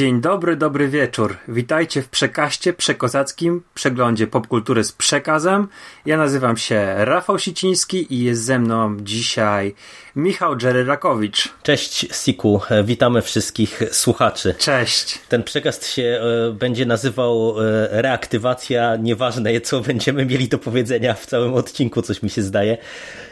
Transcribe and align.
Dzień 0.00 0.20
dobry, 0.20 0.56
dobry 0.56 0.88
wieczór. 0.88 1.36
Witajcie 1.48 2.02
w 2.02 2.08
przekaście 2.08 2.72
przekozackim 2.72 3.62
przeglądzie 3.74 4.26
popkultury 4.26 4.84
z 4.84 4.92
przekazem. 4.92 5.68
Ja 6.06 6.16
nazywam 6.16 6.56
się 6.56 6.94
Rafał 6.98 7.38
Siciński 7.38 8.14
i 8.14 8.24
jest 8.24 8.42
ze 8.42 8.58
mną 8.58 8.96
dzisiaj 9.00 9.74
Michał 10.16 10.54
Rakowicz. 10.86 11.48
Cześć 11.62 12.06
Siku, 12.24 12.60
witamy 12.84 13.22
wszystkich 13.22 13.82
słuchaczy. 13.92 14.54
Cześć. 14.58 15.18
Ten 15.28 15.42
przekaz 15.42 15.92
się 15.92 16.02
e, 16.02 16.52
będzie 16.52 16.86
nazywał 16.86 17.60
e, 17.60 18.02
reaktywacja, 18.02 18.96
nieważne 18.96 19.60
co 19.60 19.80
będziemy 19.80 20.26
mieli 20.26 20.48
do 20.48 20.58
powiedzenia 20.58 21.14
w 21.14 21.26
całym 21.26 21.54
odcinku, 21.54 22.02
coś 22.02 22.22
mi 22.22 22.30
się 22.30 22.42
zdaje. 22.42 22.78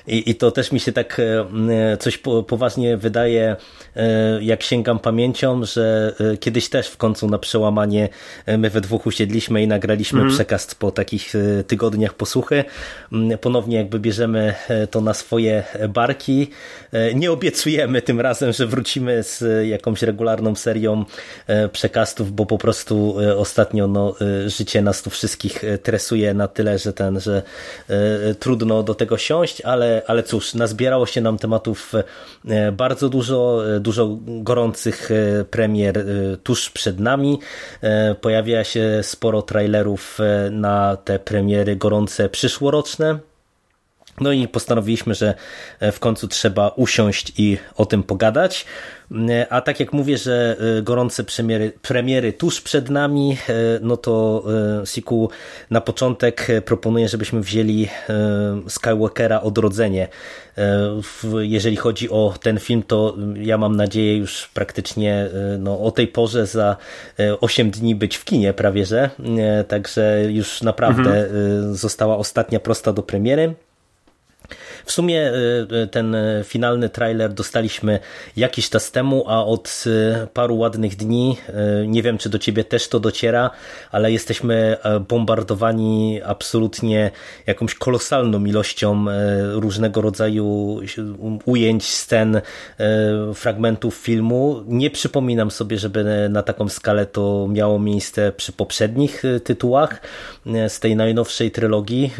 I, 0.06 0.30
i 0.30 0.34
to 0.34 0.50
też 0.50 0.72
mi 0.72 0.80
się 0.80 0.92
tak 0.92 1.20
e, 1.20 1.96
coś 1.96 2.18
po, 2.18 2.42
poważnie 2.42 2.96
wydaje, 2.96 3.56
jak 4.40 4.62
sięgam 4.62 4.98
pamięcią, 4.98 5.64
że 5.64 6.14
kiedyś 6.40 6.68
też 6.68 6.88
w 6.88 6.96
końcu 6.96 7.28
na 7.28 7.38
przełamanie 7.38 8.08
my 8.58 8.70
we 8.70 8.80
dwóch 8.80 9.06
usiedliśmy 9.06 9.62
i 9.62 9.68
nagraliśmy 9.68 10.20
mm. 10.20 10.34
przekaz 10.34 10.74
po 10.74 10.90
takich 10.90 11.32
tygodniach 11.66 12.14
posłuchy. 12.14 12.64
Ponownie 13.40 13.76
jakby 13.76 14.00
bierzemy 14.00 14.54
to 14.90 15.00
na 15.00 15.14
swoje 15.14 15.64
barki 15.88 16.50
E, 16.50 16.67
nie 17.14 17.32
obiecujemy 17.32 18.02
tym 18.02 18.20
razem, 18.20 18.52
że 18.52 18.66
wrócimy 18.66 19.22
z 19.22 19.66
jakąś 19.68 20.02
regularną 20.02 20.54
serią 20.54 21.04
e, 21.46 21.68
przekastów, 21.68 22.32
bo 22.32 22.46
po 22.46 22.58
prostu 22.58 23.20
e, 23.20 23.36
ostatnio 23.36 23.86
no, 23.86 24.14
życie 24.46 24.82
nas 24.82 25.02
tu 25.02 25.10
wszystkich 25.10 25.62
tresuje 25.82 26.34
na 26.34 26.48
tyle, 26.48 26.78
że 26.78 26.92
ten, 26.92 27.20
że 27.20 27.42
trudno 28.38 28.82
do 28.82 28.94
tego 28.94 29.18
siąść, 29.18 29.60
ale, 29.60 30.02
ale 30.06 30.22
cóż, 30.22 30.54
nazbierało 30.54 31.06
się 31.06 31.20
nam 31.20 31.38
tematów 31.38 31.92
bardzo 32.72 33.08
dużo, 33.08 33.62
dużo 33.80 34.18
gorących 34.20 35.10
premier 35.50 36.04
tuż 36.42 36.70
przed 36.70 37.00
nami. 37.00 37.38
Pojawia 38.20 38.64
się 38.64 39.00
sporo 39.02 39.42
trailerów 39.42 40.18
na 40.50 40.96
te 40.96 41.18
premiery 41.18 41.76
gorące 41.76 42.28
przyszłoroczne. 42.28 43.27
No 44.20 44.32
i 44.32 44.48
postanowiliśmy, 44.48 45.14
że 45.14 45.34
e, 45.80 45.92
w 45.92 46.00
końcu 46.00 46.28
trzeba 46.28 46.68
usiąść 46.68 47.32
i 47.36 47.58
o 47.76 47.86
tym 47.86 48.02
pogadać. 48.02 48.66
E, 49.28 49.46
a 49.52 49.60
tak 49.60 49.80
jak 49.80 49.92
mówię, 49.92 50.18
że 50.18 50.56
e, 50.78 50.82
gorące 50.82 51.24
premiery, 51.24 51.72
premiery 51.82 52.32
tuż 52.32 52.60
przed 52.60 52.90
nami, 52.90 53.36
no 53.80 53.96
to 53.96 54.44
Siku 54.84 55.30
na 55.70 55.80
początek 55.80 56.46
proponuję, 56.64 57.08
żebyśmy 57.08 57.40
wzięli 57.40 57.88
Skywalkera 58.68 59.40
Odrodzenie. 59.40 60.08
Jeżeli 61.40 61.76
chodzi 61.76 62.10
o 62.10 62.34
ten 62.42 62.58
film, 62.58 62.82
to 62.82 63.16
ja 63.34 63.58
mam 63.58 63.76
nadzieję 63.76 64.16
już 64.16 64.50
praktycznie 64.54 65.28
no, 65.58 65.80
o 65.80 65.90
tej 65.90 66.08
porze 66.08 66.46
za 66.46 66.76
8 67.40 67.70
dni 67.70 67.94
być 67.94 68.16
w 68.16 68.24
kinie 68.24 68.52
prawie, 68.52 68.86
że. 68.86 69.10
Także 69.68 70.24
już 70.28 70.62
naprawdę 70.62 71.24
mhm. 71.24 71.74
została 71.74 72.16
ostatnia 72.16 72.60
prosta 72.60 72.92
do 72.92 73.02
premiery. 73.02 73.54
W 74.88 74.92
sumie 74.92 75.32
y, 75.32 75.66
y, 75.82 75.86
ten 75.86 76.14
y, 76.14 76.44
finalny 76.44 76.88
trailer 76.88 77.32
dostaliśmy 77.32 77.98
jakiś 78.36 78.70
czas 78.70 78.92
temu, 78.92 79.24
a 79.26 79.44
od 79.44 79.84
paru 80.32 80.58
ładnych 80.58 80.96
dni, 80.96 81.36
nie 81.86 82.02
wiem 82.02 82.18
czy 82.18 82.28
do 82.28 82.38
ciebie 82.38 82.64
też 82.64 82.88
to 82.88 83.00
dociera, 83.00 83.50
ale 83.90 84.12
jesteśmy 84.12 84.76
e, 84.82 85.00
bombardowani 85.00 86.20
absolutnie 86.24 87.10
jakąś 87.46 87.74
kolosalną 87.74 88.44
ilością 88.44 89.08
e, 89.08 89.42
różnego 89.52 90.00
rodzaju 90.00 90.78
ujęć, 91.44 91.84
scen, 91.94 92.36
e, 92.36 92.42
fragmentów 93.34 93.94
filmu. 93.94 94.62
Nie 94.66 94.90
przypominam 94.90 95.50
sobie, 95.50 95.78
żeby 95.78 96.28
na 96.30 96.42
taką 96.42 96.68
skalę 96.68 97.06
to 97.06 97.46
miało 97.50 97.78
miejsce 97.78 98.32
przy 98.32 98.52
poprzednich 98.52 99.22
tytułach 99.44 100.00
z 100.68 100.80
tej 100.80 100.96
najnowszej 100.96 101.50
trylogii. 101.50 102.12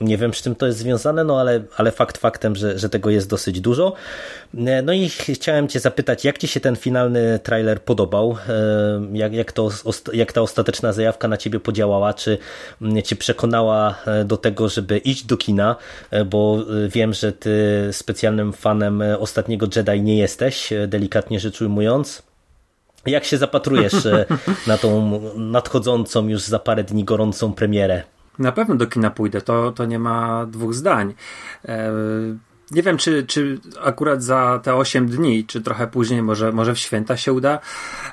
Nie 0.00 0.18
wiem, 0.18 0.34
z 0.34 0.42
czym 0.42 0.54
to 0.54 0.66
jest 0.66 0.78
związane, 0.78 1.24
no 1.24 1.40
ale, 1.40 1.62
ale 1.76 1.92
fakt 1.92 2.03
fakt 2.12 2.34
faktem, 2.34 2.56
że, 2.56 2.78
że 2.78 2.88
tego 2.88 3.10
jest 3.10 3.30
dosyć 3.30 3.60
dużo. 3.60 3.92
No 4.82 4.92
i 4.92 5.08
chciałem 5.08 5.68
Cię 5.68 5.80
zapytać, 5.80 6.24
jak 6.24 6.38
Ci 6.38 6.48
się 6.48 6.60
ten 6.60 6.76
finalny 6.76 7.38
trailer 7.42 7.82
podobał? 7.82 8.36
E, 8.48 8.54
jak, 9.12 9.32
jak, 9.32 9.52
to, 9.52 9.70
jak 10.12 10.32
ta 10.32 10.40
ostateczna 10.40 10.92
zajawka 10.92 11.28
na 11.28 11.36
Ciebie 11.36 11.60
podziałała? 11.60 12.14
Czy 12.14 12.38
Cię 13.04 13.16
przekonała 13.16 13.94
e, 14.06 14.24
do 14.24 14.36
tego, 14.36 14.68
żeby 14.68 14.98
iść 14.98 15.24
do 15.24 15.36
kina? 15.36 15.76
E, 16.10 16.24
bo 16.24 16.64
wiem, 16.88 17.12
że 17.12 17.32
Ty 17.32 17.88
specjalnym 17.92 18.52
fanem 18.52 19.02
ostatniego 19.18 19.66
Jedi 19.76 20.02
nie 20.02 20.18
jesteś, 20.18 20.70
delikatnie 20.86 21.40
rzecz 21.40 21.62
ujmując. 21.62 22.22
Jak 23.06 23.24
się 23.24 23.38
zapatrujesz 23.38 23.94
na 24.66 24.78
tą 24.78 25.20
nadchodzącą 25.36 26.28
już 26.28 26.42
za 26.42 26.58
parę 26.58 26.84
dni 26.84 27.04
gorącą 27.04 27.52
premierę? 27.52 28.02
Na 28.38 28.52
pewno 28.52 28.74
do 28.74 28.86
kina 28.86 29.10
pójdę, 29.10 29.40
to, 29.40 29.72
to 29.72 29.84
nie 29.84 29.98
ma 29.98 30.46
dwóch 30.46 30.74
zdań. 30.74 31.14
E, 31.64 31.92
nie 32.70 32.82
wiem, 32.82 32.96
czy, 32.96 33.26
czy 33.26 33.60
akurat 33.82 34.22
za 34.22 34.60
te 34.62 34.74
8 34.74 35.06
dni, 35.08 35.44
czy 35.44 35.60
trochę 35.60 35.86
później, 35.86 36.22
może, 36.22 36.52
może 36.52 36.74
w 36.74 36.78
święta 36.78 37.16
się 37.16 37.32
uda, 37.32 37.58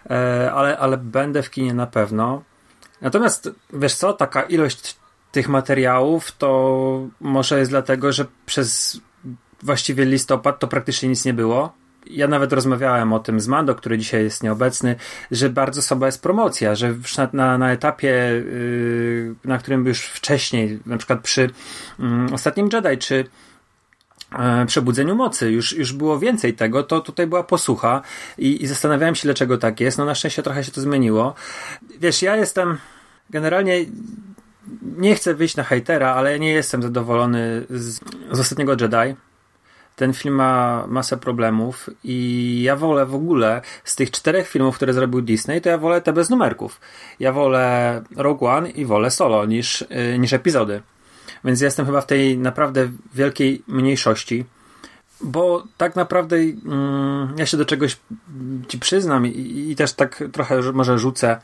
e, 0.09 0.52
ale, 0.54 0.78
ale 0.78 0.98
będę 0.98 1.44
w 1.44 1.50
kinie 1.50 1.74
na 1.74 1.88
pewno. 1.88 2.44
Natomiast 3.02 3.50
wiesz 3.74 3.96
co, 3.96 4.14
taka 4.14 4.42
ilość 4.42 4.98
tych 5.32 5.50
materiałów 5.50 6.32
to 6.32 7.08
może 7.22 7.59
jest 7.59 7.72
dlatego, 7.72 8.12
że 8.12 8.26
przez 8.46 9.00
właściwie 9.64 10.06
listopad 10.06 10.59
to 10.59 10.68
praktycznie 10.68 11.09
nic 11.09 11.26
nie 11.26 11.34
było 11.34 11.81
ja 12.07 12.28
nawet 12.28 12.53
rozmawiałem 12.53 13.13
o 13.13 13.19
tym 13.19 13.39
z 13.39 13.47
Mando, 13.47 13.75
który 13.75 13.97
dzisiaj 13.97 14.23
jest 14.23 14.44
nieobecny, 14.44 14.95
że 15.31 15.50
bardzo 15.50 15.81
słaba 15.81 16.06
jest 16.06 16.22
promocja, 16.22 16.75
że 16.75 16.94
na, 17.17 17.29
na, 17.34 17.57
na 17.57 17.72
etapie, 17.72 18.07
yy, 18.07 19.35
na 19.45 19.57
którym 19.57 19.85
już 19.85 20.01
wcześniej, 20.01 20.79
na 20.85 20.97
przykład 20.97 21.22
przy 21.22 21.41
yy, 22.00 22.07
Ostatnim 22.34 22.69
Jedi, 22.73 22.97
czy 22.97 23.16
yy, 24.31 24.66
Przebudzeniu 24.67 25.16
Mocy, 25.16 25.51
już, 25.51 25.73
już 25.73 25.94
było 25.94 26.19
więcej 26.19 26.53
tego, 26.53 26.84
to 26.84 27.00
tutaj 27.00 27.28
była 27.28 27.44
posłucha 27.44 28.01
i, 28.38 28.63
i 28.63 28.67
zastanawiałem 28.67 29.16
się, 29.16 29.23
dlaczego 29.23 29.57
tak 29.57 29.79
jest. 29.79 29.97
No 29.97 30.06
na 30.06 30.16
szczęście 30.16 30.44
trochę 30.44 30.63
się 30.63 30.72
to 30.72 30.81
zmieniło. 30.81 31.35
Wiesz, 32.00 32.22
ja 32.22 32.35
jestem 32.35 32.78
generalnie 33.29 33.85
nie 34.97 35.16
chcę 35.16 35.34
wyjść 35.34 35.56
na 35.56 35.63
hejtera, 35.63 36.13
ale 36.13 36.40
nie 36.40 36.51
jestem 36.51 36.84
zadowolony 36.84 37.66
z, 37.69 38.00
z 38.31 38.40
ostatniego 38.40 38.72
Jedi 38.72 39.16
ten 40.01 40.13
film 40.13 40.35
ma 40.35 40.85
masę 40.88 41.17
problemów 41.17 41.89
i 42.03 42.62
ja 42.63 42.75
wolę 42.75 43.06
w 43.06 43.16
ogóle 43.16 43.62
z 43.84 43.95
tych 43.95 44.12
czterech 44.12 44.47
filmów, 44.47 44.75
które 44.75 44.94
zrobił 44.94 45.22
Disney, 45.22 45.62
to 45.62 45.69
ja 45.69 45.78
wolę 45.78 46.01
te 46.01 46.13
bez 46.13 46.29
numerków. 46.29 46.81
Ja 47.19 47.31
wolę 47.31 48.01
Rogue 48.16 48.45
One 48.47 48.69
i 48.69 48.85
wolę 48.85 49.11
Solo 49.11 49.45
niż, 49.45 49.85
yy, 49.90 50.19
niż 50.19 50.34
epizody. 50.34 50.81
Więc 51.44 51.61
jestem 51.61 51.85
chyba 51.85 52.01
w 52.01 52.06
tej 52.06 52.38
naprawdę 52.38 52.90
wielkiej 53.13 53.63
mniejszości. 53.67 54.45
Bo 55.22 55.63
tak 55.78 55.95
naprawdę 55.95 56.38
mm, 56.38 57.34
ja 57.38 57.45
się 57.45 57.57
do 57.57 57.66
czegoś 57.66 57.97
ci 58.67 58.79
przyznam 58.79 59.28
i, 59.28 59.70
i 59.72 59.76
też 59.76 59.93
tak 59.93 60.23
trochę 60.31 60.61
może 60.73 60.99
rzucę 60.99 61.41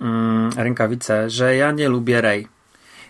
mm, 0.00 0.50
rękawice, 0.56 1.30
że 1.30 1.56
ja 1.56 1.72
nie 1.72 1.88
lubię 1.88 2.20
Rey. 2.20 2.48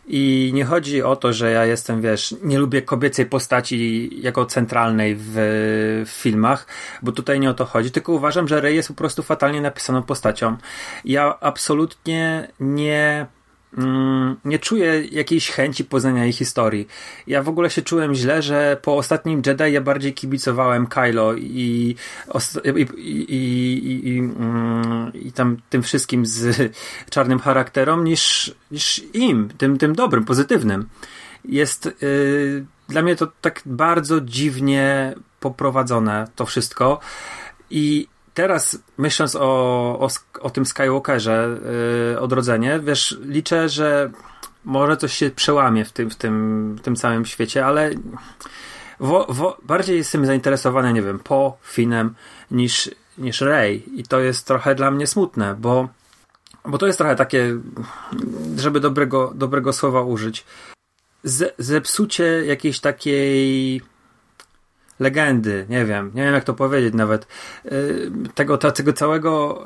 I 0.07 0.51
nie 0.55 0.65
chodzi 0.65 1.03
o 1.03 1.17
to, 1.17 1.33
że 1.33 1.51
ja 1.51 1.65
jestem, 1.65 2.03
wiesz, 2.03 2.35
nie 2.43 2.59
lubię 2.59 2.83
kobiecej 2.83 3.27
postaci 3.27 4.11
jako 4.23 4.47
centralnej 4.47 5.17
w, 5.19 5.23
w, 6.07 6.11
filmach, 6.11 6.67
bo 7.03 7.13
tutaj 7.13 7.41
nie 7.41 7.51
o 7.51 7.55
to 7.55 7.65
chodzi, 7.65 7.91
tylko 7.91 8.13
uważam, 8.13 8.49
że 8.49 8.61
Rey 8.61 8.77
jest 8.77 8.89
po 8.89 8.95
prostu 8.95 9.23
fatalnie 9.23 9.61
napisaną 9.61 10.03
postacią. 10.03 10.57
Ja 11.05 11.39
absolutnie 11.41 12.49
nie 12.61 13.27
Mm, 13.79 14.37
nie 14.45 14.59
czuję 14.59 15.05
jakiejś 15.11 15.51
chęci 15.51 15.85
poznania 15.85 16.23
jej 16.23 16.33
historii. 16.33 16.89
Ja 17.27 17.43
w 17.43 17.49
ogóle 17.49 17.71
się 17.71 17.83
czułem 17.83 18.15
źle, 18.15 18.43
że 18.43 18.77
po 18.83 18.97
ostatnim 18.97 19.43
Jedi 19.47 19.73
ja 19.73 19.81
bardziej 19.81 20.15
kibicowałem 20.15 20.87
Kylo 20.87 21.35
i, 21.35 21.97
i, 22.65 22.87
i, 22.99 24.09
i, 24.09 24.19
mm, 24.19 25.13
i 25.15 25.33
tam 25.33 25.57
tym 25.71 25.83
wszystkim 25.83 26.27
z 26.27 26.73
czarnym 27.11 27.39
charakterom 27.39 28.05
niż, 28.05 28.55
niż 28.71 29.01
im, 29.15 29.49
tym, 29.59 29.79
tym 29.79 29.95
dobrym, 29.95 30.25
pozytywnym. 30.25 30.89
Jest 31.45 31.85
yy, 32.01 32.65
dla 32.89 33.03
mnie 33.03 33.17
to 33.17 33.27
tak 33.41 33.63
bardzo 33.67 34.21
dziwnie 34.21 35.15
poprowadzone 35.41 36.27
to 36.37 36.47
wszystko 36.47 37.01
i 37.71 38.07
teraz 38.35 38.79
myśląc 38.99 39.37
o, 39.37 39.41
o, 40.01 40.09
o 40.41 40.51
tym 40.51 40.67
Skywalkerze, 40.67 41.59
yy, 42.11 42.21
odrodzenie, 42.21 42.81
wiesz, 42.81 43.19
liczę, 43.25 43.69
że 43.69 44.11
może 44.65 44.97
coś 44.97 45.13
się 45.15 45.31
przełamie 45.31 45.85
w 45.85 45.93
tym, 45.93 46.11
w 46.11 46.17
tym, 46.17 46.77
w 46.77 46.81
tym 46.81 46.97
całym 46.97 47.25
świecie, 47.25 47.67
ale 47.67 47.91
wo, 49.01 49.27
wo, 49.29 49.59
bardziej 49.63 49.97
jestem 49.97 50.27
zainteresowany, 50.27 50.93
nie 50.93 51.03
wiem, 51.03 51.19
po 51.19 51.57
Finem 51.63 52.15
niż, 52.51 52.91
niż 53.19 53.41
Rey. 53.41 54.01
I 54.01 54.05
to 54.05 54.21
jest 54.21 54.47
trochę 54.47 54.75
dla 54.75 54.91
mnie 54.91 55.07
smutne, 55.07 55.57
bo, 55.59 55.89
bo 56.65 56.79
to 56.79 56.87
jest 56.87 56.99
trochę 56.99 57.17
takie, 57.17 57.59
żeby 58.57 58.81
dobrego, 58.81 59.33
dobrego 59.35 59.73
słowa 59.73 60.03
użyć, 60.03 60.45
ze, 61.25 61.51
zepsucie 61.59 62.45
jakiejś 62.47 62.81
takiej 62.81 63.83
legendy, 65.01 65.67
nie 65.69 65.85
wiem, 65.85 66.11
nie 66.15 66.23
wiem 66.23 66.35
jak 66.35 66.45
to 66.45 66.55
powiedzieć 66.55 66.95
nawet, 66.95 67.27
yy, 67.65 68.13
tego, 68.35 68.59
tego 68.59 68.93
całego, 68.93 69.65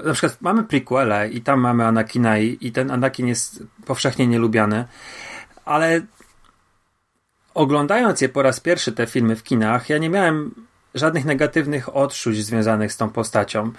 yy, 0.00 0.06
na 0.06 0.12
przykład 0.12 0.36
mamy 0.40 0.64
prequele 0.64 1.28
i 1.28 1.40
tam 1.40 1.60
mamy 1.60 1.86
Anakina 1.86 2.38
i, 2.38 2.58
i 2.60 2.72
ten 2.72 2.90
Anakin 2.90 3.26
jest 3.26 3.62
powszechnie 3.86 4.26
nielubiany, 4.26 4.84
ale 5.64 6.00
oglądając 7.54 8.20
je 8.20 8.28
po 8.28 8.42
raz 8.42 8.60
pierwszy, 8.60 8.92
te 8.92 9.06
filmy 9.06 9.36
w 9.36 9.42
kinach, 9.42 9.88
ja 9.88 9.98
nie 9.98 10.10
miałem 10.10 10.54
żadnych 10.94 11.24
negatywnych 11.24 11.96
odczuć 11.96 12.44
związanych 12.44 12.92
z 12.92 12.96
tą 12.96 13.10
postacią. 13.10 13.72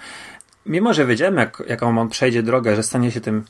Mimo, 0.66 0.94
że 0.94 1.06
wiedziałem, 1.06 1.36
jak, 1.36 1.62
jaką 1.66 1.98
on 1.98 2.08
przejdzie 2.08 2.42
drogę, 2.42 2.76
że 2.76 2.82
stanie 2.82 3.10
się 3.10 3.20
tym 3.20 3.44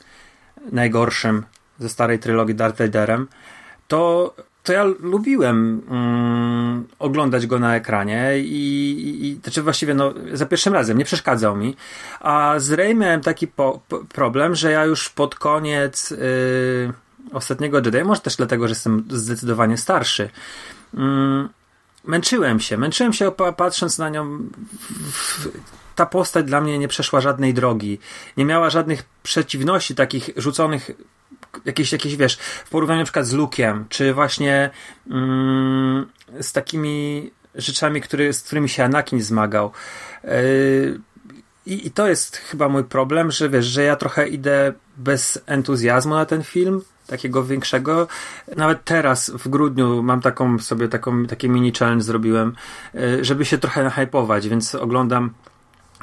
najgorszym 0.71 1.45
ze 1.79 1.89
starej 1.89 2.19
trylogii 2.19 2.55
Darth 2.55 2.79
Vaderem, 2.79 3.27
to 3.87 4.33
to 4.63 4.73
ja 4.73 4.83
lubiłem 4.99 5.81
mm, 5.89 6.87
oglądać 6.99 7.47
go 7.47 7.59
na 7.59 7.75
ekranie 7.75 8.33
i, 8.37 9.25
i, 9.25 9.39
znaczy 9.43 9.61
właściwie 9.61 9.93
no, 9.93 10.13
za 10.33 10.45
pierwszym 10.45 10.73
razem 10.73 10.97
nie 10.97 11.05
przeszkadzał 11.05 11.55
mi. 11.55 11.75
A 12.19 12.53
z 12.57 12.71
Rey 12.71 12.95
miałem 12.95 13.21
taki 13.21 13.47
po, 13.47 13.79
po, 13.87 13.99
problem, 13.99 14.55
że 14.55 14.71
ja 14.71 14.85
już 14.85 15.09
pod 15.09 15.35
koniec 15.35 16.11
yy, 16.11 16.17
ostatniego 17.31 17.77
Jedi, 17.77 18.03
może 18.03 18.21
też 18.21 18.35
dlatego, 18.35 18.67
że 18.67 18.71
jestem 18.71 19.05
zdecydowanie 19.09 19.77
starszy, 19.77 20.29
yy, 20.93 21.01
męczyłem 22.03 22.59
się. 22.59 22.77
Męczyłem 22.77 23.13
się 23.13 23.31
patrząc 23.57 23.97
na 23.97 24.09
nią. 24.09 24.39
W, 25.11 25.47
ta 25.95 26.05
postać 26.05 26.45
dla 26.45 26.61
mnie 26.61 26.79
nie 26.79 26.87
przeszła 26.87 27.21
żadnej 27.21 27.53
drogi. 27.53 27.99
Nie 28.37 28.45
miała 28.45 28.69
żadnych 28.69 29.03
przeciwności 29.23 29.95
takich 29.95 30.29
rzuconych 30.37 30.91
jakieś, 31.65 31.91
jakieś 31.91 32.15
wiesz, 32.15 32.37
w 32.65 32.69
porównaniu 32.69 32.99
na 32.99 33.05
przykład 33.05 33.27
z 33.27 33.33
Luke'em, 33.33 33.83
czy 33.89 34.13
właśnie 34.13 34.69
mm, 35.09 36.05
z 36.41 36.51
takimi 36.51 37.31
rzeczami, 37.55 38.01
który, 38.01 38.33
z 38.33 38.43
którymi 38.43 38.69
się 38.69 38.83
Anakin 38.83 39.21
zmagał. 39.21 39.71
Yy, 40.23 40.99
i, 41.65 41.91
to 41.91 42.07
jest 42.07 42.37
chyba 42.37 42.69
mój 42.69 42.83
problem, 42.83 43.31
że 43.31 43.49
wiesz, 43.49 43.65
że 43.65 43.83
ja 43.83 43.95
trochę 43.95 44.27
idę 44.27 44.73
bez 44.97 45.41
entuzjazmu 45.45 46.15
na 46.15 46.25
ten 46.25 46.43
film, 46.43 46.81
takiego 47.07 47.43
większego. 47.43 48.07
Nawet 48.57 48.83
teraz 48.83 49.29
w 49.29 49.49
grudniu 49.49 50.03
mam 50.03 50.21
taką 50.21 50.59
sobie 50.59 50.87
taką, 50.87 51.25
taki 51.25 51.49
mini 51.49 51.71
challenge 51.79 52.03
zrobiłem, 52.03 52.55
yy, 52.93 53.25
żeby 53.25 53.45
się 53.45 53.57
trochę 53.57 53.83
nahypować, 53.83 54.49
więc 54.49 54.75
oglądam 54.75 55.33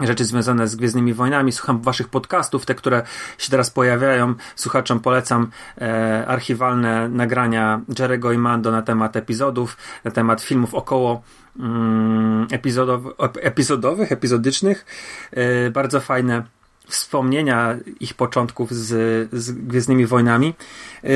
rzeczy 0.06 0.24
związane 0.24 0.68
z 0.68 0.76
Gwiezdnymi 0.76 1.14
Wojnami, 1.14 1.52
słucham 1.52 1.80
waszych 1.80 2.08
podcastów, 2.08 2.66
te, 2.66 2.74
które 2.74 3.02
się 3.38 3.50
teraz 3.50 3.70
pojawiają. 3.70 4.34
Słuchaczom 4.56 5.00
polecam 5.00 5.50
e, 5.80 6.26
archiwalne 6.26 7.08
nagrania 7.08 7.80
Jerego 7.98 8.32
i 8.32 8.38
Mando 8.38 8.70
na 8.70 8.82
temat 8.82 9.16
epizodów, 9.16 9.76
na 10.04 10.10
temat 10.10 10.42
filmów 10.42 10.74
około 10.74 11.22
mm, 11.60 12.46
epizodow 12.50 13.02
epizodowych, 13.40 14.12
epizodycznych. 14.12 14.86
E, 15.30 15.70
bardzo 15.70 16.00
fajne 16.00 16.42
wspomnienia 16.90 17.76
ich 18.00 18.14
początków 18.14 18.74
z, 18.74 19.28
z 19.32 19.52
Gwiezdnymi 19.52 20.06
Wojnami. 20.06 20.54
E, 21.04 21.10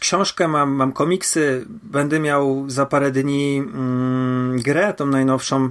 książkę 0.00 0.48
mam, 0.48 0.70
mam 0.70 0.92
komiksy, 0.92 1.66
będę 1.68 2.20
miał 2.20 2.64
za 2.70 2.86
parę 2.86 3.10
dni 3.10 3.58
mm, 3.58 4.60
grę, 4.60 4.94
tą 4.94 5.06
najnowszą 5.06 5.70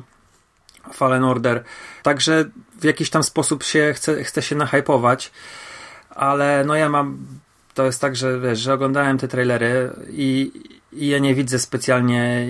Fallen 0.94 1.24
Order. 1.24 1.64
Także 2.04 2.46
w 2.80 2.84
jakiś 2.84 3.10
tam 3.10 3.24
sposób 3.24 3.64
się 3.64 3.94
chce, 3.96 4.24
chce 4.24 4.42
się 4.42 4.56
nahypować, 4.56 5.32
ale 6.10 6.64
no 6.66 6.76
ja 6.76 6.90
mam 6.90 7.18
to 7.76 7.86
jest 7.86 8.02
tak, 8.02 8.16
że 8.16 8.40
wiesz, 8.40 8.60
że 8.60 8.74
oglądałem 8.74 9.18
te 9.18 9.28
trailery 9.28 9.90
i, 10.10 10.52
i 10.94 11.08
ja 11.08 11.20
nie 11.20 11.36
widzę 11.36 11.60
specjalnie 11.60 12.48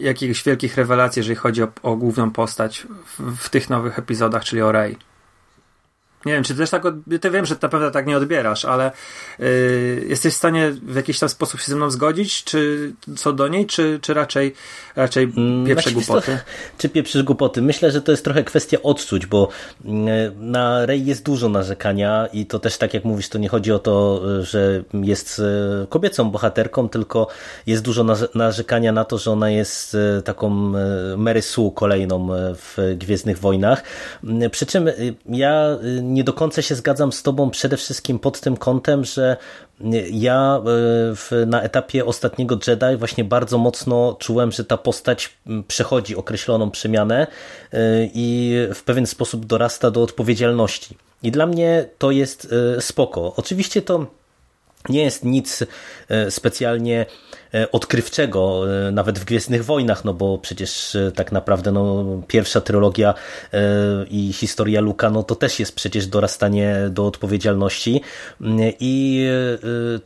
jakichś 0.00 0.42
wielkich 0.42 0.76
rewelacji, 0.76 1.20
jeżeli 1.20 1.36
chodzi 1.36 1.62
o, 1.62 1.68
o 1.82 1.96
główną 1.96 2.30
postać 2.30 2.86
w, 3.06 3.36
w, 3.36 3.50
tych 3.50 3.70
nowych 3.70 3.98
epizodach, 3.98 4.44
czyli 4.44 4.62
o 4.62 4.72
Rey. 4.72 4.96
Nie 6.26 6.32
wiem, 6.32 6.44
czy 6.44 6.54
też 6.54 6.70
tak, 6.70 6.82
ty 7.20 7.30
wiem, 7.30 7.46
że 7.46 7.56
na 7.62 7.68
pewno 7.68 7.90
tak 7.90 8.06
nie 8.06 8.16
odbierasz, 8.16 8.64
ale 8.64 8.90
yy, 9.38 10.04
jesteś 10.08 10.34
w 10.34 10.36
stanie 10.36 10.70
w 10.82 10.96
jakiś 10.96 11.18
tam 11.18 11.28
sposób 11.28 11.60
się 11.60 11.66
ze 11.66 11.76
mną 11.76 11.90
zgodzić, 11.90 12.44
czy 12.44 12.92
co 13.16 13.32
do 13.32 13.48
niej, 13.48 13.66
czy, 13.66 13.98
czy 14.02 14.14
raczej, 14.14 14.54
raczej 14.96 15.24
mm, 15.24 15.66
pieprze 15.66 15.90
znaczy, 15.90 16.06
głupoty? 16.06 16.32
To, 16.32 16.38
czy 16.78 16.88
pieprzysz 16.88 17.22
głupoty? 17.22 17.62
Myślę, 17.62 17.90
że 17.90 18.02
to 18.02 18.10
jest 18.10 18.24
trochę 18.24 18.44
kwestia 18.44 18.78
odczuć, 18.82 19.26
bo 19.26 19.48
mm, 19.84 20.50
na 20.50 20.86
Rey 20.86 21.06
jest 21.06 21.24
dużo 21.24 21.48
narzekania 21.48 22.28
i 22.32 22.46
to 22.46 22.58
też 22.58 22.78
tak 22.78 22.94
jak 22.94 23.04
mówisz, 23.04 23.28
to 23.28 23.38
nie 23.38 23.48
chodzi 23.48 23.72
o 23.72 23.78
to, 23.78 24.22
że 24.42 24.84
jest 24.92 25.40
e, 25.40 25.86
kobiecą 25.86 26.30
bohaterką, 26.30 26.88
tylko 26.88 27.28
jest 27.66 27.82
dużo 27.82 28.04
narzekania 28.34 28.92
na 28.92 29.04
to, 29.04 29.18
że 29.18 29.30
ona 29.30 29.50
jest 29.50 29.94
e, 30.18 30.22
taką 30.22 30.72
e, 30.76 31.16
Mary 31.16 31.42
Sue 31.42 31.70
kolejną 31.70 32.28
w 32.54 32.94
Gwiezdnych 32.96 33.38
Wojnach. 33.38 33.82
Mm, 34.24 34.50
przy 34.50 34.66
czym 34.66 34.90
ja 35.28 35.78
nie 36.08 36.24
do 36.24 36.32
końca 36.32 36.62
się 36.62 36.74
zgadzam 36.74 37.12
z 37.12 37.22
Tobą 37.22 37.50
przede 37.50 37.76
wszystkim 37.76 38.18
pod 38.18 38.40
tym 38.40 38.56
kątem, 38.56 39.04
że 39.04 39.36
ja 40.10 40.56
e, 40.56 40.62
w, 41.14 41.30
na 41.46 41.62
etapie 41.62 42.04
ostatniego 42.04 42.58
Jedi 42.66 42.96
właśnie 42.98 43.24
bardzo 43.24 43.58
mocno 43.58 44.16
czułem, 44.18 44.52
że 44.52 44.64
ta 44.64 44.76
postać 44.76 45.38
przechodzi 45.68 46.16
określoną 46.16 46.70
przemianę 46.70 47.26
e, 47.72 47.78
i 48.14 48.56
w 48.74 48.82
pewien 48.82 49.06
sposób 49.06 49.46
dorasta 49.46 49.90
do 49.90 50.02
odpowiedzialności. 50.02 50.96
I 51.22 51.30
dla 51.30 51.46
mnie 51.46 51.88
to 51.98 52.10
jest 52.10 52.52
e, 52.76 52.80
spoko. 52.80 53.34
Oczywiście 53.36 53.82
to 53.82 54.06
nie 54.88 55.02
jest 55.02 55.24
nic 55.24 55.64
specjalnie 56.30 57.06
E, 57.54 57.72
odkrywczego, 57.72 58.64
e, 58.88 58.92
nawet 58.92 59.18
w 59.18 59.24
Gwiezdnych 59.24 59.64
Wojnach, 59.64 60.04
no 60.04 60.14
bo 60.14 60.38
przecież 60.38 60.94
e, 60.94 61.12
tak 61.12 61.32
naprawdę 61.32 61.72
no, 61.72 62.04
pierwsza 62.26 62.60
trylogia 62.60 63.14
i 64.10 64.32
historia 64.32 64.80
Luka, 64.80 65.10
no 65.10 65.22
to 65.22 65.34
też 65.34 65.60
jest 65.60 65.74
przecież 65.74 66.06
dorastanie 66.06 66.76
do 66.90 67.06
odpowiedzialności. 67.06 68.00
I 68.80 69.26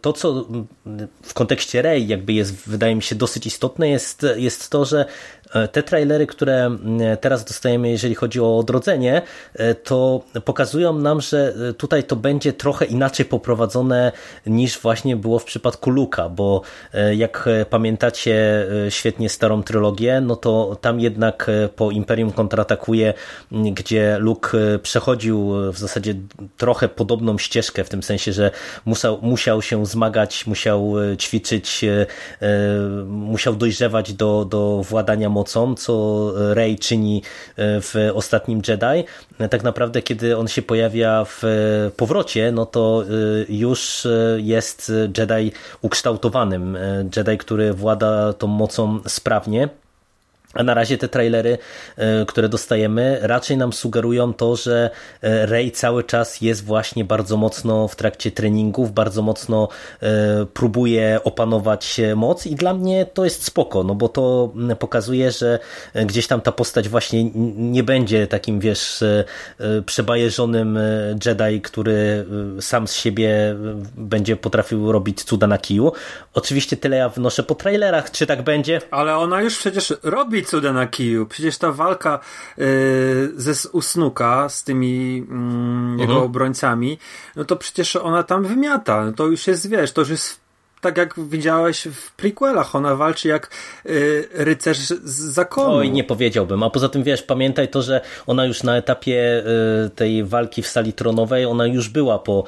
to, 0.01 0.13
co 0.13 0.47
w 1.23 1.35
kontekście 1.35 1.83
Rey 1.83 2.07
jakby 2.07 2.33
jest, 2.33 2.55
wydaje 2.69 2.95
mi 2.95 3.03
się, 3.03 3.15
dosyć 3.15 3.47
istotne, 3.47 3.89
jest, 3.89 4.27
jest 4.37 4.71
to, 4.71 4.85
że 4.85 5.05
te 5.73 5.83
trailery, 5.83 6.27
które 6.27 6.71
teraz 7.21 7.45
dostajemy, 7.45 7.91
jeżeli 7.91 8.15
chodzi 8.15 8.41
o 8.41 8.59
odrodzenie, 8.59 9.23
to 9.85 10.21
pokazują 10.45 10.93
nam, 10.93 11.21
że 11.21 11.55
tutaj 11.79 12.05
to 12.05 12.17
będzie 12.17 12.53
trochę 12.53 12.85
inaczej 12.85 13.27
poprowadzone 13.27 14.13
niż 14.47 14.79
właśnie 14.79 15.17
było 15.17 15.39
w 15.39 15.45
przypadku 15.45 15.91
Luka, 15.91 16.29
bo 16.29 16.63
jak 17.15 17.33
jak 17.33 17.47
e, 17.47 17.65
pamiętacie 17.65 18.67
e, 18.87 18.91
świetnie 18.91 19.29
starą 19.29 19.63
trylogię, 19.63 20.21
no 20.21 20.37
to 20.37 20.77
tam 20.81 21.01
jednak 21.01 21.49
e, 21.49 21.69
po 21.69 21.91
Imperium 21.91 22.33
kontratakuje, 22.33 23.15
gdzie 23.53 24.17
Luke 24.19 24.59
przechodził 24.83 25.53
w 25.73 25.79
zasadzie 25.79 26.15
trochę 26.57 26.89
podobną 26.89 27.39
ścieżkę, 27.39 27.85
w 27.85 27.89
tym 27.89 28.03
sensie, 28.03 28.33
że 28.33 28.51
musiał, 28.85 29.19
musiał 29.23 29.63
się 29.63 29.87
zmagać, 29.87 30.47
musiał 30.47 30.95
ćwiczyć, 31.19 31.85
musiał 33.07 33.55
dojrzewać 33.55 34.13
do, 34.13 34.45
do 34.45 34.83
władania 34.83 35.29
mocą, 35.29 35.42
co 35.45 36.33
Rey 36.55 36.79
czyni 36.79 37.23
w 37.57 38.11
ostatnim 38.15 38.63
Jedi. 38.69 39.05
Tak 39.51 39.63
naprawdę, 39.63 40.03
kiedy 40.03 40.37
on 40.39 40.49
się 40.49 40.63
pojawia 40.63 41.25
w 41.29 41.43
powrocie, 41.97 42.53
no 42.53 42.67
to 42.67 43.05
już 43.49 44.09
jest 44.37 44.93
Jedi 45.19 45.53
ukształtowanym 45.83 46.79
Jedi, 47.17 47.39
który 47.39 47.73
włada 47.73 48.33
tą 48.33 48.47
mocą 48.47 49.01
sprawnie. 49.07 49.69
A 50.55 50.63
na 50.63 50.75
razie 50.75 50.99
te 50.99 51.09
trailery, 51.09 51.59
e, 51.97 52.27
które 52.27 52.49
dostajemy, 52.49 53.19
raczej 53.23 53.57
nam 53.57 53.73
sugerują 53.73 54.35
to, 54.35 54.57
że 54.57 54.91
e, 55.23 55.47
Rey 55.47 55.71
cały 55.71 56.05
czas 56.05 56.41
jest 56.41 56.65
właśnie 56.65 57.05
bardzo 57.05 57.37
mocno 57.37 57.89
w 57.89 57.97
trakcie 57.97 58.31
treningów, 58.31 58.93
bardzo 58.93 59.23
mocno 59.23 59.69
e, 60.03 60.47
próbuje 60.55 61.21
opanować 61.25 62.01
moc 62.17 62.47
i 62.47 62.55
dla 62.55 62.75
mnie 62.75 63.07
to 63.07 63.25
jest 63.25 63.45
spoko, 63.45 63.83
no 63.83 63.95
bo 63.95 64.09
to 64.09 64.53
pokazuje, 64.79 65.31
że 65.31 65.59
gdzieś 66.07 66.27
tam 66.27 66.41
ta 66.41 66.53
postać 66.53 66.89
właśnie 66.89 67.25
nie 67.57 67.83
będzie 67.83 68.27
takim, 68.27 68.61
wiesz, 68.61 69.05
przebajeżonym 69.87 70.79
Jedi, 71.27 71.61
który 71.61 72.27
sam 72.61 72.89
z 72.89 72.95
siebie 72.95 73.57
będzie 73.97 74.37
potrafił 74.37 74.93
robić 74.93 75.25
cuda 75.25 75.47
na 75.47 75.59
kiju. 75.59 75.93
Oczywiście 76.35 76.77
tyle 76.77 76.97
ja 76.97 77.09
wnoszę 77.09 77.43
po 77.43 77.55
trailerach, 77.55 78.11
czy 78.11 78.27
tak 78.27 78.43
będzie? 78.43 78.81
Ale 78.91 79.17
ona 79.17 79.43
już 79.43 79.59
przecież 79.59 79.95
robi 80.03 80.42
cuda 80.43 80.73
na 80.73 80.87
kiju. 80.87 81.27
Przecież 81.27 81.59
ta 81.59 81.73
walka 81.73 82.19
yy, 82.57 82.67
ze 83.37 83.69
Usnuka 83.69 84.49
z 84.49 84.65
tymi 84.65 85.27
mm, 85.31 85.99
jego 85.99 86.13
mhm. 86.13 86.27
obrońcami, 86.27 86.99
no 87.37 87.45
to 87.45 87.57
przecież 87.57 87.97
ona 87.97 88.23
tam 88.23 88.45
wymiata. 88.45 89.05
No 89.05 89.13
to 89.13 89.27
już 89.27 89.47
jest, 89.47 89.69
wiesz, 89.69 89.93
to 89.93 90.01
już 90.01 90.11
jest 90.11 90.42
tak 90.83 90.97
jak 90.97 91.15
widziałeś 91.29 91.89
w 91.93 92.13
prequelach, 92.13 92.75
ona 92.75 92.97
walczy 92.97 93.29
jak 93.29 93.51
y, 93.87 94.29
rycerz 94.33 94.79
z 94.79 95.21
zakonu. 95.21 95.75
Oj, 95.75 95.91
nie 95.91 96.05
powiedziałbym. 96.05 96.63
A 96.63 96.71
poza 96.71 96.89
tym, 96.89 97.03
wiesz, 97.03 97.23
pamiętaj 97.23 97.69
to, 97.69 97.83
że 97.83 98.01
ona 98.27 98.47
już 98.47 98.63
na 98.63 98.77
etapie 98.77 99.43
y, 99.87 99.91
tej 99.91 100.25
walki 100.25 100.63
w 100.63 100.69
sali 100.69 100.93
tronowej, 100.93 101.45
ona 101.45 101.67
już 101.67 101.89
była 101.89 102.19
po 102.19 102.45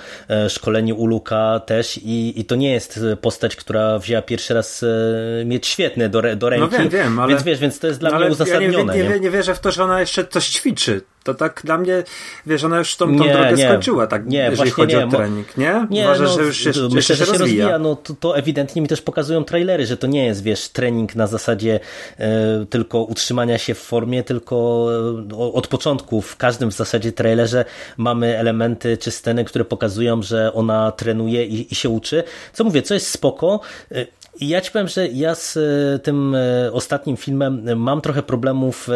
y, 0.47 0.51
szkoleniu 0.51 0.97
u 0.97 1.07
Luka 1.07 1.61
też 1.67 1.99
i, 1.99 2.41
i 2.41 2.45
to 2.45 2.55
nie 2.55 2.73
jest 2.73 3.01
postać, 3.21 3.57
która 3.57 3.99
wzięła 3.99 4.23
pierwszy 4.23 4.55
raz 4.55 4.83
y, 4.83 5.43
mieć 5.47 5.67
świetne 5.67 6.09
do, 6.09 6.37
do 6.37 6.51
ręki. 6.51 6.69
No 6.73 6.79
wiem, 6.79 6.89
wiem, 6.89 7.19
ale... 7.19 7.29
Więc 7.29 7.43
wiesz, 7.43 7.59
więc 7.59 7.79
to 7.79 7.87
jest 7.87 8.01
dla 8.01 8.11
no, 8.11 8.19
mnie 8.19 8.29
uzasadnione. 8.29 8.99
Ja 8.99 9.05
nie, 9.05 9.11
nie, 9.11 9.21
nie 9.21 9.31
wierzę 9.31 9.55
w 9.55 9.61
to, 9.61 9.73
że 9.73 9.85
ona 9.85 10.01
jeszcze 10.01 10.27
coś 10.27 10.49
ćwiczy. 10.49 11.01
To 11.25 11.35
tak 11.35 11.61
dla 11.65 11.79
mnie, 11.79 12.03
wiesz, 12.47 12.65
ona 12.65 12.79
już 12.79 12.97
tą, 12.97 13.19
tą 13.19 13.25
nie, 13.25 13.33
drogę 13.33 13.53
nie, 13.53 13.65
skończyła, 13.65 14.07
tak, 14.07 14.27
nie, 14.27 14.39
jeżeli 14.51 14.71
chodzi 14.71 14.97
nie, 14.97 15.07
o 15.07 15.09
trening, 15.09 15.57
nie? 15.57 15.87
nie 15.91 16.03
Uważasz, 16.03 16.29
no, 16.29 16.35
że 16.37 16.43
już 16.43 16.65
jeszcze, 16.65 16.83
myślę, 16.83 16.97
jeszcze 16.97 17.15
że 17.15 17.27
się 17.27 17.39
rozwija. 17.39 17.65
rozwija. 17.65 17.79
No 17.79 17.97
to, 17.97 18.15
to 18.15 18.37
ewidentnie 18.37 18.83
mi 18.83 18.89
też 18.89 19.03
pokazują 19.03 19.45
trailery, 19.45 19.87
że 19.87 19.97
to 19.97 20.07
nie 20.07 20.25
jest, 20.25 20.43
wiesz, 20.43 20.69
trening 20.69 21.15
na 21.15 21.27
zasadzie 21.27 21.81
e, 22.19 22.67
tylko 22.71 23.03
utrzymania 23.03 23.59
się 23.59 23.75
w 23.75 23.79
formie, 23.79 24.23
tylko 24.23 24.89
e, 25.33 25.37
od 25.37 25.67
początku 25.67 26.21
w 26.21 26.37
każdym 26.37 26.71
w 26.71 26.75
zasadzie 26.75 27.13
trailerze 27.13 27.65
mamy 27.97 28.39
elementy 28.39 28.97
czy 28.97 29.11
sceny, 29.11 29.45
które 29.45 29.65
pokazują, 29.65 30.23
że 30.23 30.53
ona 30.55 30.93
trenuje 30.93 31.45
i, 31.45 31.73
i 31.73 31.75
się 31.75 31.89
uczy. 31.89 32.25
Co 32.53 32.65
mówię, 32.65 32.83
co 32.83 32.95
jest 32.95 33.11
spoko. 33.11 33.61
E, 33.93 34.07
i 34.41 34.49
ja 34.49 34.61
ci 34.61 34.71
powiem, 34.71 34.89
że 34.89 35.09
ja 35.09 35.35
z 35.35 35.57
e, 35.57 35.99
tym 35.99 36.35
e, 36.35 36.73
ostatnim 36.73 37.17
filmem 37.17 37.77
mam 37.77 38.01
trochę 38.01 38.23
problemów 38.23 38.89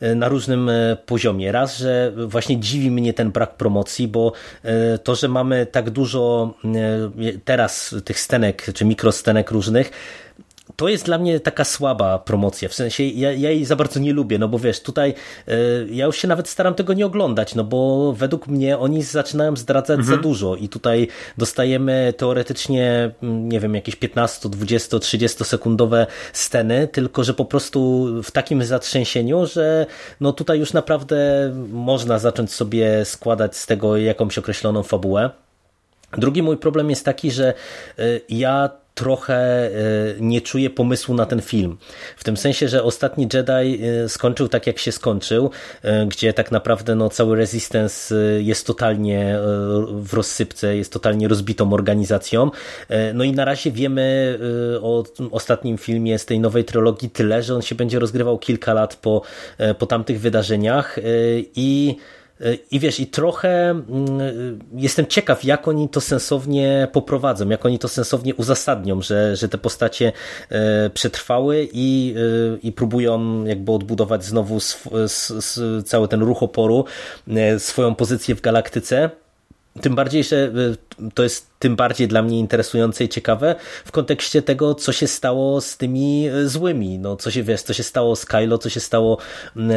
e, 0.00 0.14
na 0.14 0.28
różnym 0.28 0.70
poziomie. 1.06 1.52
Raz, 1.52 1.78
że 1.78 2.12
właśnie 2.26 2.60
dziwi 2.60 2.90
mnie 2.90 3.14
ten 3.14 3.30
brak 3.30 3.54
promocji, 3.54 4.08
bo 4.08 4.32
to, 5.04 5.14
że 5.14 5.28
mamy 5.28 5.66
tak 5.66 5.90
dużo 5.90 6.54
teraz 7.44 7.94
tych 8.04 8.20
stenek, 8.20 8.66
czy 8.74 8.84
mikrostenek 8.84 9.50
różnych, 9.50 9.90
to 10.76 10.88
jest 10.88 11.04
dla 11.04 11.18
mnie 11.18 11.40
taka 11.40 11.64
słaba 11.64 12.18
promocja, 12.18 12.68
w 12.68 12.74
sensie 12.74 13.04
ja, 13.04 13.32
ja 13.32 13.50
jej 13.50 13.64
za 13.64 13.76
bardzo 13.76 14.00
nie 14.00 14.12
lubię, 14.12 14.38
no 14.38 14.48
bo 14.48 14.58
wiesz, 14.58 14.80
tutaj 14.80 15.14
y, 15.48 15.52
ja 15.90 16.06
już 16.06 16.16
się 16.16 16.28
nawet 16.28 16.48
staram 16.48 16.74
tego 16.74 16.92
nie 16.92 17.06
oglądać, 17.06 17.54
no 17.54 17.64
bo 17.64 18.12
według 18.12 18.46
mnie 18.46 18.78
oni 18.78 19.02
zaczynają 19.02 19.56
zdradzać 19.56 19.98
mhm. 19.98 20.16
za 20.16 20.22
dużo 20.22 20.56
i 20.56 20.68
tutaj 20.68 21.08
dostajemy 21.38 22.14
teoretycznie, 22.16 23.10
mm, 23.22 23.48
nie 23.48 23.60
wiem, 23.60 23.74
jakieś 23.74 23.96
15, 23.96 24.48
20, 24.48 24.98
30 24.98 25.44
sekundowe 25.44 26.06
sceny, 26.32 26.88
tylko 26.88 27.24
że 27.24 27.34
po 27.34 27.44
prostu 27.44 28.08
w 28.22 28.30
takim 28.30 28.64
zatrzęsieniu, 28.64 29.46
że 29.46 29.86
no 30.20 30.32
tutaj 30.32 30.58
już 30.58 30.72
naprawdę 30.72 31.50
można 31.70 32.18
zacząć 32.18 32.52
sobie 32.52 33.04
składać 33.04 33.56
z 33.56 33.66
tego 33.66 33.96
jakąś 33.96 34.38
określoną 34.38 34.82
fabułę. 34.82 35.30
Drugi 36.18 36.42
mój 36.42 36.56
problem 36.56 36.90
jest 36.90 37.04
taki, 37.04 37.30
że 37.30 37.54
y, 37.98 38.20
ja 38.28 38.83
trochę 38.94 39.34
e, 39.36 39.70
nie 40.20 40.40
czuję 40.40 40.70
pomysłu 40.70 41.14
na 41.14 41.26
ten 41.26 41.40
film. 41.40 41.76
W 42.16 42.24
tym 42.24 42.36
sensie, 42.36 42.68
że 42.68 42.82
ostatni 42.82 43.28
Jedi 43.32 43.84
e, 43.84 44.08
skończył 44.08 44.48
tak, 44.48 44.66
jak 44.66 44.78
się 44.78 44.92
skończył, 44.92 45.50
e, 45.82 46.06
gdzie 46.06 46.32
tak 46.32 46.52
naprawdę 46.52 46.94
no, 46.94 47.08
cały 47.08 47.36
Resistance 47.36 48.14
jest 48.38 48.66
totalnie 48.66 49.38
w 49.90 50.14
rozsypce, 50.14 50.76
jest 50.76 50.92
totalnie 50.92 51.28
rozbitą 51.28 51.72
organizacją. 51.72 52.50
No 53.14 53.24
i 53.24 53.32
na 53.32 53.44
razie 53.44 53.70
wiemy 53.70 54.38
o 54.82 55.04
ostatnim 55.30 55.78
filmie 55.78 56.18
z 56.18 56.26
tej 56.26 56.40
nowej 56.40 56.64
trylogii 56.64 57.10
tyle, 57.10 57.42
że 57.42 57.54
on 57.54 57.62
się 57.62 57.74
będzie 57.74 57.98
rozgrywał 57.98 58.38
kilka 58.38 58.72
lat 58.72 58.96
po, 58.96 59.22
po 59.78 59.86
tamtych 59.86 60.20
wydarzeniach 60.20 60.98
i 61.54 61.96
i 62.70 62.80
wiesz, 62.80 63.00
i 63.00 63.06
trochę 63.06 63.70
mm, 63.70 63.88
jestem 64.74 65.06
ciekaw, 65.06 65.44
jak 65.44 65.68
oni 65.68 65.88
to 65.88 66.00
sensownie 66.00 66.88
poprowadzą, 66.92 67.48
jak 67.48 67.66
oni 67.66 67.78
to 67.78 67.88
sensownie 67.88 68.34
uzasadnią, 68.34 69.02
że, 69.02 69.36
że 69.36 69.48
te 69.48 69.58
postacie 69.58 70.12
e, 70.50 70.90
przetrwały 70.90 71.68
i, 71.72 72.14
e, 72.16 72.58
i 72.62 72.72
próbują 72.72 73.44
jakby 73.44 73.72
odbudować 73.72 74.24
znowu 74.24 74.56
sw, 74.56 75.82
cały 75.84 76.08
ten 76.08 76.22
ruch 76.22 76.42
oporu, 76.42 76.84
e, 77.28 77.58
swoją 77.58 77.94
pozycję 77.94 78.34
w 78.34 78.40
galaktyce. 78.40 79.10
Tym 79.80 79.94
bardziej, 79.94 80.24
że 80.24 80.52
to 81.14 81.22
jest 81.22 81.53
tym 81.64 81.76
bardziej 81.76 82.08
dla 82.08 82.22
mnie 82.22 82.38
interesujące 82.38 83.04
i 83.04 83.08
ciekawe 83.08 83.54
w 83.84 83.92
kontekście 83.92 84.42
tego, 84.42 84.74
co 84.74 84.92
się 84.92 85.06
stało 85.06 85.60
z 85.60 85.76
tymi 85.76 86.28
e, 86.28 86.48
złymi, 86.48 86.98
no 86.98 87.16
co 87.16 87.30
się, 87.30 87.42
wiesz, 87.42 87.62
co 87.62 87.72
się 87.72 87.82
stało 87.82 88.16
z 88.16 88.26
Kylo, 88.26 88.58
co 88.58 88.70
się 88.70 88.80
stało 88.80 89.18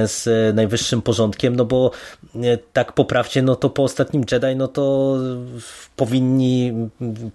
z 0.06 0.56
najwyższym 0.56 1.02
porządkiem, 1.02 1.56
no 1.56 1.66
bo 1.66 1.92
e, 2.36 2.58
tak 2.74 2.94
poprawcie, 2.94 3.42
no 3.42 3.56
to 3.56 3.70
po 3.70 3.84
ostatnim 3.84 4.24
Jedi, 4.32 4.56
no 4.56 4.68
to 4.68 5.16
powinni 5.96 6.74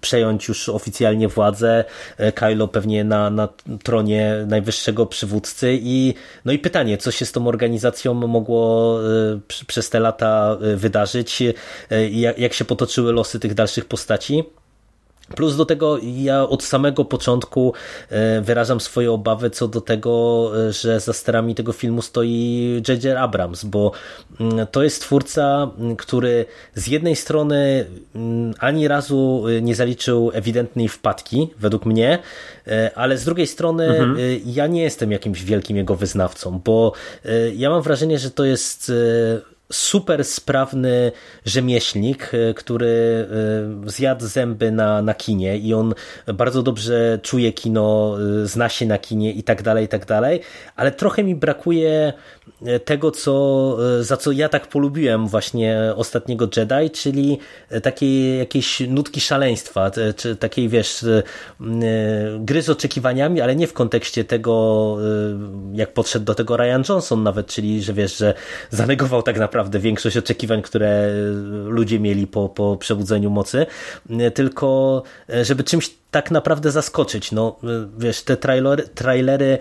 przejąć 0.01 0.47
już 0.47 0.69
oficjalnie 0.69 1.27
władzę, 1.27 1.85
e, 2.17 2.31
Kylo 2.31 2.67
pewnie 2.67 3.03
na, 3.03 3.29
na 3.29 3.47
tronie 3.83 4.45
najwyższego 4.47 5.05
przywódcy 5.05 5.79
i 5.81 6.13
no 6.45 6.51
i 6.51 6.59
pytanie, 6.59 6.97
co 6.97 7.11
się 7.11 7.25
z 7.25 7.31
tą 7.31 7.47
organizacją 7.47 8.13
mogło 8.13 8.99
przez 9.67 9.89
te 9.89 9.99
lata 9.99 10.57
wydarzyć, 10.75 11.43
jak, 12.11 12.39
jak 12.39 12.53
się 12.53 12.65
potoczyły 12.65 13.13
losy 13.13 13.39
tych 13.39 13.53
dalszych 13.53 13.85
postaci. 13.85 14.42
Plus 15.35 15.57
do 15.57 15.65
tego 15.65 15.97
ja 16.01 16.43
od 16.43 16.63
samego 16.63 17.05
początku 17.05 17.73
e, 18.09 18.41
wyrażam 18.41 18.79
swoje 18.79 19.11
obawy 19.11 19.49
co 19.49 19.67
do 19.67 19.81
tego, 19.81 20.51
e, 20.67 20.73
że 20.73 20.99
za 20.99 21.13
sterami 21.13 21.55
tego 21.55 21.73
filmu 21.73 22.01
stoi 22.01 22.81
J.J. 22.87 23.17
Abrams, 23.17 23.63
bo 23.63 23.91
mm, 24.39 24.67
to 24.67 24.83
jest 24.83 25.01
twórca, 25.01 25.71
mm, 25.77 25.95
który 25.95 26.45
z 26.75 26.87
jednej 26.87 27.15
strony 27.15 27.85
mm, 28.15 28.53
ani 28.59 28.87
razu 28.87 29.45
e, 29.47 29.61
nie 29.61 29.75
zaliczył 29.75 30.31
ewidentnej 30.33 30.89
wpadki, 30.89 31.49
według 31.59 31.85
mnie, 31.85 32.19
ale 32.95 33.17
z 33.17 33.25
drugiej 33.25 33.47
strony 33.47 33.85
mhm. 33.85 34.17
ja 34.45 34.67
nie 34.67 34.81
jestem 34.81 35.11
jakimś 35.11 35.43
wielkim 35.43 35.77
jego 35.77 35.95
wyznawcą, 35.95 36.61
bo 36.65 36.93
ja 37.55 37.69
mam 37.69 37.81
wrażenie, 37.81 38.19
że 38.19 38.31
to 38.31 38.45
jest 38.45 38.91
super 39.73 40.25
sprawny 40.25 41.11
rzemieślnik, 41.45 42.31
e, 42.33 42.53
który 42.53 43.27
e, 43.85 43.89
zjadł 43.89 44.25
zęby 44.27 44.71
na, 44.71 45.01
na 45.01 45.13
kinie 45.13 45.57
i 45.57 45.73
on 45.73 45.93
bardzo 46.33 46.63
dobrze 46.63 47.19
czuje 47.21 47.53
kino, 47.53 48.17
e, 48.43 48.47
zna 48.47 48.69
się 48.69 48.85
na 48.85 48.97
kinie 48.97 49.31
i 49.31 49.43
tak 49.43 49.61
dalej, 49.61 49.85
i 49.85 49.87
tak 49.87 50.05
dalej, 50.05 50.39
ale 50.75 50.91
trochę 50.91 51.23
mi 51.23 51.35
brakuje 51.35 52.13
tego, 52.85 53.11
co, 53.11 53.77
za 54.03 54.17
co 54.17 54.31
ja 54.31 54.49
tak 54.49 54.67
polubiłem 54.67 55.27
właśnie 55.27 55.79
ostatniego 55.95 56.47
Jedi, 56.57 56.91
czyli 56.91 57.39
takiej 57.83 58.37
jakiejś 58.37 58.79
nutki 58.79 59.21
szaleństwa, 59.21 59.91
czy 60.15 60.35
takiej 60.35 60.69
wiesz, 60.69 61.05
gry 62.39 62.61
z 62.61 62.69
oczekiwaniami, 62.69 63.41
ale 63.41 63.55
nie 63.55 63.67
w 63.67 63.73
kontekście 63.73 64.23
tego, 64.23 64.97
jak 65.73 65.93
podszedł 65.93 66.25
do 66.25 66.35
tego 66.35 66.57
Ryan 66.57 66.83
Johnson 66.89 67.23
nawet, 67.23 67.47
czyli 67.47 67.83
że 67.83 67.93
wiesz, 67.93 68.17
że 68.17 68.33
zanegował 68.69 69.23
tak 69.23 69.39
naprawdę 69.39 69.62
naprawdę 69.63 69.79
większość 69.79 70.17
oczekiwań, 70.17 70.61
które 70.61 71.09
ludzie 71.65 71.99
mieli 71.99 72.27
po, 72.27 72.49
po 72.49 72.77
przebudzeniu 72.77 73.29
mocy, 73.29 73.65
tylko 74.33 75.03
e, 75.29 75.45
żeby 75.45 75.63
czymś 75.63 76.02
tak 76.13 76.31
naprawdę 76.31 76.71
zaskoczyć. 76.71 77.31
No, 77.31 77.55
wiesz, 77.97 78.23
te 78.23 78.37
trailery, 78.37 78.83
trailery 78.83 79.57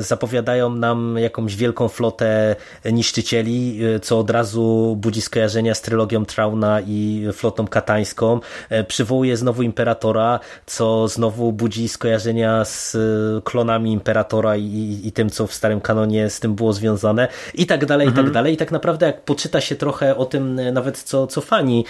zapowiadają 0.00 0.70
nam 0.70 1.18
jakąś 1.18 1.56
wielką 1.56 1.88
flotę 1.88 2.56
niszczycieli, 2.92 3.80
e, 3.84 4.00
co 4.00 4.18
od 4.18 4.30
razu 4.30 4.96
budzi 5.00 5.20
skojarzenia 5.20 5.74
z 5.74 5.82
trylogią 5.82 6.24
Trauna 6.24 6.80
i 6.86 7.26
flotą 7.32 7.66
katańską. 7.66 8.40
E, 8.68 8.84
przywołuje 8.84 9.36
znowu 9.36 9.62
Imperatora, 9.62 10.40
co 10.66 11.08
znowu 11.08 11.52
budzi 11.52 11.88
skojarzenia 11.88 12.64
z 12.64 12.96
klonami 13.44 13.92
Imperatora 13.92 14.56
i, 14.56 15.00
i 15.04 15.12
tym, 15.12 15.30
co 15.30 15.46
w 15.46 15.54
starym 15.54 15.80
kanonie 15.80 16.30
z 16.30 16.40
tym 16.40 16.54
było 16.54 16.72
związane 16.72 17.28
i 17.54 17.66
tak 17.66 17.86
dalej, 17.86 18.06
mhm. 18.06 18.14
i 18.14 18.16
tak 18.16 18.26
mhm. 18.26 18.34
dalej. 18.34 18.54
I 18.54 18.56
tak 18.56 18.72
naprawdę 18.72 19.06
jak 19.06 19.22
poczyta 19.22 19.60
się 19.60 19.76
trochę 19.76 20.16
o 20.16 20.24
tym 20.24 20.60
nawet, 20.72 21.02
co, 21.02 21.26
co 21.26 21.40
fani 21.40 21.84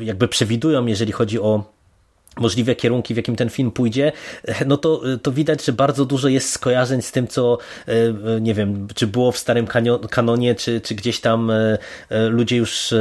jakby 0.00 0.28
przewidują, 0.28 0.86
jeżeli 0.86 1.12
chodzi 1.12 1.40
o 1.40 1.79
możliwe 2.36 2.74
kierunki, 2.74 3.14
w 3.14 3.16
jakim 3.16 3.36
ten 3.36 3.50
film 3.50 3.70
pójdzie, 3.70 4.12
no 4.66 4.76
to, 4.76 5.02
to 5.22 5.32
widać, 5.32 5.64
że 5.64 5.72
bardzo 5.72 6.04
dużo 6.04 6.28
jest 6.28 6.52
skojarzeń 6.52 7.02
z 7.02 7.12
tym, 7.12 7.28
co 7.28 7.58
e, 7.86 8.40
nie 8.40 8.54
wiem, 8.54 8.88
czy 8.94 9.06
było 9.06 9.32
w 9.32 9.38
starym 9.38 9.66
kanonie, 10.10 10.54
czy, 10.54 10.80
czy 10.80 10.94
gdzieś 10.94 11.20
tam 11.20 11.50
e, 11.50 11.78
e, 12.08 12.28
ludzie 12.28 12.56
już 12.56 12.94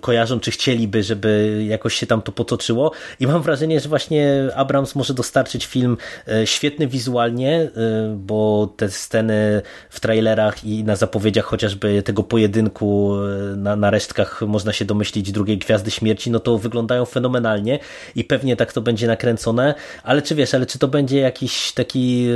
kojarzą, 0.00 0.40
czy 0.40 0.50
chcieliby, 0.50 1.02
żeby 1.02 1.62
jakoś 1.68 1.94
się 1.94 2.06
tam 2.06 2.22
to 2.22 2.32
potoczyło. 2.32 2.92
I 3.20 3.26
mam 3.26 3.42
wrażenie, 3.42 3.80
że 3.80 3.88
właśnie 3.88 4.48
Abrams 4.54 4.94
może 4.94 5.14
dostarczyć 5.14 5.66
film 5.66 5.96
świetny 6.44 6.86
wizualnie, 6.86 7.70
bo 8.16 8.72
te 8.76 8.90
sceny 8.90 9.62
w 9.90 10.00
trailerach 10.00 10.64
i 10.64 10.84
na 10.84 10.96
zapowiedziach 10.96 11.44
chociażby 11.44 12.02
tego 12.02 12.22
pojedynku 12.22 13.16
na, 13.56 13.76
na 13.76 13.90
resztkach 13.90 14.42
można 14.42 14.72
się 14.72 14.84
domyślić 14.84 15.32
drugiej 15.32 15.58
Gwiazdy 15.58 15.90
Śmierci, 15.90 16.30
no 16.30 16.40
to 16.40 16.58
wyglądają 16.58 17.04
fenomenalnie 17.04 17.78
i 18.14 18.24
pewnie 18.24 18.56
tak 18.60 18.72
to 18.72 18.80
będzie 18.80 19.06
nakręcone, 19.06 19.74
ale 20.02 20.22
czy 20.22 20.34
wiesz, 20.34 20.54
ale 20.54 20.66
czy 20.66 20.78
to 20.78 20.88
będzie 20.88 21.20
jakiś 21.20 21.72
taki, 21.72 22.26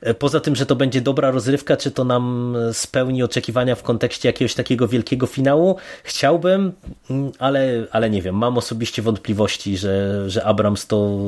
e, 0.00 0.14
poza 0.14 0.40
tym, 0.40 0.56
że 0.56 0.66
to 0.66 0.76
będzie 0.76 1.00
dobra 1.00 1.30
rozrywka, 1.30 1.76
czy 1.76 1.90
to 1.90 2.04
nam 2.04 2.56
spełni 2.72 3.22
oczekiwania 3.22 3.74
w 3.74 3.82
kontekście 3.82 4.28
jakiegoś 4.28 4.54
takiego 4.54 4.88
wielkiego 4.88 5.26
finału? 5.26 5.76
Chciałbym, 6.04 6.72
mm, 7.10 7.32
ale, 7.38 7.86
ale 7.90 8.10
nie 8.10 8.22
wiem, 8.22 8.34
mam 8.34 8.58
osobiście 8.58 9.02
wątpliwości, 9.02 9.76
że, 9.76 10.24
że 10.30 10.44
Abrams 10.44 10.86
to 10.86 11.18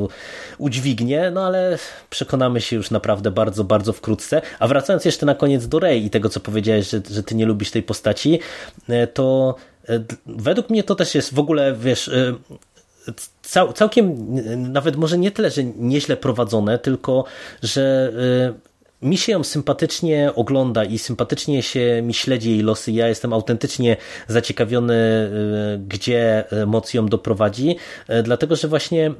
udźwignie, 0.58 1.30
no 1.30 1.46
ale 1.46 1.78
przekonamy 2.10 2.60
się 2.60 2.76
już 2.76 2.90
naprawdę 2.90 3.30
bardzo, 3.30 3.64
bardzo 3.64 3.92
wkrótce. 3.92 4.42
A 4.58 4.68
wracając 4.68 5.04
jeszcze 5.04 5.26
na 5.26 5.34
koniec 5.34 5.68
do 5.68 5.78
Rey 5.78 6.04
i 6.04 6.10
tego, 6.10 6.28
co 6.28 6.40
powiedziałeś, 6.40 6.90
że, 6.90 7.00
że 7.10 7.22
ty 7.22 7.34
nie 7.34 7.46
lubisz 7.46 7.70
tej 7.70 7.82
postaci, 7.82 8.40
e, 8.88 9.06
to 9.06 9.54
według 10.26 10.70
mnie 10.70 10.82
to 10.84 10.94
też 10.94 11.14
jest 11.14 11.34
w 11.34 11.38
ogóle, 11.38 11.76
wiesz, 11.80 12.10
cał, 13.42 13.72
całkiem, 13.72 14.16
nawet 14.72 14.96
może 14.96 15.18
nie 15.18 15.30
tyle, 15.30 15.50
że 15.50 15.64
nieźle 15.64 16.16
prowadzone, 16.16 16.78
tylko, 16.78 17.24
że 17.62 18.12
mi 19.02 19.16
się 19.16 19.32
ją 19.32 19.44
sympatycznie 19.44 20.30
ogląda 20.34 20.84
i 20.84 20.98
sympatycznie 20.98 21.62
się 21.62 22.02
mi 22.02 22.14
śledzi 22.14 22.50
jej 22.50 22.60
losy. 22.60 22.92
Ja 22.92 23.08
jestem 23.08 23.32
autentycznie 23.32 23.96
zaciekawiony, 24.28 25.30
gdzie 25.88 26.44
moc 26.66 26.94
ją 26.94 27.06
doprowadzi, 27.06 27.76
dlatego 28.22 28.56
że 28.56 28.68
właśnie 28.68 29.12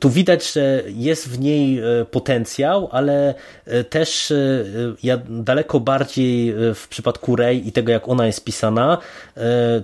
tu 0.00 0.10
widać, 0.10 0.52
że 0.52 0.82
jest 0.86 1.28
w 1.28 1.38
niej 1.38 1.82
potencjał, 2.10 2.88
ale 2.92 3.34
też 3.90 4.32
ja 5.02 5.18
daleko 5.28 5.80
bardziej 5.80 6.54
w 6.74 6.86
przypadku 6.88 7.36
Rey 7.36 7.68
i 7.68 7.72
tego, 7.72 7.92
jak 7.92 8.08
ona 8.08 8.26
jest 8.26 8.44
pisana, 8.44 8.98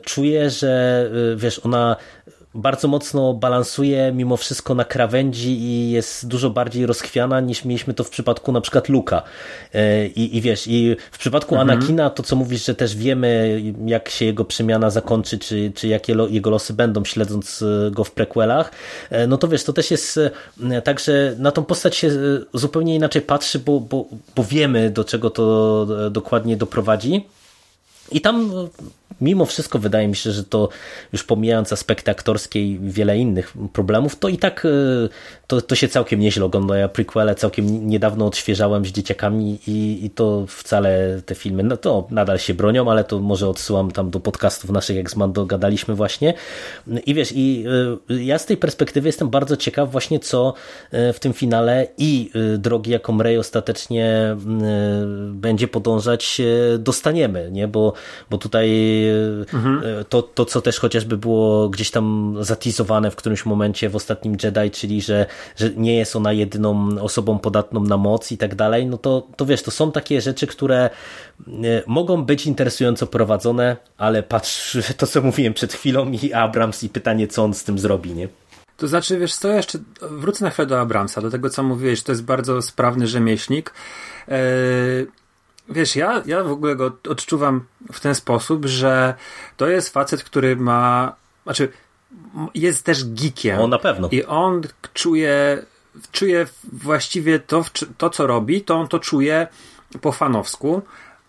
czuję, 0.03 0.51
że 0.51 1.11
wiesz, 1.37 1.59
ona 1.59 1.97
bardzo 2.55 2.89
mocno 2.89 3.35
balansuje 3.35 4.13
mimo 4.13 4.37
wszystko 4.37 4.75
na 4.75 4.85
krawędzi 4.85 5.51
i 5.51 5.91
jest 5.91 6.29
dużo 6.29 6.51
bardziej 6.51 6.87
rozchwiana 6.87 7.41
niż 7.41 7.65
mieliśmy 7.65 7.95
to 7.95 8.05
w 8.05 8.11
przypadku 8.11 8.53
na 8.53 8.61
przykład 8.61 8.89
Luka. 8.89 9.23
E, 9.75 10.07
I, 10.07 10.37
i 10.37 10.41
wiesz, 10.41 10.67
i 10.67 10.97
w 11.13 11.19
przypadku 11.19 11.55
mhm. 11.55 11.71
Anakina 11.71 12.11
to 12.11 12.23
co 12.23 12.37
mówisz, 12.37 12.67
że 12.67 12.75
też 12.75 12.97
wiemy 12.97 13.63
jak 13.87 14.09
się 14.09 14.25
jego 14.25 14.45
przemiana 14.45 14.91
zakończy, 14.91 15.39
czy, 15.39 15.73
czy 15.75 15.89
jakie 15.89 16.15
lo, 16.15 16.29
jego 16.29 16.51
losy 16.51 16.73
będą 16.73 17.05
śledząc 17.05 17.63
e, 17.63 17.91
go 17.91 18.05
w 18.05 18.11
prequelach, 18.11 18.71
e, 19.11 19.27
no 19.27 19.37
to 19.37 19.49
wiesz, 19.49 19.65
to 19.65 19.73
też 19.73 19.91
jest 19.91 20.21
tak, 20.85 21.01
że 21.01 21.35
na 21.39 21.51
tą 21.51 21.65
postać 21.65 21.97
się 21.97 22.11
zupełnie 22.55 22.95
inaczej 22.95 23.23
patrzy, 23.23 23.59
bo, 23.59 23.81
bo, 23.81 24.05
bo 24.37 24.45
wiemy 24.45 24.91
do 24.91 25.05
czego 25.05 25.31
to 25.31 25.87
dokładnie 26.11 26.57
doprowadzi. 26.57 27.27
I 28.13 28.21
tam 28.21 28.51
mimo 29.21 29.47
wszystko 29.47 29.79
wydaje 29.79 30.09
mi 30.09 30.17
się, 30.17 30.31
że 30.31 30.45
to 30.45 30.69
już 31.13 31.25
pomijając 31.25 31.73
aspekty 31.73 32.11
aktorskie 32.11 32.61
i 32.61 32.79
wiele 32.83 33.19
innych 33.19 33.55
problemów, 33.73 34.17
to 34.17 34.29
i 34.29 34.39
tak 34.39 34.67
e, 34.67 34.69
to, 35.47 35.61
to 35.61 35.75
się 35.75 35.89
całkiem 35.89 36.21
nieźle 36.21 36.45
ogląda. 36.45 36.77
Ja 36.77 36.89
prequele 36.89 37.35
całkiem 37.35 37.89
niedawno 37.89 38.27
odświeżałem 38.27 38.85
z 38.85 38.89
dzieciakami 38.89 39.59
i, 39.67 40.05
i 40.05 40.11
to 40.11 40.47
wcale 40.49 41.21
te 41.27 41.35
filmy, 41.35 41.63
no 41.63 41.77
to 41.77 42.07
nadal 42.11 42.39
się 42.39 42.55
bronią, 42.55 42.91
ale 42.91 43.05
to 43.05 43.21
może 43.21 43.49
odsyłam 43.49 43.91
tam 43.91 44.11
do 44.11 44.21
podcastów 44.21 44.71
naszych, 44.71 44.97
jak 44.97 45.11
z 45.11 45.17
Mando 45.17 45.47
gadaliśmy 45.47 45.95
właśnie. 45.95 46.35
I 47.07 47.15
wiesz, 47.15 47.33
i 47.35 47.65
e, 48.11 48.15
ja 48.15 48.39
z 48.39 48.47
tej 48.47 48.57
perspektywy 48.57 49.09
jestem 49.09 49.31
bardzo 49.31 49.57
ciekaw 49.57 49.91
właśnie, 49.91 50.21
co 50.21 50.55
e, 50.91 51.13
w 51.13 51.21
tym 51.21 51.33
finale 51.33 51.87
i 51.99 52.31
drogi, 52.59 52.91
jaką 52.91 53.23
Rey 53.23 53.39
ostatecznie 53.39 54.37
będzie 55.31 55.69
podążać, 55.69 56.41
dostaniemy, 56.79 57.51
nie? 57.53 57.69
Bo, 57.69 57.93
bo 58.31 58.39
tutaj 58.39 58.71
mhm. 59.53 59.83
to, 60.09 60.23
to, 60.23 60.45
co 60.45 60.61
też 60.61 60.79
chociażby 60.79 61.17
było 61.17 61.69
gdzieś 61.69 61.91
tam 61.91 62.37
zatizowane 62.41 63.11
w 63.11 63.17
którymś 63.17 63.47
momencie 63.47 63.89
w 63.89 63.97
ostatnim 63.97 64.37
Jedi, 64.43 64.71
czyli 64.71 65.03
że, 65.03 65.27
że 65.57 65.71
nie 65.71 65.97
jest 65.97 66.17
ona 66.17 66.33
jedyną 66.33 66.89
osobą 67.01 67.39
podatną 67.39 67.83
na 67.83 67.97
moc 67.97 68.33
i 68.33 68.39
tak 68.39 68.55
dalej, 68.55 68.87
no 68.87 68.99
to, 68.99 69.27
to 69.37 69.47
wiesz, 69.47 69.63
to 69.63 69.71
są 69.71 69.93
takie 69.93 70.21
rzeczy, 70.21 70.47
które 70.47 70.91
e, 71.49 71.51
mogą 71.87 72.25
być 72.25 72.47
interesująco 72.47 73.07
prowadzone, 73.07 73.77
ale 73.99 74.23
patrz, 74.23 74.79
to 74.99 75.07
co 75.07 75.23
mówiłem 75.23 75.55
przed 75.55 75.73
chwilą 75.73 76.11
i 76.11 76.33
Abrams 76.33 76.85
i 76.85 76.89
pytanie, 76.89 77.29
co 77.29 77.45
on 77.45 77.55
z 77.55 77.65
tym 77.65 77.79
zrobi, 77.79 78.15
nie? 78.15 78.29
To 78.77 78.89
znaczy, 78.89 79.19
wiesz 79.19 79.35
co, 79.35 79.49
jeszcze 79.49 79.79
wrócę 80.01 80.45
na 80.45 80.51
chwilę 80.51 80.67
do 80.67 80.81
Abramsa, 80.81 81.21
do 81.21 81.31
tego, 81.31 81.51
co 81.51 81.63
mówiłeś, 81.63 82.03
to 82.03 82.13
jest 82.13 82.25
bardzo 82.25 82.63
sprawny 82.63 83.07
rzemieślnik. 83.07 83.73
Yy 84.29 85.07
Wiesz, 85.69 85.97
ja, 85.97 86.23
ja 86.27 86.45
w 86.45 86.53
ogóle 86.53 86.77
go 86.77 86.93
odczuwam 87.09 87.65
w 87.93 88.01
ten 88.01 88.15
sposób, 88.15 88.67
że 88.67 89.15
to 89.57 89.67
jest 89.67 89.89
facet, 89.89 90.25
który 90.25 90.57
ma. 90.57 91.13
Znaczy, 91.45 91.73
jest 92.55 92.85
też 92.85 93.05
geekiem. 93.05 93.61
On 93.61 93.71
na 93.71 93.79
pewno. 93.79 94.09
I 94.11 94.25
on 94.25 94.63
czuje, 94.95 95.63
czuje 96.13 96.47
właściwie 96.73 97.39
to, 97.39 97.65
to, 97.99 98.11
co 98.11 98.27
robi, 98.27 98.63
to 98.63 98.75
on 98.75 98.89
to 98.89 98.99
czuje 98.99 99.47
po 100.01 100.13
fanowsku, 100.13 100.83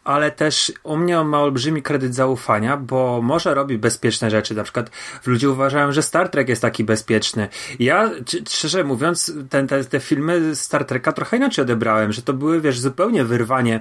ale 0.06 0.32
też 0.32 0.74
u 0.84 0.98
mnie 0.98 1.20
on 1.20 1.28
ma 1.28 1.40
olbrzymi 1.40 1.82
kredyt 1.82 2.16
zaufania, 2.16 2.78
bo 2.78 3.22
może 3.22 3.54
robi 3.54 3.78
bezpieczne 3.78 4.30
rzeczy. 4.32 4.56
Na 4.56 4.64
przykład 4.64 4.92
ludzie 5.26 5.50
uważają, 5.50 5.92
że 5.92 6.04
Star 6.04 6.30
Trek 6.30 6.50
jest 6.50 6.62
taki 6.62 6.84
bezpieczny. 6.84 7.48
Ja, 7.80 8.12
szczerze 8.50 8.84
mówiąc, 8.84 9.34
ten, 9.50 9.68
te, 9.68 9.84
te 9.84 10.00
filmy 10.00 10.56
Star 10.56 10.86
Treka 10.86 11.12
trochę 11.12 11.38
inaczej 11.38 11.62
odebrałem, 11.62 12.12
że 12.12 12.22
to 12.22 12.34
były, 12.34 12.62
wiesz, 12.62 12.80
zupełnie 12.80 13.24
wyrwanie 13.24 13.74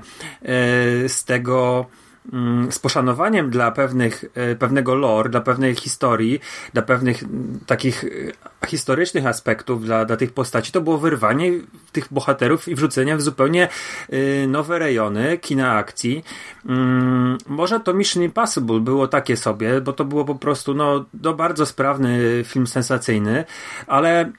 yy, 0.42 0.48
z 1.08 1.24
tego 1.24 1.86
z 2.70 2.78
poszanowaniem 2.78 3.50
dla 3.50 3.70
pewnych, 3.70 4.24
e, 4.34 4.56
pewnego 4.56 4.94
lore, 4.94 5.30
dla 5.30 5.40
pewnej 5.40 5.74
historii, 5.74 6.40
dla 6.72 6.82
pewnych 6.82 7.22
mm, 7.22 7.60
takich 7.66 8.04
e, 8.04 8.66
historycznych 8.66 9.26
aspektów 9.26 9.84
dla, 9.84 10.04
dla 10.04 10.16
tych 10.16 10.32
postaci, 10.32 10.72
to 10.72 10.80
było 10.80 10.98
wyrwanie 10.98 11.52
tych 11.92 12.12
bohaterów 12.12 12.68
i 12.68 12.74
wrzucenie 12.74 13.16
w 13.16 13.22
zupełnie 13.22 13.68
e, 14.10 14.46
nowe 14.46 14.78
rejony 14.78 15.38
kina 15.38 15.72
akcji. 15.72 16.24
Mm, 16.66 17.38
może 17.46 17.80
to 17.80 17.94
Mission 17.94 18.22
Impossible 18.22 18.80
było 18.80 19.08
takie 19.08 19.36
sobie, 19.36 19.80
bo 19.80 19.92
to 19.92 20.04
było 20.04 20.24
po 20.24 20.34
prostu 20.34 20.74
no, 20.74 21.04
no 21.22 21.34
bardzo 21.34 21.66
sprawny 21.66 22.42
film 22.44 22.66
sensacyjny, 22.66 23.44
ale 23.86 24.32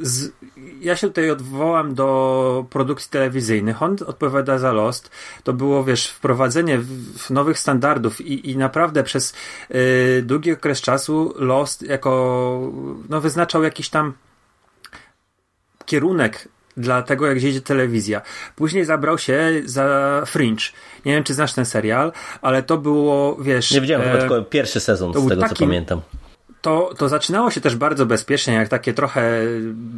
z, 0.00 0.32
ja 0.80 0.96
się 0.96 1.06
tutaj 1.06 1.30
odwołam 1.30 1.94
do 1.94 2.66
produkcji 2.70 3.10
telewizyjnych. 3.10 3.82
On 3.82 3.96
odpowiada 4.06 4.58
za 4.58 4.72
Lost. 4.72 5.10
To 5.44 5.52
było, 5.52 5.84
wiesz, 5.84 6.08
wprowadzenie 6.08 6.78
w, 6.78 7.18
w 7.18 7.30
nowych 7.30 7.58
standardów 7.58 8.20
i, 8.20 8.50
i 8.50 8.56
naprawdę 8.56 9.04
przez 9.04 9.34
y, 9.70 10.22
długi 10.26 10.52
okres 10.52 10.80
czasu 10.80 11.34
Lost 11.36 11.82
jako, 11.82 12.72
no, 13.08 13.20
wyznaczał 13.20 13.62
jakiś 13.62 13.88
tam 13.88 14.12
kierunek 15.86 16.48
dla 16.76 17.02
tego, 17.02 17.26
jak 17.26 17.42
jedzie 17.42 17.60
telewizja. 17.60 18.22
Później 18.56 18.84
zabrał 18.84 19.18
się 19.18 19.62
za 19.64 20.22
Fringe. 20.26 20.64
Nie 21.04 21.12
wiem, 21.14 21.24
czy 21.24 21.34
znasz 21.34 21.52
ten 21.52 21.66
serial, 21.66 22.12
ale 22.42 22.62
to 22.62 22.78
było, 22.78 23.36
wiesz... 23.40 23.70
Nie 23.70 23.80
widziałem, 23.80 24.08
e, 24.08 24.18
tylko 24.18 24.42
pierwszy 24.42 24.80
sezon, 24.80 25.12
z 25.12 25.28
tego, 25.28 25.48
co 25.48 25.54
pamiętam 25.54 26.00
to, 26.62 26.94
to 26.98 27.08
zaczynało 27.08 27.50
się 27.50 27.60
też 27.60 27.76
bardzo 27.76 28.06
bezpiecznie, 28.06 28.54
jak 28.54 28.68
takie 28.68 28.94
trochę 28.94 29.42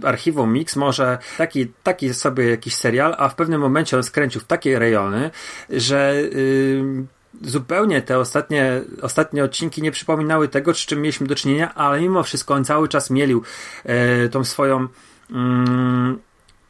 archiwum 0.04 0.52
mix, 0.52 0.76
może 0.76 1.18
taki, 1.38 1.66
taki 1.82 2.14
sobie 2.14 2.50
jakiś 2.50 2.74
serial, 2.74 3.14
a 3.18 3.28
w 3.28 3.34
pewnym 3.34 3.60
momencie 3.60 3.96
on 3.96 4.02
skręcił 4.02 4.40
w 4.40 4.44
takie 4.44 4.78
rejony, 4.78 5.30
że 5.70 6.14
yy, 6.32 7.06
zupełnie 7.42 8.02
te 8.02 8.18
ostatnie, 8.18 8.80
ostatnie 9.02 9.44
odcinki 9.44 9.82
nie 9.82 9.92
przypominały 9.92 10.48
tego, 10.48 10.74
z 10.74 10.78
czym 10.78 11.02
mieliśmy 11.02 11.26
do 11.26 11.34
czynienia, 11.34 11.74
ale 11.74 12.00
mimo 12.00 12.22
wszystko 12.22 12.54
on 12.54 12.64
cały 12.64 12.88
czas 12.88 13.10
mielił 13.10 13.42
yy, 13.84 14.28
tą 14.28 14.44
swoją 14.44 14.80
yy, 14.80 15.36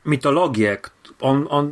mitologię, 0.06 0.78
on, 1.22 1.46
on, 1.50 1.70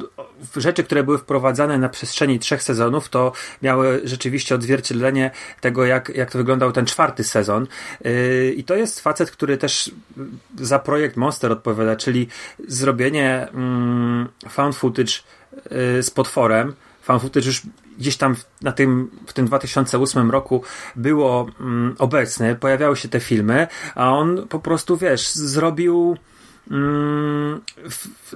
rzeczy, 0.56 0.84
które 0.84 1.02
były 1.02 1.18
wprowadzane 1.18 1.78
na 1.78 1.88
przestrzeni 1.88 2.38
trzech 2.38 2.62
sezonów, 2.62 3.08
to 3.08 3.32
miały 3.62 4.00
rzeczywiście 4.04 4.54
odzwierciedlenie 4.54 5.30
tego, 5.60 5.84
jak, 5.84 6.08
jak 6.08 6.30
to 6.30 6.38
wyglądał 6.38 6.72
ten 6.72 6.86
czwarty 6.86 7.24
sezon. 7.24 7.66
Yy, 8.04 8.52
I 8.56 8.64
to 8.64 8.76
jest 8.76 9.00
facet, 9.00 9.30
który 9.30 9.58
też 9.58 9.90
za 10.58 10.78
projekt 10.78 11.16
Monster 11.16 11.52
odpowiada, 11.52 11.96
czyli 11.96 12.28
zrobienie 12.68 13.48
mm, 13.54 14.28
found 14.48 14.76
footage 14.76 15.12
yy, 15.70 16.02
z 16.02 16.10
potworem. 16.10 16.74
Found 17.02 17.22
footage 17.22 17.46
już 17.46 17.62
gdzieś 17.98 18.16
tam 18.16 18.36
na 18.62 18.72
tym, 18.72 19.10
w 19.26 19.32
tym 19.32 19.46
2008 19.46 20.30
roku 20.30 20.62
było 20.96 21.46
mm, 21.60 21.94
obecny, 21.98 22.54
pojawiały 22.54 22.96
się 22.96 23.08
te 23.08 23.20
filmy, 23.20 23.66
a 23.94 24.12
on 24.12 24.48
po 24.48 24.58
prostu, 24.58 24.96
wiesz, 24.96 25.30
zrobił 25.30 26.16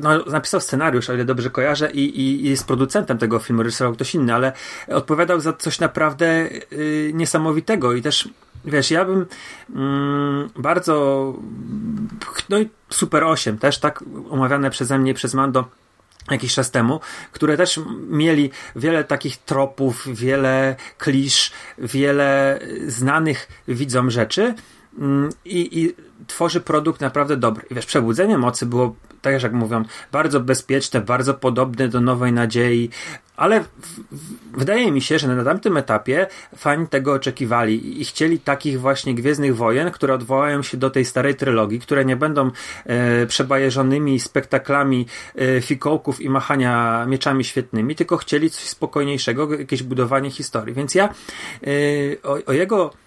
no, 0.03 0.25
napisał 0.27 0.61
scenariusz, 0.61 1.11
o 1.11 1.15
ile 1.15 1.25
dobrze 1.25 1.51
kojarzę, 1.51 1.91
i, 1.91 2.21
i, 2.21 2.49
jest 2.49 2.67
producentem 2.67 3.19
tego 3.19 3.39
filmu, 3.39 3.63
reżyserował 3.63 3.95
ktoś 3.95 4.15
inny, 4.15 4.35
ale 4.35 4.53
odpowiadał 4.89 5.41
za 5.41 5.53
coś 5.53 5.81
naprawdę 5.81 6.49
y, 6.73 7.11
niesamowitego. 7.15 7.93
I 7.93 8.03
też 8.03 8.29
wiesz, 8.65 8.91
ja 8.91 9.05
bym 9.05 9.27
mm, 9.75 10.51
bardzo 10.57 11.35
no 12.49 12.59
i 12.59 12.69
Super 12.91 13.25
8 13.25 13.59
też 13.59 13.79
tak 13.79 14.05
omawiane 14.31 14.71
przeze 14.71 14.99
mnie 14.99 15.15
przez 15.15 15.35
Mando 15.35 15.65
jakiś 16.31 16.55
czas 16.55 16.71
temu, 16.71 17.01
które 17.33 17.57
też 17.57 17.81
mieli 18.09 18.51
wiele 18.77 19.05
takich 19.05 19.37
tropów, 19.37 20.09
wiele 20.15 20.77
klisz, 20.99 21.53
wiele 21.79 22.61
znanych 22.87 23.49
widzom 23.69 24.11
rzeczy, 24.11 24.55
mm, 24.99 25.29
i, 25.45 25.83
i 25.83 25.95
tworzy 26.27 26.61
produkt 26.61 27.01
naprawdę 27.01 27.37
dobry. 27.37 27.65
I 27.71 27.75
wiesz, 27.75 27.87
Przebudzenie 27.87 28.39
Mocy 28.39 28.67
było, 28.67 28.95
tak 29.23 29.43
jak 29.43 29.53
mówią, 29.53 29.85
bardzo 30.13 30.41
bezpieczne, 30.41 31.01
bardzo 31.01 31.35
podobne 31.35 31.89
do 31.89 32.01
Nowej 32.01 32.33
Nadziei, 32.33 32.91
ale 33.37 33.61
w, 33.61 33.67
w, 34.13 34.59
wydaje 34.59 34.93
mi 34.93 35.01
się, 35.01 35.19
że 35.19 35.29
na 35.29 35.45
tamtym 35.45 35.77
etapie 35.77 36.27
fani 36.57 36.87
tego 36.87 37.13
oczekiwali 37.13 38.01
i 38.01 38.05
chcieli 38.05 38.39
takich 38.39 38.81
właśnie 38.81 39.15
Gwiezdnych 39.15 39.57
Wojen, 39.57 39.91
które 39.91 40.15
odwołają 40.15 40.63
się 40.63 40.77
do 40.77 40.91
tej 40.91 41.05
starej 41.05 41.35
trylogii, 41.35 41.81
które 41.81 42.05
nie 42.05 42.17
będą 42.17 42.51
e, 42.87 43.27
przebajeżonymi 43.27 44.21
spektaklami 44.21 45.07
e, 45.35 45.61
fikołków 45.61 46.21
i 46.21 46.31
machania 46.31 47.05
mieczami 47.09 47.45
świetnymi, 47.45 47.95
tylko 47.95 48.17
chcieli 48.17 48.51
coś 48.51 48.65
spokojniejszego, 48.65 49.59
jakieś 49.59 49.83
budowanie 49.83 50.31
historii. 50.31 50.75
Więc 50.75 50.95
ja 50.95 51.05
e, 51.05 51.69
o, 52.23 52.39
o 52.47 52.53
jego 52.53 53.04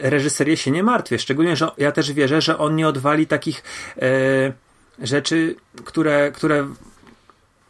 reżyserię 0.00 0.56
się 0.56 0.70
nie 0.70 0.82
martwię. 0.82 1.18
Szczególnie, 1.18 1.56
że 1.56 1.68
ja 1.78 1.92
też 1.92 2.12
wierzę, 2.12 2.40
że 2.40 2.58
on 2.58 2.76
nie 2.76 2.88
odwali 2.88 3.26
takich 3.26 3.62
e, 4.02 4.52
rzeczy, 4.98 5.56
które, 5.84 6.32
które 6.32 6.68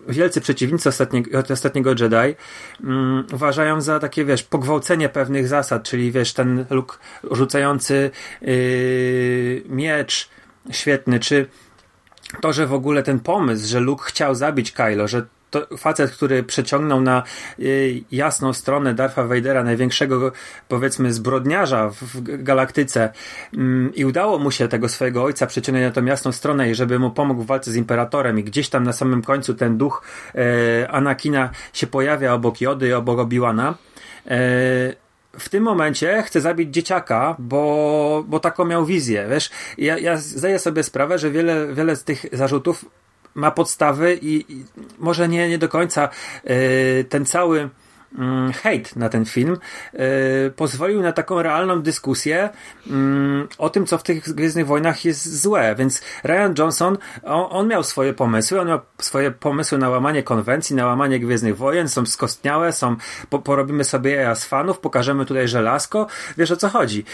wielcy 0.08 0.40
przeciwnicy 0.40 0.88
ostatniego, 0.88 1.42
ostatniego 1.50 1.90
Jedi 1.90 2.36
um, 2.84 3.26
uważają 3.32 3.80
za 3.80 3.98
takie, 3.98 4.24
wiesz, 4.24 4.42
pogwałcenie 4.42 5.08
pewnych 5.08 5.48
zasad, 5.48 5.82
czyli 5.82 6.12
wiesz, 6.12 6.32
ten 6.32 6.64
luk 6.70 6.98
rzucający 7.30 8.10
yy, 8.40 9.62
miecz 9.68 10.28
świetny, 10.70 11.20
czy 11.20 11.46
to, 12.40 12.52
że 12.52 12.66
w 12.66 12.74
ogóle 12.74 13.02
ten 13.02 13.20
pomysł, 13.20 13.68
że 13.68 13.80
Luke 13.80 14.04
chciał 14.04 14.34
zabić 14.34 14.72
Kylo, 14.72 15.08
że 15.08 15.26
to 15.52 15.76
facet, 15.76 16.10
który 16.10 16.42
przeciągnął 16.42 17.00
na 17.00 17.22
y, 17.58 18.02
jasną 18.12 18.52
stronę 18.52 18.94
Darfa 18.94 19.24
Vadera, 19.24 19.64
największego 19.64 20.32
powiedzmy 20.68 21.12
zbrodniarza 21.12 21.90
w 21.90 22.20
galaktyce 22.22 23.12
mm, 23.54 23.94
i 23.94 24.04
udało 24.04 24.38
mu 24.38 24.50
się 24.50 24.68
tego 24.68 24.88
swojego 24.88 25.24
ojca 25.24 25.46
przeciągnąć 25.46 25.84
na 25.84 25.90
tą 25.90 26.04
jasną 26.04 26.32
stronę 26.32 26.70
i 26.70 26.74
żeby 26.74 26.98
mu 26.98 27.10
pomógł 27.10 27.42
w 27.42 27.46
walce 27.46 27.72
z 27.72 27.76
Imperatorem 27.76 28.38
i 28.38 28.44
gdzieś 28.44 28.68
tam 28.68 28.84
na 28.84 28.92
samym 28.92 29.22
końcu 29.22 29.54
ten 29.54 29.78
duch 29.78 30.02
e, 30.34 30.90
Anakina 30.90 31.50
się 31.72 31.86
pojawia 31.86 32.34
obok 32.34 32.60
Jody, 32.60 32.96
obok 32.96 33.18
Obi-Wana. 33.18 33.74
E, 34.26 35.02
w 35.38 35.48
tym 35.48 35.64
momencie 35.64 36.22
chce 36.22 36.40
zabić 36.40 36.74
dzieciaka, 36.74 37.36
bo, 37.38 38.24
bo 38.28 38.40
taką 38.40 38.64
miał 38.64 38.84
wizję, 38.86 39.26
wiesz. 39.30 39.50
Ja, 39.78 39.98
ja 39.98 40.16
zdaję 40.16 40.58
sobie 40.58 40.82
sprawę, 40.82 41.18
że 41.18 41.30
wiele, 41.30 41.74
wiele 41.74 41.96
z 41.96 42.04
tych 42.04 42.26
zarzutów 42.32 42.84
ma 43.34 43.50
podstawy 43.50 44.18
i, 44.22 44.52
i 44.52 44.64
może 44.98 45.28
nie, 45.28 45.48
nie 45.48 45.58
do 45.58 45.68
końca 45.68 46.08
yy, 46.44 47.04
ten 47.08 47.26
cały 47.26 47.68
mm, 48.18 48.52
hejt 48.52 48.96
na 48.96 49.08
ten 49.08 49.24
film 49.24 49.56
yy, 49.92 50.00
pozwolił 50.56 51.02
na 51.02 51.12
taką 51.12 51.42
realną 51.42 51.82
dyskusję 51.82 52.48
yy, 52.86 52.94
o 53.58 53.70
tym, 53.70 53.86
co 53.86 53.98
w 53.98 54.02
tych 54.02 54.34
Gwiezdnych 54.34 54.66
Wojnach 54.66 55.04
jest 55.04 55.40
złe. 55.42 55.74
Więc 55.74 56.02
Ryan 56.24 56.54
Johnson, 56.58 56.98
on, 57.24 57.46
on, 57.50 57.68
miał 57.68 57.84
swoje 57.84 58.12
pomysły, 58.12 58.60
on 58.60 58.68
miał 58.68 58.80
swoje 58.98 59.30
pomysły 59.30 59.78
na 59.78 59.88
łamanie 59.88 60.22
konwencji, 60.22 60.76
na 60.76 60.86
łamanie 60.86 61.20
Gwiezdnych 61.20 61.56
Wojen, 61.56 61.88
są 61.88 62.06
skostniałe, 62.06 62.72
są, 62.72 62.96
po, 63.30 63.38
porobimy 63.38 63.84
sobie 63.84 64.36
z 64.36 64.44
fanów, 64.44 64.78
pokażemy 64.78 65.26
tutaj 65.26 65.48
żelazko, 65.48 66.06
wiesz 66.38 66.50
o 66.50 66.56
co 66.56 66.68
chodzi. 66.68 67.04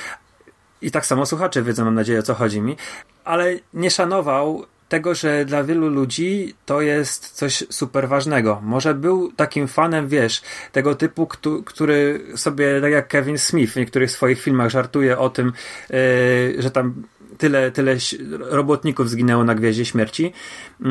I 0.83 0.91
tak 0.91 1.07
samo 1.07 1.27
słuchacze 1.27 1.63
wiedzą, 1.63 1.85
mam 1.85 1.95
nadzieję, 1.95 2.19
o 2.19 2.23
co 2.23 2.35
chodzi 2.35 2.61
mi, 2.61 2.77
ale 3.25 3.55
nie 3.75 3.91
szanował 3.91 4.67
tego, 4.89 5.15
że 5.15 5.45
dla 5.45 5.65
wielu 5.65 5.89
ludzi 5.89 6.55
to 6.67 6.81
jest 6.81 7.31
coś 7.31 7.65
super 7.71 8.09
ważnego. 8.09 8.61
Może 8.63 8.95
był 8.95 9.33
takim 9.33 9.69
fanem, 9.69 10.09
wiesz, 10.09 10.43
tego 10.73 10.95
typu, 10.95 11.29
który 11.65 12.21
sobie, 12.37 12.81
tak 12.81 12.93
jak 12.93 13.09
Kevin 13.09 13.39
Smith 13.39 13.73
w 13.73 13.77
niektórych 13.77 14.11
swoich 14.11 14.41
filmach 14.41 14.71
żartuje 14.71 15.19
o 15.19 15.31
tym, 15.31 15.53
yy, 15.91 16.63
że 16.63 16.71
tam 16.71 17.03
tyle, 17.39 17.71
tyle 17.71 17.97
robotników 18.41 19.11
zginęło 19.11 19.45
na 19.45 19.55
Gwieździe 19.55 19.85
Śmierci. 19.85 20.33
Yy, 20.81 20.91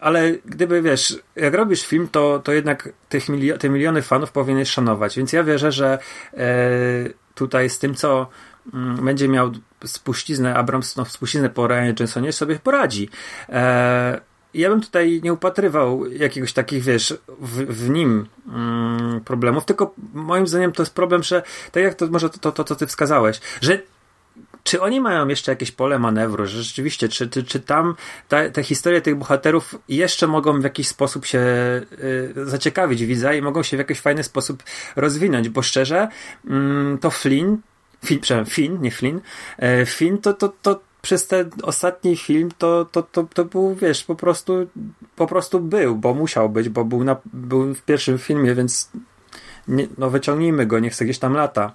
ale 0.00 0.32
gdyby, 0.44 0.82
wiesz, 0.82 1.18
jak 1.36 1.54
robisz 1.54 1.86
film, 1.86 2.08
to, 2.12 2.38
to 2.44 2.52
jednak 2.52 2.88
tych 3.08 3.28
milio 3.28 3.58
te 3.58 3.68
miliony 3.68 4.02
fanów 4.02 4.32
powinieneś 4.32 4.70
szanować. 4.70 5.16
Więc 5.16 5.32
ja 5.32 5.44
wierzę, 5.44 5.72
że 5.72 5.98
yy, 6.32 6.40
tutaj 7.34 7.70
z 7.70 7.78
tym, 7.78 7.94
co 7.94 8.28
Mm, 8.74 9.04
będzie 9.04 9.28
miał 9.28 9.52
spuściznę, 9.86 10.54
Abrams 10.54 10.96
no, 10.96 11.04
spuściznę 11.04 11.50
po 11.50 11.66
Ryan 11.66 11.94
Johnsonie, 12.00 12.32
sobie 12.32 12.58
poradzi. 12.58 13.08
E, 13.48 14.20
ja 14.54 14.70
bym 14.70 14.80
tutaj 14.80 15.20
nie 15.24 15.32
upatrywał 15.32 16.06
jakiegoś 16.06 16.52
takich, 16.52 16.82
wiesz, 16.82 17.14
w, 17.40 17.56
w 17.56 17.90
nim 17.90 18.26
mm, 18.48 19.20
problemów, 19.20 19.64
tylko 19.64 19.94
moim 20.14 20.46
zdaniem 20.46 20.72
to 20.72 20.82
jest 20.82 20.94
problem, 20.94 21.22
że 21.22 21.42
tak 21.72 21.82
jak 21.82 21.94
to 21.94 22.06
może 22.06 22.30
to, 22.30 22.38
to, 22.38 22.52
to 22.52 22.64
co 22.64 22.76
ty 22.76 22.86
wskazałeś, 22.86 23.40
że 23.60 23.78
czy 24.62 24.80
oni 24.80 25.00
mają 25.00 25.28
jeszcze 25.28 25.52
jakieś 25.52 25.70
pole 25.72 25.98
manewru, 25.98 26.46
że 26.46 26.62
rzeczywiście, 26.62 27.08
czy, 27.08 27.28
czy, 27.28 27.44
czy 27.44 27.60
tam 27.60 27.94
ta, 28.28 28.50
te 28.50 28.62
historie 28.62 29.00
tych 29.00 29.16
bohaterów 29.16 29.74
jeszcze 29.88 30.26
mogą 30.26 30.60
w 30.60 30.64
jakiś 30.64 30.88
sposób 30.88 31.26
się 31.26 31.38
y, 31.38 32.32
zaciekawić 32.36 33.04
widza 33.04 33.34
i 33.34 33.42
mogą 33.42 33.62
się 33.62 33.76
w 33.76 33.80
jakiś 33.80 34.00
fajny 34.00 34.22
sposób 34.22 34.62
rozwinąć, 34.96 35.48
bo 35.48 35.62
szczerze, 35.62 36.08
mm, 36.46 36.98
to 36.98 37.10
Flynn 37.10 37.56
Finn, 38.04 38.20
przepraszam, 38.20 38.52
Finn, 38.54 38.80
nie 38.80 38.90
Flynn, 38.90 39.20
e, 39.58 39.86
Finn 39.86 40.18
to, 40.18 40.32
to, 40.34 40.52
to 40.62 40.80
przez 41.02 41.26
ten 41.26 41.50
ostatni 41.62 42.16
film 42.16 42.48
to, 42.58 42.84
to, 42.84 43.02
to, 43.02 43.24
to 43.34 43.44
był, 43.44 43.74
wiesz, 43.74 44.04
po 44.04 44.14
prostu 44.14 44.66
po 45.16 45.26
prostu 45.26 45.60
był, 45.60 45.96
bo 45.96 46.14
musiał 46.14 46.48
być, 46.48 46.68
bo 46.68 46.84
był, 46.84 47.04
na, 47.04 47.16
był 47.24 47.74
w 47.74 47.82
pierwszym 47.82 48.18
filmie, 48.18 48.54
więc 48.54 48.90
nie, 49.68 49.88
no 49.98 50.10
wyciągnijmy 50.10 50.66
go, 50.66 50.78
niech 50.78 50.94
sobie 50.94 51.06
gdzieś 51.06 51.18
tam 51.18 51.34
lata. 51.34 51.74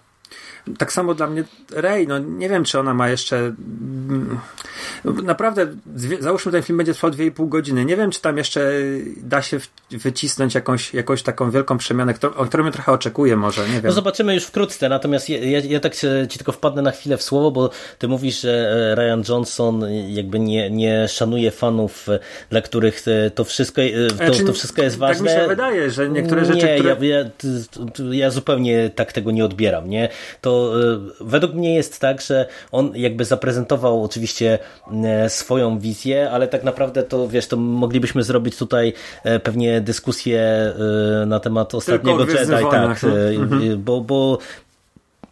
Tak 0.78 0.94
samo 0.94 1.14
dla 1.14 1.28
mnie 1.28 1.44
Rey, 1.72 2.08
no 2.08 2.20
nie 2.20 2.50
wiem, 2.50 2.64
czy 2.64 2.80
ona 2.80 2.94
ma 2.94 3.10
jeszcze. 3.10 3.38
Mm, 3.38 4.40
naprawdę, 5.24 5.68
załóżmy, 6.20 6.52
ten 6.52 6.64
film 6.64 6.78
będzie 6.78 6.94
trwał 6.94 7.12
2,5 7.12 7.50
godziny. 7.50 7.86
Nie 7.86 7.98
wiem, 7.98 8.12
czy 8.12 8.22
tam 8.22 8.38
jeszcze 8.38 8.72
da 9.18 9.42
się 9.42 9.60
wycisnąć 9.92 10.56
jakąś, 10.56 10.94
jakąś 10.94 11.24
taką 11.24 11.52
wielką 11.52 11.78
przemianę, 11.78 12.14
o 12.36 12.46
którą 12.46 12.66
ja 12.66 12.72
trochę 12.72 12.92
oczekuję, 12.92 13.38
może. 13.38 13.62
Nie 13.68 13.74
wiem. 13.74 13.86
No 13.86 13.92
zobaczymy 13.92 14.36
już 14.36 14.44
wkrótce. 14.44 14.90
Natomiast 14.90 15.30
ja, 15.30 15.38
ja, 15.38 15.60
ja 15.60 15.80
tak 15.80 15.96
ci 16.30 16.38
tylko 16.38 16.52
wpadnę 16.52 16.82
na 16.82 16.92
chwilę 16.92 17.18
w 17.18 17.24
słowo, 17.24 17.52
bo 17.52 17.70
ty 18.00 18.08
mówisz, 18.08 18.42
że 18.42 18.52
e, 18.52 18.96
Ryan 18.96 19.24
Johnson 19.30 19.86
jakby 20.08 20.40
nie, 20.40 20.70
nie 20.70 21.08
szanuje 21.08 21.52
fanów, 21.52 22.10
e, 22.10 22.20
dla 22.50 22.62
których 22.62 23.04
e, 23.08 23.32
to 23.32 23.44
wszystko, 23.44 23.82
to, 24.10 24.16
znaczy, 24.16 24.44
to 24.44 24.54
wszystko 24.54 24.82
jest 24.82 24.98
ważne. 24.98 25.26
Tak 25.26 25.36
mi 25.38 25.42
się 25.42 25.48
wydaje, 25.48 25.92
że 25.92 26.10
niektóre 26.10 26.46
rzeczy. 26.46 26.68
Nie, 26.68 26.76
które... 26.76 27.08
ja, 27.08 27.18
ja, 27.18 27.30
ja 28.12 28.30
zupełnie 28.30 28.90
tak 28.90 29.14
tego 29.14 29.32
nie 29.32 29.46
odbieram. 29.46 29.90
Nie? 29.90 30.10
To 30.42 30.51
to 30.52 30.82
e, 30.94 31.00
według 31.20 31.54
mnie 31.54 31.76
jest 31.76 32.00
tak, 32.00 32.22
że 32.22 32.46
on 32.72 32.92
jakby 32.96 33.26
zaprezentował 33.26 34.04
oczywiście 34.04 34.60
e, 35.04 35.30
swoją 35.30 35.80
wizję, 35.80 36.32
ale 36.32 36.48
tak 36.48 36.64
naprawdę 36.64 37.04
to 37.04 37.28
wiesz, 37.28 37.48
to 37.48 37.58
moglibyśmy 37.58 38.24
zrobić 38.24 38.58
tutaj 38.58 38.94
e, 39.24 39.40
pewnie 39.40 39.82
dyskusję 39.82 40.42
na 41.28 41.40
temat 41.40 41.76
ostatniego 41.76 42.26
Jedi, 42.26 42.52
tak, 42.72 43.04
no. 43.04 43.10
mhm. 43.10 43.84
bo, 43.84 44.02
bo 44.02 44.38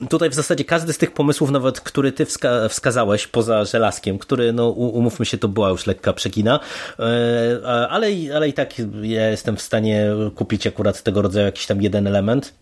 tutaj 0.09 0.29
w 0.29 0.33
zasadzie 0.33 0.63
każdy 0.63 0.93
z 0.93 0.97
tych 0.97 1.11
pomysłów, 1.11 1.51
nawet 1.51 1.81
który 1.81 2.11
ty 2.11 2.25
wska 2.25 2.69
wskazałeś, 2.69 3.27
poza 3.27 3.65
żelazkiem, 3.65 4.19
który, 4.19 4.53
no 4.53 4.69
umówmy 4.69 5.25
się, 5.25 5.37
to 5.37 5.47
była 5.47 5.69
już 5.69 5.87
lekka 5.87 6.13
przegina, 6.13 6.59
ale, 7.89 8.07
ale 8.35 8.49
i 8.49 8.53
tak 8.53 8.73
ja 9.01 9.29
jestem 9.29 9.57
w 9.57 9.61
stanie 9.61 10.11
kupić 10.35 10.67
akurat 10.67 11.03
tego 11.03 11.21
rodzaju 11.21 11.45
jakiś 11.45 11.65
tam 11.65 11.81
jeden 11.81 12.07
element 12.07 12.53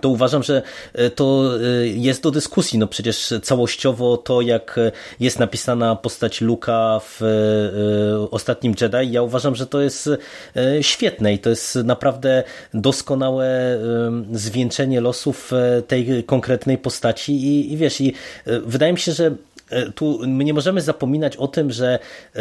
to 0.00 0.08
uważam, 0.08 0.42
że 0.42 0.62
e, 0.92 1.10
to 1.10 1.50
e, 1.56 1.86
jest 1.86 2.22
do 2.22 2.30
dyskusji. 2.30 2.78
No 2.78 2.86
przecież 2.86 3.34
całościowo 3.42 4.16
to, 4.16 4.40
jak 4.40 4.80
jest 5.20 5.38
napisana 5.38 5.96
postać 5.96 6.40
Luka 6.40 7.00
w 7.04 7.22
e, 7.22 8.30
ostatnim 8.30 8.74
Jedi, 8.80 9.12
ja 9.12 9.22
uważam, 9.22 9.54
że 9.54 9.66
to 9.66 9.80
jest 9.80 10.10
świetne 10.80 11.34
i 11.34 11.38
to 11.38 11.50
jest 11.50 11.74
naprawdę 11.74 12.42
doskonałe 12.74 13.78
zwieńczenie 14.32 15.00
losów 15.00 15.52
tej 15.88 16.24
konkretnej 16.24 16.78
postaci 16.78 17.32
i, 17.32 17.72
i 17.72 17.76
wiesz, 17.76 18.00
i 18.00 18.12
wydaje 18.46 18.92
mi 18.92 18.98
się, 18.98 19.12
że 19.12 19.24
E, 19.26 19.53
tu 19.94 20.20
my 20.26 20.44
nie 20.44 20.54
możemy 20.54 20.80
zapominać 20.80 21.36
o 21.36 21.48
tym, 21.48 21.70
że 21.70 21.98
e, 22.34 22.40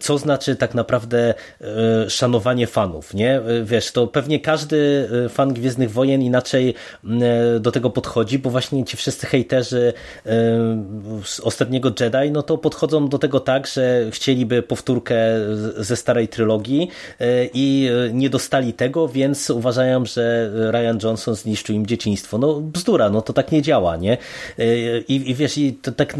co 0.00 0.18
znaczy 0.18 0.56
tak 0.56 0.74
naprawdę 0.74 1.34
e, 1.60 2.10
szanowanie 2.10 2.66
fanów, 2.66 3.14
nie? 3.14 3.40
Wiesz, 3.64 3.92
to 3.92 4.06
pewnie 4.06 4.40
każdy 4.40 5.08
fan 5.28 5.54
Gwiezdnych 5.54 5.90
Wojen 5.90 6.22
inaczej 6.22 6.74
do 7.60 7.72
tego 7.72 7.90
podchodzi, 7.90 8.38
bo 8.38 8.50
właśnie 8.50 8.84
ci 8.84 8.96
wszyscy 8.96 9.26
hejterzy 9.26 9.92
z 11.24 11.40
ostatniego 11.40 11.92
Jedi, 12.00 12.30
no 12.32 12.42
to 12.42 12.58
podchodzą 12.58 13.08
do 13.08 13.18
tego 13.18 13.40
tak, 13.40 13.66
że 13.66 14.10
chcieliby 14.10 14.62
powtórkę 14.62 15.16
ze 15.76 15.96
starej 15.96 16.28
trylogii 16.28 16.88
i 17.54 17.90
nie 18.12 18.30
dostali 18.30 18.72
tego, 18.72 19.08
więc 19.08 19.50
uważają, 19.50 20.04
że 20.04 20.50
Ryan 20.70 20.98
Johnson 21.02 21.34
zniszczył 21.34 21.76
im 21.76 21.86
dzieciństwo. 21.86 22.38
No 22.38 22.60
bzdura, 22.60 23.10
no 23.10 23.22
to 23.22 23.32
tak 23.32 23.52
nie 23.52 23.62
działa, 23.62 23.96
nie? 23.96 24.18
I, 25.08 25.30
i 25.30 25.34
wiesz, 25.34 25.58
i 25.58 25.72
to 25.72 25.92
tak 25.92 26.16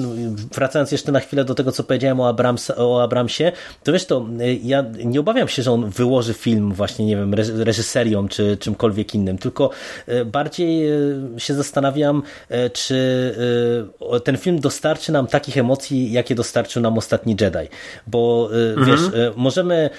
wracając 0.54 0.92
jeszcze 0.92 1.12
na 1.12 1.20
chwilę 1.20 1.44
do 1.44 1.54
tego, 1.54 1.72
co 1.72 1.84
powiedziałem 1.84 2.20
o, 2.20 2.28
Abrams, 2.28 2.70
o 2.76 3.02
Abramsie, 3.02 3.52
to 3.84 3.92
wiesz 3.92 4.06
to, 4.06 4.26
ja 4.62 4.84
nie 5.04 5.20
obawiam 5.20 5.48
się, 5.48 5.62
że 5.62 5.72
on 5.72 5.90
wyłoży 5.90 6.34
film 6.34 6.72
właśnie, 6.72 7.06
nie 7.06 7.16
wiem, 7.16 7.34
reżyserią 7.58 8.28
czy 8.28 8.56
czymkolwiek 8.56 9.14
innym, 9.14 9.38
tylko 9.38 9.70
bardziej 10.26 10.88
się 11.38 11.54
zastanawiam, 11.54 12.22
czy 12.72 13.34
ten 14.24 14.36
film 14.36 14.58
dostarczy 14.60 15.12
nam 15.12 15.26
takich 15.26 15.58
emocji, 15.58 16.12
jakie 16.12 16.34
dostarczył 16.34 16.82
nam 16.82 16.98
ostatni 16.98 17.36
Jedi, 17.40 17.68
bo 18.06 18.48
mhm. 18.76 18.86
wiesz, 18.86 19.00
możemy 19.36 19.90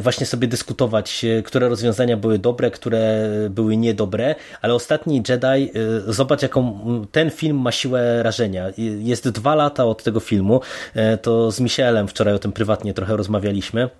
właśnie 0.00 0.26
sobie 0.26 0.48
dyskutować, 0.48 1.24
które 1.44 1.68
rozwiązania 1.68 2.16
były 2.16 2.38
dobre, 2.38 2.70
które 2.70 3.28
były 3.50 3.76
niedobre, 3.76 4.34
ale 4.62 4.74
ostatni 4.74 5.22
Jedi, 5.28 5.72
zobacz 6.06 6.42
jaką 6.42 6.80
ten 7.12 7.30
film 7.30 7.58
ma 7.60 7.72
siłę 7.72 8.22
rażenia. 8.22 8.66
Jest 8.98 9.28
dwa 9.28 9.54
lata 9.54 9.63
od 9.64 10.02
tego 10.02 10.20
filmu, 10.20 10.60
e, 10.94 11.18
to 11.18 11.50
z 11.50 11.60
Michelem 11.60 12.08
wczoraj 12.08 12.34
o 12.34 12.38
tym 12.38 12.52
prywatnie 12.52 12.94
trochę 12.94 13.16
rozmawialiśmy. 13.16 13.90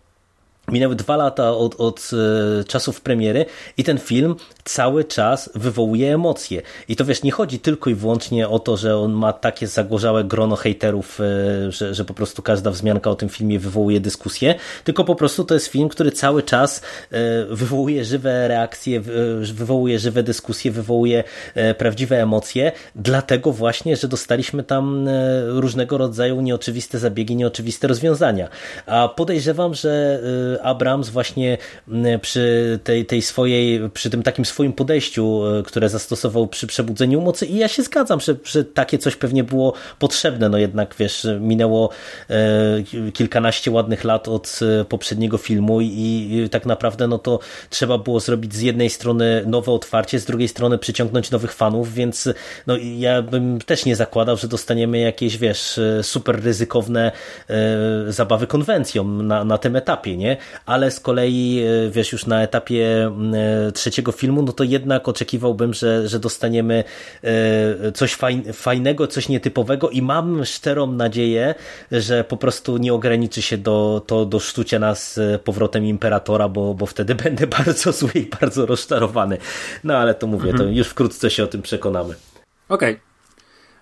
Minęły 0.68 0.94
dwa 0.94 1.16
lata 1.16 1.50
od, 1.56 1.80
od 1.80 2.10
e, 2.60 2.64
czasów 2.64 3.00
premiery 3.00 3.46
i 3.76 3.84
ten 3.84 3.98
film 3.98 4.36
cały 4.64 5.04
czas 5.04 5.50
wywołuje 5.54 6.14
emocje. 6.14 6.62
I 6.88 6.96
to 6.96 7.04
wiesz, 7.04 7.22
nie 7.22 7.32
chodzi 7.32 7.58
tylko 7.58 7.90
i 7.90 7.94
wyłącznie 7.94 8.48
o 8.48 8.58
to, 8.58 8.76
że 8.76 8.96
on 8.96 9.12
ma 9.12 9.32
takie 9.32 9.66
zagorzałe 9.66 10.24
grono 10.24 10.56
hejterów, 10.56 11.20
e, 11.20 11.72
że, 11.72 11.94
że 11.94 12.04
po 12.04 12.14
prostu 12.14 12.42
każda 12.42 12.70
wzmianka 12.70 13.10
o 13.10 13.14
tym 13.14 13.28
filmie 13.28 13.58
wywołuje 13.58 14.00
dyskusję, 14.00 14.54
tylko 14.84 15.04
po 15.04 15.14
prostu 15.14 15.44
to 15.44 15.54
jest 15.54 15.66
film, 15.66 15.88
który 15.88 16.12
cały 16.12 16.42
czas 16.42 16.82
e, 17.10 17.44
wywołuje 17.44 18.04
żywe 18.04 18.48
reakcje, 18.48 19.00
wywołuje 19.40 19.98
żywe 19.98 20.22
dyskusje, 20.22 20.70
wywołuje 20.70 21.24
prawdziwe 21.78 22.22
emocje, 22.22 22.72
dlatego 22.96 23.52
właśnie, 23.52 23.96
że 23.96 24.08
dostaliśmy 24.08 24.62
tam 24.62 25.08
różnego 25.46 25.98
rodzaju 25.98 26.40
nieoczywiste 26.40 26.98
zabiegi, 26.98 27.36
nieoczywiste 27.36 27.88
rozwiązania. 27.88 28.48
A 28.86 29.08
podejrzewam, 29.08 29.74
że 29.74 30.20
Abrams 30.62 31.08
właśnie 31.08 31.58
przy 32.20 32.78
tej, 32.84 33.06
tej 33.06 33.22
swojej, 33.22 33.90
przy 33.90 34.10
tym 34.10 34.22
takim 34.22 34.44
swoim 34.44 34.72
podejściu, 34.72 35.42
e, 35.46 35.62
które 35.62 35.88
zastosował 35.88 36.46
przy 36.46 36.66
przebudzeniu 36.66 37.20
mocy 37.20 37.46
i 37.46 37.56
ja 37.56 37.68
się 37.68 37.82
zgadzam, 37.82 38.20
że, 38.20 38.36
że 38.44 38.64
takie 38.64 38.98
coś 38.98 39.16
pewnie 39.16 39.44
było 39.44 39.74
potrzebne, 39.98 40.48
no 40.48 40.58
jednak 40.58 40.94
wiesz, 40.98 41.26
minęło 41.40 41.90
e, 42.30 43.10
kilkanaście 43.12 43.70
ładnych 43.70 44.04
lat 44.04 44.28
od 44.28 44.60
e, 44.80 44.84
poprzedniego 44.84 45.38
filmu 45.38 45.80
i 45.80 46.48
tak 46.50 46.66
naprawdę 46.66 47.06
no 47.06 47.18
to 47.18 47.38
trzeba 47.70 47.98
było 47.98 48.20
zrobić 48.20 48.54
z 48.54 48.60
jednej 48.60 48.90
strony 48.90 49.42
nowe 49.46 49.72
otwarcie, 49.72 50.18
z 50.18 50.24
drugiej 50.24 50.48
strony 50.48 50.78
przyciągnąć 50.78 51.30
nowych 51.30 51.52
fanów, 51.52 51.94
więc 51.94 52.28
no 52.66 52.76
ja 52.98 53.22
bym 53.22 53.60
też 53.60 53.84
nie 53.84 53.96
zakładał, 53.96 54.36
że 54.36 54.48
dostaniemy 54.48 54.98
jakieś, 54.98 55.38
wiesz, 55.38 55.80
super 56.02 56.42
ryzykowne 56.42 57.12
zabawy 58.08 58.46
konwencją 58.46 59.04
na, 59.04 59.44
na 59.44 59.58
tym 59.58 59.76
etapie, 59.76 60.16
nie? 60.16 60.36
Ale 60.66 60.90
z 60.90 61.00
kolei, 61.00 61.62
e, 61.86 61.90
wiesz, 61.90 62.12
już 62.12 62.26
na 62.26 62.42
etapie 62.42 63.10
e, 63.68 63.72
trzeciego 63.72 64.12
filmu, 64.12 64.42
no 64.42 64.52
to 64.52 64.64
jednak 64.64 65.08
oczekiwałbym, 65.08 65.74
że, 65.74 66.08
że 66.08 66.18
dostaniemy 66.18 66.84
e, 67.22 67.92
coś 67.92 68.16
fajnego, 68.52 69.06
coś 69.06 69.28
nietypowego 69.28 69.90
i 69.90 70.02
mam 70.02 70.44
szczerą 70.44 70.86
nadzieję, 70.86 71.54
że 71.92 72.24
po 72.24 72.36
prostu 72.36 72.76
nie 72.76 72.94
ograniczy 72.94 73.42
się 73.42 73.58
do, 73.58 74.02
to 74.06 74.26
do 74.26 74.40
sztucia 74.40 74.78
nas 74.78 75.20
powrotem 75.44 75.84
Imperatora, 75.84 76.48
bo, 76.48 76.74
bo 76.74 76.86
wtedy 76.86 77.14
będę 77.24 77.46
bardzo 77.46 77.92
zły 77.92 78.10
i 78.14 78.30
bardzo 78.40 78.66
rozczarowany. 78.66 79.38
No 79.84 79.96
ale 79.96 80.14
to 80.14 80.26
mówię, 80.26 80.50
mhm. 80.50 80.68
to 80.68 80.74
już 80.74 80.88
wkrótce 80.88 81.30
się 81.30 81.44
o 81.44 81.46
tym 81.46 81.62
przekonamy. 81.62 82.14
Okej. 82.68 83.00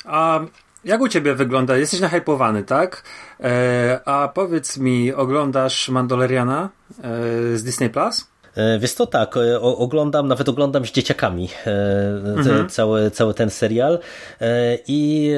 Okay. 0.04 0.61
Jak 0.84 1.00
u 1.00 1.08
ciebie 1.08 1.34
wygląda? 1.34 1.76
Jesteś 1.76 2.00
nahypowany, 2.00 2.62
tak? 2.62 3.02
E, 3.40 4.00
a 4.04 4.28
powiedz 4.28 4.78
mi, 4.78 5.12
oglądasz 5.12 5.88
Mandaloriana 5.88 6.68
e, 6.98 7.56
z 7.56 7.64
Disney 7.64 7.90
Plus? 7.90 8.32
E, 8.54 8.78
wiesz 8.78 8.94
to 8.94 9.06
tak, 9.06 9.36
e, 9.36 9.60
oglądam, 9.60 10.28
nawet 10.28 10.48
oglądam 10.48 10.86
z 10.86 10.92
dzieciakami 10.92 11.48
e, 11.66 11.70
mhm. 12.38 12.68
cały, 12.68 13.10
cały 13.10 13.34
ten 13.34 13.50
serial 13.50 13.98
i 14.88 15.32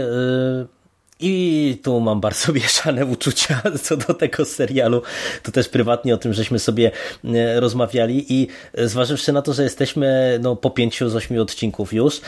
i 1.21 1.79
tu 1.83 2.01
mam 2.01 2.21
bardzo 2.21 2.53
mieszane 2.63 3.07
uczucia 3.07 3.63
co 3.83 3.97
do 3.97 4.15
tego 4.15 4.45
serialu. 4.45 5.03
To 5.43 5.53
też 5.53 5.69
prywatnie 5.69 6.15
o 6.15 6.17
tym, 6.17 6.33
żeśmy 6.33 6.59
sobie 6.59 6.91
e, 7.25 7.61
rozmawiali 7.61 8.33
i 8.33 8.49
e, 8.75 8.89
zważywszy 8.89 9.33
na 9.33 9.43
to, 9.43 9.53
że 9.53 9.63
jesteśmy 9.63 10.39
no, 10.43 10.57
po 10.57 10.71
pięciu 10.71 11.09
z 11.09 11.17
ośmiu 11.17 11.43
odcinków 11.43 11.93
już, 11.93 12.21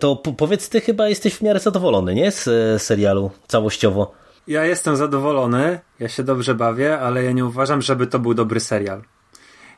to 0.00 0.16
powiedz 0.16 0.68
ty 0.68 0.80
chyba 0.80 1.08
jesteś 1.08 1.34
w 1.34 1.42
miarę 1.42 1.60
zadowolony, 1.60 2.14
nie? 2.14 2.32
Z 2.32 2.48
e, 2.48 2.78
serialu 2.78 3.30
całościowo. 3.48 4.12
Ja 4.46 4.64
jestem 4.64 4.96
zadowolony, 4.96 5.80
ja 6.00 6.08
się 6.08 6.22
dobrze 6.22 6.54
bawię, 6.54 6.98
ale 6.98 7.24
ja 7.24 7.32
nie 7.32 7.44
uważam, 7.44 7.82
żeby 7.82 8.06
to 8.06 8.18
był 8.18 8.34
dobry 8.34 8.60
serial. 8.60 9.02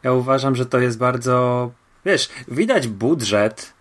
Ja 0.03 0.13
uważam, 0.13 0.57
że 0.57 0.67
to 0.67 0.79
jest 0.79 0.99
bardzo... 0.99 1.71
Wiesz, 2.05 2.29
widać 2.49 2.89
budżet, 2.89 3.73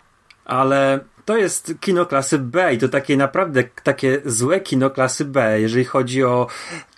ale 0.45 0.99
to 1.25 1.37
jest 1.37 1.73
kino 1.79 2.05
klasy 2.05 2.39
B 2.39 2.73
i 2.73 2.77
to 2.77 2.89
takie 2.89 3.17
naprawdę 3.17 3.63
takie 3.83 4.21
złe 4.25 4.59
kino 4.59 4.89
klasy 4.89 5.25
B, 5.25 5.61
jeżeli 5.61 5.85
chodzi 5.85 6.23
o 6.23 6.47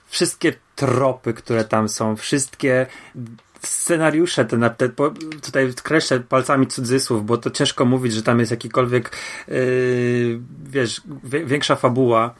wszystkie 0.07 0.53
tropy, 0.75 1.33
które 1.33 1.63
tam 1.63 1.89
są, 1.89 2.15
wszystkie 2.15 2.85
scenariusze, 3.61 4.45
te, 4.45 4.69
te, 4.69 4.89
tutaj 5.41 5.73
kreślę 5.83 6.19
palcami 6.19 6.67
cudzysłów, 6.67 7.25
bo 7.25 7.37
to 7.37 7.49
ciężko 7.49 7.85
mówić, 7.85 8.13
że 8.13 8.23
tam 8.23 8.39
jest 8.39 8.51
jakikolwiek 8.51 9.11
yy, 9.47 10.39
wiesz, 10.63 11.01
większa 11.23 11.75
fabuła. 11.75 12.35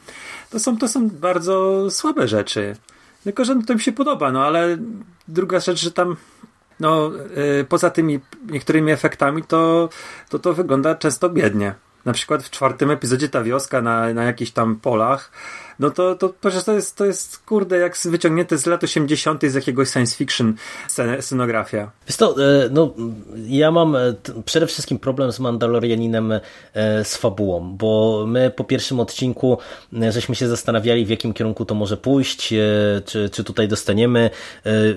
To 0.50 0.58
są, 0.58 0.78
to 0.78 0.88
są 0.88 1.10
bardzo 1.10 1.86
słabe 1.90 2.28
rzeczy. 2.28 2.76
Tylko, 3.24 3.44
że 3.44 3.62
to 3.66 3.74
mi 3.74 3.80
się 3.80 3.92
podoba, 3.92 4.32
no 4.32 4.46
ale 4.46 4.78
druga 5.28 5.60
rzecz, 5.60 5.80
że 5.80 5.92
tam 5.92 6.16
no, 6.80 7.10
yy, 7.36 7.64
poza 7.64 7.90
tymi 7.90 8.20
niektórymi 8.50 8.92
efektami, 8.92 9.42
to, 9.42 9.88
to 10.28 10.38
to 10.38 10.54
wygląda 10.54 10.94
często 10.94 11.30
biednie. 11.30 11.74
Na 12.04 12.12
przykład 12.12 12.42
w 12.42 12.50
czwartym 12.50 12.90
epizodzie 12.90 13.28
ta 13.28 13.42
wioska 13.42 13.82
na, 13.82 14.14
na 14.14 14.24
jakichś 14.24 14.50
tam 14.50 14.76
polach, 14.76 15.30
no 15.78 15.90
to, 15.90 16.14
to 16.14 16.28
to 16.66 16.72
jest, 16.72 16.96
to 16.96 17.04
jest 17.04 17.38
kurde 17.38 17.78
jak 17.78 17.96
wyciągnięte 18.04 18.58
z 18.58 18.66
lat 18.66 18.84
80. 18.84 19.42
z 19.44 19.54
jakiegoś 19.54 19.88
science 19.88 20.16
fiction 20.16 20.54
scenografia. 21.20 21.90
Wiesz 22.06 22.16
to, 22.16 22.34
e, 22.44 22.68
no, 22.70 22.94
ja 23.46 23.70
mam 23.70 23.96
e, 23.96 24.14
przede 24.44 24.66
wszystkim 24.66 24.98
problem 24.98 25.32
z 25.32 25.40
Mandalorianinem 25.40 26.32
e, 26.32 26.40
z 27.04 27.16
fabułą, 27.16 27.76
bo 27.76 28.24
my 28.28 28.50
po 28.50 28.64
pierwszym 28.64 29.00
odcinku 29.00 29.58
żeśmy 30.10 30.34
się 30.34 30.48
zastanawiali 30.48 31.06
w 31.06 31.08
jakim 31.10 31.32
kierunku 31.32 31.64
to 31.64 31.74
może 31.74 31.96
pójść, 31.96 32.54
czy, 33.04 33.30
czy 33.32 33.44
tutaj 33.44 33.68
dostaniemy 33.68 34.30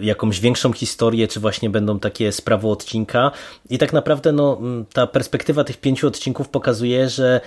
jakąś 0.02 0.40
większą 0.40 0.74
historię, 0.74 1.28
czy 1.28 1.40
właśnie 1.40 1.70
będą 1.70 2.00
takie 2.00 2.32
sprawy 2.32 2.68
odcinka 2.68 3.32
i 3.70 3.78
tak 3.78 3.94
naprawdę 3.94 4.32
no, 4.32 4.62
ta 4.94 5.08
perspektywa 5.08 5.64
tych 5.64 5.78
pięciu 5.78 6.08
odcinków 6.08 6.50
pokazuje, 6.50 7.10
że 7.10 7.42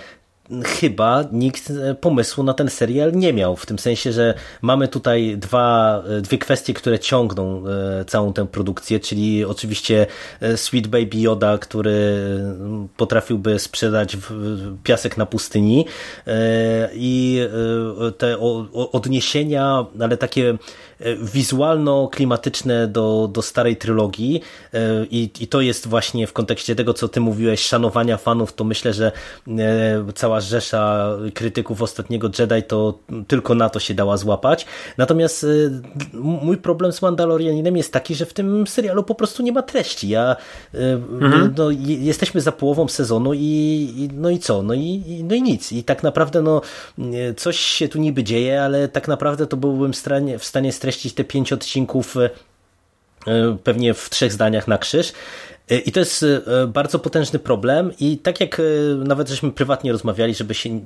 chyba 0.65 1.23
nikt 1.31 1.71
e, 1.71 1.95
pomysłu 1.95 2.43
na 2.43 2.53
ten 2.53 2.69
serial 2.69 3.13
nie 3.13 3.33
miał. 3.33 3.55
W 3.55 3.65
tym 3.65 3.79
sensie, 3.79 4.11
że 4.11 4.33
mamy 4.61 4.87
tutaj 4.87 5.37
dwa, 5.37 6.03
e, 6.17 6.21
dwie 6.21 6.37
kwestie, 6.37 6.73
które 6.73 6.99
ciągną 6.99 7.63
e, 7.67 8.05
całą 8.05 8.33
tę 8.33 8.47
produkcję, 8.47 8.99
czyli 8.99 9.45
oczywiście 9.45 10.07
Sweet 10.55 10.87
Baby 10.87 11.17
Yoda, 11.17 11.57
który 11.57 12.27
potrafiłby 12.97 13.59
sprzedać 13.59 14.17
piasek 14.83 15.17
na 15.17 15.25
pustyni 15.25 15.85
i 16.93 17.39
te 18.17 18.39
odniesienia, 18.73 19.85
ale 19.99 20.17
takie 20.17 20.57
wizualno-klimatyczne 21.21 22.87
do, 22.87 23.29
do 23.33 23.41
starej 23.41 23.77
trylogii 23.77 24.41
I, 25.11 25.29
i 25.39 25.47
to 25.47 25.61
jest 25.61 25.87
właśnie 25.87 26.27
w 26.27 26.33
kontekście 26.33 26.75
tego, 26.75 26.93
co 26.93 27.07
ty 27.07 27.19
mówiłeś, 27.19 27.61
szanowania 27.61 28.17
fanów, 28.17 28.53
to 28.53 28.63
myślę, 28.63 28.93
że 28.93 29.11
cała 30.15 30.41
rzesza 30.41 31.15
krytyków 31.33 31.81
ostatniego 31.81 32.29
Jedi 32.39 32.63
to 32.63 32.99
tylko 33.27 33.55
na 33.55 33.69
to 33.69 33.79
się 33.79 33.93
dała 33.93 34.17
złapać. 34.17 34.65
Natomiast 34.97 35.43
y, 35.43 35.71
mój 36.13 36.57
problem 36.57 36.91
z 36.91 37.01
Mandalorianinem 37.01 37.77
jest 37.77 37.93
taki, 37.93 38.15
że 38.15 38.25
w 38.25 38.33
tym 38.33 38.67
serialu 38.67 39.03
po 39.03 39.15
prostu 39.15 39.43
nie 39.43 39.51
ma 39.51 39.61
treści. 39.61 40.09
Ja, 40.09 40.35
mhm. 40.73 41.53
no, 41.57 41.69
jesteśmy 41.81 42.41
za 42.41 42.51
połową 42.51 42.87
sezonu 42.87 43.33
i, 43.33 44.09
no 44.13 44.29
i 44.29 44.39
co? 44.39 44.61
No 44.61 44.73
i, 44.73 45.23
no 45.29 45.35
i 45.35 45.41
nic. 45.41 45.71
I 45.71 45.83
tak 45.83 46.03
naprawdę 46.03 46.41
no, 46.41 46.61
coś 47.37 47.59
się 47.59 47.87
tu 47.87 47.99
niby 47.99 48.23
dzieje, 48.23 48.63
ale 48.63 48.87
tak 48.87 49.07
naprawdę 49.07 49.47
to 49.47 49.57
byłbym 49.57 49.93
w 49.93 49.97
stanie, 49.97 50.39
w 50.39 50.45
stanie 50.45 50.71
streścić 50.71 50.90
te 51.15 51.23
pięć 51.23 51.53
odcinków 51.53 52.15
y, 52.17 52.29
pewnie 53.63 53.93
w 53.93 54.09
trzech 54.09 54.33
zdaniach 54.33 54.67
na 54.67 54.77
krzyż. 54.77 55.13
I 55.85 55.91
to 55.91 55.99
jest 55.99 56.25
bardzo 56.67 56.99
potężny 56.99 57.39
problem 57.39 57.91
i 57.99 58.17
tak 58.17 58.39
jak 58.39 58.61
nawet 58.97 59.29
żeśmy 59.29 59.51
prywatnie 59.51 59.91
rozmawiali, 59.91 60.35
żeby 60.35 60.53
się 60.53 60.81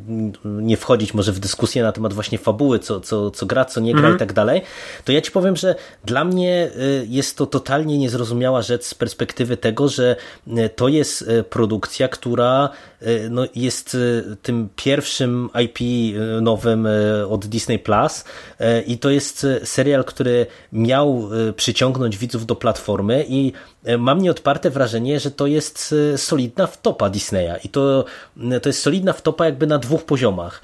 nie 0.45 0.77
wchodzić 0.77 1.13
może 1.13 1.31
w 1.31 1.39
dyskusję 1.39 1.83
na 1.83 1.91
temat 1.91 2.13
właśnie 2.13 2.37
fabuły, 2.37 2.79
co, 2.79 2.99
co, 3.01 3.31
co 3.31 3.45
gra, 3.45 3.65
co 3.65 3.81
nie 3.81 3.93
gra 3.93 4.05
mm. 4.05 4.15
i 4.15 4.19
tak 4.19 4.33
dalej, 4.33 4.61
to 5.05 5.11
ja 5.11 5.21
ci 5.21 5.31
powiem, 5.31 5.55
że 5.55 5.75
dla 6.05 6.23
mnie 6.23 6.69
jest 7.07 7.37
to 7.37 7.45
totalnie 7.45 7.97
niezrozumiała 7.97 8.61
rzecz 8.61 8.83
z 8.83 8.93
perspektywy 8.93 9.57
tego, 9.57 9.89
że 9.89 10.15
to 10.75 10.87
jest 10.87 11.29
produkcja, 11.49 12.07
która 12.07 12.69
no, 13.29 13.45
jest 13.55 13.97
tym 14.41 14.69
pierwszym 14.75 15.49
IP 15.63 15.79
nowym 16.41 16.87
od 17.29 17.45
Disney 17.45 17.79
Plus 17.79 18.23
i 18.87 18.97
to 18.97 19.09
jest 19.09 19.47
serial, 19.63 20.03
który 20.03 20.45
miał 20.71 21.29
przyciągnąć 21.55 22.17
widzów 22.17 22.45
do 22.45 22.55
platformy 22.55 23.25
i 23.29 23.53
E, 23.85 23.97
mam 23.97 24.21
nieodparte 24.21 24.64
wrażenie, 24.69 25.19
że 25.19 25.31
to 25.31 25.47
jest 25.47 25.95
e, 26.13 26.17
solidna 26.17 26.67
wtopa 26.67 27.09
Disneya 27.09 27.53
i 27.63 27.69
to, 27.69 28.05
e, 28.51 28.59
to 28.59 28.69
jest 28.69 28.81
solidna 28.81 29.13
wtopa 29.13 29.45
jakby 29.45 29.67
na 29.67 29.77
dwóch 29.77 30.03
poziomach. 30.03 30.61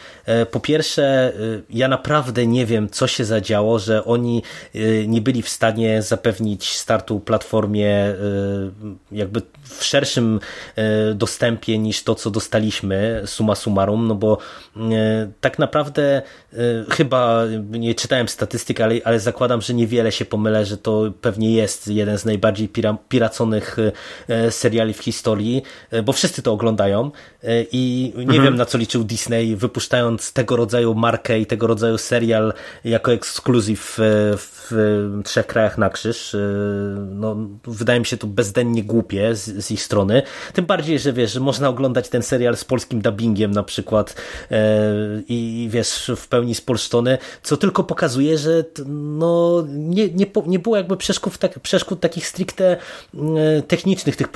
Po 0.51 0.59
pierwsze, 0.59 1.33
ja 1.69 1.87
naprawdę 1.87 2.47
nie 2.47 2.65
wiem, 2.65 2.89
co 2.89 3.07
się 3.07 3.25
zadziało, 3.25 3.79
że 3.79 4.05
oni 4.05 4.43
nie 5.07 5.21
byli 5.21 5.41
w 5.41 5.49
stanie 5.49 6.01
zapewnić 6.01 6.77
startu 6.77 7.19
platformie 7.19 8.15
jakby 9.11 9.41
w 9.63 9.83
szerszym 9.83 10.39
dostępie 11.15 11.77
niż 11.77 12.03
to, 12.03 12.15
co 12.15 12.31
dostaliśmy 12.31 13.21
suma 13.25 13.55
summarum, 13.55 14.07
no 14.07 14.15
bo 14.15 14.37
tak 15.41 15.59
naprawdę 15.59 16.21
chyba 16.89 17.43
nie 17.71 17.95
czytałem 17.95 18.27
statystyk, 18.27 18.81
ale, 18.81 18.95
ale 19.03 19.19
zakładam, 19.19 19.61
że 19.61 19.73
niewiele 19.73 20.11
się 20.11 20.25
pomylę, 20.25 20.65
że 20.65 20.77
to 20.77 21.11
pewnie 21.21 21.55
jest 21.55 21.87
jeden 21.87 22.17
z 22.17 22.25
najbardziej 22.25 22.69
piraconych 23.09 23.79
e, 23.79 23.90
seriali 24.49 24.93
w 24.93 24.99
historii, 24.99 25.63
e, 25.91 26.03
bo 26.03 26.13
wszyscy 26.13 26.41
to 26.41 26.53
oglądają 26.53 27.11
e, 27.43 27.63
i 27.71 28.13
nie 28.15 28.23
mhm. 28.23 28.43
wiem 28.43 28.55
na 28.55 28.65
co 28.65 28.77
liczył 28.77 29.03
Disney 29.03 29.55
wypuszczając 29.55 30.33
tego 30.33 30.55
rodzaju 30.55 30.95
markę 30.95 31.39
i 31.39 31.45
tego 31.45 31.67
rodzaju 31.67 31.97
serial 31.97 32.53
jako 32.83 33.13
ekskluzyw 33.13 33.97
w, 34.37 35.21
trzech 35.23 35.47
krajach 35.47 35.77
na 35.77 35.89
krzyż. 35.89 36.35
No, 37.11 37.35
wydaje 37.63 37.99
mi 37.99 38.05
się 38.05 38.17
to 38.17 38.27
bezdennie 38.27 38.83
głupie 38.83 39.35
z, 39.35 39.65
z 39.65 39.71
ich 39.71 39.83
strony. 39.83 40.21
Tym 40.53 40.65
bardziej, 40.65 40.99
że 40.99 41.13
wiesz, 41.13 41.33
że 41.33 41.39
można 41.39 41.69
oglądać 41.69 42.09
ten 42.09 42.23
serial 42.23 42.57
z 42.57 42.65
polskim 42.65 43.01
dubbingiem 43.01 43.51
na 43.51 43.63
przykład 43.63 44.15
i 45.27 45.67
wiesz, 45.71 46.11
w 46.15 46.27
pełni 46.27 46.55
spolszczony, 46.55 47.17
co 47.43 47.57
tylko 47.57 47.83
pokazuje, 47.83 48.37
że 48.37 48.63
no, 48.87 49.63
nie, 49.67 50.09
nie, 50.09 50.25
nie 50.45 50.59
było 50.59 50.77
jakby 50.77 50.97
przeszkód, 50.97 51.37
tak, 51.37 51.59
przeszkód 51.59 51.99
takich 51.99 52.27
stricte 52.27 52.77
E, 53.15 53.61
technicznych, 53.81 54.15
tych 54.15 54.29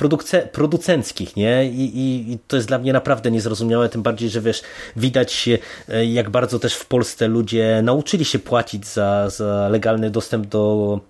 producenckich, 0.52 1.36
nie? 1.36 1.66
I, 1.66 1.98
i, 1.98 2.32
I, 2.32 2.38
to 2.48 2.56
jest 2.56 2.68
dla 2.68 2.78
mnie 2.78 2.92
naprawdę 2.92 3.30
niezrozumiałe, 3.30 3.88
tym 3.88 4.02
bardziej, 4.02 4.30
że 4.30 4.40
wiesz, 4.40 4.62
widać 4.96 5.48
e, 5.88 6.06
jak 6.06 6.30
bardzo 6.30 6.58
też 6.58 6.74
w 6.74 6.86
Polsce 6.86 7.28
ludzie 7.28 7.80
nauczyli 7.82 8.24
się 8.24 8.38
płacić 8.38 8.86
za, 8.86 9.30
za 9.30 9.68
legalny 9.68 10.10
dostęp 10.10 10.46
do 10.46 11.00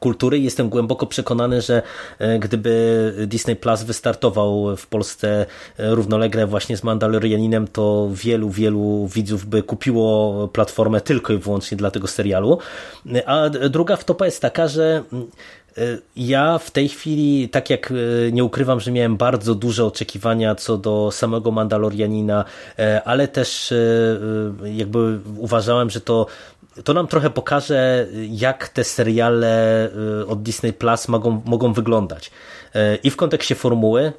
kultury. 0.00 0.38
Jestem 0.38 0.68
głęboko 0.68 1.06
przekonany, 1.06 1.60
że 1.60 1.82
e, 2.18 2.38
gdyby 2.38 3.12
Disney 3.26 3.56
Plus 3.56 3.82
wystartował 3.82 4.76
w 4.76 4.86
Polsce 4.86 5.46
równolegle 5.78 6.46
właśnie 6.46 6.76
z 6.76 6.84
Mandalorianinem, 6.84 7.68
to 7.68 8.08
wielu, 8.12 8.50
wielu 8.50 9.06
widzów 9.06 9.46
by 9.46 9.62
kupiło 9.62 10.48
platformę 10.48 11.00
tylko 11.00 11.32
i 11.32 11.38
wyłącznie 11.38 11.76
dla 11.76 11.90
tego 11.90 12.06
serialu. 12.06 12.58
A 13.26 13.48
druga 13.48 13.96
wtopa 13.96 14.24
jest 14.24 14.42
taka, 14.42 14.68
że 14.68 15.02
ja 16.16 16.58
w 16.58 16.70
tej 16.70 16.88
chwili, 16.88 17.48
tak 17.48 17.70
jak 17.70 17.90
y, 17.90 18.30
nie 18.32 18.44
ukrywam, 18.44 18.80
że 18.80 18.92
miałem 18.92 19.16
bardzo 19.16 19.54
duże 19.54 19.84
oczekiwania 19.84 20.54
co 20.54 20.78
do 20.78 21.10
samego 21.12 21.50
Mandalorianina, 21.50 22.44
y, 22.78 23.02
ale 23.04 23.28
też 23.28 23.74
jakby 24.64 25.18
uważałem, 25.36 25.90
że 25.90 26.00
to 26.00 26.26
to 26.84 26.94
nam 26.94 27.06
trochę 27.06 27.30
pokaże, 27.30 28.06
jak 28.30 28.68
te 28.68 28.84
seriale 28.84 29.90
od 30.28 30.42
Disney 30.42 30.72
Plus 30.72 31.08
mogą, 31.08 31.42
mogą 31.44 31.72
wyglądać. 31.72 32.30
I 33.02 33.10
w 33.10 33.16
kontekście 33.16 33.54
formuły, 33.54 34.12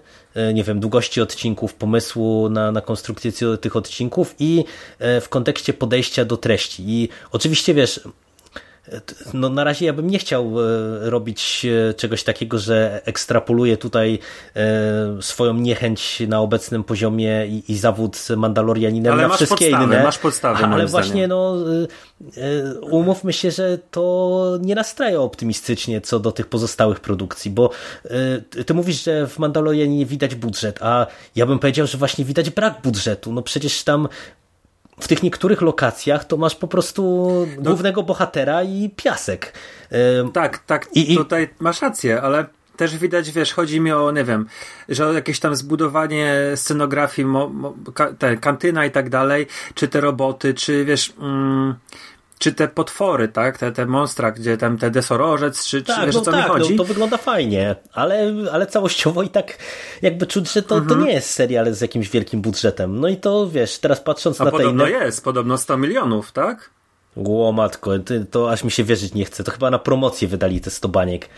nie 0.53 0.63
wiem, 0.63 0.79
długości 0.79 1.21
odcinków, 1.21 1.73
pomysłu 1.73 2.49
na, 2.49 2.71
na 2.71 2.81
konstrukcję 2.81 3.31
tych 3.61 3.75
odcinków 3.75 4.35
i 4.39 4.63
w 4.99 5.25
kontekście 5.29 5.73
podejścia 5.73 6.25
do 6.25 6.37
treści. 6.37 6.83
I 6.87 7.09
oczywiście, 7.31 7.73
wiesz, 7.73 8.01
no 9.33 9.49
na 9.49 9.63
razie 9.63 9.85
ja 9.85 9.93
bym 9.93 10.09
nie 10.09 10.19
chciał 10.19 10.61
e, 10.61 11.09
robić 11.09 11.65
e, 11.89 11.93
czegoś 11.93 12.23
takiego, 12.23 12.59
że 12.59 13.01
ekstrapoluję 13.05 13.77
tutaj 13.77 14.19
e, 14.55 15.21
swoją 15.21 15.53
niechęć 15.53 16.23
na 16.27 16.41
obecnym 16.41 16.83
poziomie 16.83 17.47
i, 17.47 17.71
i 17.71 17.77
zawód 17.77 18.17
Mandalorianinem 18.37 19.13
ale 19.13 19.27
na 19.27 19.35
wszystkie 19.35 19.65
podstawy, 19.65 19.85
inne. 19.85 20.03
Masz 20.03 20.17
podstawy, 20.17 20.65
ale 20.65 20.85
właśnie 20.85 21.27
no 21.27 21.55
umówmy 22.81 23.33
się, 23.33 23.51
że 23.51 23.77
to 23.91 24.57
nie 24.61 24.75
nastraja 24.75 25.19
optymistycznie 25.19 26.01
co 26.01 26.19
do 26.19 26.31
tych 26.31 26.47
pozostałych 26.47 26.99
produkcji, 26.99 27.51
bo 27.51 27.69
ty 28.65 28.73
mówisz, 28.73 29.03
że 29.03 29.27
w 29.27 29.39
Mandalorianie 29.39 30.05
widać 30.05 30.35
budżet, 30.35 30.79
a 30.81 31.07
ja 31.35 31.45
bym 31.45 31.59
powiedział, 31.59 31.87
że 31.87 31.97
właśnie 31.97 32.25
widać 32.25 32.49
brak 32.49 32.81
budżetu. 32.81 33.33
No 33.33 33.41
przecież 33.41 33.83
tam 33.83 34.07
w 34.99 35.07
tych 35.07 35.23
niektórych 35.23 35.61
lokacjach 35.61 36.25
to 36.25 36.37
masz 36.37 36.55
po 36.55 36.67
prostu 36.67 37.31
no. 37.57 37.63
głównego 37.63 38.03
bohatera 38.03 38.63
i 38.63 38.89
piasek. 38.95 39.53
Tak, 40.33 40.57
tak, 40.57 40.87
I, 40.93 41.15
tutaj 41.15 41.49
masz 41.59 41.81
rację, 41.81 42.21
ale 42.21 42.45
też 42.77 42.97
widać, 42.97 43.31
wiesz, 43.31 43.53
chodzi 43.53 43.81
mi 43.81 43.91
o, 43.91 44.11
nie 44.11 44.23
wiem, 44.23 44.45
że 44.89 45.13
jakieś 45.13 45.39
tam 45.39 45.55
zbudowanie 45.55 46.35
scenografii, 46.55 47.25
mo, 47.25 47.49
mo, 47.49 47.73
ka, 47.93 48.13
te, 48.13 48.37
kantyna 48.37 48.85
i 48.85 48.91
tak 48.91 49.09
dalej, 49.09 49.47
czy 49.73 49.87
te 49.87 50.01
roboty, 50.01 50.53
czy 50.53 50.85
wiesz, 50.85 51.13
mm, 51.19 51.75
czy 52.37 52.53
te 52.53 52.67
potwory, 52.67 53.27
tak, 53.27 53.57
te, 53.57 53.71
te 53.71 53.85
monstra, 53.85 54.31
gdzie 54.31 54.57
tam 54.57 54.77
te 54.77 54.91
desorożec, 54.91 55.65
czy, 55.65 55.83
tak, 55.83 56.09
czy 56.09 56.15
no 56.15 56.21
co 56.21 56.31
tak, 56.31 56.43
mi 56.43 56.49
chodzi? 56.51 56.71
No, 56.71 56.77
to 56.77 56.83
wygląda 56.83 57.17
fajnie, 57.17 57.75
ale, 57.93 58.33
ale 58.51 58.67
całościowo 58.67 59.23
i 59.23 59.29
tak 59.29 59.57
jakby 60.01 60.27
czuć, 60.27 60.53
że 60.53 60.63
to, 60.63 60.77
mhm. 60.77 60.99
to 60.99 61.05
nie 61.05 61.13
jest 61.13 61.29
serial 61.29 61.73
z 61.73 61.81
jakimś 61.81 62.09
wielkim 62.09 62.41
budżetem. 62.41 62.99
No 62.99 63.07
i 63.07 63.17
to 63.17 63.49
wiesz, 63.49 63.79
teraz 63.79 64.01
patrząc 64.01 64.41
A 64.41 64.45
na 64.45 64.51
te 64.51 64.57
podobno 64.57 64.87
jest, 64.87 65.23
podobno 65.23 65.57
100 65.57 65.77
milionów, 65.77 66.31
tak? 66.31 66.69
Łomatko, 67.15 67.91
to 68.31 68.51
aż 68.51 68.63
mi 68.63 68.71
się 68.71 68.83
wierzyć 68.83 69.13
nie 69.13 69.25
chce. 69.25 69.43
To 69.43 69.51
chyba 69.51 69.71
na 69.71 69.79
promocję 69.79 70.27
wydali 70.27 70.61
te 70.61 70.69
100 70.69 70.87
baniek. 70.87 71.29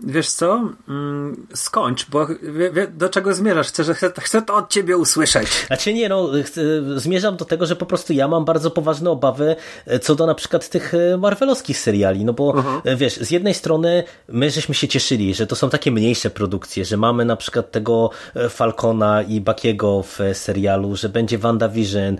Wiesz 0.00 0.30
co? 0.30 0.68
Mm, 0.88 1.46
skończ, 1.54 2.06
bo 2.10 2.26
do 2.94 3.08
czego 3.08 3.34
zmierzasz? 3.34 3.68
Chcę, 3.68 3.84
że 3.84 3.94
chcę, 3.94 4.12
chcę 4.20 4.42
to 4.42 4.54
od 4.54 4.70
ciebie 4.70 4.96
usłyszeć. 4.96 5.48
Znaczy 5.66 5.94
nie, 5.94 6.08
no, 6.08 6.30
chcę, 6.44 6.60
zmierzam 6.96 7.36
do 7.36 7.44
tego, 7.44 7.66
że 7.66 7.76
po 7.76 7.86
prostu 7.86 8.12
ja 8.12 8.28
mam 8.28 8.44
bardzo 8.44 8.70
poważne 8.70 9.10
obawy 9.10 9.56
e, 9.86 9.98
co 9.98 10.14
do 10.14 10.26
na 10.26 10.34
przykład 10.34 10.68
tych 10.68 10.94
e, 10.94 11.16
marvelowskich 11.16 11.78
seriali, 11.78 12.24
no 12.24 12.32
bo 12.32 12.44
uh 12.44 12.56
mhm. 12.56 12.80
-huh. 12.80 12.96
wiesz, 12.96 13.16
z 13.16 13.30
jednej 13.30 13.54
strony 13.54 14.04
my 14.28 14.50
żeśmy 14.50 14.74
się 14.74 14.88
cieszyli, 14.88 15.34
że 15.34 15.46
to 15.46 15.56
są 15.56 15.70
takie 15.70 15.90
mniejsze 15.90 16.30
produkcje, 16.30 16.84
że 16.84 16.96
mamy 16.96 17.24
na 17.24 17.36
przykład 17.36 17.70
tego 17.70 18.10
Falcona 18.50 19.22
i 19.22 19.40
Bakiego 19.40 20.02
w 20.02 20.18
serialu, 20.32 20.96
że 20.96 21.08
będzie 21.08 21.38
WandaVision, 21.38 22.16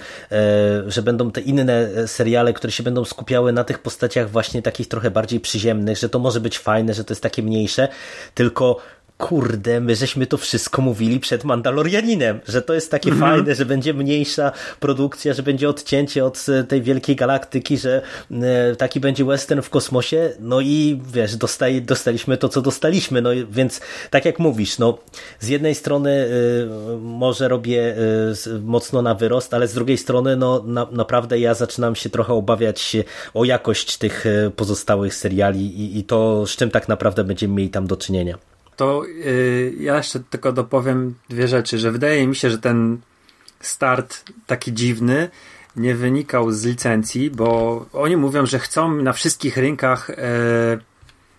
że 0.86 1.02
będą 1.02 1.30
te 1.30 1.40
inne 1.40 1.88
seriale, 2.06 2.52
które 2.52 2.72
się 2.72 2.82
będą 2.82 3.04
skupiały 3.04 3.52
na 3.52 3.64
tych 3.64 3.78
postaciach 3.78 4.30
właśnie 4.30 4.62
takich 4.62 4.88
trochę 4.88 5.10
bardziej 5.10 5.40
przyziemnych, 5.40 5.98
że 5.98 6.08
to 6.08 6.18
może 6.18 6.40
być 6.40 6.58
fajne, 6.58 6.94
że 6.94 7.04
to 7.04 7.12
jest 7.12 7.22
takie 7.22 7.42
mniejsze 7.42 7.65
fajniejsze, 7.66 7.88
tylko 8.34 8.76
kurde, 9.18 9.80
my 9.80 9.96
żeśmy 9.96 10.26
to 10.26 10.36
wszystko 10.36 10.82
mówili 10.82 11.20
przed 11.20 11.44
Mandalorianinem, 11.44 12.40
że 12.48 12.62
to 12.62 12.74
jest 12.74 12.90
takie 12.90 13.10
mhm. 13.10 13.32
fajne, 13.32 13.54
że 13.54 13.66
będzie 13.66 13.94
mniejsza 13.94 14.52
produkcja, 14.80 15.34
że 15.34 15.42
będzie 15.42 15.68
odcięcie 15.68 16.24
od 16.24 16.46
e, 16.48 16.64
tej 16.64 16.82
wielkiej 16.82 17.16
galaktyki, 17.16 17.78
że 17.78 18.02
e, 18.30 18.76
taki 18.76 19.00
będzie 19.00 19.24
western 19.24 19.60
w 19.60 19.70
kosmosie, 19.70 20.30
no 20.40 20.60
i 20.60 21.00
wiesz, 21.12 21.36
dostali, 21.36 21.82
dostaliśmy 21.82 22.36
to, 22.36 22.48
co 22.48 22.62
dostaliśmy, 22.62 23.22
no 23.22 23.30
więc 23.50 23.80
tak 24.10 24.24
jak 24.24 24.38
mówisz, 24.38 24.78
no 24.78 24.98
z 25.40 25.48
jednej 25.48 25.74
strony 25.74 26.10
y, 26.10 26.98
może 27.00 27.48
robię 27.48 27.96
mocno 28.62 29.02
na 29.02 29.14
wyrost, 29.14 29.54
ale 29.54 29.68
z 29.68 29.74
drugiej 29.74 29.98
strony 29.98 30.36
no 30.36 30.62
na, 30.66 30.86
naprawdę 30.92 31.38
ja 31.38 31.54
zaczynam 31.54 31.96
się 31.96 32.10
trochę 32.10 32.32
obawiać 32.32 32.96
o 33.34 33.44
jakość 33.44 33.96
tych 33.96 34.24
pozostałych 34.56 35.14
seriali 35.14 35.80
i, 35.80 35.98
i 35.98 36.04
to, 36.04 36.46
z 36.46 36.56
czym 36.56 36.70
tak 36.70 36.88
naprawdę 36.88 37.24
będziemy 37.24 37.54
mieli 37.54 37.70
tam 37.70 37.86
do 37.86 37.96
czynienia 37.96 38.38
to 38.76 39.04
yy, 39.04 39.74
ja 39.80 39.96
jeszcze 39.96 40.20
tylko 40.20 40.52
dopowiem 40.52 41.14
dwie 41.28 41.48
rzeczy, 41.48 41.78
że 41.78 41.90
wydaje 41.90 42.26
mi 42.26 42.36
się, 42.36 42.50
że 42.50 42.58
ten 42.58 42.98
start 43.60 44.24
taki 44.46 44.72
dziwny 44.72 45.28
nie 45.76 45.94
wynikał 45.94 46.52
z 46.52 46.64
licencji, 46.64 47.30
bo 47.30 47.86
oni 47.92 48.16
mówią, 48.16 48.46
że 48.46 48.58
chcą 48.58 48.94
na 48.94 49.12
wszystkich 49.12 49.56
rynkach 49.56 50.08
yy, 50.08 50.16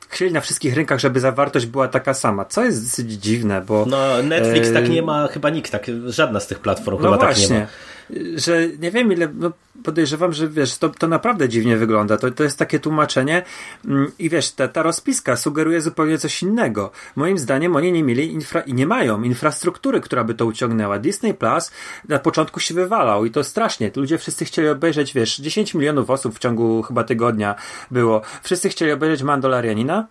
chcieli 0.09 0.33
na 0.33 0.41
wszystkich 0.41 0.73
rynkach, 0.75 0.99
żeby 0.99 1.19
zawartość 1.19 1.65
była 1.65 1.87
taka 1.87 2.13
sama, 2.13 2.45
co 2.45 2.65
jest 2.65 2.83
dosyć 2.83 3.11
dziwne, 3.11 3.61
bo... 3.61 3.85
No 3.89 4.23
Netflix 4.23 4.67
yy, 4.67 4.73
tak 4.73 4.89
nie 4.89 5.01
ma, 5.01 5.27
chyba 5.27 5.49
nikt 5.49 5.71
tak, 5.71 5.85
żadna 6.05 6.39
z 6.39 6.47
tych 6.47 6.59
platform 6.59 6.97
no 7.01 7.11
chyba 7.11 7.25
właśnie. 7.25 7.47
tak 7.47 7.69
nie 8.17 8.23
ma. 8.23 8.39
że 8.39 8.67
nie 8.79 8.91
wiem 8.91 9.11
ile, 9.11 9.27
no 9.33 9.51
podejrzewam, 9.83 10.33
że 10.33 10.47
wiesz, 10.47 10.77
to, 10.77 10.89
to 10.89 11.07
naprawdę 11.07 11.49
dziwnie 11.49 11.77
wygląda. 11.77 12.17
To, 12.17 12.31
to 12.31 12.43
jest 12.43 12.59
takie 12.59 12.79
tłumaczenie 12.79 13.43
mm, 13.85 14.11
i 14.19 14.29
wiesz, 14.29 14.51
ta, 14.51 14.67
ta 14.67 14.83
rozpiska 14.83 15.35
sugeruje 15.35 15.81
zupełnie 15.81 16.17
coś 16.17 16.43
innego. 16.43 16.91
Moim 17.15 17.37
zdaniem 17.37 17.75
oni 17.75 17.91
nie 17.91 18.03
mieli 18.03 18.31
infra 18.31 18.61
i 18.61 18.73
nie 18.73 18.87
mają 18.87 19.21
infrastruktury, 19.21 20.01
która 20.01 20.23
by 20.23 20.33
to 20.33 20.45
uciągnęła. 20.45 20.99
Disney 20.99 21.33
Plus 21.33 21.71
na 22.09 22.19
początku 22.19 22.59
się 22.59 22.73
wywalał 22.73 23.25
i 23.25 23.31
to 23.31 23.43
strasznie. 23.43 23.91
Ludzie 23.95 24.17
wszyscy 24.17 24.45
chcieli 24.45 24.69
obejrzeć, 24.69 25.13
wiesz, 25.13 25.37
10 25.37 25.73
milionów 25.73 26.09
osób 26.09 26.35
w 26.35 26.39
ciągu 26.39 26.83
chyba 26.83 27.03
tygodnia 27.03 27.55
było. 27.91 28.21
Wszyscy 28.43 28.69
chcieli 28.69 28.91
obejrzeć 28.91 29.23
Mandalorianina 29.23 30.07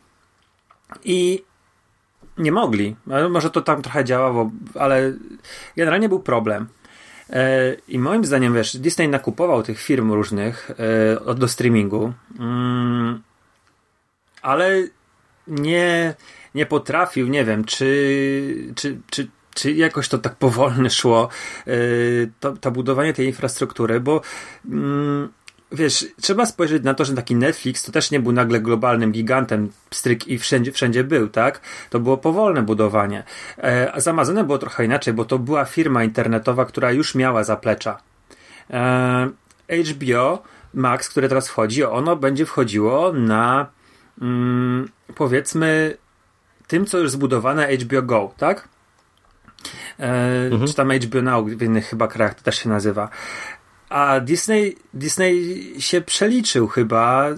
i 1.05 1.45
nie 2.39 2.53
mogli. 2.53 2.97
Może 3.31 3.51
to 3.51 3.61
tam 3.61 3.83
trochę 3.83 4.05
działało, 4.05 4.51
ale 4.75 5.13
generalnie 5.77 6.09
był 6.09 6.21
problem. 6.21 6.67
E, 7.31 7.77
I 7.89 7.99
moim 7.99 8.25
zdaniem, 8.25 8.55
wiesz, 8.55 8.77
Disney 8.77 9.09
nakupował 9.09 9.63
tych 9.63 9.81
firm 9.81 10.13
różnych 10.13 10.71
e, 11.29 11.35
do 11.35 11.49
streamingu, 11.49 12.13
mm, 12.39 13.23
ale 14.43 14.83
nie, 15.47 16.15
nie 16.55 16.67
potrafił, 16.67 17.29
nie 17.29 17.45
wiem, 17.45 17.65
czy, 17.65 18.73
czy, 18.75 18.99
czy, 19.11 19.29
czy 19.55 19.73
jakoś 19.73 20.09
to 20.09 20.19
tak 20.19 20.35
powolne 20.35 20.91
szło, 20.91 21.29
e, 21.67 21.73
to, 22.41 22.57
to 22.57 22.71
budowanie 22.71 23.13
tej 23.13 23.27
infrastruktury, 23.27 24.01
bo 24.01 24.21
mm, 24.65 25.29
wiesz, 25.73 26.07
trzeba 26.21 26.47
spojrzeć 26.47 26.83
na 26.83 26.95
to, 26.95 27.05
że 27.05 27.15
taki 27.15 27.35
Netflix 27.37 27.83
to 27.83 27.93
też 27.93 28.11
nie 28.11 28.21
był 28.21 28.33
nagle 28.33 28.61
globalnym 28.61 29.13
gigantem 29.13 29.73
stryk 29.91 30.29
i 30.29 30.39
wszędzie, 30.39 30.73
wszędzie 30.73 31.05
był, 31.05 31.29
tak? 31.29 31.61
To 31.91 32.01
było 32.01 32.17
powolne 32.17 32.63
budowanie. 32.63 33.25
E, 33.59 33.93
a 33.93 34.01
z 34.01 34.09
Amazonem 34.09 34.47
było 34.47 34.59
trochę 34.59 34.85
inaczej, 34.85 35.15
bo 35.15 35.25
to 35.25 35.39
była 35.39 35.65
firma 35.65 36.05
internetowa, 36.05 36.65
która 36.65 36.93
już 36.93 37.15
miała 37.15 37.45
zaplecza. 37.45 37.99
E, 38.71 39.29
HBO 39.69 40.43
Max, 40.75 41.09
które 41.09 41.29
teraz 41.29 41.49
wchodzi, 41.49 41.85
ono 41.85 42.17
będzie 42.17 42.47
wchodziło 42.47 43.13
na 43.13 43.67
mm, 44.23 44.89
powiedzmy 45.15 45.97
tym, 46.67 46.87
co 46.87 46.99
już 46.99 47.11
zbudowane 47.11 47.69
HBO 47.77 48.03
Go, 48.03 48.35
tak? 48.37 48.69
E, 50.01 50.47
mhm. 50.53 50.67
Czy 50.67 50.75
tam 50.75 50.93
HBO 50.93 51.23
Now 51.23 51.47
w 51.47 51.63
innych 51.63 51.87
chyba 51.87 52.09
krajach 52.09 52.35
to 52.35 52.43
też 52.43 52.59
się 52.59 52.69
nazywa. 52.69 53.09
A 53.89 54.21
Disney, 54.21 54.77
Disney 54.95 55.75
się 55.79 56.01
przeliczył 56.01 56.69
chyba. 56.69 57.29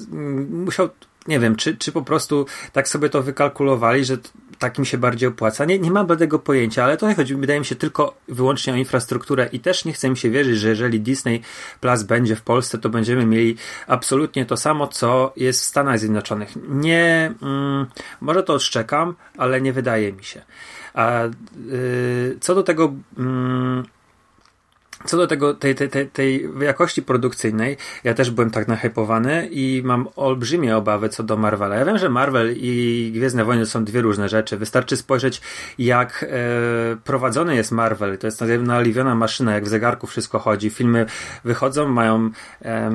Musiał, 0.50 0.88
nie 1.28 1.40
wiem, 1.40 1.56
czy, 1.56 1.76
czy 1.76 1.92
po 1.92 2.02
prostu 2.02 2.46
tak 2.72 2.88
sobie 2.88 3.08
to 3.08 3.22
wykalkulowali, 3.22 4.04
że 4.04 4.16
takim 4.58 4.84
się 4.84 4.98
bardziej 4.98 5.28
opłaca. 5.28 5.64
Nie, 5.64 5.78
nie 5.78 5.90
mam 5.90 6.06
tego 6.06 6.38
pojęcia, 6.38 6.84
ale 6.84 6.96
to 6.96 7.08
nie 7.08 7.14
chodzi, 7.14 7.34
wydaje 7.34 7.58
mi 7.60 7.66
się, 7.66 7.76
tylko 7.76 8.14
wyłącznie 8.28 8.72
o 8.72 8.76
infrastrukturę 8.76 9.48
i 9.52 9.60
też 9.60 9.84
nie 9.84 9.92
chcę 9.92 10.10
mi 10.10 10.16
się 10.16 10.30
wierzyć, 10.30 10.58
że 10.58 10.68
jeżeli 10.68 11.00
Disney 11.00 11.42
Plus 11.80 12.02
będzie 12.02 12.36
w 12.36 12.42
Polsce, 12.42 12.78
to 12.78 12.88
będziemy 12.88 13.26
mieli 13.26 13.56
absolutnie 13.86 14.46
to 14.46 14.56
samo, 14.56 14.86
co 14.86 15.32
jest 15.36 15.62
w 15.62 15.64
Stanach 15.64 15.98
Zjednoczonych. 15.98 16.52
Nie, 16.68 17.34
mm, 17.42 17.86
może 18.20 18.42
to 18.42 18.54
odszczekam, 18.54 19.14
ale 19.36 19.60
nie 19.60 19.72
wydaje 19.72 20.12
mi 20.12 20.24
się. 20.24 20.42
A 20.94 21.22
yy, 21.66 22.36
co 22.40 22.54
do 22.54 22.62
tego, 22.62 22.92
yy, 23.18 23.24
co 25.04 25.16
do 25.16 25.26
tego, 25.26 25.54
tej, 25.54 25.74
tej, 25.74 25.88
tej, 25.88 26.08
tej 26.08 26.48
jakości 26.60 27.02
produkcyjnej, 27.02 27.76
ja 28.04 28.14
też 28.14 28.30
byłem 28.30 28.50
tak 28.50 28.68
nahypowany 28.68 29.48
i 29.50 29.82
mam 29.84 30.08
olbrzymie 30.16 30.76
obawy 30.76 31.08
co 31.08 31.22
do 31.22 31.36
Marvela. 31.36 31.76
Ja 31.76 31.84
wiem, 31.84 31.98
że 31.98 32.08
Marvel 32.08 32.54
i 32.56 33.10
Gwiezdne 33.14 33.44
Wojny 33.44 33.66
są 33.66 33.84
dwie 33.84 34.02
różne 34.02 34.28
rzeczy. 34.28 34.56
Wystarczy 34.56 34.96
spojrzeć, 34.96 35.40
jak 35.78 36.24
e, 36.28 36.96
prowadzony 37.04 37.56
jest 37.56 37.72
Marvel. 37.72 38.18
To 38.18 38.26
jest 38.26 38.42
naliwiona 38.62 39.14
maszyna, 39.14 39.54
jak 39.54 39.64
w 39.64 39.68
zegarku 39.68 40.06
wszystko 40.06 40.38
chodzi. 40.38 40.70
Filmy 40.70 41.06
wychodzą, 41.44 41.88
mają 41.88 42.30
e, 42.62 42.90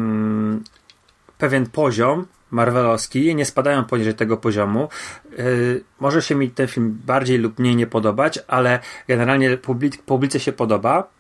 pewien 1.38 1.66
poziom, 1.66 2.26
marvelowski, 2.52 3.36
nie 3.36 3.46
spadają 3.46 3.84
poniżej 3.84 4.14
tego 4.14 4.38
poziomu. 4.38 4.90
Yy, 5.38 5.84
może 6.00 6.22
się 6.22 6.36
mi 6.36 6.52
ten 6.52 6.68
film 6.68 7.00
bardziej 7.06 7.38
lub 7.38 7.60
mniej 7.60 7.76
nie 7.76 7.88
podobać, 7.88 8.40
ale 8.48 8.80
generalnie 9.08 9.58
publice 10.06 10.40
się 10.40 10.52
podoba 10.52 11.13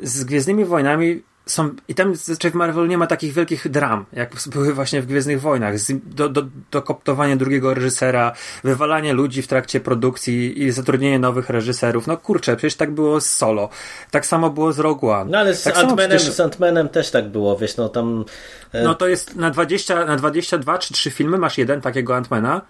z 0.00 0.24
Gwiezdnymi 0.24 0.64
Wojnami 0.64 1.22
są, 1.46 1.70
i 1.88 1.94
tam 1.94 2.14
zazwyczaj 2.14 2.50
w 2.50 2.54
Marvelu 2.54 2.86
nie 2.86 2.98
ma 2.98 3.06
takich 3.06 3.32
wielkich 3.32 3.68
dram, 3.68 4.04
jak 4.12 4.34
były 4.46 4.74
właśnie 4.74 5.02
w 5.02 5.06
Gwiezdnych 5.06 5.40
Wojnach. 5.40 5.74
Do, 6.04 6.28
do, 6.28 6.42
dokoptowanie 6.70 7.36
drugiego 7.36 7.74
reżysera, 7.74 8.32
wywalanie 8.64 9.12
ludzi 9.12 9.42
w 9.42 9.46
trakcie 9.46 9.80
produkcji 9.80 10.62
i 10.62 10.70
zatrudnienie 10.70 11.18
nowych 11.18 11.50
reżyserów. 11.50 12.06
No 12.06 12.16
kurczę, 12.16 12.56
przecież 12.56 12.74
tak 12.74 12.90
było 12.90 13.20
z 13.20 13.30
Solo. 13.30 13.68
Tak 14.10 14.26
samo 14.26 14.50
było 14.50 14.72
z 14.72 14.78
Rogue 14.78 15.10
One. 15.10 15.30
No 15.30 15.38
ale 15.38 15.54
z 15.54 15.62
tak 15.62 15.74
Ant-Manem, 15.74 16.16
przecież... 16.16 16.36
Ant-Manem 16.36 16.88
też 16.88 17.10
tak 17.10 17.28
było, 17.28 17.56
wiesz, 17.58 17.76
no 17.76 17.88
tam... 17.88 18.24
E... 18.72 18.82
No 18.82 18.94
to 18.94 19.08
jest 19.08 19.36
na 19.36 19.50
20, 19.50 20.04
na 20.04 20.16
22 20.16 20.78
czy 20.78 20.94
3 20.94 21.10
filmy 21.10 21.38
masz 21.38 21.58
jeden 21.58 21.80
takiego 21.80 22.14
Ant-Mana, 22.14 22.60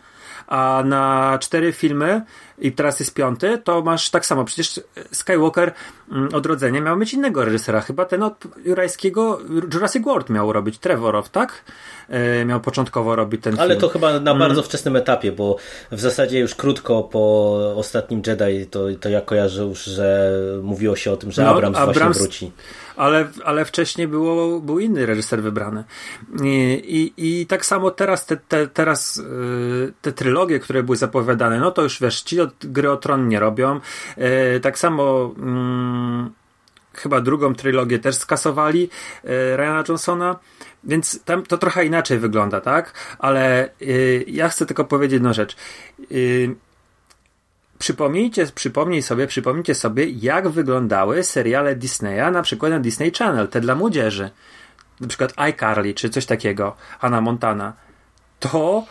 a 0.47 0.83
na 0.87 1.39
cztery 1.41 1.73
filmy 1.73 2.23
i 2.59 2.73
teraz 2.73 3.01
jest 3.01 3.15
piąty, 3.15 3.59
to 3.65 3.83
masz 3.83 4.11
tak 4.11 4.27
samo. 4.27 4.45
Przecież 4.45 4.81
Skywalker 5.13 5.73
mm, 6.13 6.35
Odrodzenie 6.35 6.81
miał 6.81 6.97
mieć 6.97 7.15
innego 7.15 7.45
reżysera. 7.45 7.81
Chyba 7.81 8.05
ten 8.05 8.23
od 8.23 8.45
Jurajskiego 8.65 9.39
Jurassic 9.75 10.05
World 10.05 10.31
miał 10.31 10.53
robić, 10.53 10.79
Trevorow, 10.79 11.29
tak? 11.29 11.65
E, 12.09 12.45
miał 12.45 12.61
początkowo 12.61 13.17
robić 13.17 13.43
ten 13.43 13.61
Ale 13.61 13.69
film. 13.69 13.81
to 13.81 13.89
chyba 13.89 14.21
na 14.21 14.31
mm. 14.31 14.39
bardzo 14.39 14.63
wczesnym 14.63 14.97
etapie, 14.97 15.33
bo 15.33 15.57
w 15.93 16.01
zasadzie 16.01 16.39
już 16.39 16.55
krótko 16.55 17.03
po 17.03 17.57
ostatnim 17.77 18.23
Jedi 18.27 18.67
to, 18.67 18.81
to 19.01 19.09
ja 19.09 19.21
kojarzę 19.21 19.63
już, 19.63 19.85
że 19.85 20.33
mówiło 20.63 20.97
się 20.97 21.13
o 21.13 21.17
tym, 21.17 21.33
że 21.33 21.43
no, 21.43 21.51
Abrams, 21.51 21.77
Abrams 21.79 22.19
właśnie 22.19 22.21
wróci 22.21 22.53
ale, 22.97 23.29
ale 23.45 23.65
wcześniej 23.65 24.09
było, 24.09 24.61
był 24.61 24.79
inny 24.79 25.07
reżyser 25.07 25.43
wybrany. 25.43 25.85
I, 26.45 27.13
i, 27.17 27.41
i 27.41 27.47
tak 27.47 27.67
samo 27.67 27.91
teraz 27.91 28.27
te, 28.27 28.37
te, 28.37 28.69
teraz 28.69 29.17
y, 29.17 29.93
te 30.03 30.13
trylogie, 30.13 30.59
które 30.59 30.83
były 30.83 30.97
zapowiadane, 30.97 31.61
no 31.61 31.71
to 31.71 31.83
już 31.83 32.01
wiesz, 32.01 32.23
ci 32.23 32.41
od 32.47 32.67
gry 32.67 32.91
o 32.91 32.97
tron 32.97 33.29
nie 33.29 33.41
robią. 33.41 33.81
Y, 34.57 34.61
tak 34.61 34.79
samo 34.79 35.35
mm, 35.39 36.31
chyba 36.95 37.21
drugą 37.21 37.55
trylogię 37.55 37.99
też 37.99 38.17
skasowali 38.17 38.91
y, 39.25 39.29
Ryana 39.57 39.85
Johnsona. 39.89 40.37
Więc 40.85 41.25
tam 41.25 41.43
to 41.43 41.59
trochę 41.59 41.85
inaczej 41.85 42.19
wygląda, 42.19 42.61
tak? 42.61 42.93
Ale 43.19 43.71
ja 44.27 44.49
chcę 44.49 44.67
tylko 44.67 44.85
powiedzieć 44.85 45.13
jedną 45.13 45.33
rzecz 45.33 45.57
przypomnijcie, 47.79 48.47
przypomnij 48.55 49.03
sobie, 49.03 49.27
przypomnijcie 49.27 49.75
sobie, 49.75 50.07
jak 50.07 50.49
wyglądały 50.49 51.25
seriale 51.25 51.77
Disneya, 51.77 52.33
na 52.33 52.43
przykład 52.43 52.73
na 52.73 52.79
Disney 52.79 53.13
Channel, 53.13 53.49
te 53.49 53.61
dla 53.61 53.75
młodzieży. 53.75 54.31
Na 55.01 55.09
przykład 55.09 55.33
iCarly, 55.37 55.95
czy 55.95 56.11
coś 56.11 56.27
takiego, 56.27 56.77
Hannah 56.99 57.23
Montana. 57.23 57.73
To 58.41 58.85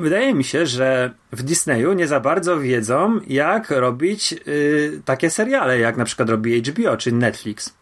wydaje 0.00 0.34
mi 0.34 0.44
się, 0.44 0.66
że 0.66 1.14
w 1.32 1.42
Disneyu 1.42 1.92
nie 1.92 2.06
za 2.06 2.20
bardzo 2.20 2.60
wiedzą, 2.60 3.20
jak 3.26 3.70
robić 3.70 4.32
yy, 4.32 5.02
takie 5.04 5.30
seriale, 5.30 5.78
jak 5.78 5.96
na 5.96 6.04
przykład 6.04 6.30
robi 6.30 6.62
HBO, 6.62 6.96
czy 6.96 7.12
Netflix. 7.12 7.80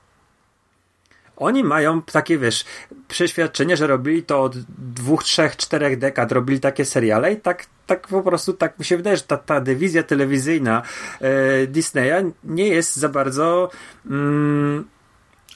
Oni 1.36 1.64
mają 1.64 2.02
takie, 2.02 2.38
wiesz, 2.38 2.64
przeświadczenie, 3.08 3.76
że 3.76 3.86
robili 3.86 4.22
to 4.22 4.42
od 4.42 4.58
dwóch, 4.78 5.24
trzech, 5.24 5.56
czterech 5.56 5.98
dekad, 5.98 6.32
robili 6.32 6.60
takie 6.60 6.84
seriale 6.84 7.32
i 7.32 7.36
tak, 7.36 7.66
tak 7.86 8.08
po 8.08 8.22
prostu, 8.22 8.52
tak 8.52 8.78
mi 8.78 8.84
się 8.84 8.96
wydaje, 8.96 9.16
że 9.16 9.22
ta, 9.22 9.36
ta 9.36 9.60
dywizja 9.60 10.02
telewizyjna 10.02 10.82
e, 11.20 11.66
Disneya 11.66 12.32
nie 12.44 12.68
jest 12.68 12.96
za 12.96 13.08
bardzo... 13.08 13.70
Mm, 14.06 14.84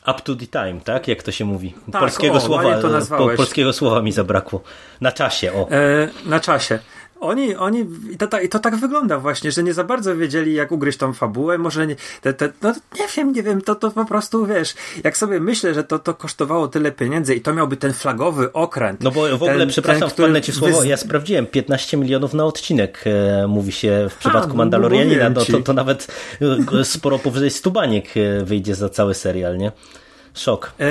Up 0.06 0.20
to 0.20 0.34
the 0.34 0.46
time, 0.46 0.80
tak? 0.80 1.08
Jak 1.08 1.22
to 1.22 1.32
się 1.32 1.44
mówi? 1.44 1.74
Tak, 1.92 2.00
polskiego, 2.00 2.34
o, 2.34 2.40
słowa, 2.40 2.80
po, 3.08 3.28
polskiego 3.36 3.72
słowa 3.72 4.02
mi 4.02 4.12
zabrakło. 4.12 4.62
Na 5.00 5.12
czasie, 5.12 5.52
o. 5.52 5.70
E, 5.70 6.08
na 6.26 6.40
czasie 6.40 6.78
oni, 7.22 7.56
oni 7.56 7.86
i 8.10 8.16
to, 8.16 8.40
i 8.40 8.48
to 8.48 8.58
tak 8.58 8.76
wygląda 8.76 9.18
właśnie, 9.18 9.52
że 9.52 9.62
nie 9.62 9.74
za 9.74 9.84
bardzo 9.84 10.16
wiedzieli, 10.16 10.54
jak 10.54 10.72
ugryźć 10.72 10.98
tą 10.98 11.12
fabułę, 11.12 11.58
może 11.58 11.86
nie, 11.86 11.96
te, 12.20 12.32
te, 12.32 12.52
no 12.62 12.74
nie 12.98 13.06
wiem, 13.16 13.32
nie 13.32 13.42
wiem, 13.42 13.60
to, 13.60 13.74
to 13.74 13.90
po 13.90 14.04
prostu, 14.04 14.46
wiesz, 14.46 14.74
jak 15.04 15.16
sobie 15.16 15.40
myślę, 15.40 15.74
że 15.74 15.84
to, 15.84 15.98
to 15.98 16.14
kosztowało 16.14 16.68
tyle 16.68 16.92
pieniędzy 16.92 17.34
i 17.34 17.40
to 17.40 17.54
miałby 17.54 17.76
ten 17.76 17.92
flagowy 17.92 18.52
okręt. 18.52 19.00
No 19.00 19.10
bo 19.10 19.28
w 19.28 19.42
ogóle, 19.42 19.58
ten, 19.58 19.68
przepraszam, 19.68 20.10
ten, 20.10 20.42
ci 20.42 20.52
słowo, 20.52 20.84
ja 20.84 20.96
sprawdziłem, 20.96 21.46
15 21.46 21.96
milionów 21.96 22.34
na 22.34 22.44
odcinek 22.44 23.04
e, 23.06 23.46
mówi 23.46 23.72
się 23.72 24.06
w 24.10 24.16
przypadku 24.16 24.44
A, 24.44 24.48
no, 24.48 24.54
Mandalorianina, 24.54 25.30
no, 25.30 25.44
to, 25.44 25.60
to 25.60 25.72
nawet 25.72 26.06
e, 26.80 26.84
sporo 26.84 27.18
powyżej 27.18 27.50
100 27.50 27.70
baniek 27.70 28.06
e, 28.16 28.44
wyjdzie 28.44 28.74
za 28.74 28.88
cały 28.88 29.14
serial, 29.14 29.58
nie? 29.58 29.72
Szok. 30.34 30.72
E, 30.80 30.86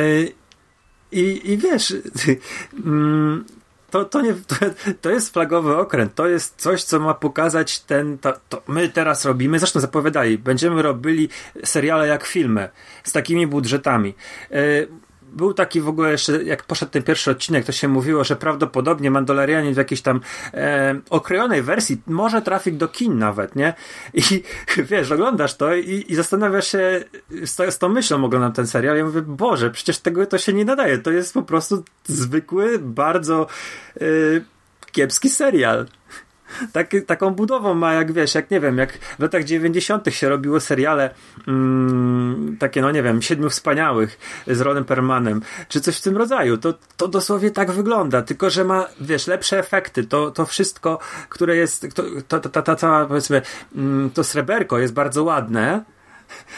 i, 1.11 1.51
I 1.51 1.57
wiesz, 1.57 1.93
mm, 2.85 3.45
to, 3.91 4.05
to, 4.05 4.21
nie, 4.21 4.33
to, 4.33 4.55
to, 5.01 5.09
jest 5.09 5.33
flagowy 5.33 5.77
okręt. 5.77 6.15
To 6.15 6.27
jest 6.27 6.61
coś, 6.61 6.83
co 6.83 6.99
ma 6.99 7.13
pokazać 7.13 7.79
ten. 7.79 8.17
To, 8.17 8.33
to, 8.49 8.61
my 8.67 8.89
teraz 8.89 9.25
robimy. 9.25 9.59
Zresztą 9.59 9.79
zapowiadali, 9.79 10.37
będziemy 10.37 10.81
robili 10.81 11.29
seriale 11.63 12.07
jak 12.07 12.25
filmy 12.25 12.69
z 13.03 13.11
takimi 13.11 13.47
budżetami. 13.47 14.13
Yy, 14.51 14.87
był 15.31 15.53
taki 15.53 15.81
w 15.81 15.87
ogóle 15.87 16.11
jeszcze, 16.11 16.43
jak 16.43 16.63
poszedł 16.63 16.91
ten 16.91 17.03
pierwszy 17.03 17.31
odcinek, 17.31 17.65
to 17.65 17.71
się 17.71 17.87
mówiło, 17.87 18.23
że 18.23 18.35
prawdopodobnie 18.35 19.11
Mandalorianin 19.11 19.73
w 19.73 19.77
jakiejś 19.77 20.01
tam 20.01 20.21
e, 20.53 20.99
okrojonej 21.09 21.61
wersji 21.61 22.01
może 22.07 22.41
trafić 22.41 22.75
do 22.75 22.87
kin 22.87 23.17
nawet, 23.17 23.55
nie? 23.55 23.73
I 24.13 24.23
wiesz, 24.91 25.11
oglądasz 25.11 25.55
to 25.55 25.75
i, 25.75 26.05
i 26.07 26.15
zastanawiasz 26.15 26.67
się, 26.67 27.03
z, 27.43 27.73
z 27.73 27.77
tą 27.77 27.89
myślą 27.89 28.25
oglądam 28.25 28.53
ten 28.53 28.67
serial, 28.67 28.97
ja 28.97 29.05
mówię, 29.05 29.21
Boże, 29.21 29.71
przecież 29.71 29.99
tego 29.99 30.25
to 30.25 30.37
się 30.37 30.53
nie 30.53 30.65
nadaje, 30.65 30.97
to 30.97 31.11
jest 31.11 31.33
po 31.33 31.43
prostu 31.43 31.83
zwykły, 32.05 32.79
bardzo 32.79 33.47
e, 33.95 34.05
kiepski 34.91 35.29
serial 35.29 35.85
tak, 36.71 36.91
taką 37.07 37.29
budową 37.29 37.73
ma, 37.73 37.93
jak 37.93 38.11
wiesz, 38.11 38.35
jak 38.35 38.51
nie 38.51 38.59
wiem, 38.59 38.77
jak 38.77 38.93
w 38.93 39.19
latach 39.19 39.43
90. 39.43 40.13
się 40.13 40.29
robiło 40.29 40.59
seriale 40.59 41.09
mm, 41.47 42.57
takie, 42.59 42.81
no 42.81 42.91
nie 42.91 43.03
wiem, 43.03 43.21
Siedmiu 43.21 43.49
Wspaniałych 43.49 44.19
z 44.47 44.61
Ronem 44.61 44.85
Permanem, 44.85 45.41
czy 45.67 45.81
coś 45.81 45.97
w 45.97 46.01
tym 46.01 46.17
rodzaju. 46.17 46.57
To, 46.57 46.73
to 46.97 47.07
dosłownie 47.07 47.51
tak 47.51 47.71
wygląda, 47.71 48.21
tylko 48.21 48.49
że 48.49 48.63
ma, 48.63 48.87
wiesz, 49.01 49.27
lepsze 49.27 49.59
efekty. 49.59 50.03
To, 50.03 50.31
to 50.31 50.45
wszystko, 50.45 50.99
które 51.29 51.55
jest, 51.55 51.87
to, 52.27 52.39
ta, 52.39 52.61
ta, 52.61 52.75
ta 52.75 53.05
powiedzmy, 53.05 53.41
mm, 53.75 54.09
to 54.09 54.23
sreberko 54.23 54.79
jest 54.79 54.93
bardzo 54.93 55.23
ładne, 55.23 55.83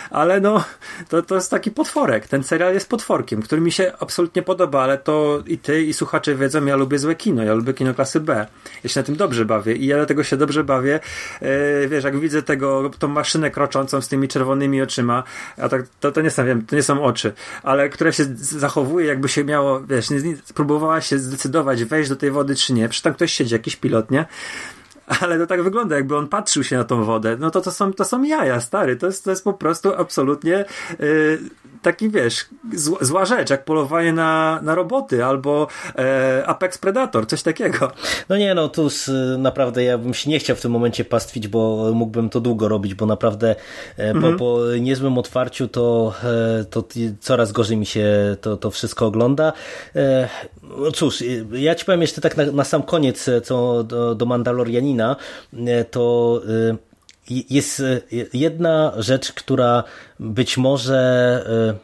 ale 0.09 0.41
no, 0.41 0.63
to, 1.09 1.21
to 1.21 1.35
jest 1.35 1.51
taki 1.51 1.71
potworek. 1.71 2.27
Ten 2.27 2.43
serial 2.43 2.73
jest 2.73 2.89
potworkiem, 2.89 3.41
który 3.41 3.61
mi 3.61 3.71
się 3.71 3.91
absolutnie 3.99 4.41
podoba, 4.41 4.81
ale 4.81 4.97
to 4.97 5.43
i 5.47 5.57
ty, 5.57 5.81
i 5.81 5.93
słuchacze 5.93 6.35
wiedzą, 6.35 6.65
ja 6.65 6.75
lubię 6.75 6.99
złe 6.99 7.15
kino, 7.15 7.43
ja 7.43 7.53
lubię 7.53 7.73
kino 7.73 7.93
klasy 7.93 8.19
B. 8.19 8.47
Ja 8.83 8.89
się 8.89 8.99
na 8.99 9.03
tym 9.03 9.15
dobrze 9.15 9.45
bawię 9.45 9.75
i 9.75 9.85
ja 9.85 9.95
dlatego 9.95 10.23
się 10.23 10.37
dobrze 10.37 10.63
bawię. 10.63 10.99
Yy, 11.41 11.87
wiesz, 11.87 12.03
jak 12.03 12.19
widzę 12.19 12.43
tego, 12.43 12.91
tą 12.99 13.07
maszynę 13.07 13.51
kroczącą 13.51 14.01
z 14.01 14.07
tymi 14.07 14.27
czerwonymi 14.27 14.81
oczyma, 14.81 15.23
a 15.57 15.69
tak, 15.69 15.81
to, 15.99 16.11
to 16.11 16.21
nie 16.21 16.29
są, 16.29 16.45
wiem, 16.45 16.65
to 16.65 16.75
nie 16.75 16.83
są 16.83 17.03
oczy, 17.03 17.33
ale 17.63 17.89
które 17.89 18.13
się 18.13 18.25
zachowuje, 18.35 19.05
jakby 19.05 19.29
się 19.29 19.43
miało, 19.43 19.81
wiesz, 19.81 20.09
nie, 20.09 20.21
nie, 20.21 20.35
próbowała 20.53 21.01
się 21.01 21.19
zdecydować, 21.19 21.83
wejść 21.83 22.09
do 22.09 22.15
tej 22.15 22.31
wody, 22.31 22.55
czy 22.55 22.73
nie. 22.73 22.89
Przecież 22.89 23.01
tam 23.01 23.13
ktoś 23.13 23.33
siedzi, 23.33 23.53
jakiś 23.53 23.75
pilot, 23.75 24.11
nie? 24.11 24.25
Ale 25.21 25.37
to 25.37 25.47
tak 25.47 25.63
wygląda, 25.63 25.95
jakby 25.95 26.17
on 26.17 26.27
patrzył 26.27 26.63
się 26.63 26.77
na 26.77 26.83
tą 26.83 27.03
wodę. 27.03 27.37
No 27.39 27.51
to 27.51 27.61
to 27.61 27.71
są, 27.71 27.93
to 27.93 28.05
są 28.05 28.23
jaja, 28.23 28.59
stary. 28.61 28.95
To 28.95 29.05
jest, 29.05 29.23
to 29.23 29.29
jest 29.29 29.43
po 29.43 29.53
prostu 29.53 29.93
absolutnie 29.97 30.65
yy, 30.99 31.39
taki, 31.83 32.09
wiesz, 32.09 32.45
zła, 33.01 33.25
rzecz, 33.25 33.49
jak 33.49 33.65
polowanie 33.65 34.13
na, 34.13 34.59
na 34.61 34.75
roboty 34.75 35.25
albo 35.25 35.67
e, 35.95 36.43
Apex 36.47 36.77
Predator, 36.77 37.27
coś 37.27 37.43
takiego. 37.43 37.91
No 38.29 38.37
nie, 38.37 38.55
no 38.55 38.69
tu 38.69 38.87
naprawdę 39.37 39.83
ja 39.83 39.97
bym 39.97 40.13
się 40.13 40.29
nie 40.29 40.39
chciał 40.39 40.55
w 40.55 40.61
tym 40.61 40.71
momencie 40.71 41.05
pastwić, 41.05 41.47
bo 41.47 41.91
mógłbym 41.93 42.29
to 42.29 42.41
długo 42.41 42.67
robić, 42.67 42.93
bo 42.95 43.05
naprawdę 43.05 43.55
e, 43.97 44.09
mhm. 44.09 44.37
po, 44.37 44.39
po 44.39 44.59
niezłym 44.79 45.17
otwarciu 45.17 45.67
to, 45.67 46.13
e, 46.61 46.65
to 46.65 46.83
coraz 47.19 47.51
gorzej 47.51 47.77
mi 47.77 47.85
się 47.85 48.37
to, 48.41 48.57
to 48.57 48.71
wszystko 48.71 49.05
ogląda. 49.05 49.53
E, 49.95 50.29
no 50.63 50.91
cóż, 50.91 51.23
ja 51.51 51.75
ci 51.75 51.85
powiem 51.85 52.01
jeszcze 52.01 52.21
tak 52.21 52.37
na, 52.37 52.45
na 52.45 52.63
sam 52.63 52.83
koniec, 52.83 53.29
co 53.43 53.83
do, 53.83 54.15
do 54.15 54.25
Mandalorianina, 54.25 55.15
to 55.91 56.41
jest 57.29 57.83
jedna 58.33 58.93
rzecz, 58.97 59.33
która 59.33 59.83
być 60.19 60.57
może 60.57 61.83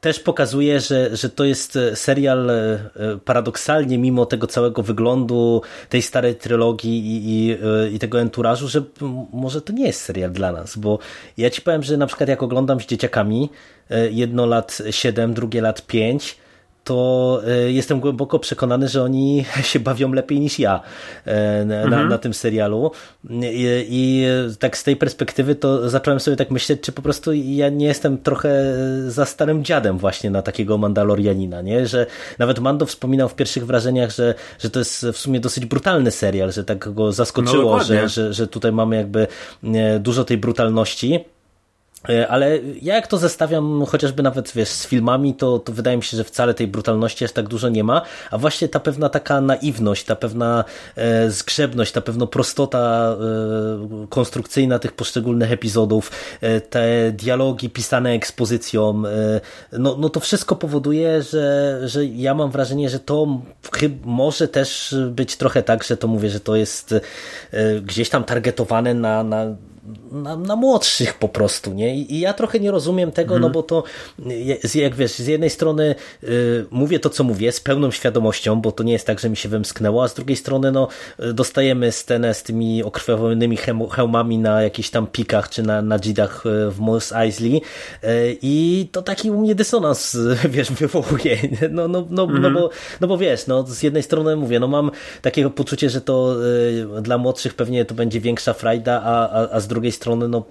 też 0.00 0.20
pokazuje, 0.20 0.80
że, 0.80 1.16
że 1.16 1.30
to 1.30 1.44
jest 1.44 1.78
serial 1.94 2.50
paradoksalnie, 3.24 3.98
mimo 3.98 4.26
tego 4.26 4.46
całego 4.46 4.82
wyglądu 4.82 5.62
tej 5.88 6.02
starej 6.02 6.34
trylogii 6.34 7.06
i, 7.06 7.28
i, 7.28 7.56
i, 7.94 7.98
tego 7.98 8.20
enturażu, 8.20 8.68
że 8.68 8.82
może 9.32 9.62
to 9.62 9.72
nie 9.72 9.86
jest 9.86 10.00
serial 10.00 10.32
dla 10.32 10.52
nas, 10.52 10.76
bo 10.76 10.98
ja 11.36 11.50
ci 11.50 11.62
powiem, 11.62 11.82
że 11.82 11.96
na 11.96 12.06
przykład 12.06 12.28
jak 12.28 12.42
oglądam 12.42 12.80
z 12.80 12.86
dzieciakami, 12.86 13.50
jedno 14.10 14.46
lat 14.46 14.82
7, 14.90 15.34
drugie 15.34 15.60
lat 15.60 15.86
5, 15.86 16.36
to 16.86 17.40
e, 17.46 17.72
jestem 17.72 18.00
głęboko 18.00 18.38
przekonany, 18.38 18.88
że 18.88 19.02
oni 19.02 19.44
się 19.72 19.80
bawią 19.80 20.12
lepiej 20.12 20.40
niż 20.40 20.58
ja 20.58 20.80
e, 21.24 21.64
na, 21.64 21.82
mhm. 21.82 22.08
na 22.08 22.18
tym 22.18 22.34
serialu. 22.34 22.90
I, 23.30 23.86
I, 23.88 24.26
tak 24.58 24.76
z 24.76 24.84
tej 24.84 24.96
perspektywy 24.96 25.54
to 25.54 25.90
zacząłem 25.90 26.20
sobie 26.20 26.36
tak 26.36 26.50
myśleć, 26.50 26.80
czy 26.80 26.92
po 26.92 27.02
prostu 27.02 27.32
ja 27.32 27.68
nie 27.68 27.86
jestem 27.86 28.18
trochę 28.18 28.74
za 29.08 29.24
starym 29.24 29.64
dziadem 29.64 29.98
właśnie 29.98 30.30
na 30.30 30.42
takiego 30.42 30.78
Mandalorianina, 30.78 31.62
nie? 31.62 31.86
Że 31.86 32.06
nawet 32.38 32.58
Mando 32.58 32.86
wspominał 32.86 33.28
w 33.28 33.34
pierwszych 33.34 33.66
wrażeniach, 33.66 34.10
że, 34.10 34.34
że 34.58 34.70
to 34.70 34.78
jest 34.78 35.06
w 35.06 35.16
sumie 35.16 35.40
dosyć 35.40 35.66
brutalny 35.66 36.10
serial, 36.10 36.52
że 36.52 36.64
tak 36.64 36.92
go 36.92 37.12
zaskoczyło, 37.12 37.76
no, 37.76 37.84
że, 37.84 38.08
że, 38.08 38.32
że 38.32 38.46
tutaj 38.46 38.72
mamy 38.72 38.96
jakby 38.96 39.26
e, 39.64 39.98
dużo 39.98 40.24
tej 40.24 40.38
brutalności. 40.38 41.24
E, 42.08 42.28
ale 42.28 42.58
ja 42.82 42.94
jak 42.94 43.06
to 43.06 43.18
zestawiam 43.18 43.86
chociażby 43.86 44.22
nawet 44.22 44.52
wiesz, 44.52 44.68
z 44.68 44.86
filmami, 44.86 45.34
to, 45.34 45.58
to 45.58 45.72
wydaje 45.72 45.96
mi 45.96 46.02
się, 46.02 46.16
że 46.16 46.24
wcale 46.24 46.54
tej 46.54 46.66
brutalności 46.66 47.24
aż 47.24 47.32
tak 47.32 47.48
dużo 47.48 47.68
nie 47.68 47.84
ma, 47.84 48.02
a 48.30 48.38
właśnie 48.38 48.68
ta 48.68 48.80
pewna 48.80 49.08
taka 49.08 49.40
naiwność, 49.40 50.04
ta 50.04 50.16
pewna 50.16 50.64
e, 50.96 51.30
zgrzebność, 51.30 51.92
ta 51.92 52.00
pewna 52.00 52.26
prostota 52.26 53.16
e, 54.02 54.06
konstrukcyjna 54.08 54.78
tych 54.78 54.92
poszczególnych 54.92 55.52
epizodów, 55.52 56.10
e, 56.40 56.60
te 56.60 57.12
dialogi 57.12 57.70
pisane 57.70 58.10
ekspozycją, 58.10 59.02
e, 59.06 59.40
no, 59.78 59.96
no 59.98 60.08
to 60.08 60.20
wszystko 60.20 60.56
powoduje, 60.56 61.22
że, 61.22 61.80
że 61.84 62.04
ja 62.06 62.34
mam 62.34 62.50
wrażenie, 62.50 62.90
że 62.90 63.00
to 63.00 63.40
może 64.04 64.48
też 64.48 64.96
być 65.10 65.36
trochę 65.36 65.62
tak, 65.62 65.84
że 65.84 65.96
to 65.96 66.08
mówię, 66.08 66.30
że 66.30 66.40
to 66.40 66.56
jest 66.56 66.92
e, 66.92 67.80
gdzieś 67.80 68.08
tam 68.08 68.24
targetowane 68.24 68.94
na, 68.94 69.22
na 69.22 69.46
na, 70.12 70.36
na, 70.36 70.56
młodszych 70.56 71.14
po 71.14 71.28
prostu, 71.28 71.74
nie? 71.74 71.96
I 71.96 72.20
ja 72.20 72.32
trochę 72.32 72.60
nie 72.60 72.70
rozumiem 72.70 73.12
tego, 73.12 73.38
no 73.38 73.46
mhm. 73.46 73.52
bo 73.52 73.62
to, 73.62 73.82
jak 74.74 74.94
wiesz, 74.94 75.12
z 75.12 75.26
jednej 75.26 75.50
strony 75.50 75.94
y, 76.24 76.66
mówię 76.70 76.98
to, 76.98 77.10
co 77.10 77.24
mówię, 77.24 77.52
z 77.52 77.60
pełną 77.60 77.90
świadomością, 77.90 78.60
bo 78.60 78.72
to 78.72 78.82
nie 78.82 78.92
jest 78.92 79.06
tak, 79.06 79.20
że 79.20 79.30
mi 79.30 79.36
się 79.36 79.48
wymsknęło, 79.48 80.04
a 80.04 80.08
z 80.08 80.14
drugiej 80.14 80.36
strony, 80.36 80.72
no, 80.72 80.88
dostajemy 81.34 81.92
scenę 81.92 82.34
z 82.34 82.42
tymi 82.42 82.82
okrwawionymi 82.82 83.58
hełmami 83.90 84.38
na 84.38 84.62
jakichś 84.62 84.90
tam 84.90 85.06
pikach, 85.06 85.48
czy 85.48 85.62
na, 85.62 85.82
na 85.82 85.98
dzidach 85.98 86.46
y, 86.46 86.70
w 86.70 86.80
Mos 86.80 87.12
Eisley 87.12 87.56
y, 87.56 88.38
i 88.42 88.88
to 88.92 89.02
taki 89.02 89.30
u 89.30 89.40
mnie 89.40 89.54
dysonans, 89.54 90.16
wiesz, 90.54 90.72
wywołuje, 90.72 91.38
no, 91.70 91.88
no, 91.88 92.06
no, 92.10 92.22
mhm. 92.22 92.42
no, 92.42 92.50
bo, 92.50 92.70
no 93.00 93.08
bo 93.08 93.18
wiesz, 93.18 93.46
no, 93.46 93.62
z 93.62 93.82
jednej 93.82 94.02
strony 94.02 94.36
mówię, 94.36 94.60
no 94.60 94.68
mam 94.68 94.90
takiego 95.22 95.50
poczucie, 95.50 95.90
że 95.90 96.00
to 96.00 96.36
y, 96.98 97.02
dla 97.02 97.18
młodszych 97.18 97.54
pewnie 97.54 97.84
to 97.84 97.94
będzie 97.94 98.20
większa 98.20 98.52
frajda, 98.52 99.02
a, 99.04 99.30
a, 99.30 99.50
a 99.50 99.60
z 99.60 99.68
drugiej 99.68 99.75
strony 99.92 100.28
no, 100.28 100.44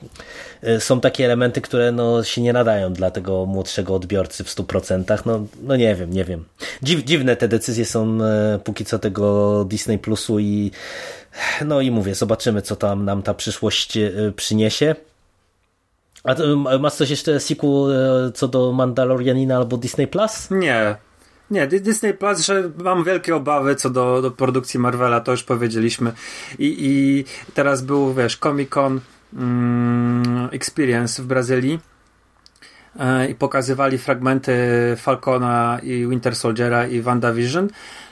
e, 0.62 0.80
są 0.80 1.02
takie 1.02 1.26
elementy, 1.26 1.62
które 1.62 1.92
no, 1.92 2.24
się 2.24 2.42
nie 2.42 2.54
nadają 2.54 2.94
dla 2.94 3.12
tego 3.12 3.46
młodszego 3.46 3.96
odbiorcy 3.96 4.44
w 4.44 4.48
100%. 4.48 5.26
No, 5.26 5.46
no 5.64 5.76
nie 5.76 5.96
wiem, 5.96 6.14
nie 6.14 6.26
wiem. 6.26 6.46
Dziw, 6.84 7.04
dziwne 7.04 7.36
te 7.36 7.48
decyzje 7.48 7.86
są 7.86 8.18
e, 8.24 8.60
póki 8.64 8.86
co 8.86 9.00
tego 9.00 9.66
Disney 9.66 10.00
Plusu 10.00 10.40
i 10.40 10.72
no 11.66 11.82
i 11.82 11.92
mówię, 11.92 12.16
zobaczymy 12.16 12.62
co 12.62 12.76
tam 12.76 13.06
nam 13.06 13.22
ta 13.24 13.34
przyszłość 13.34 13.98
e, 13.98 14.12
przyniesie. 14.36 14.96
A 16.24 16.36
masz 16.78 16.94
coś 16.94 17.10
jeszcze, 17.10 17.40
Siku, 17.40 17.88
co 18.34 18.48
do 18.48 18.72
Mandalorianina 18.72 19.58
albo 19.58 19.78
Disney 19.78 20.08
Plus? 20.08 20.48
Nie, 20.52 20.96
nie, 21.52 21.68
Disney 21.68 22.14
Plus, 22.14 22.40
że 22.40 22.72
mam 22.78 23.04
wielkie 23.04 23.36
obawy 23.36 23.76
co 23.76 23.90
do, 23.90 24.22
do 24.22 24.32
produkcji 24.32 24.80
Marvela, 24.80 25.20
to 25.20 25.32
już 25.32 25.44
powiedzieliśmy. 25.44 26.12
I, 26.60 26.76
i 26.80 27.26
teraz 27.54 27.82
był, 27.82 28.14
wiesz, 28.14 28.38
Comic 28.38 28.70
Con 28.70 29.02
Experience 30.52 31.24
w 31.24 31.26
Brazylii 31.26 31.80
e, 33.00 33.28
i 33.28 33.36
pokazywali 33.36 33.98
fragmenty 33.98 34.54
Falcona 34.98 35.80
i 35.84 36.08
Winter 36.08 36.36
Soldiera 36.36 36.88
i 36.88 37.02
WandaVision. 37.02 37.70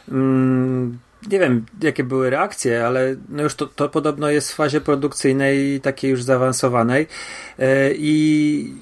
Mm, 0.09 0.99
nie 1.30 1.39
wiem, 1.39 1.65
jakie 1.82 2.03
były 2.03 2.30
reakcje, 2.30 2.88
ale 2.88 3.15
no 3.30 3.43
już 3.43 3.55
to, 3.55 3.67
to 3.67 3.89
podobno 3.89 4.30
jest 4.30 4.51
w 4.51 4.55
fazie 4.55 4.82
produkcyjnej 4.82 5.82
takiej 5.82 6.11
już 6.11 6.24
zaawansowanej 6.24 7.07
e, 7.59 7.93
i 7.93 8.74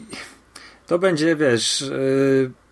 to 0.87 0.99
będzie, 0.99 1.35
wiesz, 1.35 1.81
e, 1.81 1.95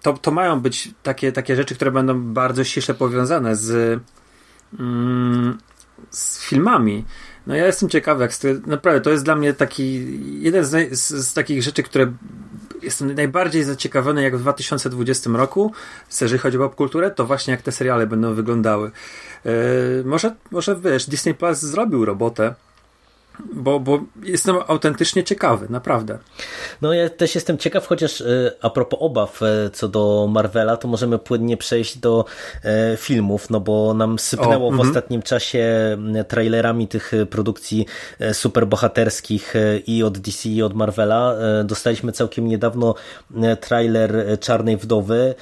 to, 0.01 0.13
to 0.13 0.31
mają 0.31 0.59
być 0.59 0.91
takie, 1.03 1.31
takie 1.31 1.55
rzeczy, 1.55 1.75
które 1.75 1.91
będą 1.91 2.21
bardzo 2.21 2.63
ściśle 2.63 2.93
powiązane 2.93 3.55
z, 3.55 3.99
mm, 4.79 5.57
z 6.09 6.45
filmami. 6.45 7.05
No 7.49 7.55
ja 7.55 7.65
jestem 7.65 7.89
ciekawy, 7.89 8.21
jak 8.21 8.31
naprawdę 8.67 9.01
to 9.01 9.09
jest 9.09 9.23
dla 9.23 9.35
mnie 9.35 9.53
taki 9.53 10.05
jeden 10.41 10.65
z, 10.65 10.97
z, 10.99 11.27
z, 11.27 11.33
takich 11.33 11.63
rzeczy, 11.63 11.83
które 11.83 12.11
jestem 12.81 13.15
najbardziej 13.15 13.63
zaciekawiony 13.63 14.23
jak 14.23 14.37
w 14.37 14.41
2020 14.41 15.29
roku, 15.29 15.71
jeżeli 16.21 16.39
chodzi 16.39 16.57
o 16.57 16.59
popkulturę, 16.59 17.11
to 17.11 17.25
właśnie 17.25 17.51
jak 17.51 17.61
te 17.61 17.71
seriale 17.71 18.07
będą 18.07 18.33
wyglądały. 18.33 18.91
Yy, 19.45 19.51
może, 20.05 20.35
może 20.51 20.75
wiesz, 20.75 21.09
Disney 21.09 21.33
Plus 21.33 21.59
zrobił 21.59 22.05
robotę 22.05 22.55
bo, 23.53 23.79
bo 23.79 23.99
jestem 24.23 24.55
autentycznie 24.67 25.23
ciekawy, 25.23 25.67
naprawdę. 25.69 26.17
No 26.81 26.93
ja 26.93 27.09
też 27.09 27.35
jestem 27.35 27.57
ciekaw, 27.57 27.87
chociaż 27.87 28.21
e, 28.21 28.25
a 28.61 28.69
propos 28.69 28.99
obaw 29.01 29.41
e, 29.43 29.69
co 29.73 29.87
do 29.87 30.27
Marvela, 30.31 30.77
to 30.77 30.87
możemy 30.87 31.19
płynnie 31.19 31.57
przejść 31.57 31.97
do 31.97 32.25
e, 32.63 32.97
filmów, 32.97 33.49
no 33.49 33.59
bo 33.59 33.93
nam 33.93 34.19
sypnęło 34.19 34.67
o, 34.67 34.71
w 34.71 34.73
mm 34.73 34.89
ostatnim 34.89 35.21
czasie 35.21 35.97
trailerami 36.27 36.87
tych 36.87 37.11
produkcji 37.29 37.85
superbohaterskich 38.33 39.53
i 39.87 40.03
od 40.03 40.17
DC 40.17 40.49
i 40.49 40.63
od 40.63 40.73
Marvela. 40.73 41.35
Dostaliśmy 41.63 42.11
całkiem 42.11 42.47
niedawno 42.47 42.95
trailer 43.61 44.39
Czarnej 44.39 44.77
Wdowy. 44.77 45.35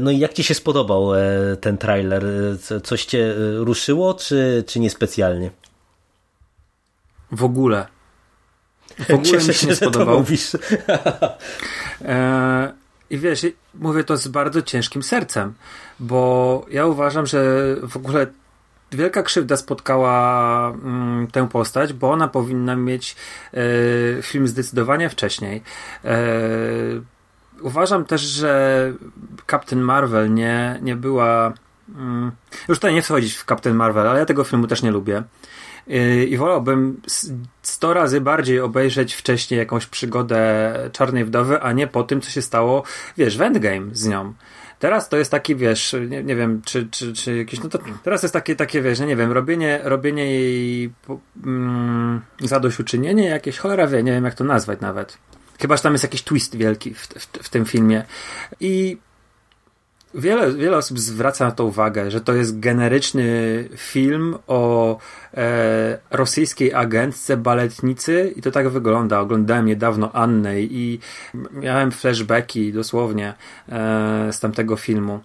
No 0.00 0.10
i 0.10 0.18
jak 0.18 0.32
Ci 0.32 0.44
się 0.44 0.54
spodobał 0.54 1.10
ten 1.60 1.78
trailer? 1.78 2.24
Coś 2.84 3.04
Cię 3.04 3.34
ruszyło, 3.56 4.14
czy, 4.14 4.64
czy 4.66 4.80
niespecjalnie? 4.80 5.50
W 7.32 7.44
ogóle. 7.44 7.86
W 8.98 9.10
ogóle 9.10 9.22
Cieszę 9.22 9.48
mi 9.48 9.54
się 9.54 9.66
nie 9.66 9.76
spodobał. 9.76 10.24
e, 12.04 12.72
I 13.10 13.18
wiesz, 13.18 13.46
mówię 13.74 14.04
to 14.04 14.16
z 14.16 14.28
bardzo 14.28 14.62
ciężkim 14.62 15.02
sercem, 15.02 15.54
bo 16.00 16.66
ja 16.70 16.86
uważam, 16.86 17.26
że 17.26 17.40
w 17.82 17.96
ogóle 17.96 18.26
wielka 18.92 19.22
krzywda 19.22 19.56
spotkała 19.56 20.68
mm, 20.68 21.26
tę 21.26 21.48
postać, 21.48 21.92
bo 21.92 22.10
ona 22.10 22.28
powinna 22.28 22.76
mieć 22.76 23.16
e, 23.54 24.22
film 24.22 24.48
zdecydowanie 24.48 25.10
wcześniej. 25.10 25.62
E, 26.04 26.18
uważam 27.60 28.04
też, 28.04 28.20
że 28.20 28.92
Captain 29.50 29.82
Marvel 29.82 30.34
nie, 30.34 30.78
nie 30.82 30.96
była. 30.96 31.52
Mm, 31.96 32.32
już 32.68 32.78
tutaj 32.78 32.94
nie 32.94 33.02
wchodzić 33.02 33.34
w 33.34 33.44
Captain 33.44 33.76
Marvel, 33.76 34.08
ale 34.08 34.18
ja 34.18 34.26
tego 34.26 34.44
filmu 34.44 34.66
też 34.66 34.82
nie 34.82 34.90
lubię. 34.90 35.22
I 36.28 36.36
wolałbym 36.36 37.00
100 37.62 37.94
razy 37.94 38.20
bardziej 38.20 38.60
obejrzeć 38.60 39.14
wcześniej 39.14 39.58
jakąś 39.58 39.86
przygodę 39.86 40.72
Czarnej 40.92 41.24
Wdowy, 41.24 41.60
a 41.60 41.72
nie 41.72 41.86
po 41.86 42.02
tym, 42.02 42.20
co 42.20 42.30
się 42.30 42.42
stało, 42.42 42.82
wiesz, 43.16 43.38
w 43.38 43.42
Endgame 43.42 43.88
z 43.92 44.06
nią. 44.06 44.34
Teraz 44.78 45.08
to 45.08 45.16
jest 45.16 45.30
taki, 45.30 45.56
wiesz, 45.56 45.96
nie, 46.08 46.22
nie 46.22 46.36
wiem, 46.36 46.62
czy, 46.64 46.88
czy, 46.90 47.12
czy 47.12 47.36
jakieś, 47.36 47.62
no 47.62 47.68
to 47.68 47.78
teraz 48.02 48.22
jest 48.22 48.32
takie, 48.32 48.56
takie, 48.56 48.82
wiesz, 48.82 49.00
nie 49.00 49.16
wiem, 49.16 49.32
robienie, 49.32 49.80
robienie 49.82 50.30
jej 50.30 50.92
mm, 51.44 52.20
zadośćuczynienie 52.40 53.28
jakieś, 53.28 53.58
cholera 53.58 53.86
wie, 53.86 54.02
nie 54.02 54.12
wiem 54.12 54.24
jak 54.24 54.34
to 54.34 54.44
nazwać 54.44 54.80
nawet. 54.80 55.18
Chyba, 55.60 55.76
że 55.76 55.82
tam 55.82 55.92
jest 55.92 56.04
jakiś 56.04 56.22
twist 56.22 56.56
wielki 56.56 56.94
w, 56.94 57.00
w, 57.00 57.26
w 57.26 57.48
tym 57.48 57.64
filmie. 57.64 58.04
I 58.60 58.98
Wiele, 60.14 60.52
wiele 60.52 60.76
osób 60.76 60.98
zwraca 60.98 61.44
na 61.44 61.50
to 61.50 61.64
uwagę, 61.64 62.10
że 62.10 62.20
to 62.20 62.34
jest 62.34 62.60
generyczny 62.60 63.24
film 63.76 64.38
o 64.46 64.98
e, 65.34 65.98
rosyjskiej 66.10 66.74
agentce, 66.74 67.36
baletnicy 67.36 68.32
i 68.36 68.42
to 68.42 68.50
tak 68.50 68.68
wygląda. 68.68 69.20
Oglądałem 69.20 69.66
niedawno 69.66 70.12
Annę 70.12 70.60
i 70.60 71.00
miałem 71.52 71.90
flashbacki 71.90 72.72
dosłownie 72.72 73.34
e, 73.68 74.32
z 74.32 74.40
tamtego 74.40 74.76
filmu 74.76 75.20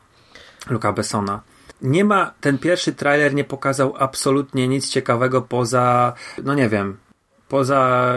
Luka 0.69 0.93
Bessona. 0.93 1.41
Nie 1.81 2.05
ma, 2.05 2.33
ten 2.41 2.57
pierwszy 2.57 2.93
trailer 2.93 3.33
nie 3.33 3.43
pokazał 3.43 3.93
absolutnie 3.99 4.67
nic 4.67 4.89
ciekawego 4.89 5.41
poza, 5.41 6.13
no 6.43 6.53
nie 6.53 6.69
wiem, 6.69 6.97
poza, 7.49 8.13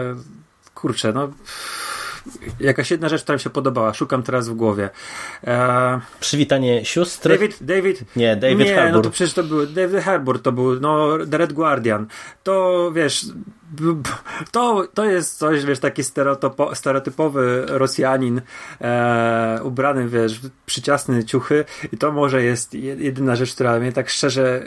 kurczę, 0.75 1.13
no 1.13 1.29
jakaś 2.59 2.91
jedna 2.91 3.09
rzecz, 3.09 3.23
która 3.23 3.35
mi 3.35 3.39
się 3.39 3.49
podobała. 3.49 3.93
Szukam 3.93 4.23
teraz 4.23 4.49
w 4.49 4.53
głowie. 4.53 4.89
E... 5.47 5.99
Przywitanie 6.19 6.85
sióstr. 6.85 7.29
David, 7.29 7.57
David. 7.61 8.15
Nie, 8.15 8.35
David 8.35 8.67
nie, 8.67 8.75
Harbour. 8.75 8.93
no 8.93 9.01
to 9.01 9.09
przecież 9.09 9.33
to 9.33 9.43
był 9.43 9.67
David 9.67 9.99
Harbour, 9.99 10.41
to 10.41 10.51
był 10.51 10.79
no 10.79 11.17
The 11.31 11.37
Red 11.37 11.53
Guardian. 11.53 12.07
To 12.43 12.91
wiesz, 12.95 13.25
to, 14.51 14.87
to 14.93 15.05
jest 15.05 15.37
coś, 15.37 15.65
wiesz, 15.65 15.79
taki 15.79 16.03
stereotypo, 16.03 16.75
stereotypowy 16.75 17.65
Rosjanin 17.67 18.41
e, 18.81 19.59
ubrany, 19.63 20.07
wiesz, 20.07 20.39
w 20.39 20.49
przyciasne 20.65 21.23
ciuchy 21.23 21.65
i 21.91 21.97
to 21.97 22.11
może 22.11 22.43
jest 22.43 22.73
jedyna 22.73 23.35
rzecz, 23.35 23.53
która 23.53 23.79
mnie 23.79 23.91
tak 23.91 24.09
szczerze, 24.09 24.63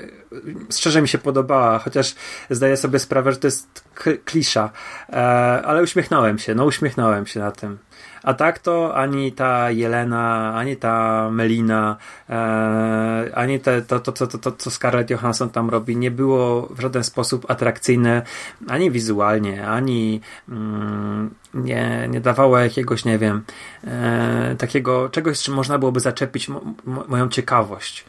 szczerze 0.73 1.03
mi 1.03 1.09
się 1.09 1.19
podobała, 1.19 1.79
chociaż 1.79 2.15
zdaję 2.51 2.77
sobie 2.77 2.99
sprawę, 2.99 3.33
że 3.33 3.39
to 3.39 3.47
jest 3.47 3.85
klisza, 4.25 4.71
e, 5.09 5.17
ale 5.65 5.83
uśmiechnąłem 5.83 6.39
się, 6.39 6.55
no 6.55 6.65
uśmiechnąłem 6.65 7.27
się 7.27 7.41
na 7.41 7.51
tym. 7.51 7.79
A 8.25 8.35
tak 8.35 8.59
to 8.59 8.95
ani 8.97 9.33
ta 9.33 9.71
Jelena, 9.71 10.55
ani 10.55 10.77
ta 10.77 11.29
Melina, 11.31 11.97
e, 12.29 13.35
ani 13.35 13.59
te, 13.59 13.83
to, 13.83 14.01
to, 14.01 14.13
to, 14.13 14.27
to, 14.27 14.39
to, 14.39 14.53
co 14.53 14.71
Scarlett 14.71 15.11
Johansson 15.11 15.51
tam 15.51 15.71
robi, 15.71 15.97
nie 15.97 16.11
było 16.11 16.69
w 16.71 16.81
żaden 16.81 17.05
sposób 17.05 17.51
atrakcyjne 17.51 18.23
ani 18.69 18.91
wizualnie, 18.91 19.67
ani 19.67 20.21
mm, 20.49 21.35
nie, 21.55 22.09
nie 22.11 22.21
dawało 22.21 22.59
jakiegoś, 22.59 23.05
nie 23.05 23.19
wiem, 23.19 23.43
e, 23.85 24.57
takiego 24.59 25.09
czegoś, 25.09 25.43
czym 25.43 25.55
można 25.55 25.79
byłoby 25.79 26.01
zaczepić 26.01 26.49
moją 27.09 27.29
ciekawość. 27.29 28.05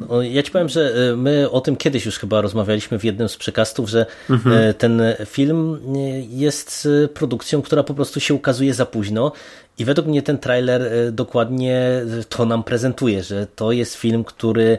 No, 0.00 0.22
ja 0.22 0.42
ci 0.42 0.50
powiem, 0.50 0.68
że 0.68 0.94
e, 1.12 1.16
my 1.16 1.50
o 1.50 1.60
tym 1.60 1.76
kiedyś 1.76 2.06
już 2.06 2.18
chyba 2.18 2.40
rozmawialiśmy 2.40 2.98
w 2.98 3.04
jednym 3.04 3.28
z 3.28 3.36
przekastów, 3.36 3.88
że 3.88 4.06
mhm. 4.30 4.56
E, 4.56 4.74
ten 4.74 5.02
film 5.26 5.78
e, 5.96 5.98
jest 6.20 6.88
produkcją, 7.14 7.62
która 7.62 7.82
po 7.82 7.94
prostu 7.94 8.20
się 8.20 8.34
ukazuje 8.34 8.74
za 8.74 8.86
późno 8.86 9.32
i 9.78 9.84
według 9.84 10.06
mnie 10.08 10.22
ten 10.22 10.38
trailer 10.38 11.12
dokładnie 11.12 12.02
to 12.28 12.44
nam 12.44 12.64
prezentuje, 12.64 13.22
że 13.22 13.46
to 13.46 13.72
jest 13.72 13.94
film, 13.94 14.24
który 14.24 14.78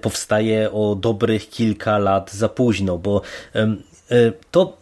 powstaje 0.00 0.72
o 0.72 0.94
dobrych 0.94 1.50
kilka 1.50 1.98
lat 1.98 2.32
za 2.32 2.48
późno, 2.48 2.98
bo 2.98 3.22
to 4.50 4.76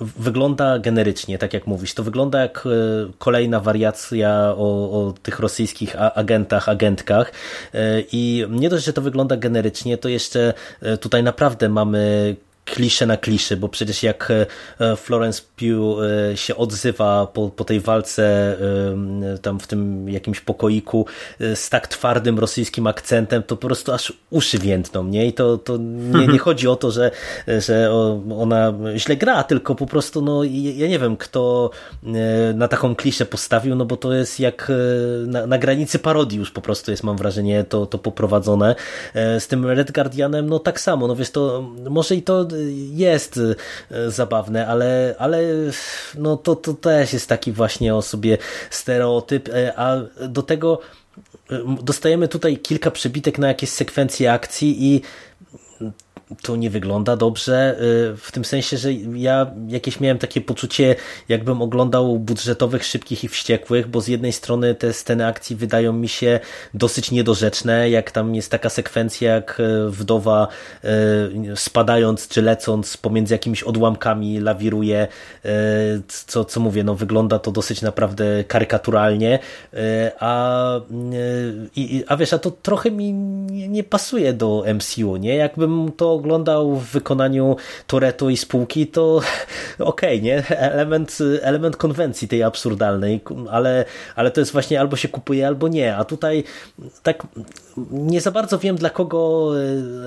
wygląda 0.00 0.78
generycznie, 0.78 1.38
tak 1.38 1.52
jak 1.52 1.66
mówisz. 1.66 1.94
To 1.94 2.02
wygląda 2.02 2.40
jak 2.40 2.66
e, 2.66 2.70
kolejna 3.18 3.60
wariacja 3.60 4.54
o, 4.56 4.90
o 5.06 5.14
tych 5.22 5.38
rosyjskich 5.38 5.96
agentach, 6.14 6.68
agentkach 6.68 7.32
e, 7.74 8.00
i 8.12 8.46
nie 8.50 8.68
dość, 8.68 8.84
że 8.84 8.92
to 8.92 9.02
wygląda 9.02 9.36
generycznie, 9.36 9.98
to 9.98 10.08
jeszcze 10.08 10.54
e, 10.82 10.96
tutaj 10.96 11.22
naprawdę 11.22 11.68
mamy 11.68 12.36
klisze 12.64 13.06
na 13.06 13.16
kliszy, 13.16 13.56
bo 13.56 13.68
przecież 13.68 14.02
jak 14.02 14.32
e, 14.80 14.96
Florence 14.96 15.42
Pugh 15.56 16.02
e, 16.02 16.36
się 16.36 16.56
odzywa 16.56 17.26
po, 17.26 17.48
po 17.48 17.64
tej 17.64 17.80
walce 17.80 18.56
e, 19.34 19.38
tam 19.38 19.60
w 19.60 19.66
tym 19.66 20.08
jakimś 20.08 20.40
pokoiku 20.40 21.06
z 21.54 21.70
tak 21.70 21.88
twardym 21.88 22.38
rosyjskim 22.38 22.86
akcentem, 22.86 23.42
to 23.42 23.56
po 23.56 23.66
prostu 23.66 23.92
aż 23.92 24.12
uszy 24.30 24.58
więdną, 24.58 25.04
nie? 25.04 25.26
I 25.26 25.32
to, 25.32 25.58
to 25.58 25.76
nie, 25.76 26.26
nie 26.26 26.38
chodzi 26.38 26.68
o 26.68 26.76
to, 26.76 26.90
że, 26.90 27.10
że 27.58 27.92
ona 28.36 28.74
źle 28.96 29.16
gra, 29.16 29.44
tylko 29.44 29.74
po 29.74 29.86
prostu, 29.86 30.22
no 30.22 30.44
ja 30.44 30.88
nie 30.88 30.98
wiem, 30.98 31.16
kto 31.16 31.70
na 32.54 32.68
taką 32.68 32.96
kliszę 32.96 33.26
postawił, 33.26 33.74
no 33.74 33.84
bo 33.84 33.96
to 33.96 34.12
jest 34.12 34.40
jak 34.40 34.72
na, 35.26 35.46
na 35.46 35.58
granicy 35.58 35.98
parodii 35.98 36.38
już 36.38 36.50
po 36.50 36.60
prostu 36.60 36.90
jest, 36.90 37.04
mam 37.04 37.16
wrażenie, 37.16 37.64
to, 37.64 37.86
to 37.86 37.98
poprowadzone. 37.98 38.74
Z 39.14 39.46
tym 39.46 39.66
Red 39.66 39.92
Guardianem, 39.92 40.48
no 40.48 40.58
tak 40.58 40.80
samo, 40.80 41.06
no 41.06 41.16
wiesz, 41.16 41.30
to 41.30 41.70
może 41.90 42.16
i 42.16 42.22
to 42.22 42.46
jest 42.92 43.40
e, 43.90 44.10
zabawne, 44.10 44.66
ale, 44.66 45.14
ale 45.18 45.42
no 46.14 46.36
to, 46.36 46.56
to 46.56 46.74
też 46.74 47.12
jest 47.12 47.28
taki 47.28 47.52
właśnie 47.52 47.94
o 47.94 48.02
sobie 48.02 48.38
stereotyp, 48.70 49.48
e, 49.48 49.78
a 49.78 49.96
do 50.28 50.42
tego 50.42 50.80
e, 51.50 51.58
dostajemy 51.82 52.28
tutaj 52.28 52.58
kilka 52.58 52.90
przebitek 52.90 53.38
na 53.38 53.48
jakieś 53.48 53.70
sekwencje 53.70 54.32
akcji 54.32 54.94
i 54.94 55.02
to 56.42 56.56
nie 56.56 56.70
wygląda 56.70 57.16
dobrze, 57.16 57.76
y, 58.12 58.16
w 58.16 58.32
tym 58.32 58.44
sensie, 58.44 58.76
że 58.76 58.92
ja 58.92 59.50
jakieś 59.68 60.00
miałem 60.00 60.18
takie 60.18 60.40
poczucie, 60.40 60.96
jakbym 61.28 61.62
oglądał 61.62 62.18
budżetowych, 62.18 62.84
szybkich 62.84 63.24
i 63.24 63.28
wściekłych, 63.28 63.88
bo 63.88 64.00
z 64.00 64.08
jednej 64.08 64.32
strony 64.32 64.74
te 64.74 64.92
sceny 64.92 65.26
akcji 65.26 65.56
wydają 65.56 65.92
mi 65.92 66.08
się 66.08 66.40
dosyć 66.74 67.10
niedorzeczne, 67.10 67.90
jak 67.90 68.10
tam 68.10 68.34
jest 68.34 68.50
taka 68.50 68.68
sekwencja, 68.68 69.34
jak 69.34 69.60
y, 69.60 69.90
wdowa 69.90 70.48
y, 70.84 70.88
spadając 71.56 72.28
czy 72.28 72.42
lecąc 72.42 72.96
pomiędzy 72.96 73.34
jakimiś 73.34 73.62
odłamkami 73.62 74.40
lawiruje, 74.40 75.08
co, 76.08 76.44
co 76.44 76.60
mówię, 76.60 76.84
no 76.84 76.94
wygląda 76.94 77.38
to 77.38 77.52
dosyć 77.52 77.82
naprawdę 77.82 78.44
karykaturalnie, 78.44 79.38
a, 80.18 80.80
a 82.06 82.16
wiesz, 82.16 82.32
a 82.32 82.38
to 82.38 82.50
trochę 82.50 82.90
mi 82.90 83.12
nie 83.68 83.84
pasuje 83.84 84.32
do 84.32 84.64
MCU, 84.74 85.16
nie? 85.16 85.36
Jakbym 85.36 85.92
to 85.96 86.13
oglądał 86.14 86.76
w 86.76 86.84
wykonaniu 86.84 87.56
Toreto 87.86 88.30
i 88.30 88.36
spółki, 88.36 88.86
to 88.86 89.02
okej, 89.78 90.18
okay, 90.18 90.20
nie? 90.20 90.48
Element, 90.58 91.18
element 91.42 91.76
konwencji 91.76 92.28
tej 92.28 92.42
absurdalnej, 92.42 93.20
ale, 93.50 93.84
ale 94.16 94.30
to 94.30 94.40
jest 94.40 94.52
właśnie 94.52 94.80
albo 94.80 94.96
się 94.96 95.08
kupuje, 95.08 95.46
albo 95.46 95.68
nie. 95.68 95.96
A 95.96 96.04
tutaj 96.04 96.44
tak 97.02 97.26
nie 97.90 98.20
za 98.20 98.30
bardzo 98.30 98.58
wiem, 98.58 98.76
dla 98.76 98.90
kogo 98.90 99.50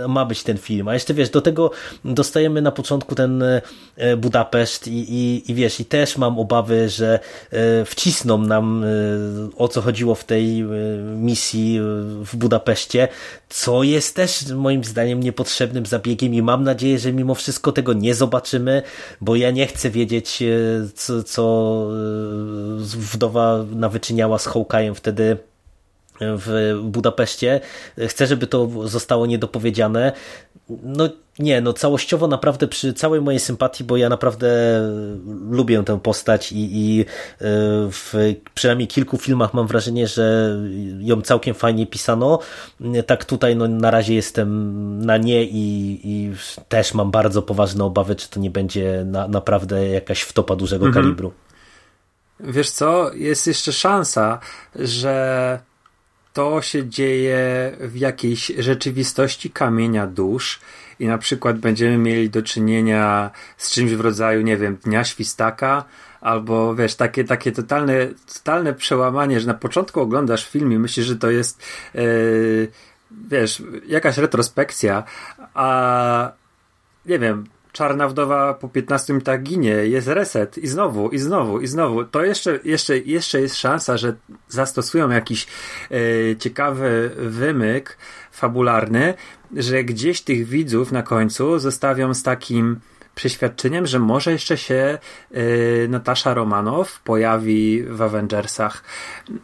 e, 0.03 0.07
ma 0.07 0.26
być 0.26 0.43
ten 0.43 0.57
film. 0.57 0.88
A 0.88 0.93
jeszcze 0.93 1.13
wiesz, 1.13 1.30
do 1.30 1.41
tego 1.41 1.72
dostajemy 2.05 2.61
na 2.61 2.72
początku 2.72 3.15
ten 3.15 3.43
e, 3.43 4.18
Budapeszt 4.18 4.88
i, 4.88 5.13
i, 5.13 5.51
i 5.51 5.55
wiesz, 5.55 5.80
i 5.80 5.86
też 5.86 6.18
mam 6.18 6.39
obawy, 6.39 6.89
że 6.89 7.20
e, 7.51 7.86
wcisną 7.86 8.38
nam 8.38 8.86
o 9.57 9.68
co 9.68 9.82
chodziło 9.82 10.15
w 10.15 10.24
tej 10.24 10.63
misji 11.15 11.80
w 12.22 12.36
Budapeszcie, 12.36 13.07
co 13.49 13.84
jest 13.84 14.15
też 14.15 14.51
moim 14.51 14.84
zdaniem 14.84 15.20
niepotrzebnym 15.20 15.86
za 15.86 15.89
zabiegiem 15.89 16.34
i 16.34 16.41
mam 16.41 16.63
nadzieję, 16.63 16.99
że 16.99 17.13
mimo 17.13 17.36
wszystko 17.36 17.72
tego 17.72 17.93
nie 17.93 18.15
zobaczymy, 18.15 18.82
bo 19.22 19.36
ja 19.36 19.51
nie 19.51 19.68
chcę 19.68 19.89
wiedzieć, 19.89 20.43
co, 20.95 21.24
co 21.24 21.88
wdowa 23.13 23.65
nawyczyniała 23.76 24.38
z 24.38 24.47
Hawkeye'em 24.47 24.93
wtedy 24.93 25.38
w 26.20 26.80
Budapeszcie. 26.84 27.61
Chcę, 28.07 28.28
żeby 28.28 28.47
to 28.47 28.70
zostało 28.88 29.26
niedopowiedziane. 29.26 30.11
No 30.84 31.09
nie, 31.39 31.61
no 31.61 31.74
całościowo 31.74 32.28
naprawdę 32.28 32.68
przy 32.68 32.93
całej 32.93 33.22
mojej 33.22 33.39
sympatii, 33.39 33.84
bo 33.84 33.97
ja 33.97 34.09
naprawdę 34.09 34.47
lubię 35.49 35.84
tę 35.84 35.99
postać 35.99 36.51
i, 36.51 36.70
i 36.72 37.01
e, 37.01 37.05
w 37.91 38.13
przynajmniej 38.53 38.88
kilku 38.88 39.18
filmach 39.18 39.53
mam 39.53 39.68
wrażenie, 39.68 40.07
że 40.07 40.57
ją 40.99 41.22
całkiem 41.22 41.55
fajnie 41.55 41.88
pisano. 41.88 42.39
Tak 43.07 43.26
tutaj 43.26 43.55
no, 43.55 43.68
na 43.68 43.91
razie 43.91 44.13
jestem 44.13 45.05
na 45.05 45.18
nie 45.18 45.43
i, 45.43 45.99
i 46.03 46.34
też 46.70 46.93
mam 46.93 47.11
bardzo 47.11 47.41
poważne 47.41 47.84
obawy, 47.84 48.15
czy 48.15 48.30
to 48.30 48.39
nie 48.39 48.51
będzie 48.51 49.03
na, 49.05 49.28
naprawdę 49.28 49.88
jakaś 49.88 50.22
wtopa 50.22 50.55
dużego 50.55 50.86
mhm. 50.86 51.03
kalibru. 51.03 51.34
Wiesz 52.39 52.70
co, 52.70 53.13
jest 53.13 53.47
jeszcze 53.47 53.74
szansa, 53.74 54.39
że 54.76 55.59
to 56.38 56.62
się 56.62 56.90
dzieje 56.90 57.72
w 57.80 57.96
jakiejś 57.96 58.52
rzeczywistości 58.58 59.50
kamienia 59.50 60.08
dusz 60.08 60.60
i 61.00 61.08
na 61.08 61.18
przykład 61.18 61.60
będziemy 61.60 61.98
mieli 61.98 62.30
do 62.30 62.42
czynienia 62.42 63.32
z 63.58 63.72
czymś 63.72 63.92
w 63.92 64.02
rodzaju, 64.02 64.42
nie 64.42 64.58
wiem, 64.58 64.78
Dnia 64.84 65.04
Świstaka, 65.04 65.84
albo 66.22 66.76
wiesz, 66.76 66.96
takie, 66.96 67.24
takie 67.24 67.52
totalne, 67.52 67.94
totalne 68.34 68.74
przełamanie, 68.74 69.40
że 69.40 69.48
na 69.48 69.54
początku 69.54 70.02
oglądasz 70.02 70.50
film 70.50 70.72
i 70.74 70.80
myślisz, 70.80 71.06
że 71.06 71.16
to 71.16 71.32
jest 71.32 71.64
yy, 71.94 72.72
wiesz, 73.30 73.64
jakaś 73.88 74.18
retrospekcja, 74.18 75.04
a 75.54 76.32
nie 77.06 77.20
wiem, 77.20 77.46
czarna 77.78 78.07
wdowa 78.07 78.53
po 78.53 78.69
15 78.69 79.13
minutach 79.13 79.43
ginie, 79.43 79.69
jest 79.69 80.07
reset. 80.07 80.57
I 80.57 80.67
znowu, 80.67 81.09
i 81.09 81.19
znowu, 81.19 81.59
i 81.59 81.67
znowu. 81.67 82.03
To 82.03 82.23
jeszcze, 82.23 82.59
jeszcze, 82.63 82.97
jeszcze 82.97 83.41
jest 83.41 83.55
szansa, 83.55 83.97
że 83.97 84.15
zastosują 84.47 85.09
jakiś 85.09 85.47
e, 85.91 86.36
ciekawy 86.36 87.11
wymyk 87.17 87.97
fabularny, 88.32 89.13
że 89.55 89.84
gdzieś 89.84 90.21
tych 90.21 90.47
widzów 90.47 90.91
na 90.91 91.03
końcu 91.03 91.59
zostawią 91.59 92.13
z 92.13 92.23
takim 92.23 92.80
przeświadczeniem, 93.15 93.88
że 93.88 93.99
może 93.99 94.32
jeszcze 94.32 94.57
się 94.57 94.97
y, 95.36 95.88
Natasza 95.89 96.34
Romanow 96.34 97.01
pojawi 97.01 97.84
w 97.84 98.01
Avengersach, 98.01 98.84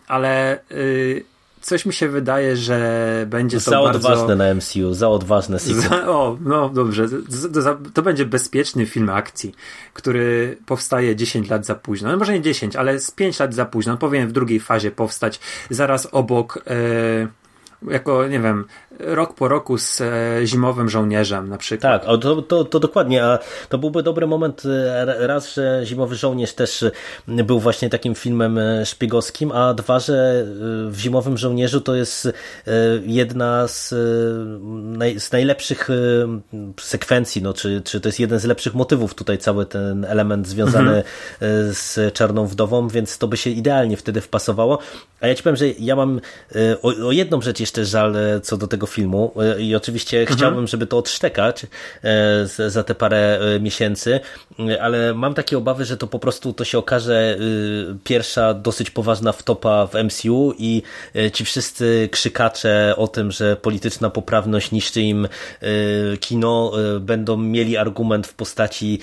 ale 0.08 0.60
y, 0.72 1.26
coś 1.64 1.86
mi 1.86 1.94
się 1.94 2.10
wydaje, 2.10 2.58
że 2.58 3.26
będzie 3.30 3.58
to 3.58 3.72
za 3.72 3.82
bardzo... 3.82 4.10
odważne 4.10 4.36
na 4.36 4.54
MCU, 4.54 4.94
za 4.94 5.10
odważne 5.10 5.60
za, 5.60 6.08
O, 6.08 6.38
no 6.42 6.70
dobrze. 6.70 7.10
To, 7.10 7.78
to, 7.94 8.02
będzie 8.02 8.26
bezpieczny 8.26 8.86
film 8.86 9.10
akcji, 9.10 9.56
który 9.94 10.58
powstaje 10.66 11.16
10 11.16 11.50
lat 11.50 11.66
za 11.66 11.76
późno. 11.76 12.12
No 12.12 12.18
może 12.18 12.34
nie 12.34 12.42
10, 12.42 12.76
ale 12.76 13.00
z 13.00 13.12
5 13.12 13.40
lat 13.40 13.54
za 13.54 13.66
późno. 13.66 13.92
On 13.92 13.98
powinien 13.98 14.28
w 14.28 14.32
drugiej 14.32 14.60
fazie 14.60 14.92
powstać 14.92 15.40
zaraz 15.70 16.08
obok... 16.12 16.64
Yy 16.70 17.28
jako, 17.88 18.28
nie 18.28 18.40
wiem, 18.40 18.66
rok 19.00 19.34
po 19.34 19.48
roku 19.48 19.78
z 19.78 20.02
e, 20.02 20.12
zimowym 20.46 20.90
żołnierzem 20.90 21.50
na 21.50 21.58
przykład. 21.58 22.02
Tak, 22.02 22.22
to, 22.22 22.42
to, 22.42 22.66
to 22.66 22.80
dokładnie, 22.80 23.24
a 23.24 23.40
to 23.70 23.78
byłby 23.78 24.04
dobry 24.04 24.28
moment 24.28 24.64
e, 24.66 25.28
raz, 25.28 25.54
że 25.54 25.82
Zimowy 25.84 26.16
Żołnierz 26.16 26.54
też 26.54 26.86
był 27.28 27.60
właśnie 27.60 27.90
takim 27.90 28.16
filmem 28.16 28.58
e, 28.58 28.86
szpiegowskim, 28.86 29.52
a 29.52 29.74
dwa, 29.74 30.00
że 30.00 30.46
w 30.90 30.98
Zimowym 30.98 31.38
Żołnierzu 31.38 31.82
to 31.82 31.96
jest 31.96 32.34
jedna 33.06 33.68
z, 33.68 33.90
z 35.18 35.32
najlepszych 35.32 35.90
sekwencji, 36.80 37.42
no, 37.42 37.54
czy, 37.54 37.82
czy 37.86 38.02
to 38.02 38.10
jest 38.10 38.20
jeden 38.20 38.40
z 38.40 38.46
lepszych 38.46 38.74
motywów 38.74 39.16
tutaj 39.16 39.38
cały 39.38 39.66
ten 39.66 40.06
element 40.06 40.48
związany 40.48 41.04
mhm. 41.42 41.74
z 41.74 42.14
Czarną 42.14 42.48
Wdową, 42.48 42.88
więc 42.88 43.18
to 43.18 43.28
by 43.28 43.38
się 43.38 43.50
idealnie 43.50 43.98
wtedy 43.98 44.22
wpasowało. 44.22 44.80
A 45.22 45.28
ja 45.28 45.36
ci 45.36 45.44
powiem, 45.44 45.56
że 45.56 45.70
ja 45.70 45.96
mam 45.96 46.22
o, 46.82 47.08
o 47.08 47.12
jedną 47.12 47.42
rzecz 47.42 47.60
jeszcze 47.60 47.86
żal 47.86 48.16
co 48.44 48.58
do 48.58 48.68
tego 48.68 48.83
filmu 48.88 49.34
i 49.60 49.76
oczywiście 49.76 50.20
mhm. 50.20 50.38
chciałbym, 50.38 50.68
żeby 50.68 50.88
to 50.88 50.98
odsztekać 50.98 51.66
e, 52.04 52.70
za 52.70 52.84
te 52.84 52.96
parę 52.96 53.40
e, 53.40 53.60
miesięcy, 53.60 54.20
ale 54.82 55.14
mam 55.14 55.34
takie 55.34 55.58
obawy, 55.58 55.86
że 55.86 55.98
to 55.98 56.08
po 56.08 56.20
prostu 56.20 56.54
to 56.54 56.66
się 56.66 56.78
okaże 56.78 57.38
e, 57.40 57.44
pierwsza 58.04 58.54
dosyć 58.54 58.92
poważna 58.92 59.32
wtopa 59.32 59.88
w 59.88 59.94
MCU 60.04 60.54
i 60.58 60.82
ci 61.34 61.46
wszyscy 61.46 62.10
krzykacze 62.12 62.94
o 62.98 63.08
tym, 63.08 63.32
że 63.32 63.56
polityczna 63.56 64.10
poprawność 64.10 64.72
niszczy 64.72 65.02
im 65.02 65.28
kino, 66.20 66.72
będą 67.00 67.38
mieli 67.38 67.78
argument 67.78 68.28
w 68.28 68.34
postaci 68.34 69.00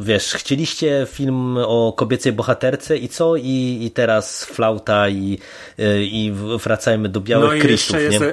wiesz, 0.00 0.32
chcieliście 0.32 1.06
film 1.10 1.56
o 1.56 1.92
kobiecej 1.96 2.32
bohaterce 2.32 2.96
i 2.96 3.08
co? 3.08 3.36
I, 3.36 3.78
i 3.82 3.90
teraz 3.90 4.44
flauta 4.44 5.08
i, 5.08 5.38
i 6.00 6.32
wracajmy 6.64 7.08
do 7.08 7.20
białych 7.20 7.54
no 7.54 7.60
krystów. 7.60 7.96
Jest, 8.00 8.24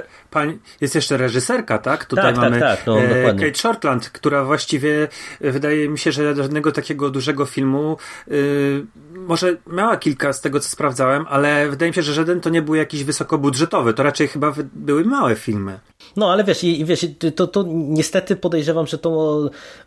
jest 0.80 0.94
jeszcze 0.94 1.16
reżyserka, 1.16 1.78
tak? 1.78 2.04
Tutaj 2.04 2.24
tak, 2.24 2.34
tak 2.34 2.44
mamy 2.44 2.60
tak, 2.60 2.76
tak, 2.76 2.86
no, 2.86 3.00
e, 3.00 3.34
Kate 3.34 3.54
Shortland, 3.54 4.10
która 4.10 4.44
właściwie 4.44 5.08
wydaje 5.40 5.88
mi 5.88 5.98
się, 5.98 6.12
że 6.12 6.21
żadnego 6.36 6.72
takiego 6.72 7.10
dużego 7.10 7.46
filmu 7.46 7.96
y, 8.28 8.86
może 9.14 9.56
miała 9.66 9.96
kilka 9.96 10.32
z 10.32 10.40
tego, 10.40 10.60
co 10.60 10.68
sprawdzałem, 10.68 11.26
ale 11.28 11.70
wydaje 11.70 11.90
mi 11.90 11.94
się, 11.94 12.02
że 12.02 12.12
żaden 12.12 12.40
to 12.40 12.50
nie 12.50 12.62
był 12.62 12.74
jakiś 12.74 13.04
wysokobudżetowy. 13.04 13.94
To 13.94 14.02
raczej 14.02 14.28
chyba 14.28 14.52
były 14.72 15.04
małe 15.04 15.36
filmy. 15.36 15.80
No, 16.16 16.32
ale 16.32 16.44
wiesz, 16.44 16.64
i, 16.64 16.84
wiesz 16.84 17.06
to, 17.36 17.46
to 17.46 17.64
niestety 17.68 18.36
podejrzewam, 18.36 18.86
że 18.86 18.98
to 18.98 19.40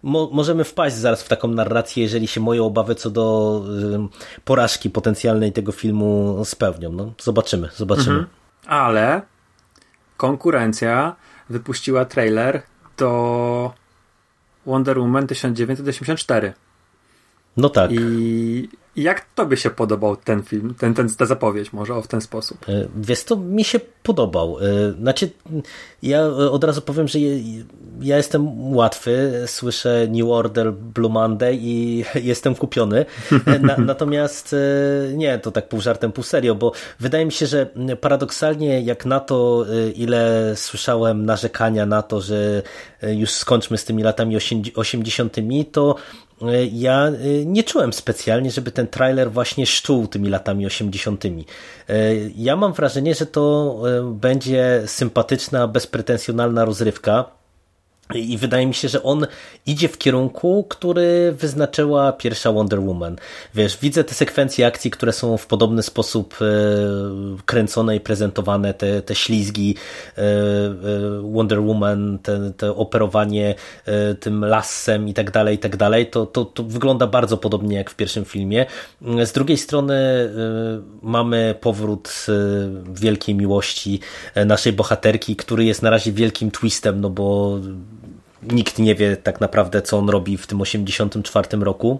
mo, 0.04 0.30
możemy 0.34 0.64
wpaść 0.64 0.96
zaraz 0.96 1.24
w 1.24 1.30
taką 1.30 1.48
narrację, 1.48 2.04
jeżeli 2.04 2.28
się 2.28 2.42
moje 2.42 2.64
obawy 2.64 2.96
co 2.96 3.10
do 3.10 3.62
y, 4.40 4.42
porażki 4.46 4.90
potencjalnej 4.90 5.52
tego 5.52 5.72
filmu 5.72 6.42
spełnią. 6.46 6.92
No, 6.92 7.14
zobaczymy, 7.22 7.70
zobaczymy. 7.76 8.12
Mhm. 8.12 8.28
Ale 8.66 9.22
konkurencja 10.18 11.16
wypuściła 11.50 12.06
trailer 12.06 12.62
do 12.98 13.74
Wonder 14.66 15.00
Woman 15.00 15.28
1984. 15.28 16.54
No 17.58 17.70
tak. 17.70 17.92
I 17.92 18.70
jak 18.96 19.26
tobie 19.36 19.58
się 19.58 19.70
podobał 19.70 20.16
ten 20.16 20.44
film, 20.44 20.76
ten, 20.78 20.94
ten, 20.94 21.10
ta 21.10 21.26
zapowiedź 21.26 21.74
może 21.74 21.96
o 21.96 22.02
w 22.02 22.08
ten 22.08 22.22
sposób? 22.22 22.70
E, 22.70 22.88
wiesz, 22.96 23.24
to 23.24 23.36
mi 23.36 23.64
się 23.64 23.80
podobał. 24.04 24.58
E, 24.60 24.92
znaczy, 24.92 25.30
ja 26.04 26.26
od 26.28 26.64
razu 26.64 26.82
powiem, 26.82 27.08
że 27.08 27.20
ja 28.02 28.18
jestem 28.18 28.74
łatwy, 28.76 29.44
słyszę 29.46 30.08
New 30.10 30.30
Order, 30.30 30.74
Blue 30.74 31.12
Monday 31.12 31.58
i 31.62 32.06
jestem 32.32 32.56
kupiony. 32.56 33.06
E, 33.46 33.60
na, 33.60 33.78
natomiast 33.78 34.56
nie, 35.14 35.40
to 35.40 35.52
tak 35.52 35.70
pół 35.70 35.82
żartem, 35.82 36.12
pół 36.12 36.24
serio, 36.24 36.56
bo 36.56 36.72
wydaje 37.00 37.26
mi 37.26 37.32
się, 37.32 37.46
że 37.46 37.70
paradoksalnie 38.02 38.82
jak 38.82 39.06
na 39.06 39.20
to, 39.20 39.66
ile 39.96 40.52
słyszałem 40.56 41.26
narzekania 41.26 41.86
na 41.86 42.02
to, 42.02 42.22
że 42.22 42.62
już 43.02 43.32
skończmy 43.32 43.78
z 43.78 43.86
tymi 43.86 44.04
latami 44.04 44.38
80., 44.76 45.36
to 45.72 45.96
E, 46.42 46.66
ja 46.66 47.08
e, 47.08 47.46
nie 47.46 47.64
czułem 47.64 47.94
specjalnie, 47.94 48.52
żeby 48.52 48.72
ten 48.72 48.88
trailer 48.88 49.32
właśnie 49.32 49.66
szczuł 49.66 50.08
tymi 50.08 50.30
latami 50.30 50.66
80. 50.66 51.26
E, 51.26 51.32
ja 52.36 52.56
mam 52.56 52.74
wrażenie, 52.74 53.16
że 53.16 53.26
to 53.26 53.82
będzie 54.04 54.84
sympatyczna, 54.86 55.68
bezpretensjonalna 55.68 56.66
rozrywka 56.66 57.26
i 58.14 58.38
wydaje 58.38 58.66
mi 58.66 58.74
się, 58.74 58.90
że 58.90 59.04
on 59.04 59.28
idzie 59.66 59.88
w 59.88 59.98
kierunku, 59.98 60.66
który 60.70 61.36
wyznaczyła 61.40 62.12
pierwsza 62.12 62.52
Wonder 62.52 62.80
Woman. 62.80 63.16
Wiesz, 63.56 63.78
widzę 63.82 64.04
te 64.04 64.14
sekwencje 64.14 64.68
akcji, 64.68 64.92
które 64.92 65.14
są 65.14 65.38
w 65.38 65.48
podobny 65.48 65.84
sposób 65.84 66.36
e, 66.42 66.46
kręcone 67.46 67.96
i 67.96 68.00
prezentowane, 68.00 68.74
te, 68.74 69.02
te 69.02 69.16
ślizgi 69.16 69.76
e, 70.18 70.22
e, 70.22 70.32
Wonder 71.22 71.62
Woman, 71.62 72.20
te, 72.20 72.52
te 72.58 72.76
operowanie 72.76 73.56
tym 74.20 74.46
lasem 74.46 75.08
i 75.08 75.14
tak 75.14 75.32
dalej, 75.32 75.56
i 75.56 75.60
tak 75.60 75.78
dalej. 75.78 76.08
To, 76.08 76.26
to, 76.26 76.46
to 76.46 76.64
wygląda 76.64 77.08
bardzo 77.08 77.38
podobnie 77.38 77.78
jak 77.78 77.90
w 77.90 77.96
pierwszym 77.96 78.26
filmie. 78.26 78.66
Z 79.02 79.32
drugiej 79.32 79.58
strony 79.58 79.96
mamy 81.02 81.56
powrót 81.62 82.26
wielkiej 82.94 83.36
miłości 83.36 84.00
naszej 84.46 84.74
bohaterki, 84.74 85.36
który 85.36 85.66
jest 85.66 85.82
na 85.82 85.90
razie 85.90 86.12
wielkim 86.12 86.52
twistem, 86.52 87.02
no 87.02 87.10
bo 87.10 87.60
nikt 88.52 88.80
nie 88.80 88.96
wie 88.96 89.18
tak 89.18 89.42
naprawdę, 89.42 89.82
co 89.82 89.98
on 89.98 90.10
robi 90.10 90.38
w 90.38 90.48
tym 90.48 90.62
84 90.62 91.58
roku. 91.58 92.00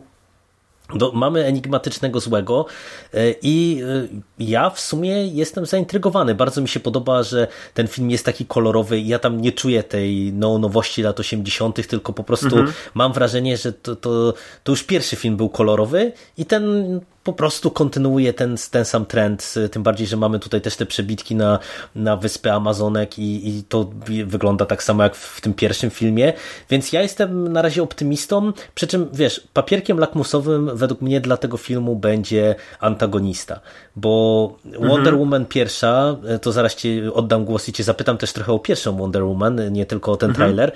Mamy 1.14 1.46
enigmatycznego 1.46 2.20
złego 2.20 2.66
e, 3.14 3.32
i 3.42 3.82
e, 3.84 4.08
ja 4.40 4.70
w 4.70 4.80
sumie 4.80 5.28
jestem 5.28 5.66
zaintrygowany. 5.66 6.36
Bardzo 6.36 6.62
mi 6.62 6.68
się 6.68 6.80
podoba, 6.80 7.24
że 7.24 7.48
ten 7.74 7.88
film 7.88 8.12
jest 8.12 8.26
taki 8.26 8.46
kolorowy 8.46 9.00
i 9.00 9.08
ja 9.08 9.20
tam 9.20 9.42
nie 9.42 9.52
czuję 9.52 9.84
tej 9.84 10.34
no, 10.34 10.60
nowości 10.60 11.02
lat 11.02 11.20
80., 11.20 11.88
tylko 11.88 12.14
po 12.14 12.24
prostu 12.24 12.58
mhm. 12.58 12.74
mam 12.94 13.14
wrażenie, 13.14 13.58
że 13.58 13.74
to, 13.74 13.96
to, 13.96 14.34
to 14.64 14.72
już 14.72 14.84
pierwszy 14.84 15.16
film 15.16 15.38
był 15.38 15.50
kolorowy 15.50 16.12
i 16.38 16.46
ten 16.46 17.00
po 17.26 17.34
prostu 17.34 17.72
kontynuuje 17.72 18.34
ten, 18.34 18.56
ten 18.72 18.86
sam 18.86 19.06
trend, 19.06 19.54
tym 19.72 19.84
bardziej, 19.84 20.08
że 20.08 20.18
mamy 20.18 20.40
tutaj 20.40 20.62
też 20.62 20.76
te 20.76 20.86
przebitki 20.86 21.36
na, 21.36 21.60
na 21.96 22.18
wyspę 22.18 22.54
Amazonek 22.54 23.20
i, 23.20 23.50
i 23.50 23.64
to 23.64 23.90
wygląda 24.26 24.66
tak 24.66 24.84
samo 24.84 25.04
jak 25.04 25.16
w 25.16 25.42
tym 25.42 25.54
pierwszym 25.54 25.90
filmie, 25.90 26.34
więc 26.70 26.94
ja 26.94 27.02
jestem 27.02 27.48
na 27.48 27.62
razie 27.62 27.84
optymistą, 27.84 28.54
przy 28.76 28.88
czym 28.88 29.10
wiesz, 29.14 29.48
papierkiem 29.54 30.00
lakmusowym 30.00 30.78
według 30.78 31.02
mnie 31.02 31.22
dla 31.22 31.38
tego 31.38 31.58
filmu 31.58 31.96
będzie 31.96 32.56
antagonista, 32.80 33.60
bo 33.96 34.56
Wonder 34.66 34.98
mhm. 34.98 35.20
Woman 35.20 35.46
pierwsza, 35.46 36.16
to 36.42 36.52
zaraz 36.52 36.76
ci 36.76 37.02
oddam 37.14 37.46
głos 37.46 37.70
i 37.70 37.74
cię 37.74 37.84
zapytam 37.84 38.18
też 38.18 38.34
trochę 38.34 38.54
o 38.54 38.60
pierwszą 38.60 38.98
Wonder 38.98 39.24
Woman, 39.24 39.74
nie 39.74 39.86
tylko 39.86 40.12
o 40.12 40.18
ten 40.18 40.30
mhm. 40.30 40.46
trailer. 40.48 40.72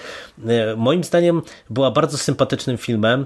Moim 0.77 1.03
zdaniem 1.03 1.41
była 1.69 1.91
bardzo 1.91 2.17
sympatycznym 2.17 2.77
filmem, 2.77 3.25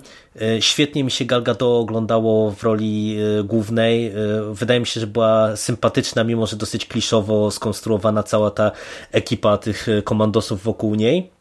świetnie 0.59 1.03
mi 1.03 1.11
się 1.11 1.26
Gal 1.26 1.43
Gadot 1.43 1.82
oglądało 1.82 2.51
w 2.51 2.63
roli 2.63 3.12
e, 3.20 3.43
głównej. 3.43 4.07
E, 4.07 4.14
wydaje 4.53 4.80
mi 4.80 4.86
się, 4.86 4.99
że 4.99 5.07
była 5.07 5.55
sympatyczna, 5.55 6.24
mimo 6.24 6.47
że 6.47 6.55
dosyć 6.55 6.86
kliszowo 6.86 7.51
skonstruowana 7.51 8.24
cała 8.24 8.51
ta 8.51 8.72
ekipa 9.11 9.57
tych 9.57 9.89
e, 9.89 10.01
komandosów 10.01 10.64
wokół 10.64 10.95
niej. 10.95 11.32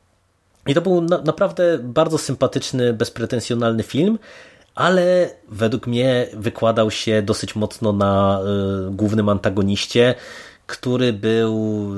I 0.66 0.74
to 0.74 0.80
był 0.80 1.00
na, 1.00 1.18
naprawdę 1.18 1.78
bardzo 1.78 2.18
sympatyczny, 2.18 2.92
bezpretensjonalny 2.92 3.82
film, 3.82 4.18
ale 4.74 5.30
według 5.48 5.86
mnie 5.86 6.26
wykładał 6.32 6.90
się 6.90 7.22
dosyć 7.22 7.56
mocno 7.56 7.92
na 7.92 8.40
y, 8.88 8.90
głównym 8.90 9.28
antagoniście, 9.28 10.14
który 10.66 11.12
był 11.12 11.90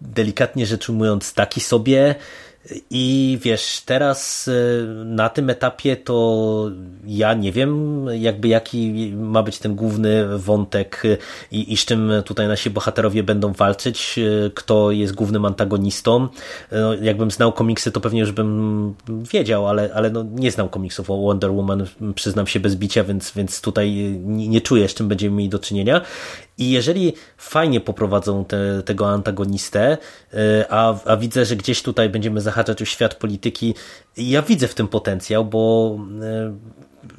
delikatnie 0.00 0.66
rzecz 0.66 0.88
ujmując 0.88 1.34
taki 1.34 1.60
sobie, 1.60 2.14
i 2.90 3.38
wiesz, 3.42 3.82
teraz 3.86 4.48
e, 4.48 4.84
na 5.04 5.28
tym 5.28 5.50
etapie 5.50 5.96
to 5.96 6.70
ja 7.06 7.34
nie 7.34 7.52
wiem, 7.52 8.06
jakby 8.12 8.48
jaki 8.48 9.12
ma 9.16 9.42
być 9.42 9.58
ten 9.58 9.74
główny 9.74 10.38
wątek 10.38 11.02
i, 11.50 11.72
i 11.72 11.76
z 11.76 11.84
czym 11.84 12.12
tutaj 12.24 12.48
nasi 12.48 12.70
bohaterowie 12.70 13.22
będą 13.22 13.52
walczyć, 13.52 14.18
e, 14.18 14.50
kto 14.50 14.90
jest 14.90 15.14
głównym 15.14 15.44
antagonistą. 15.44 16.28
No, 16.72 16.94
jakbym 16.94 17.30
znał 17.30 17.52
komiksy, 17.52 17.92
to 17.92 18.00
pewnie 18.00 18.20
już 18.20 18.32
bym 18.32 18.94
wiedział, 19.32 19.68
ale, 19.68 19.90
ale 19.94 20.10
no, 20.10 20.24
nie 20.34 20.50
znam 20.50 20.68
komiksów 20.68 21.10
o 21.10 21.16
Wonder 21.16 21.52
Woman, 21.52 21.86
przyznam 22.14 22.46
się 22.46 22.60
bez 22.60 22.76
bicia, 22.76 23.04
więc, 23.04 23.32
więc 23.32 23.60
tutaj 23.60 23.92
nie, 24.24 24.48
nie 24.48 24.60
czuję, 24.60 24.88
z 24.88 24.94
czym 24.94 25.08
będziemy 25.08 25.36
mieli 25.36 25.48
do 25.48 25.58
czynienia. 25.58 26.00
I 26.58 26.70
jeżeli 26.70 27.12
fajnie 27.36 27.80
poprowadzą 27.80 28.44
te, 28.44 28.82
tego 28.82 29.08
antagonistę, 29.08 29.98
e, 30.32 30.66
a, 30.70 30.94
a 31.04 31.16
widzę, 31.16 31.44
że 31.44 31.56
gdzieś 31.56 31.82
tutaj 31.82 32.08
będziemy 32.08 32.40
zahaczać 32.40 32.82
o 32.82 32.84
świat 32.84 33.14
polityki, 33.14 33.74
ja 34.16 34.42
widzę 34.42 34.68
w 34.68 34.74
tym 34.74 34.88
potencjał, 34.88 35.44
bo 35.44 35.96
e, 36.22 36.54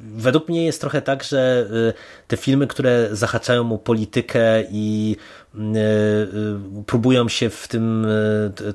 według 0.00 0.48
mnie 0.48 0.64
jest 0.64 0.80
trochę 0.80 1.02
tak, 1.02 1.24
że 1.24 1.66
y, 1.70 1.92
te 2.28 2.36
filmy, 2.36 2.66
które 2.66 3.08
zahaczają 3.12 3.72
o 3.72 3.78
politykę 3.78 4.64
i 4.70 5.16
y, 5.54 5.58
y, 5.58 6.84
próbują 6.86 7.28
się 7.28 7.50
w 7.50 7.68
tym 7.68 8.06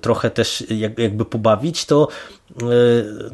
trochę 0.01 0.29
też 0.29 0.63
jakby 0.97 1.25
pobawić, 1.25 1.85
to, 1.85 2.07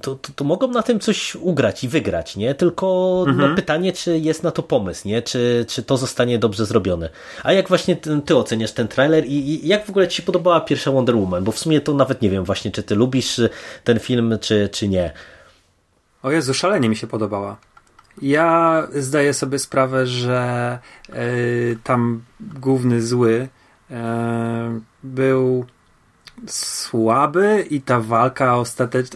to, 0.02 0.16
to, 0.16 0.30
to 0.36 0.44
mogą 0.44 0.68
na 0.68 0.84
tym 0.84 1.00
coś 1.00 1.36
ugrać 1.36 1.84
i 1.84 1.88
wygrać, 1.88 2.36
nie? 2.36 2.56
Tylko 2.56 2.86
no, 3.26 3.32
mhm. 3.32 3.50
no, 3.50 3.56
pytanie, 3.56 3.94
czy 3.94 4.20
jest 4.20 4.44
na 4.44 4.52
to 4.52 4.64
pomysł, 4.64 5.08
nie? 5.08 5.22
Czy, 5.22 5.66
czy 5.68 5.84
to 5.84 5.98
zostanie 5.98 6.40
dobrze 6.40 6.66
zrobione. 6.66 7.10
A 7.44 7.54
jak 7.54 7.68
właśnie 7.68 7.96
ty, 7.96 8.22
ty 8.26 8.36
oceniasz 8.36 8.72
ten 8.72 8.88
trailer 8.88 9.26
i, 9.26 9.34
i 9.34 9.68
jak 9.68 9.86
w 9.86 9.90
ogóle 9.90 10.08
ci 10.08 10.18
się 10.18 10.24
podobała 10.24 10.62
pierwsza 10.62 10.92
Wonder 10.92 11.16
Woman? 11.16 11.44
Bo 11.44 11.52
w 11.52 11.60
sumie 11.60 11.82
to 11.82 11.94
nawet 11.94 12.22
nie 12.22 12.30
wiem 12.30 12.44
właśnie, 12.44 12.72
czy 12.72 12.84
ty 12.84 12.96
lubisz 12.96 13.42
ten 13.84 14.00
film, 14.00 14.38
czy, 14.42 14.70
czy 14.72 14.88
nie. 14.88 15.12
O 16.28 16.32
Jezu, 16.32 16.54
szalenie 16.54 16.90
mi 16.90 16.96
się 16.96 17.08
podobała. 17.08 17.58
Ja 18.22 18.84
zdaję 18.96 19.34
sobie 19.34 19.60
sprawę, 19.60 20.08
że 20.08 20.80
y, 21.10 21.78
tam 21.84 22.22
główny 22.40 23.02
zły 23.02 23.48
y, 23.92 23.96
był 25.04 25.66
słaby 26.48 27.66
i 27.70 27.82
ta 27.82 28.00
walka 28.00 28.56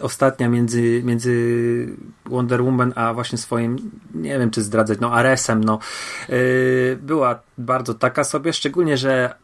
ostatnia 0.02 0.48
między, 0.48 1.02
między 1.04 1.96
Wonder 2.26 2.62
Woman 2.62 2.92
a 2.96 3.14
właśnie 3.14 3.38
swoim, 3.38 3.90
nie 4.14 4.38
wiem 4.38 4.50
czy 4.50 4.62
zdradzać, 4.62 5.00
no 5.00 5.12
Aresem, 5.12 5.64
no, 5.64 5.78
yy, 6.28 6.98
była 7.02 7.40
bardzo 7.58 7.94
taka 7.94 8.24
sobie, 8.24 8.52
szczególnie, 8.52 8.96
że 8.96 9.34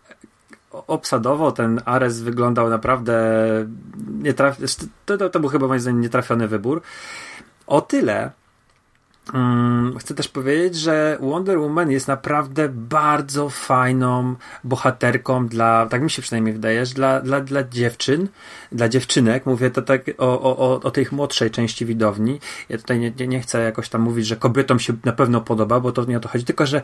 obsadowo 0.70 1.52
ten 1.52 1.80
Ares 1.84 2.20
wyglądał 2.20 2.70
naprawdę 2.70 3.14
nie 4.22 4.34
traf... 4.34 4.56
to, 5.06 5.18
to, 5.18 5.30
to 5.30 5.40
był 5.40 5.48
chyba 5.48 5.66
moim 5.68 5.80
zdaniem 5.80 6.00
nietrafiony 6.00 6.48
wybór. 6.48 6.82
O 7.68 7.80
tyle, 7.80 8.30
Mm, 9.34 9.98
chcę 9.98 10.14
też 10.14 10.28
powiedzieć, 10.28 10.76
że 10.76 11.18
Wonder 11.20 11.58
Woman 11.58 11.90
jest 11.90 12.08
naprawdę 12.08 12.68
bardzo 12.68 13.50
fajną 13.50 14.34
bohaterką 14.64 15.46
dla, 15.46 15.86
tak 15.86 16.02
mi 16.02 16.10
się 16.10 16.22
przynajmniej 16.22 16.54
wydaje, 16.54 16.84
dla, 16.84 17.20
dla, 17.20 17.40
dla 17.40 17.64
dziewczyn, 17.64 18.28
dla 18.72 18.88
dziewczynek. 18.88 19.46
Mówię 19.46 19.70
to 19.70 19.82
tak 19.82 20.02
o, 20.18 20.56
o, 20.56 20.80
o 20.80 20.90
tej 20.90 21.06
młodszej 21.10 21.50
części 21.50 21.86
widowni. 21.86 22.40
Ja 22.68 22.78
tutaj 22.78 22.98
nie, 22.98 23.26
nie 23.26 23.40
chcę 23.40 23.62
jakoś 23.62 23.88
tam 23.88 24.00
mówić, 24.00 24.26
że 24.26 24.36
kobietom 24.36 24.80
się 24.80 24.92
na 25.04 25.12
pewno 25.12 25.40
podoba, 25.40 25.80
bo 25.80 25.92
to 25.92 26.04
nie 26.04 26.16
o 26.16 26.20
to 26.20 26.28
chodzi, 26.28 26.44
tylko 26.44 26.66
że 26.66 26.82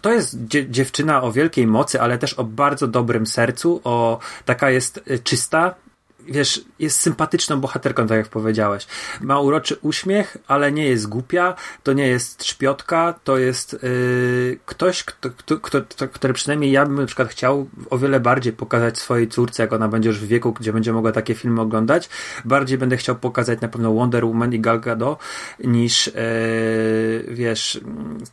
to 0.00 0.12
jest 0.12 0.38
dziewczyna 0.70 1.22
o 1.22 1.32
wielkiej 1.32 1.66
mocy, 1.66 2.00
ale 2.00 2.18
też 2.18 2.34
o 2.34 2.44
bardzo 2.44 2.86
dobrym 2.86 3.26
sercu, 3.26 3.80
o 3.84 4.18
taka 4.44 4.70
jest 4.70 5.04
czysta, 5.24 5.74
wiesz, 6.28 6.64
jest 6.78 7.00
sympatyczną 7.00 7.60
bohaterką, 7.60 8.06
tak 8.06 8.18
jak 8.18 8.28
powiedziałeś. 8.28 8.86
Ma 9.20 9.40
uroczy 9.40 9.76
uśmiech, 9.82 10.36
ale 10.48 10.72
nie 10.72 10.86
jest 10.88 11.08
głupia, 11.08 11.54
to 11.82 11.92
nie 11.92 12.06
jest 12.06 12.44
szpiotka, 12.44 13.14
to 13.24 13.38
jest 13.38 13.72
yy, 13.82 14.58
ktoś, 14.66 15.04
kto, 15.04 15.30
kto, 15.30 15.58
kto, 15.58 16.08
który 16.08 16.34
przynajmniej 16.34 16.72
ja 16.72 16.86
bym 16.86 16.94
na 16.94 17.06
przykład 17.06 17.28
chciał 17.28 17.68
o 17.90 17.98
wiele 17.98 18.20
bardziej 18.20 18.52
pokazać 18.52 18.98
swojej 18.98 19.28
córce, 19.28 19.62
jak 19.62 19.72
ona 19.72 19.88
będzie 19.88 20.08
już 20.08 20.18
w 20.18 20.26
wieku, 20.26 20.52
gdzie 20.52 20.72
będzie 20.72 20.92
mogła 20.92 21.12
takie 21.12 21.34
filmy 21.34 21.60
oglądać. 21.60 22.08
Bardziej 22.44 22.78
będę 22.78 22.96
chciał 22.96 23.16
pokazać 23.16 23.60
na 23.60 23.68
pewno 23.68 23.92
Wonder 23.92 24.24
Woman 24.24 24.54
i 24.54 24.60
Gal 24.60 24.80
Gadot 24.80 25.18
niż, 25.64 26.06
yy, 26.06 26.14
wiesz, 27.28 27.80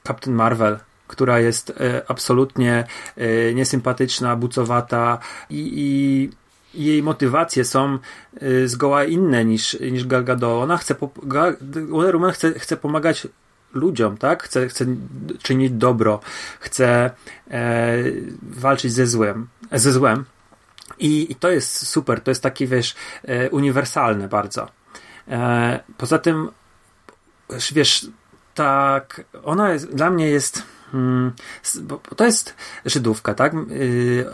Captain 0.04 0.36
Marvel 0.36 0.80
która 1.08 1.39
jest 1.39 1.70
y, 1.70 1.74
absolutnie 2.08 2.84
y, 3.18 3.54
niesympatyczna, 3.56 4.36
bucowata 4.36 5.20
i, 5.50 5.72
i 5.76 6.30
jej 6.74 7.04
motywacje 7.04 7.66
są 7.66 8.00
y, 8.44 8.68
zgoła 8.68 9.04
inne 9.04 9.46
niż, 9.46 9.80
niż 9.80 10.06
Gal. 10.08 10.26
Ona 10.44 10.78
chce, 10.78 10.96
Wonder 11.90 12.16
Woman 12.16 12.32
chce, 12.32 12.60
chce 12.60 12.78
pomagać 12.78 13.28
ludziom, 13.74 14.18
tak? 14.18 14.44
Chce, 14.44 14.68
chce 14.68 14.86
czynić 15.42 15.72
dobro, 15.72 16.20
chce 16.60 17.12
e, 17.52 17.98
walczyć 18.42 18.94
ze 18.94 19.08
złem, 19.08 19.48
ze 19.72 19.92
złem. 19.92 20.26
I, 21.00 21.32
I, 21.32 21.36
to 21.36 21.50
jest 21.50 21.88
super, 21.88 22.22
to 22.22 22.32
jest 22.32 22.44
taki, 22.44 22.68
wiesz, 22.68 22.96
e, 23.24 23.50
uniwersalne 23.50 24.28
bardzo. 24.28 24.68
E, 25.28 25.80
poza 25.98 26.20
tym, 26.20 26.50
wiesz, 27.72 28.08
tak, 28.54 29.26
ona 29.44 29.74
jest, 29.74 29.96
dla 29.96 30.10
mnie 30.10 30.30
jest 30.30 30.64
bo 31.82 31.98
to 32.16 32.26
jest 32.26 32.56
Żydówka, 32.86 33.34
tak? 33.34 33.54
Y, 33.54 34.26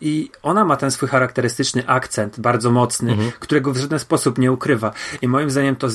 I 0.00 0.30
ona 0.42 0.64
ma 0.64 0.76
ten 0.76 0.90
swój 0.90 1.08
charakterystyczny 1.08 1.86
akcent, 1.86 2.40
bardzo 2.40 2.70
mocny, 2.70 3.12
mhm. 3.12 3.32
którego 3.40 3.72
w 3.72 3.76
żaden 3.76 3.98
sposób 3.98 4.38
nie 4.38 4.52
ukrywa. 4.52 4.92
I 5.22 5.28
moim 5.28 5.50
zdaniem 5.50 5.76
to 5.76 5.88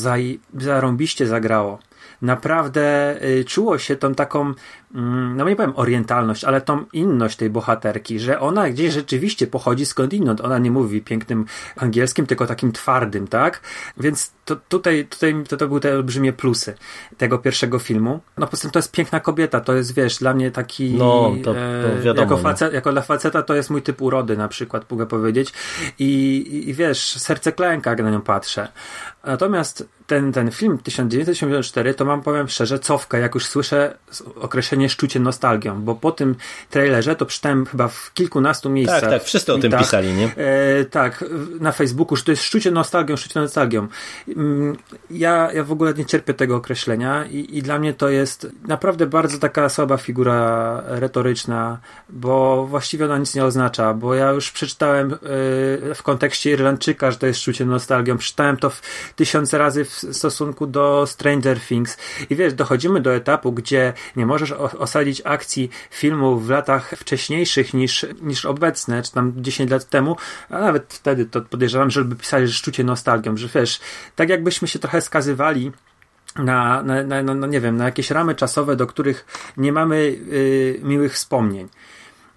zarąbiście 0.53 1.27
zagrało 1.27 1.79
naprawdę 2.21 3.15
y, 3.23 3.45
czuło 3.45 3.77
się 3.77 3.95
tą 3.95 4.15
taką, 4.15 4.41
mm, 4.41 4.55
no 4.93 5.49
nie 5.49 5.55
powiem 5.55 5.73
orientalność, 5.75 6.43
ale 6.43 6.61
tą 6.61 6.85
inność 6.93 7.37
tej 7.37 7.49
bohaterki, 7.49 8.19
że 8.19 8.39
ona 8.39 8.69
gdzieś 8.69 8.93
rzeczywiście 8.93 9.47
pochodzi 9.47 9.85
skądinąd. 9.85 10.41
Ona 10.41 10.57
nie 10.57 10.71
mówi 10.71 11.01
pięknym 11.01 11.45
angielskim, 11.75 12.25
tylko 12.25 12.47
takim 12.47 12.71
twardym, 12.71 13.27
tak? 13.27 13.61
Więc 13.97 14.33
to, 14.45 14.55
tutaj, 14.55 15.05
tutaj 15.05 15.43
to, 15.49 15.57
to 15.57 15.67
były 15.67 15.79
te 15.79 15.95
olbrzymie 15.95 16.33
plusy 16.33 16.73
tego 17.17 17.37
pierwszego 17.37 17.79
filmu. 17.79 18.19
No 18.37 18.47
poza 18.47 18.61
tym 18.61 18.71
to 18.71 18.79
jest 18.79 18.91
piękna 18.91 19.19
kobieta, 19.19 19.61
to 19.61 19.73
jest, 19.73 19.93
wiesz, 19.93 20.17
dla 20.17 20.33
mnie 20.33 20.51
taki... 20.51 20.93
No, 20.93 21.31
to, 21.43 21.53
to 21.53 21.59
e, 21.59 22.01
wiadomo. 22.01 22.21
Jako, 22.21 22.37
facet, 22.37 22.73
jako 22.73 22.91
dla 22.91 23.01
faceta 23.01 23.41
to 23.41 23.55
jest 23.55 23.69
mój 23.69 23.81
typ 23.81 24.01
urody 24.01 24.37
na 24.37 24.47
przykład, 24.47 24.91
mogę 24.91 25.05
powiedzieć. 25.05 25.53
I, 25.99 26.37
i, 26.51 26.69
i 26.69 26.73
wiesz, 26.73 27.17
serce 27.17 27.51
klęka, 27.51 27.89
jak 27.89 28.03
na 28.03 28.11
nią 28.11 28.21
patrzę. 28.21 28.67
Natomiast 29.23 29.87
ten, 30.07 30.31
ten 30.31 30.51
film 30.51 30.77
1984 30.77 31.93
to 31.93 32.05
mam, 32.05 32.21
powiem 32.21 32.47
szczerze, 32.47 32.79
cofkę, 32.79 33.19
jak 33.19 33.35
już 33.35 33.45
słyszę 33.45 33.97
określenie 34.35 34.80
szczucie 34.89 35.19
nostalgią, 35.19 35.81
bo 35.81 35.95
po 35.95 36.11
tym 36.11 36.35
trailerze 36.69 37.15
to 37.15 37.25
przeczytałem 37.25 37.65
chyba 37.65 37.87
w 37.87 38.13
kilkunastu 38.13 38.69
miejscach. 38.69 39.01
Tak, 39.01 39.09
tak, 39.09 39.23
wszyscy 39.23 39.53
o 39.53 39.57
tym 39.57 39.71
tak, 39.71 39.79
pisali, 39.79 40.13
nie? 40.13 40.25
E, 40.37 40.85
tak, 40.85 41.23
na 41.59 41.71
Facebooku, 41.71 42.15
że 42.15 42.23
to 42.23 42.31
jest 42.31 42.43
szczucie 42.43 42.71
nostalgią, 42.71 43.15
szczucie 43.17 43.39
nostalgią. 43.39 43.87
Mm, 44.27 44.77
ja, 45.11 45.51
ja 45.53 45.63
w 45.63 45.71
ogóle 45.71 45.93
nie 45.93 46.05
cierpię 46.05 46.33
tego 46.33 46.55
określenia 46.55 47.25
i, 47.25 47.57
i 47.57 47.61
dla 47.61 47.79
mnie 47.79 47.93
to 47.93 48.09
jest 48.09 48.47
naprawdę 48.67 49.07
bardzo 49.07 49.37
taka 49.37 49.69
słaba 49.69 49.97
figura 49.97 50.83
retoryczna, 50.85 51.79
bo 52.09 52.65
właściwie 52.67 53.05
ona 53.05 53.17
nic 53.17 53.35
nie 53.35 53.45
oznacza, 53.45 53.93
bo 53.93 54.15
ja 54.15 54.31
już 54.31 54.51
przeczytałem 54.51 55.13
e, 55.13 55.17
w 55.95 56.03
kontekście 56.03 56.51
Irlandczyka, 56.51 57.11
że 57.11 57.17
to 57.17 57.27
jest 57.27 57.39
szczucie 57.39 57.65
nostalgią, 57.65 58.17
przeczytałem 58.17 58.57
to 58.57 58.69
w 58.69 58.81
tysiące 59.15 59.57
razy 59.57 59.85
w 59.85 59.91
stosunku 59.91 60.67
do 60.67 61.07
Stranger 61.07 61.59
Things. 61.59 61.97
I 62.29 62.35
wiesz, 62.35 62.53
dochodzimy 62.53 63.01
do 63.01 63.15
etapu, 63.15 63.51
gdzie 63.51 63.93
nie 64.15 64.25
możesz 64.25 64.51
o, 64.51 64.70
osadzić 64.75 65.21
akcji 65.25 65.69
filmu 65.91 66.39
w 66.39 66.49
latach 66.49 66.89
wcześniejszych 66.89 67.73
niż, 67.73 68.05
niż 68.21 68.45
obecne, 68.45 69.03
czy 69.03 69.11
tam 69.11 69.33
10 69.37 69.71
lat 69.71 69.89
temu, 69.89 70.15
a 70.49 70.59
nawet 70.59 70.93
wtedy 70.93 71.25
to 71.25 71.41
podejrzewam, 71.41 71.91
żeby 71.91 72.15
pisali, 72.15 72.47
że 72.47 72.53
szczucie 72.53 72.83
nostalgią, 72.83 73.37
że 73.37 73.47
wiesz, 73.47 73.79
tak 74.15 74.29
jakbyśmy 74.29 74.67
się 74.67 74.79
trochę 74.79 75.01
skazywali 75.01 75.71
na, 76.35 76.83
na, 76.83 77.03
na, 77.03 77.21
no 77.23 77.47
nie 77.47 77.61
wiem, 77.61 77.77
na 77.77 77.85
jakieś 77.85 78.11
ramy 78.11 78.35
czasowe, 78.35 78.75
do 78.75 78.87
których 78.87 79.25
nie 79.57 79.71
mamy 79.71 79.95
y, 79.95 80.79
miłych 80.83 81.13
wspomnień. 81.13 81.67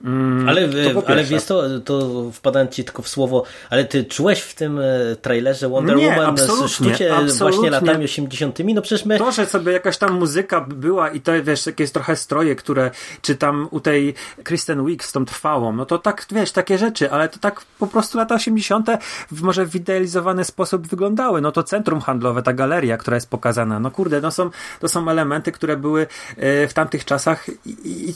Mm, 0.05 0.49
ale, 0.49 0.69
ale 1.07 1.25
wiesz 1.25 1.45
to, 1.45 1.63
to 1.85 2.25
wpadając 2.33 2.71
ci 2.71 2.85
tylko 2.85 3.03
w 3.03 3.09
słowo, 3.09 3.45
ale 3.71 3.85
ty 3.85 4.05
czułeś 4.05 4.41
w 4.41 4.55
tym 4.55 4.79
e, 4.79 5.17
trailerze 5.23 5.69
Wonder 5.69 5.97
nie, 5.97 6.09
Woman 6.09 6.37
sztucie 6.69 7.15
właśnie 7.39 7.71
latami 7.71 8.05
80 8.05 8.59
no 8.75 8.83
przecież 8.83 9.05
my... 9.07 9.19
To, 9.19 9.33
że 9.33 9.47
sobie 9.47 9.73
jakaś 9.73 9.99
tam 9.99 10.19
muzyka 10.19 10.61
była 10.61 11.11
i 11.11 11.21
to 11.21 11.33
wiesz, 11.43 11.67
jakieś 11.67 11.91
trochę 11.91 12.17
stroje, 12.17 12.57
które 12.57 12.91
czy 13.23 13.37
tam 13.37 13.69
u 13.71 13.81
tej 13.81 14.15
Kristen 14.43 14.87
Wiig 14.87 15.05
z 15.05 15.13
tą 15.13 15.25
trwałą, 15.25 15.73
no 15.73 15.87
to 15.87 15.99
tak, 15.99 16.27
wiesz, 16.31 16.53
takie 16.53 16.79
rzeczy, 16.79 17.11
ale 17.11 17.29
to 17.29 17.39
tak 17.39 17.61
po 17.79 17.87
prostu 17.87 18.19
lata 18.19 18.35
80 18.35 18.89
w 19.31 19.43
może 19.43 19.67
w 19.67 19.75
idealizowany 19.75 20.45
sposób 20.45 20.87
wyglądały. 20.87 21.41
No 21.41 21.53
to 21.53 21.63
centrum 21.63 22.01
handlowe, 22.01 22.43
ta 22.43 22.53
galeria, 22.53 22.97
która 22.97 23.15
jest 23.15 23.31
pokazana, 23.31 23.81
no 23.81 23.91
kurde, 23.91 24.21
no 24.21 24.31
są, 24.31 24.51
to 24.81 24.89
są 24.89 25.11
elementy, 25.11 25.53
które 25.53 25.77
były 25.77 26.07
e, 26.37 26.69
w 26.69 26.75
tamtych 26.75 27.05
czasach 27.05 27.49
i, 27.67 27.77
i 27.85 28.15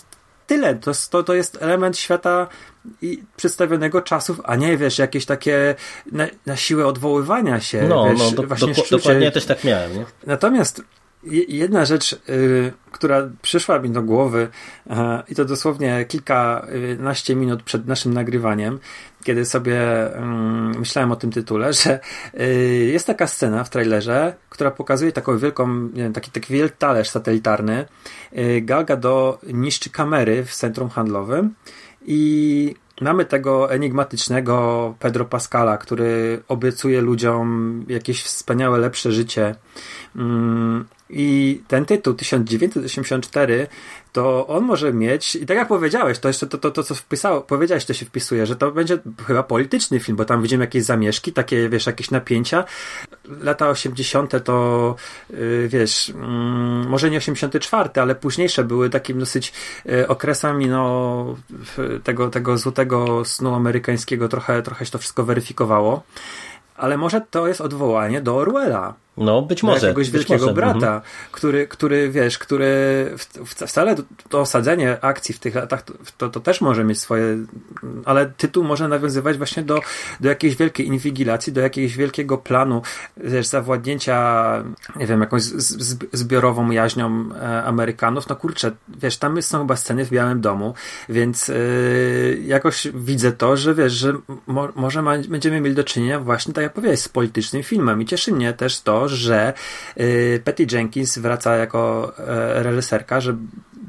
tyle. 0.49 0.75
To, 0.75 0.93
to, 1.11 1.23
to 1.23 1.35
jest 1.35 1.59
element 1.61 1.99
świata 1.99 2.47
przedstawionego 3.37 4.03
czasów, 4.03 4.41
a 4.45 4.57
nie 4.57 4.77
wiesz, 4.77 4.99
jakieś 4.99 5.27
takie 5.27 5.75
na, 6.13 6.27
na 6.47 6.57
siłę 6.57 6.87
odwoływania 6.87 7.61
się. 7.61 7.83
No, 7.89 8.11
wiesz, 8.11 8.19
no 8.19 8.31
do, 8.31 8.43
właśnie 8.43 8.75
do, 8.75 8.83
dokładnie 8.91 9.25
ja 9.25 9.31
też 9.31 9.47
tak 9.47 9.65
miałem. 9.65 9.95
Nie? 9.95 10.05
Natomiast 10.27 10.83
jedna 11.49 11.85
rzecz, 11.85 12.12
y, 12.29 12.73
która 12.93 13.29
przyszła 13.43 13.79
mi 13.79 13.91
do 13.91 14.03
głowy 14.03 14.49
y, 14.87 14.93
i 15.29 15.35
to 15.35 15.45
dosłownie 15.45 16.05
kilkanaście 16.09 17.37
minut 17.37 17.62
przed 17.62 17.87
naszym 17.87 18.14
nagrywaniem, 18.14 18.79
kiedy 19.25 19.45
sobie 19.45 20.07
y, 20.16 20.21
myślałem 20.79 21.12
o 21.12 21.16
tym 21.16 21.31
tytule, 21.31 21.73
że 21.83 22.01
y, 22.41 22.89
jest 22.93 23.07
taka 23.07 23.27
scena 23.27 23.64
w 23.64 23.71
trailerze, 23.71 24.35
która 24.51 24.71
pokazuje 24.71 25.12
taką 25.12 25.39
wielką, 25.39 25.89
wiem, 25.89 26.12
taki, 26.12 26.31
taki 26.31 26.53
wielki 26.53 26.77
talerz 26.79 27.09
satelitarny. 27.09 27.85
Y, 28.39 28.61
Galga 28.61 28.97
do 28.97 29.39
niszczy 29.53 29.91
kamery 29.91 30.45
w 30.45 30.55
centrum 30.55 30.89
handlowym 30.89 31.55
i 32.07 32.75
Mamy 33.01 33.25
tego 33.25 33.71
enigmatycznego 33.73 34.95
Pedro 34.99 35.25
Pascala, 35.25 35.79
który 35.79 36.43
obiecuje 36.49 37.01
ludziom 37.01 37.85
jakieś 37.89 38.23
wspaniałe, 38.23 38.79
lepsze 38.79 39.12
życie. 39.12 39.55
I 41.11 41.61
ten 41.69 41.85
tytuł 41.85 42.15
1984 42.15 43.67
to 44.13 44.47
on 44.47 44.65
może 44.65 44.93
mieć, 44.93 45.37
i 45.37 45.47
tak 45.47 45.57
jak 45.57 45.69
powiedziałeś, 45.69 46.19
to 46.19 46.29
jeszcze 46.29 46.47
to, 46.47 46.59
to, 46.59 46.71
to 46.71 46.83
co 46.83 46.95
wpisało, 46.95 47.41
powiedziałeś, 47.41 47.85
to 47.85 47.95
się 47.95 48.07
wpisuje, 48.07 48.47
że 48.47 48.57
to 48.57 48.73
będzie 48.73 48.99
chyba 49.27 49.43
polityczny 49.43 50.01
film, 50.01 50.17
bo 50.17 50.25
tam 50.25 50.43
widzimy 50.43 50.65
jakieś 50.65 50.85
zamieszki, 50.85 51.33
takie, 51.33 51.69
wiesz, 51.69 51.87
jakieś 51.87 52.11
napięcia. 52.11 52.65
Lata 53.43 53.69
80. 53.69 54.45
to, 54.45 54.97
yy, 55.31 55.69
wiesz, 55.69 56.09
yy, 56.09 56.15
może 56.89 57.11
nie 57.11 57.19
84, 57.19 57.91
ale 57.95 58.15
późniejsze 58.15 58.65
były 58.65 58.91
takim 58.91 59.19
dosyć 59.19 59.53
yy, 59.85 60.09
okresami, 60.09 60.67
no, 60.67 61.37
tego, 62.05 62.31
tego 62.31 62.59
złotego 62.59 63.25
snu 63.25 63.55
amerykańskiego, 63.55 64.29
trochę, 64.29 64.63
trochę 64.63 64.85
się 64.87 64.93
to 64.93 64.99
wszystko 64.99 65.25
weryfikowało. 65.25 66.03
Ale 66.77 66.97
może 66.97 67.21
to 67.31 67.49
jest 67.49 67.61
odwołanie 67.61 68.21
do 68.21 68.37
Orwella 68.37 68.95
no, 69.21 69.43
być 69.43 69.62
może. 69.62 69.87
jakiegoś 69.87 70.11
wielkiego 70.11 70.41
może. 70.41 70.55
brata, 70.55 70.77
mhm. 70.77 71.03
który, 71.33 71.69
który, 71.69 72.11
wiesz, 72.11 72.39
który 72.39 72.69
wcale 73.45 73.97
to 74.29 74.41
osadzenie 74.41 75.05
akcji 75.05 75.35
w 75.35 75.39
tych 75.39 75.55
latach, 75.55 75.83
to, 76.19 76.29
to 76.29 76.41
też 76.41 76.61
może 76.61 76.85
mieć 76.85 77.01
swoje, 77.01 77.39
ale 78.05 78.27
tytuł 78.27 78.64
może 78.64 78.89
nawiązywać 78.89 79.39
właśnie 79.39 79.62
do, 79.62 79.81
do 80.21 80.29
jakiejś 80.29 80.57
wielkiej 80.57 80.87
inwigilacji, 80.87 81.53
do 81.53 81.61
jakiegoś 81.61 81.97
wielkiego 81.97 82.39
planu, 82.39 82.83
wiesz, 83.16 83.47
zawładnięcia, 83.47 84.19
nie 84.97 85.07
wiem, 85.07 85.21
jakąś 85.21 85.43
zbiorową 86.12 86.71
jaźnią 86.71 87.29
e, 87.35 87.64
Amerykanów. 87.64 88.29
No 88.29 88.37
kurczę, 88.37 88.71
wiesz, 88.89 89.16
tam 89.16 89.43
są 89.43 89.59
chyba 89.59 89.77
sceny 89.77 90.05
w 90.05 90.11
Białym 90.11 90.41
Domu, 90.41 90.75
więc 91.09 91.49
yy, 91.49 92.43
jakoś 92.47 92.89
widzę 92.95 93.33
to, 93.33 93.57
że 93.57 93.75
wiesz, 93.75 93.93
że 93.93 94.12
mo 94.47 94.69
może 94.75 95.03
ma, 95.03 95.19
będziemy 95.29 95.61
mieli 95.61 95.75
do 95.77 95.85
czynienia 95.85 96.21
właśnie, 96.21 96.55
tak 96.55 96.62
jak 96.62 96.73
powiedziałeś, 96.73 97.01
z 97.01 97.09
politycznym 97.09 97.62
filmem 97.62 98.03
i 98.03 98.07
cieszy 98.07 98.33
mnie 98.33 98.53
też 98.53 98.81
to, 98.81 99.08
że 99.09 99.53
y, 100.01 100.43
Patty 100.45 100.67
Jenkins 100.73 101.19
wraca 101.19 101.57
jako 101.57 102.13
e, 102.19 102.63
reżyserka, 102.63 103.21
że 103.21 103.37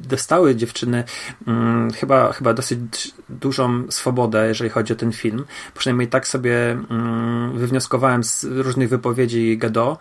dostały 0.09 0.55
dziewczyny 0.55 1.03
hmm, 1.45 1.91
chyba, 1.91 2.33
chyba 2.33 2.53
dosyć 2.53 3.13
dużą 3.29 3.91
swobodę, 3.91 4.47
jeżeli 4.47 4.69
chodzi 4.69 4.93
o 4.93 4.95
ten 4.95 5.11
film. 5.11 5.45
Przynajmniej 5.77 6.07
tak 6.07 6.27
sobie 6.27 6.77
hmm, 6.89 7.57
wywnioskowałem 7.57 8.23
z 8.23 8.43
różnych 8.43 8.89
wypowiedzi 8.89 9.57
Gado. 9.57 9.97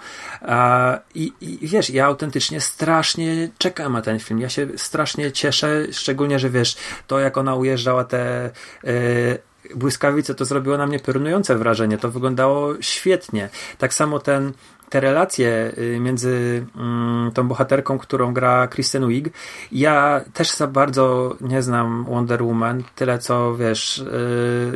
I, 1.14 1.32
wiesz, 1.62 1.90
ja 1.90 2.06
autentycznie 2.06 2.60
strasznie 2.60 3.48
czekam 3.58 3.92
na 3.92 4.02
ten 4.02 4.18
film. 4.18 4.40
Ja 4.40 4.48
się 4.48 4.66
strasznie 4.76 5.32
cieszę, 5.32 5.86
szczególnie, 5.92 6.38
że 6.38 6.50
wiesz, 6.50 6.76
to 7.06 7.18
jak 7.18 7.38
ona 7.38 7.54
ujeżdżała 7.54 8.04
te 8.04 8.50
y, 8.84 9.38
błyskawice, 9.74 10.34
to 10.34 10.44
zrobiło 10.44 10.76
na 10.76 10.86
mnie 10.86 11.00
piorunujące 11.00 11.56
wrażenie. 11.56 11.98
To 11.98 12.10
wyglądało 12.10 12.74
świetnie. 12.80 13.48
Tak 13.78 13.94
samo 13.94 14.18
ten 14.18 14.52
te 14.90 15.00
relacje 15.00 15.72
y, 15.78 16.00
między 16.00 16.66
mm, 16.76 17.30
tą 17.34 17.48
bohaterką, 17.48 17.98
którą 17.98 18.34
gra 18.34 18.68
Kristen 18.68 19.08
Wiig, 19.08 19.28
ja 19.72 20.20
też 20.32 20.50
za 20.50 20.66
bardzo 20.66 21.36
nie 21.40 21.62
znam 21.62 22.04
Wonder 22.04 22.42
Woman, 22.42 22.82
tyle 22.94 23.18
co 23.18 23.56
wiesz, 23.56 23.98
y, 23.98 24.04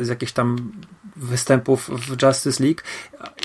z 0.01 0.07
jakichś 0.07 0.31
tam 0.31 0.71
występów 1.15 1.89
w 1.89 2.23
Justice 2.23 2.63
League 2.63 2.81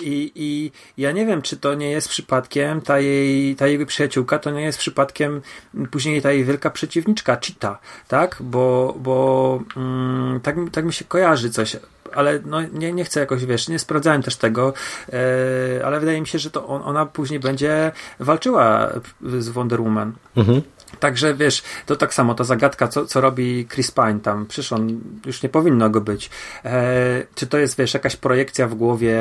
i, 0.03 0.33
i 0.35 0.73
ja 1.03 1.13
nie 1.13 1.27
wiem, 1.27 1.43
czy 1.43 1.57
to 1.57 1.75
nie 1.75 1.91
jest 1.91 2.09
przypadkiem 2.09 2.81
ta 2.81 3.01
jej, 3.01 3.57
ta 3.57 3.67
jej 3.67 3.87
przyjaciółka, 3.87 4.39
to 4.39 4.51
nie 4.51 4.63
jest 4.63 4.79
przypadkiem 4.79 5.43
później 5.91 6.23
ta 6.23 6.33
jej 6.33 6.45
wielka 6.45 6.71
przeciwniczka, 6.71 7.37
Cheetah, 7.37 7.79
tak? 8.09 8.37
Bo, 8.41 8.95
bo 8.99 9.63
mm, 9.77 10.41
tak, 10.41 10.57
tak 10.73 10.85
mi 10.85 10.93
się 10.93 11.05
kojarzy 11.05 11.51
coś 11.51 11.77
ale 12.15 12.41
no, 12.45 12.63
nie, 12.63 12.93
nie 12.93 13.05
chcę 13.05 13.21
jakoś, 13.21 13.45
wiesz, 13.45 13.69
nie 13.69 13.79
sprawdzałem 13.79 14.23
też 14.23 14.37
tego, 14.37 14.73
e, 15.13 15.87
ale 15.87 16.01
wydaje 16.01 16.21
mi 16.21 16.27
się, 16.27 16.39
że 16.39 16.51
to 16.51 16.67
on, 16.67 16.83
ona 16.85 17.07
później 17.07 17.41
będzie 17.41 17.93
walczyła 18.21 18.89
z 19.39 19.49
Wonder 19.49 19.81
Woman. 19.81 20.13
Mhm. 20.37 20.63
Także 21.01 21.35
wiesz, 21.35 21.63
to 21.87 21.97
tak 21.97 22.15
samo, 22.15 22.35
ta 22.35 22.45
zagadka, 22.45 22.89
co, 22.89 23.07
co 23.07 23.21
robi 23.21 23.67
Chris 23.75 23.91
Pine 23.91 24.21
tam, 24.21 24.47
przecież 24.47 24.73
on 24.73 25.01
już 25.27 25.43
nie 25.43 25.49
powinno 25.49 25.91
go 25.91 26.01
być. 26.01 26.31
E, 26.65 27.27
czy 27.35 27.47
to 27.47 27.59
jest, 27.59 27.79
wiesz, 27.79 27.95
jakaś 27.95 28.17
projekcja 28.17 28.69
w 28.69 28.75
głowie 28.75 29.19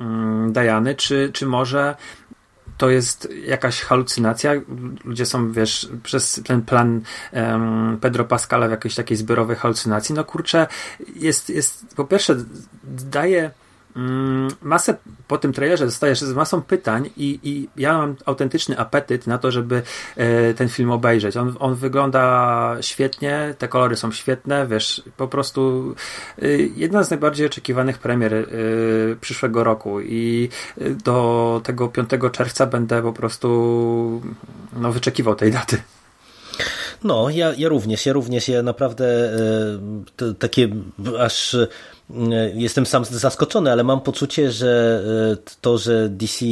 mm, 0.00 0.52
Diany, 0.52 0.94
czy, 0.94 1.30
czy 1.32 1.46
może 1.46 1.96
to 2.78 2.90
jest 2.90 3.28
jakaś 3.46 3.80
halucynacja. 3.80 4.52
Ludzie 5.04 5.26
są, 5.26 5.52
wiesz, 5.52 5.88
przez 6.02 6.40
ten 6.46 6.62
plan 6.62 7.00
um, 7.32 7.98
Pedro 8.00 8.24
Pascala 8.24 8.68
w 8.68 8.70
jakiejś 8.70 8.94
takiej 8.94 9.16
zbiorowej 9.16 9.56
halucynacji. 9.56 10.14
No 10.14 10.24
kurczę, 10.24 10.66
jest, 11.14 11.50
jest 11.50 11.86
po 11.96 12.04
pierwsze 12.04 12.36
daje 12.84 13.50
masę 14.62 14.96
po 15.28 15.38
tym 15.38 15.52
trailerze 15.52 15.84
dostajesz 15.84 16.20
z 16.20 16.32
masą 16.32 16.62
pytań 16.62 17.10
i, 17.16 17.38
i 17.42 17.68
ja 17.76 17.98
mam 17.98 18.16
autentyczny 18.26 18.78
apetyt 18.78 19.26
na 19.26 19.38
to, 19.38 19.50
żeby 19.50 19.82
e, 20.16 20.54
ten 20.54 20.68
film 20.68 20.90
obejrzeć. 20.90 21.36
On, 21.36 21.56
on 21.58 21.74
wygląda 21.74 22.76
świetnie, 22.80 23.54
te 23.58 23.68
kolory 23.68 23.96
są 23.96 24.12
świetne, 24.12 24.66
wiesz, 24.66 25.02
po 25.16 25.28
prostu 25.28 25.94
e, 26.42 26.48
jedna 26.76 27.02
z 27.02 27.10
najbardziej 27.10 27.46
oczekiwanych 27.46 27.98
premier 27.98 28.34
e, 28.34 28.46
przyszłego 29.20 29.64
roku 29.64 30.00
i 30.00 30.48
do 31.04 31.60
tego 31.64 31.88
5 31.88 32.10
czerwca 32.32 32.66
będę 32.66 33.02
po 33.02 33.12
prostu 33.12 34.22
no, 34.76 34.92
wyczekiwał 34.92 35.34
tej 35.34 35.52
daty. 35.52 35.82
No, 37.04 37.30
ja, 37.30 37.52
ja 37.56 37.68
również, 37.68 38.06
ja 38.06 38.12
również, 38.12 38.48
ja 38.48 38.62
naprawdę 38.62 39.38
takie 40.38 40.68
aż 41.20 41.56
jestem 42.54 42.86
sam 42.86 43.04
zaskoczony, 43.04 43.72
ale 43.72 43.84
mam 43.84 44.00
poczucie, 44.00 44.50
że 44.50 45.02
e, 45.32 45.56
to, 45.60 45.78
że 45.78 46.08
DC 46.08 46.44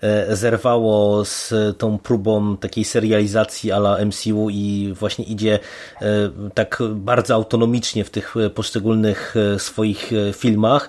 e, 0.00 0.36
zerwało 0.36 1.24
z 1.24 1.54
tą 1.78 1.98
próbą 1.98 2.56
takiej 2.56 2.84
serializacji 2.84 3.72
ala 3.72 4.04
MCU 4.04 4.50
i 4.50 4.94
właśnie 4.98 5.24
idzie 5.24 5.58
tak 6.54 6.82
bardzo 6.90 7.34
autonomicznie 7.34 8.04
w 8.04 8.10
tych 8.10 8.34
poszczególnych 8.54 9.34
swoich 9.58 10.10
filmach, 10.32 10.88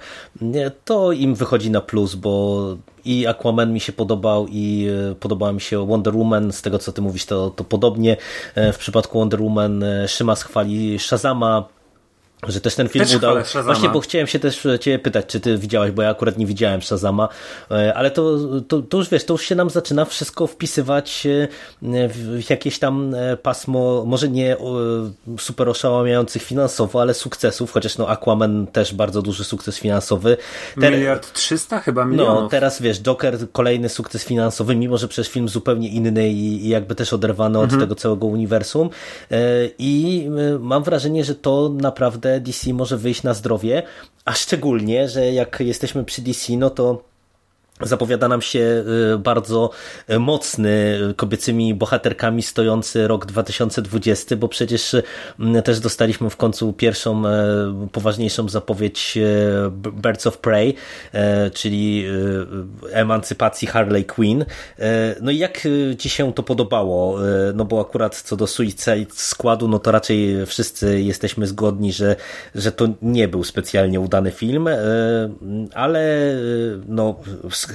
to 0.85 1.11
im 1.11 1.35
wychodzi 1.35 1.71
na 1.71 1.81
plus, 1.81 2.15
bo 2.15 2.77
i 3.05 3.27
Aquaman 3.27 3.73
mi 3.73 3.79
się 3.79 3.93
podobał 3.93 4.47
i 4.49 4.87
podobała 5.19 5.53
mi 5.53 5.61
się 5.61 5.87
Wonder 5.87 6.15
Woman, 6.15 6.51
z 6.51 6.61
tego 6.61 6.79
co 6.79 6.91
ty 6.91 7.01
mówisz 7.01 7.25
to, 7.25 7.49
to 7.49 7.63
podobnie. 7.63 8.17
W 8.55 8.77
przypadku 8.77 9.19
Wonder 9.19 9.41
Woman 9.41 9.83
Szymas 10.07 10.43
chwali 10.43 10.99
Shazama, 10.99 11.78
że 12.47 12.61
też 12.61 12.75
ten 12.75 12.89
film 12.89 13.05
też 13.05 13.15
udał. 13.15 13.35
Właśnie, 13.63 13.89
bo 13.89 13.99
chciałem 13.99 14.27
się 14.27 14.39
też 14.39 14.67
ciebie 14.79 14.99
pytać, 14.99 15.25
czy 15.25 15.39
ty 15.39 15.57
widziałeś, 15.57 15.91
bo 15.91 16.01
ja 16.01 16.09
akurat 16.09 16.37
nie 16.37 16.45
widziałem 16.45 16.81
Shazama, 16.81 17.29
e, 17.71 17.93
ale 17.93 18.11
to, 18.11 18.37
to, 18.67 18.81
to 18.81 18.97
już 18.97 19.09
wiesz, 19.09 19.25
to 19.25 19.33
już 19.33 19.41
się 19.41 19.55
nam 19.55 19.69
zaczyna 19.69 20.05
wszystko 20.05 20.47
wpisywać 20.47 21.27
e, 21.27 21.47
w 22.09 22.49
jakieś 22.49 22.79
tam 22.79 23.15
e, 23.15 23.37
pasmo, 23.37 24.03
może 24.05 24.29
nie 24.29 24.57
super 25.39 25.69
oszałamiających 25.69 26.43
finansowo, 26.43 27.01
ale 27.01 27.13
sukcesów, 27.13 27.71
chociaż 27.71 27.97
no 27.97 28.09
Aquaman 28.09 28.67
też 28.67 28.93
bardzo 28.93 29.21
duży 29.21 29.43
sukces 29.43 29.79
finansowy. 29.79 30.37
Ter... 30.81 30.93
Miliard 30.93 31.33
trzysta 31.33 31.79
chyba 31.79 32.05
milionów. 32.05 32.43
No, 32.43 32.49
teraz 32.49 32.81
wiesz, 32.81 33.01
Joker 33.01 33.37
kolejny 33.51 33.89
sukces 33.89 34.23
finansowy, 34.23 34.75
mimo 34.75 34.97
że 34.97 35.07
przez 35.07 35.27
film 35.27 35.49
zupełnie 35.49 35.89
inny 35.89 36.29
i, 36.29 36.65
i 36.65 36.69
jakby 36.69 36.95
też 36.95 37.13
oderwany 37.13 37.57
od 37.59 37.63
mhm. 37.63 37.81
tego 37.81 37.95
całego 37.95 38.27
uniwersum 38.27 38.89
i 39.79 40.27
mam 40.59 40.83
wrażenie, 40.83 41.23
że 41.23 41.35
to 41.35 41.71
naprawdę 41.81 42.28
DC 42.39 42.73
może 42.73 42.97
wyjść 42.97 43.23
na 43.23 43.33
zdrowie, 43.33 43.83
a 44.25 44.33
szczególnie, 44.33 45.09
że 45.09 45.31
jak 45.31 45.59
jesteśmy 45.59 46.03
przy 46.03 46.21
DC, 46.21 46.53
no 46.57 46.69
to 46.69 47.03
Zapowiada 47.81 48.27
nam 48.27 48.41
się 48.41 48.83
y, 49.13 49.17
bardzo 49.17 49.69
y, 50.09 50.19
mocny 50.19 50.99
kobiecymi 51.15 51.73
bohaterkami 51.73 52.43
stojący 52.43 53.07
rok 53.07 53.25
2020, 53.25 54.35
bo 54.35 54.47
przecież 54.47 54.93
y, 54.93 55.03
też 55.63 55.79
dostaliśmy 55.79 56.29
w 56.29 56.37
końcu 56.37 56.73
pierwszą 56.73 57.23
poważniejszą 57.91 58.49
zapowiedź 58.49 59.17
Birds 59.93 60.27
of 60.27 60.37
Prey, 60.37 60.75
czyli 61.53 62.05
emancypacji 62.91 63.67
Harley 63.67 64.05
Quinn. 64.05 64.45
No 65.21 65.31
i 65.31 65.37
jak 65.37 65.67
Ci 65.97 66.09
się 66.09 66.33
to 66.33 66.43
podobało? 66.43 67.17
No 67.53 67.65
bo 67.65 67.81
akurat 67.81 68.21
co 68.21 68.35
do 68.35 68.47
Suicide 68.47 69.05
składu, 69.13 69.67
no 69.67 69.79
to 69.79 69.91
raczej 69.91 70.45
wszyscy 70.45 71.01
jesteśmy 71.01 71.47
zgodni, 71.47 71.93
że, 71.93 72.15
że 72.55 72.71
to 72.71 72.87
nie 73.01 73.27
był 73.27 73.43
specjalnie 73.43 73.99
udany 73.99 74.31
film, 74.31 74.69
ale 75.73 76.33
no 76.87 77.15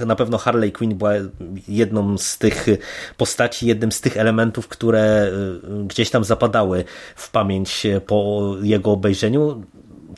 na 0.07 0.17
pewno 0.17 0.39
Harley 0.39 0.73
Quinn 0.73 0.95
była 0.95 1.13
jedną 1.69 2.19
z 2.19 2.39
tych 2.39 2.67
postaci, 3.17 3.67
jednym 3.67 3.93
z 3.93 4.01
tych 4.01 4.17
elementów, 4.17 4.69
które 4.69 5.31
y, 5.81 5.85
gdzieś 5.85 6.11
tam 6.11 6.25
zapadały 6.25 6.85
w 7.17 7.31
pamięć 7.31 7.87
po 8.07 8.51
jego 8.63 8.91
obejrzeniu. 8.91 9.63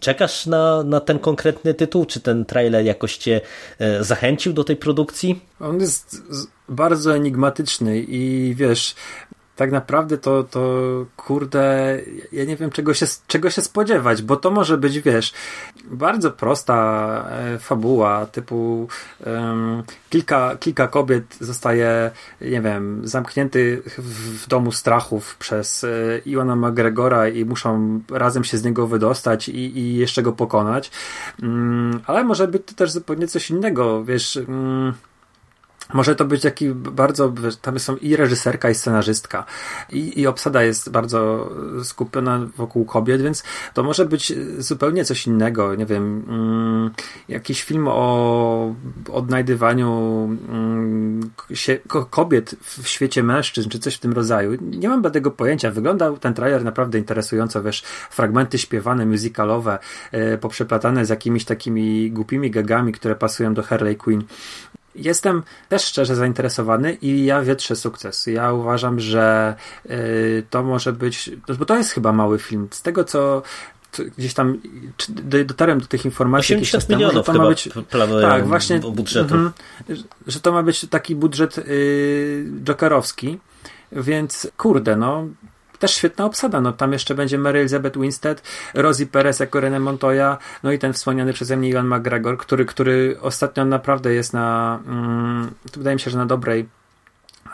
Czekasz 0.01 0.47
na, 0.47 0.83
na 0.83 1.01
ten 1.01 1.18
konkretny 1.18 1.74
tytuł? 1.74 2.05
Czy 2.05 2.20
ten 2.20 2.45
trailer 2.45 2.85
jakoś 2.85 3.16
cię 3.16 3.41
y, 4.01 4.05
zachęcił 4.05 4.53
do 4.53 4.64
tej 4.64 4.77
produkcji? 4.77 5.41
On 5.61 5.81
jest 5.81 6.22
bardzo 6.68 7.16
enigmatyczny 7.16 8.01
i 8.01 8.55
wiesz, 8.55 8.95
tak 9.57 9.73
naprawdę 9.73 10.19
to, 10.19 10.45
to 10.45 10.61
kurde, 11.17 11.99
ja 12.33 12.45
nie 12.45 12.57
wiem 12.57 12.71
czego 12.71 12.95
się, 12.95 13.07
czego 13.27 13.51
się 13.51 13.63
spodziewać, 13.63 14.23
bo 14.23 14.37
to 14.37 14.51
może 14.51 14.79
być, 14.79 15.01
wiesz, 15.01 15.33
bardzo 15.85 16.31
prosta 16.31 17.29
e, 17.31 17.59
fabuła, 17.59 18.27
typu 18.27 18.89
um, 19.27 19.83
kilka, 20.11 20.57
kilka 20.57 20.89
kobiet 20.89 21.37
zostaje, 21.41 22.11
nie 22.41 22.61
wiem, 22.61 23.01
zamkniętych 23.09 24.01
w 24.01 24.47
domu 24.49 24.73
strachów 24.73 25.37
przez 25.37 25.85
e, 25.85 25.89
Iwana 26.27 26.57
McGregora 26.57 27.29
i 27.29 27.45
muszą 27.45 28.01
razem 28.11 28.45
się 28.45 28.59
z 28.59 28.65
niego 28.65 28.87
wydostać 28.87 29.49
i, 29.49 29.79
i 29.79 29.97
jeszcze 29.97 30.23
go 30.23 30.33
pokonać. 30.33 30.91
Um, 31.43 32.01
ale 32.07 32.25
może 32.25 32.49
być 32.49 32.63
to 32.67 32.75
też 32.75 32.91
zupełnie 32.91 33.29
coś 33.29 33.51
innego, 33.51 34.05
wiesz. 34.05 34.37
Um, 34.49 34.95
może 35.95 36.16
to 36.16 36.24
być 36.24 36.43
taki 36.43 36.68
bardzo, 36.70 37.32
tam 37.62 37.78
są 37.78 37.97
i 37.97 38.16
reżyserka, 38.16 38.70
i 38.70 38.74
scenarzystka, 38.74 39.45
i, 39.93 40.20
i 40.20 40.26
obsada 40.26 40.62
jest 40.62 40.91
bardzo 40.91 41.51
skupiona 41.84 42.47
wokół 42.57 42.84
kobiet, 42.84 43.22
więc 43.22 43.43
to 43.74 43.82
może 43.82 44.07
być 44.07 44.32
zupełnie 44.59 45.05
coś 45.05 45.26
innego. 45.26 45.74
Nie 45.74 45.87
wiem, 45.87 46.24
mm, 46.28 46.91
jakiś 47.28 47.62
film 47.62 47.89
o 47.89 48.74
odnajdywaniu 49.12 49.91
mm, 50.49 51.30
się, 51.55 51.78
kobiet 52.11 52.55
w 52.61 52.89
świecie 52.89 53.22
mężczyzn, 53.22 53.68
czy 53.68 53.78
coś 53.78 53.95
w 53.95 54.01
tym 54.01 54.12
rodzaju. 54.12 54.59
Nie 54.61 54.89
mam 54.89 55.03
tego 55.11 55.30
pojęcia. 55.30 55.70
Wyglądał 55.70 56.18
ten 56.18 56.34
trailer 56.34 56.64
naprawdę 56.64 56.99
interesująco, 56.99 57.62
wiesz, 57.62 57.82
fragmenty 58.11 58.59
śpiewane, 58.59 59.07
musicalowe, 59.07 59.78
yy, 60.12 60.39
poprzeplatane 60.39 61.07
z 61.07 61.09
jakimiś 61.09 61.45
takimi 61.45 62.11
głupimi 62.11 62.51
gagami, 62.51 62.93
które 62.93 63.16
pasują 63.16 63.55
do 63.55 63.62
Harley 63.62 63.97
Quinn. 63.97 64.24
Jestem 64.97 65.43
też 65.69 65.85
szczerze 65.85 66.15
zainteresowany 66.15 66.93
i 67.03 67.25
ja 67.25 67.43
wietrzę 67.43 67.77
sukces. 67.77 68.27
Ja 68.27 68.53
uważam, 68.53 69.01
że 69.01 69.55
y, 69.91 70.47
to 70.51 70.63
może 70.63 70.93
być, 70.93 71.31
bo 71.59 71.65
to 71.65 71.77
jest 71.77 71.91
chyba 71.91 72.13
mały 72.13 72.39
film. 72.39 72.69
Z 72.71 72.83
tego 72.83 73.05
co 73.05 73.43
gdzieś 74.19 74.35
tam 74.35 74.59
dotarłem 75.45 75.81
do 75.81 75.87
tych 75.87 76.05
informacji 76.05 76.55
80 76.55 76.89
milionów 76.89 77.27
temu, 77.27 77.39
to 77.39 77.45
ma 77.45 77.49
być 77.49 77.69
tak, 78.23 78.47
właśnie, 78.47 78.79
budżetu. 78.79 79.35
Mm, 79.35 79.53
że 80.27 80.41
to 80.41 80.53
ma 80.53 80.63
być 80.63 80.87
taki 80.91 81.17
budżet 81.17 81.59
y, 81.59 82.45
jokerowski, 82.65 83.39
więc 83.93 84.49
kurde, 84.57 84.97
no 84.97 85.27
też 85.79 85.95
świetna 85.95 86.24
obsada. 86.24 86.61
No, 86.61 86.72
tam 86.72 86.93
jeszcze 86.93 87.14
będzie 87.14 87.39
Mary 87.39 87.59
Elizabeth 87.59 88.01
Winstead, 88.01 88.43
Rosie 88.74 89.07
Perez 89.07 89.41
jako 89.41 89.59
René 89.59 89.81
Montoya, 89.81 90.39
no 90.62 90.72
i 90.72 90.79
ten 90.79 90.93
wspomniany 90.93 91.33
przeze 91.33 91.57
mnie 91.57 91.68
Iwan 91.68 91.87
McGregor, 91.87 92.39
który, 92.39 92.66
który 92.66 93.16
ostatnio 93.20 93.64
naprawdę 93.64 94.14
jest 94.14 94.33
na, 94.33 94.79
mm, 94.87 95.51
wydaje 95.77 95.97
mi 95.97 96.01
się, 96.01 96.11
że 96.11 96.18
na 96.18 96.27
dobrej 96.27 96.68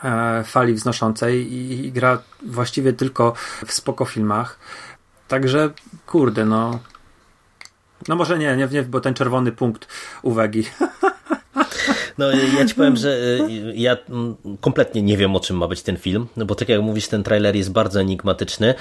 e, 0.04 0.44
fali 0.44 0.74
wznoszącej 0.74 1.52
i, 1.52 1.86
i 1.86 1.92
gra 1.92 2.18
właściwie 2.46 2.92
tylko 2.92 3.34
w 3.66 3.72
spoko 3.72 4.04
filmach. 4.04 4.58
Także, 5.28 5.70
kurde, 6.06 6.44
no. 6.44 6.78
No 8.08 8.16
może 8.16 8.38
nie, 8.38 8.56
nie, 8.56 8.66
nie, 8.66 8.82
bo 8.82 9.00
ten 9.00 9.14
czerwony 9.14 9.52
punkt 9.52 9.88
uwagi. 10.22 10.64
No 12.22 12.58
ja 12.58 12.66
ci 12.66 12.74
powiem, 12.74 12.96
że 13.04 13.08
y, 13.18 13.72
ja 13.74 13.96
mm, 14.08 14.36
kompletnie 14.60 15.02
nie 15.02 15.16
wiem 15.16 15.36
o 15.36 15.40
czym 15.40 15.56
ma 15.56 15.68
być 15.68 15.82
ten 15.82 15.96
film, 15.96 16.26
no 16.36 16.44
bo 16.44 16.54
tak 16.54 16.68
jak 16.68 16.80
mówisz, 16.80 17.08
ten 17.08 17.22
trailer 17.22 17.56
jest 17.56 17.72
bardzo 17.72 18.00
enigmatyczny, 18.00 18.74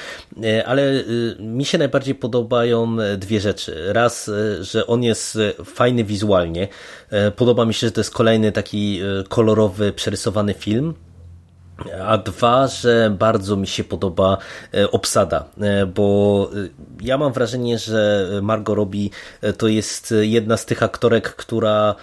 y, 0.43 0.65
ale 0.65 0.91
y, 0.91 1.35
mi 1.39 1.65
się 1.65 1.77
najbardziej 1.77 2.15
podobają 2.15 2.97
dwie 3.17 3.39
rzeczy. 3.39 3.93
Raz, 3.93 4.31
że 4.61 4.87
on 4.87 5.03
jest 5.03 5.37
fajny 5.65 6.03
wizualnie. 6.03 6.67
Podoba 7.35 7.65
mi 7.65 7.73
się, 7.73 7.87
że 7.87 7.91
to 7.91 7.99
jest 7.99 8.11
kolejny 8.11 8.51
taki 8.51 9.01
kolorowy, 9.29 9.93
przerysowany 9.93 10.53
film. 10.53 10.93
A 12.05 12.17
dwa, 12.17 12.67
że 12.67 13.15
bardzo 13.19 13.55
mi 13.55 13.67
się 13.67 13.83
podoba 13.83 14.37
obsada, 14.91 15.45
bo 15.95 16.49
ja 17.01 17.17
mam 17.17 17.33
wrażenie, 17.33 17.79
że 17.79 18.29
Margot 18.41 18.75
Robbie 18.75 19.09
to 19.57 19.67
jest 19.67 20.13
jedna 20.21 20.57
z 20.57 20.65
tych 20.65 20.83
aktorek, 20.83 21.35
która 21.35 21.95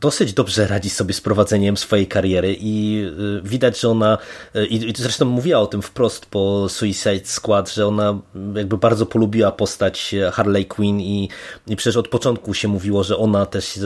dosyć 0.00 0.32
dobrze 0.32 0.66
radzi 0.66 0.90
sobie 0.90 1.14
z 1.14 1.20
prowadzeniem 1.20 1.76
swojej 1.76 2.06
kariery 2.06 2.56
i 2.60 3.04
y, 3.38 3.48
widać, 3.48 3.80
że 3.80 3.88
ona 3.88 4.18
y, 4.56 4.66
i 4.66 4.92
zresztą 4.96 5.24
mówiła 5.24 5.58
o 5.58 5.66
tym 5.66 5.82
wprost 5.82 6.26
po 6.26 6.68
Suicide 6.68 7.24
Squad, 7.24 7.72
że 7.72 7.86
ona 7.86 8.18
jakby 8.54 8.78
bardzo 8.78 9.06
polubiła 9.06 9.52
postać 9.52 10.14
Harley 10.32 10.66
Quinn 10.66 11.00
i, 11.00 11.28
i 11.66 11.76
przecież 11.76 11.96
od 11.96 12.08
początku 12.08 12.54
się 12.54 12.68
mówiło, 12.68 13.04
że 13.04 13.16
ona 13.16 13.46
też 13.46 13.78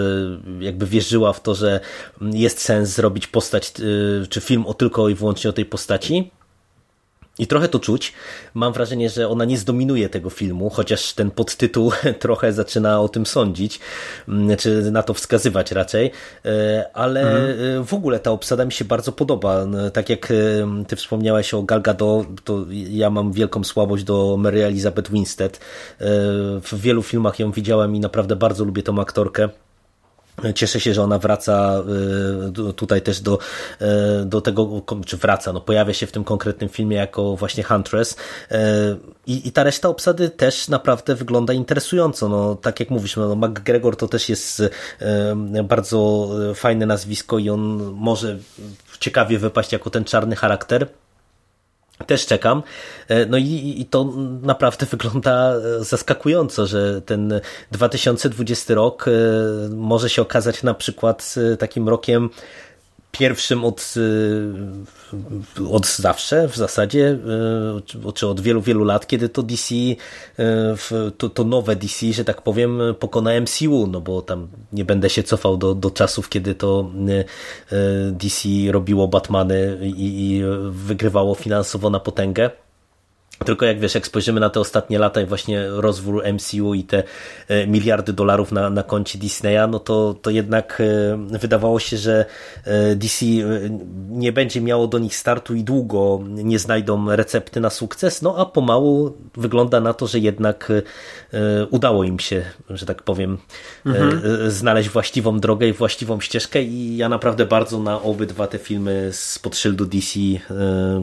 jakby 0.61 0.86
wierzyła 0.86 1.32
w 1.32 1.42
to, 1.42 1.55
że 1.55 1.80
jest 2.20 2.61
sens 2.61 2.88
zrobić 2.88 3.26
postać 3.26 3.72
czy 4.28 4.40
film 4.40 4.66
o 4.66 4.74
tylko 4.74 5.09
i 5.09 5.14
wyłącznie 5.14 5.51
o 5.51 5.53
tej 5.53 5.64
postaci 5.64 6.30
i 7.39 7.47
trochę 7.47 7.68
to 7.68 7.78
czuć. 7.78 8.12
Mam 8.55 8.72
wrażenie, 8.72 9.11
że 9.11 9.28
ona 9.28 9.45
nie 9.45 9.59
zdominuje 9.59 10.09
tego 10.09 10.30
filmu, 10.30 10.70
chociaż 10.70 11.12
ten 11.12 11.30
podtytuł 11.30 11.93
trochę 12.18 12.53
zaczyna 12.53 13.01
o 13.01 13.09
tym 13.09 13.26
sądzić, 13.26 13.80
mm, 14.28 14.57
czy 14.57 14.91
na 14.91 15.03
to 15.03 15.14
wskazywać 15.14 15.72
raczej, 15.72 16.11
e, 16.45 16.91
ale 16.95 17.20
mhm. 17.20 17.84
w 17.84 17.95
ogóle 17.95 18.18
ta 18.18 18.30
obsada 18.30 18.64
mi 18.64 18.72
się 18.72 18.84
bardzo 18.84 19.12
podoba. 19.12 19.66
Tak 19.93 20.11
jak 20.11 20.30
e, 20.30 20.34
ty 20.89 20.97
wspomniałeś 20.97 21.55
o 21.55 21.62
Gal 21.62 21.82
Gadot, 21.82 22.26
to 22.45 22.64
ja 22.70 23.11
mam 23.11 23.32
wielką 23.32 23.64
słabość 23.64 24.05
do 24.05 24.37
Mary 24.37 24.64
Elizabeth 24.64 25.11
Winstead. 25.11 25.57
E, 25.57 25.61
w 26.61 26.74
wielu 26.74 27.03
filmach 27.03 27.39
ją 27.39 27.53
widziałem 27.53 27.97
i 27.97 28.01
naprawdę 28.01 28.37
bardzo 28.37 28.64
lubię 28.64 28.82
tą 28.82 29.01
aktorkę. 29.01 29.49
Cieszę 30.55 30.80
się, 30.80 30.95
że 30.95 31.03
ona 31.03 31.18
wraca 31.18 31.82
y, 32.68 32.72
tutaj 32.72 33.03
też 33.03 33.20
do, 33.20 33.39
y, 34.22 34.24
do 34.24 34.41
tego, 34.41 34.82
czy 35.07 35.16
wraca, 35.16 35.53
no 35.53 35.61
pojawia 35.61 35.95
się 35.95 36.07
w 36.07 36.12
tym 36.12 36.24
konkretnym 36.24 36.68
filmie 36.68 36.97
jako 36.97 37.37
właśnie 37.37 37.62
Huntress 37.62 38.12
y, 38.12 38.57
i, 39.26 39.49
i 39.49 39.53
ta 39.53 39.62
reszta 39.62 39.89
obsady 39.89 40.30
też 40.30 40.68
naprawdę 40.68 41.14
wygląda 41.14 41.53
interesująco. 41.53 42.28
No, 42.28 42.55
tak 42.55 42.80
jak 42.80 42.91
mówisz, 42.91 43.16
no, 43.16 43.37
McGregor 43.37 43.97
to 43.97 44.09
też 44.09 44.28
jest 44.28 44.62
bardzo 45.64 46.28
fajne 46.55 46.87
nazwisko 46.87 47.39
i 47.39 47.51
on 47.51 47.93
może 47.95 48.39
ciekawie 49.01 49.39
wypaść 49.39 49.72
jako 49.72 49.91
ten 49.91 50.05
czarny 50.05 50.37
charakter. 50.37 50.89
Też 52.07 52.26
czekam. 52.26 52.62
E, 53.09 53.26
no 53.26 53.36
i, 53.36 53.74
i, 53.78 53.84
to 53.84 54.12
naprawdę 54.42 54.86
wygląda 54.97 55.55
e, 55.55 55.84
zaskakująco, 55.84 56.66
że 56.66 57.03
ten 57.03 57.40
2020 57.70 58.74
rok 58.74 59.09
e, 59.09 59.11
może 59.68 60.11
się 60.11 60.22
okazać 60.22 60.62
na 60.62 60.74
przykład 60.74 61.34
takim 61.59 61.88
rokiem 61.88 62.30
pierwszym 63.18 63.64
od, 63.64 63.94
od 65.70 65.86
zawsze 65.86 66.48
w 66.48 66.56
zasadzie, 66.56 67.18
czy 68.14 68.28
od 68.28 68.40
wielu, 68.40 68.62
wielu 68.62 68.84
lat, 68.84 69.06
kiedy 69.06 69.28
to 69.28 69.42
DC, 69.42 69.74
to, 71.18 71.28
to 71.28 71.44
nowe 71.44 71.76
DC, 71.76 72.12
że 72.12 72.24
tak 72.24 72.42
powiem, 72.42 72.80
pokona 72.98 73.40
MCU, 73.40 73.86
no 73.86 74.00
bo 74.00 74.22
tam 74.22 74.48
nie 74.72 74.84
będę 74.84 75.10
się 75.10 75.22
cofał 75.22 75.56
do, 75.56 75.74
do 75.74 75.90
czasów, 75.90 76.28
kiedy 76.28 76.54
to 76.54 76.90
DC 78.12 78.48
robiło 78.70 79.08
Batmany 79.08 79.78
i, 79.82 80.30
i 80.30 80.42
wygrywało 80.70 81.34
finansowo 81.34 81.90
na 81.90 82.00
potęgę. 82.00 82.66
Tylko 83.45 83.67
jak 83.67 83.80
wiesz, 83.80 83.95
jak 83.95 84.07
spojrzymy 84.07 84.41
na 84.41 84.50
te 84.50 84.61
ostatnie 84.61 84.99
lata 84.99 85.21
i 85.21 85.26
właśnie 85.26 85.67
rozwój 85.68 86.33
MCU 86.33 86.75
i 86.75 86.84
te 86.84 87.03
e, 87.49 87.67
miliardy 87.67 88.13
dolarów 88.13 88.53
na, 88.53 88.71
na 88.71 88.83
koncie 88.83 89.18
Disneya, 89.18 89.68
no 89.71 89.79
to, 89.79 90.14
to 90.22 90.30
jednak 90.30 90.83
e, 91.33 91.38
wydawało 91.38 91.80
się, 91.80 91.96
że 91.96 92.25
e, 92.64 92.96
DC 92.96 93.26
nie 94.08 94.33
będzie 94.33 94.61
miało 94.61 94.87
do 94.87 94.99
nich 94.99 95.17
startu 95.17 95.54
i 95.54 95.64
długo 95.64 96.21
nie 96.29 96.58
znajdą 96.58 97.17
recepty 97.17 97.61
na 97.61 97.71
sukces, 97.71 98.22
no 98.22 98.37
a 98.38 98.46
pomału 98.46 99.17
wygląda 99.34 99.80
na 99.80 99.95
to, 99.95 100.07
że 100.07 100.18
jednak 100.18 100.72
udało 101.71 102.04
im 102.04 102.18
się, 102.18 102.42
że 102.71 102.87
tak 102.87 103.03
powiem, 103.03 103.38
mhm. 103.87 104.50
znaleźć 104.50 104.88
właściwą 104.88 105.41
drogę 105.41 105.68
i 105.68 105.72
właściwą 105.72 106.21
ścieżkę 106.21 106.63
i 106.63 106.96
ja 106.96 107.08
naprawdę 107.08 107.46
bardzo 107.46 107.79
na 107.79 108.03
obydwa 108.03 108.46
te 108.46 108.58
filmy 108.58 109.08
z 109.13 109.38
podszyldu 109.38 109.87
DC, 109.87 110.21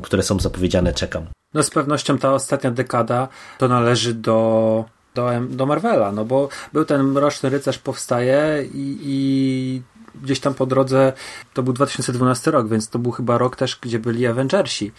które 0.01 0.23
są 0.23 0.39
zapowiedziane, 0.39 0.93
czekam. 0.93 1.42
No 1.53 1.63
z 1.63 1.69
pewnością 1.69 2.17
ta 2.17 2.33
ostatnia 2.33 2.71
dekada 2.71 3.27
to 3.57 3.67
należy 3.67 4.13
do, 4.13 4.85
do, 5.15 5.29
do 5.49 5.65
Marvela, 5.65 6.11
no 6.11 6.25
bo 6.25 6.49
był 6.73 6.85
ten 6.85 7.03
Mroczny 7.03 7.49
Rycerz 7.49 7.77
powstaje 7.77 8.65
i, 8.73 8.97
i 9.03 9.81
gdzieś 10.21 10.39
tam 10.39 10.53
po 10.53 10.65
drodze 10.65 11.13
to 11.53 11.63
był 11.63 11.73
2012 11.73 12.51
rok, 12.51 12.67
więc 12.67 12.89
to 12.89 12.99
był 12.99 13.11
chyba 13.11 13.37
rok 13.37 13.55
też, 13.55 13.79
gdzie 13.81 13.99
byli 13.99 14.27
Avengersi. 14.27 14.91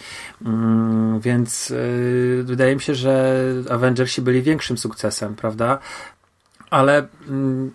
Mm, 0.46 1.20
więc 1.20 1.70
yy, 1.70 2.42
wydaje 2.44 2.74
mi 2.74 2.80
się, 2.80 2.94
że 2.94 3.42
Avengersi 3.70 4.22
byli 4.22 4.42
większym 4.42 4.78
sukcesem, 4.78 5.34
prawda? 5.34 5.78
Ale 6.70 7.08
yy, 7.28 7.70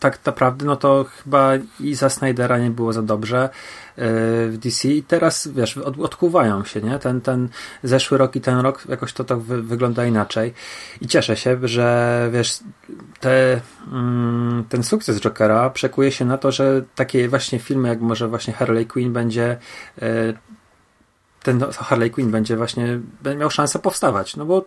tak 0.00 0.26
naprawdę, 0.26 0.66
no 0.66 0.76
to 0.76 1.04
chyba 1.04 1.50
i 1.80 1.94
za 1.94 2.10
Snydera 2.10 2.58
nie 2.58 2.70
było 2.70 2.92
za 2.92 3.02
dobrze. 3.02 3.48
E, 3.96 4.48
w 4.48 4.58
DC 4.58 4.88
i 4.88 5.02
teraz, 5.02 5.48
wiesz, 5.48 5.78
od, 5.78 6.00
odkuwają 6.00 6.64
się, 6.64 6.80
nie? 6.80 6.98
Ten, 6.98 7.20
ten 7.20 7.48
zeszły 7.82 8.18
rok 8.18 8.36
i 8.36 8.40
ten 8.40 8.60
rok 8.60 8.84
jakoś 8.88 9.12
to 9.12 9.24
tak 9.24 9.38
wy, 9.38 9.62
wygląda 9.62 10.06
inaczej 10.06 10.54
i 11.00 11.06
cieszę 11.06 11.36
się, 11.36 11.58
że 11.62 12.28
wiesz, 12.32 12.60
te, 13.20 13.60
mm, 13.92 14.64
ten 14.68 14.82
sukces 14.82 15.20
Jokera 15.20 15.70
przekuje 15.70 16.12
się 16.12 16.24
na 16.24 16.38
to, 16.38 16.52
że 16.52 16.82
takie 16.94 17.28
właśnie 17.28 17.58
filmy, 17.58 17.88
jak 17.88 18.00
może 18.00 18.28
właśnie 18.28 18.52
Harley 18.52 18.86
Quinn 18.86 19.12
będzie 19.12 19.58
e, 20.02 20.32
ten 21.42 21.60
Harley 21.60 22.10
Quinn 22.10 22.30
będzie 22.30 22.56
właśnie 22.56 23.00
miał 23.38 23.50
szansę 23.50 23.78
powstawać, 23.78 24.36
no 24.36 24.44
bo 24.44 24.64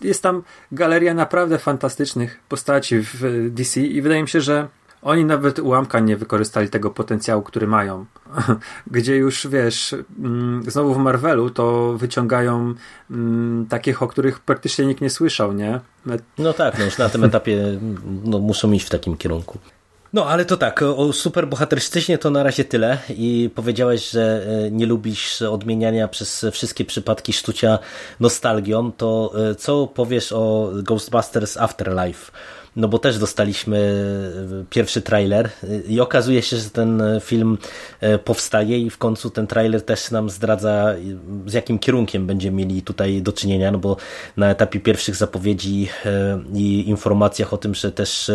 jest 0.00 0.22
tam 0.22 0.42
galeria 0.72 1.14
naprawdę 1.14 1.58
fantastycznych 1.58 2.40
postaci 2.48 2.96
w 3.00 3.48
DC 3.50 3.80
i 3.80 4.02
wydaje 4.02 4.22
mi 4.22 4.28
się, 4.28 4.40
że 4.40 4.68
oni 5.04 5.24
nawet 5.24 5.58
ułamka 5.58 6.00
nie 6.00 6.16
wykorzystali 6.16 6.68
tego 6.68 6.90
potencjału, 6.90 7.42
który 7.42 7.66
mają. 7.66 8.04
Gdzie 8.86 9.16
już 9.16 9.46
wiesz, 9.46 9.94
mm, 10.18 10.62
znowu 10.68 10.94
w 10.94 10.98
Marvelu 10.98 11.50
to 11.50 11.94
wyciągają 11.98 12.74
mm, 13.10 13.66
takich, 13.66 14.02
o 14.02 14.06
których 14.06 14.40
praktycznie 14.40 14.86
nikt 14.86 15.00
nie 15.00 15.10
słyszał, 15.10 15.52
nie? 15.52 15.80
No 16.38 16.52
tak, 16.52 16.78
no 16.78 16.84
już 16.84 16.98
na 16.98 17.08
tym 17.08 17.24
etapie 17.24 17.80
no, 18.24 18.38
muszą 18.38 18.72
iść 18.72 18.86
w 18.86 18.90
takim 18.90 19.16
kierunku. 19.16 19.58
No, 20.12 20.26
ale 20.26 20.44
to 20.44 20.56
tak, 20.56 20.82
o 20.82 21.12
superbohaterszczyźnie 21.12 22.18
to 22.18 22.30
na 22.30 22.42
razie 22.42 22.64
tyle 22.64 22.98
i 23.08 23.50
powiedziałeś, 23.54 24.10
że 24.10 24.46
e, 24.46 24.70
nie 24.70 24.86
lubisz 24.86 25.42
odmieniania 25.42 26.08
przez 26.08 26.46
wszystkie 26.52 26.84
przypadki 26.84 27.32
sztucia 27.32 27.78
nostalgią, 28.20 28.92
to 28.92 29.32
e, 29.50 29.54
co 29.54 29.86
powiesz 29.86 30.32
o 30.32 30.70
Ghostbusters 30.82 31.56
Afterlife? 31.56 32.32
No 32.76 32.88
bo 32.88 32.98
też 32.98 33.18
dostaliśmy 33.18 33.78
e, 34.62 34.64
pierwszy 34.70 35.02
trailer 35.02 35.50
i 35.88 36.00
okazuje 36.00 36.42
się, 36.42 36.56
że 36.56 36.70
ten 36.70 37.02
film 37.20 37.58
e, 38.00 38.18
powstaje 38.18 38.78
i 38.78 38.90
w 38.90 38.98
końcu 38.98 39.30
ten 39.30 39.46
trailer 39.46 39.82
też 39.82 40.10
nam 40.10 40.30
zdradza 40.30 40.94
z 41.46 41.52
jakim 41.52 41.78
kierunkiem 41.78 42.26
będziemy 42.26 42.56
mieli 42.56 42.82
tutaj 42.82 43.22
do 43.22 43.32
czynienia, 43.32 43.70
no 43.70 43.78
bo 43.78 43.96
na 44.36 44.50
etapie 44.50 44.80
pierwszych 44.80 45.16
zapowiedzi 45.16 45.88
e, 46.06 46.40
i 46.54 46.88
informacjach 46.88 47.52
o 47.52 47.56
tym, 47.56 47.74
że 47.74 47.92
też 47.92 48.30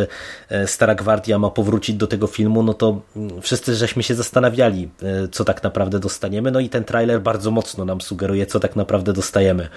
Stara 0.66 0.96
Gwardia 0.96 1.40
ma 1.40 1.50
powrócić 1.50 1.96
do 1.96 2.08
tego 2.08 2.28
filmu, 2.28 2.64
no 2.64 2.74
to 2.74 3.02
mm, 3.16 3.42
wszyscy 3.42 3.76
żeśmy 3.76 4.04
się 4.04 4.16
zastanawiali, 4.16 4.90
co 5.32 5.46
tak 5.46 5.64
naprawdę 5.64 6.00
dostaniemy, 6.00 6.52
no 6.52 6.60
i 6.60 6.70
ten 6.70 6.84
trailer 6.84 7.22
bardzo 7.22 7.52
mocno 7.52 7.86
nam 7.86 8.02
sugeruje, 8.02 8.46
co 8.46 8.60
tak 8.60 8.76
naprawdę 8.76 9.14
dostajemy. 9.14 9.70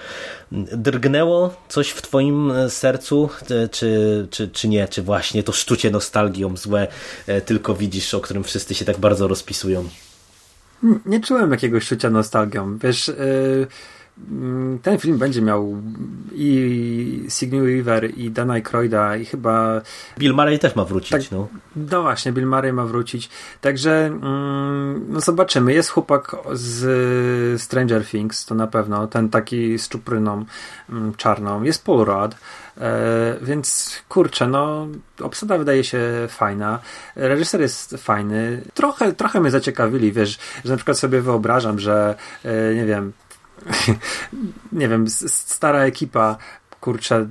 Drgnęło 0.51 1.53
coś 1.69 1.89
w 1.89 2.01
twoim 2.01 2.53
sercu, 2.69 3.29
czy, 3.71 4.27
czy, 4.31 4.52
czy 4.53 4.67
nie, 4.67 4.87
czy 4.87 5.01
właśnie 5.01 5.43
to 5.43 5.51
szczucie 5.51 5.91
nostalgią 5.91 6.57
złe 6.57 6.87
e, 7.27 7.41
tylko 7.41 7.75
widzisz, 7.75 8.13
o 8.13 8.21
którym 8.21 8.43
wszyscy 8.43 8.75
się 8.75 8.85
tak 8.85 8.97
bardzo 8.97 9.27
rozpisują. 9.27 9.89
Nie 11.05 11.19
czułem 11.19 11.51
jakiegoś 11.51 11.83
szczucia 11.83 12.09
nostalgią. 12.09 12.77
Wiesz, 12.77 13.07
yy, 13.07 13.67
ten 14.81 14.99
film 14.99 15.17
będzie 15.17 15.41
miał 15.41 15.81
i 16.31 17.25
Sigourney 17.29 17.83
Weaver 17.83 18.17
i 18.17 18.31
Dana 18.31 18.53
Aykroyda 18.53 19.17
i 19.17 19.25
chyba... 19.25 19.81
Bill 20.17 20.33
Murray 20.33 20.59
też 20.59 20.75
ma 20.75 20.85
wrócić, 20.85 21.11
tak, 21.11 21.31
no. 21.31 21.47
No 21.75 22.01
właśnie, 22.01 22.31
Bill 22.31 22.47
Murray 22.47 22.73
ma 22.73 22.85
wrócić. 22.85 23.29
Także 23.61 24.05
mm, 24.05 25.05
no 25.09 25.21
zobaczymy. 25.21 25.73
Jest 25.73 25.89
chłopak 25.89 26.35
z 26.51 27.61
Stranger 27.61 28.05
Things, 28.05 28.45
to 28.45 28.55
na 28.55 28.67
pewno. 28.67 29.07
Ten 29.07 29.29
taki 29.29 29.79
z 29.79 29.89
czupryną 29.89 30.45
mm, 30.89 31.15
czarną. 31.15 31.63
Jest 31.63 31.85
Paul 31.85 32.05
Rudd. 32.05 32.35
E, 32.77 33.35
więc 33.41 33.97
kurczę, 34.09 34.47
no 34.47 34.87
obsada 35.21 35.57
wydaje 35.57 35.83
się 35.83 35.99
fajna, 36.29 36.79
reżyser 37.15 37.61
jest 37.61 37.95
fajny, 37.97 38.61
trochę, 38.73 39.13
trochę 39.13 39.39
mnie 39.39 39.51
zaciekawili, 39.51 40.11
wiesz, 40.11 40.39
że 40.65 40.71
na 40.71 40.77
przykład 40.77 40.97
sobie 40.97 41.21
wyobrażam, 41.21 41.79
że 41.79 42.15
e, 42.45 42.75
nie 42.75 42.85
wiem, 42.85 43.13
nie 44.71 44.87
wiem, 44.87 45.09
stara 45.09 45.79
ekipa, 45.79 46.37
kurczę, 46.81 47.27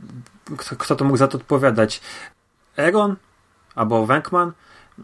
kto, 0.59 0.77
kto 0.77 0.97
to 0.97 1.05
mógł 1.05 1.16
za 1.16 1.28
to 1.28 1.39
odpowiadać? 1.39 2.01
Egon? 2.77 3.16
Albo 3.74 4.06
Wenkman? 4.06 4.52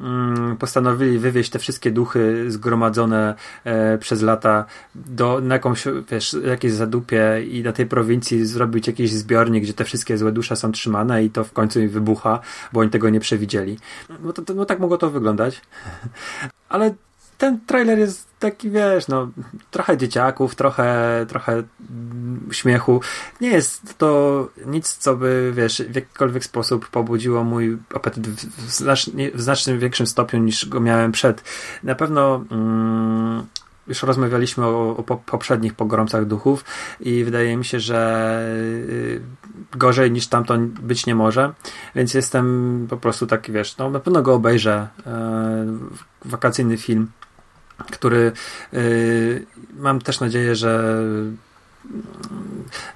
Mm, 0.01 0.57
postanowili 0.57 1.19
wywieźć 1.19 1.51
te 1.51 1.59
wszystkie 1.59 1.91
duchy 1.91 2.51
zgromadzone 2.51 3.35
e, 3.65 3.99
przez 3.99 4.23
lata 4.23 4.65
do, 4.95 5.41
na 5.41 5.55
jakąś, 5.55 5.85
wiesz, 6.11 6.37
jakieś 6.45 6.73
zadupie 6.73 7.45
i 7.51 7.63
na 7.63 7.73
tej 7.73 7.87
prowincji 7.87 8.47
zrobić 8.47 8.87
jakiś 8.87 9.13
zbiornik, 9.13 9.65
gdzie 9.65 9.75
te 9.75 9.85
wszystkie 9.85 10.19
złe 10.19 10.33
dusze 10.33 10.57
są 10.57 10.73
trzymane 10.73 11.25
i 11.25 11.31
to 11.31 11.45
w 11.45 11.53
końcu 11.53 11.81
im 11.81 11.89
wybucha, 11.89 12.41
bo 12.73 12.81
oni 12.81 12.91
tego 12.91 13.11
nie 13.11 13.21
przewidzieli. 13.21 13.79
No, 14.23 14.33
to, 14.33 14.43
to, 14.43 14.55
no 14.55 14.65
tak 14.65 14.79
mogło 14.79 14.99
to 14.99 15.11
wyglądać. 15.11 15.61
Ale 16.69 16.95
ten 17.39 17.61
trailer 17.67 17.99
jest 17.99 18.29
taki, 18.39 18.71
wiesz, 18.71 19.09
no, 19.09 19.29
trochę 19.71 19.97
dzieciaków, 19.97 20.55
trochę, 20.55 21.27
trochę 21.29 21.63
śmiechu. 22.51 23.01
Nie 23.41 23.49
jest 23.49 23.99
to 23.99 24.49
nic, 24.67 24.97
co 24.97 25.17
by, 25.17 25.53
wiesz, 25.55 25.83
w 25.83 25.95
jakikolwiek 25.95 26.45
sposób 26.45 26.89
pobudziło 26.89 27.45
mój 27.45 27.79
apetyt 27.95 28.29
w, 28.29 28.71
znacznie, 29.27 29.77
w 29.77 29.79
większym 29.79 30.07
stopniu 30.07 30.41
niż 30.41 30.69
go 30.69 30.81
miałem 30.81 31.13
przed. 31.13 31.45
Na 31.83 31.95
pewno 31.95 32.45
mm, 32.51 33.47
już 33.89 34.03
rozmawialiśmy 34.03 34.67
o, 34.67 34.97
o 34.97 35.03
poprzednich 35.03 35.75
pogromcach 35.75 36.27
duchów 36.27 36.65
i 37.01 37.25
wydaje 37.25 37.57
mi 37.57 37.65
się, 37.65 37.81
że 37.81 38.41
y, 38.89 39.21
gorzej 39.73 40.11
niż 40.11 40.27
tamto 40.27 40.59
być 40.59 41.07
nie 41.07 41.15
może, 41.15 41.53
więc 41.95 42.15
jestem 42.15 42.87
po 42.91 42.97
prostu 42.97 43.27
taki, 43.27 43.53
wiesz, 43.53 43.77
no 43.77 43.91
na 43.91 44.01
pewno 44.01 44.23
go 44.23 44.35
obejrzę. 44.35 44.89
E, 45.07 45.79
wakacyjny 46.25 46.77
film 46.77 47.11
który 47.87 48.33
y, 48.75 49.47
mam 49.77 50.01
też 50.01 50.21
nadzieję, 50.21 50.57
że 50.57 51.03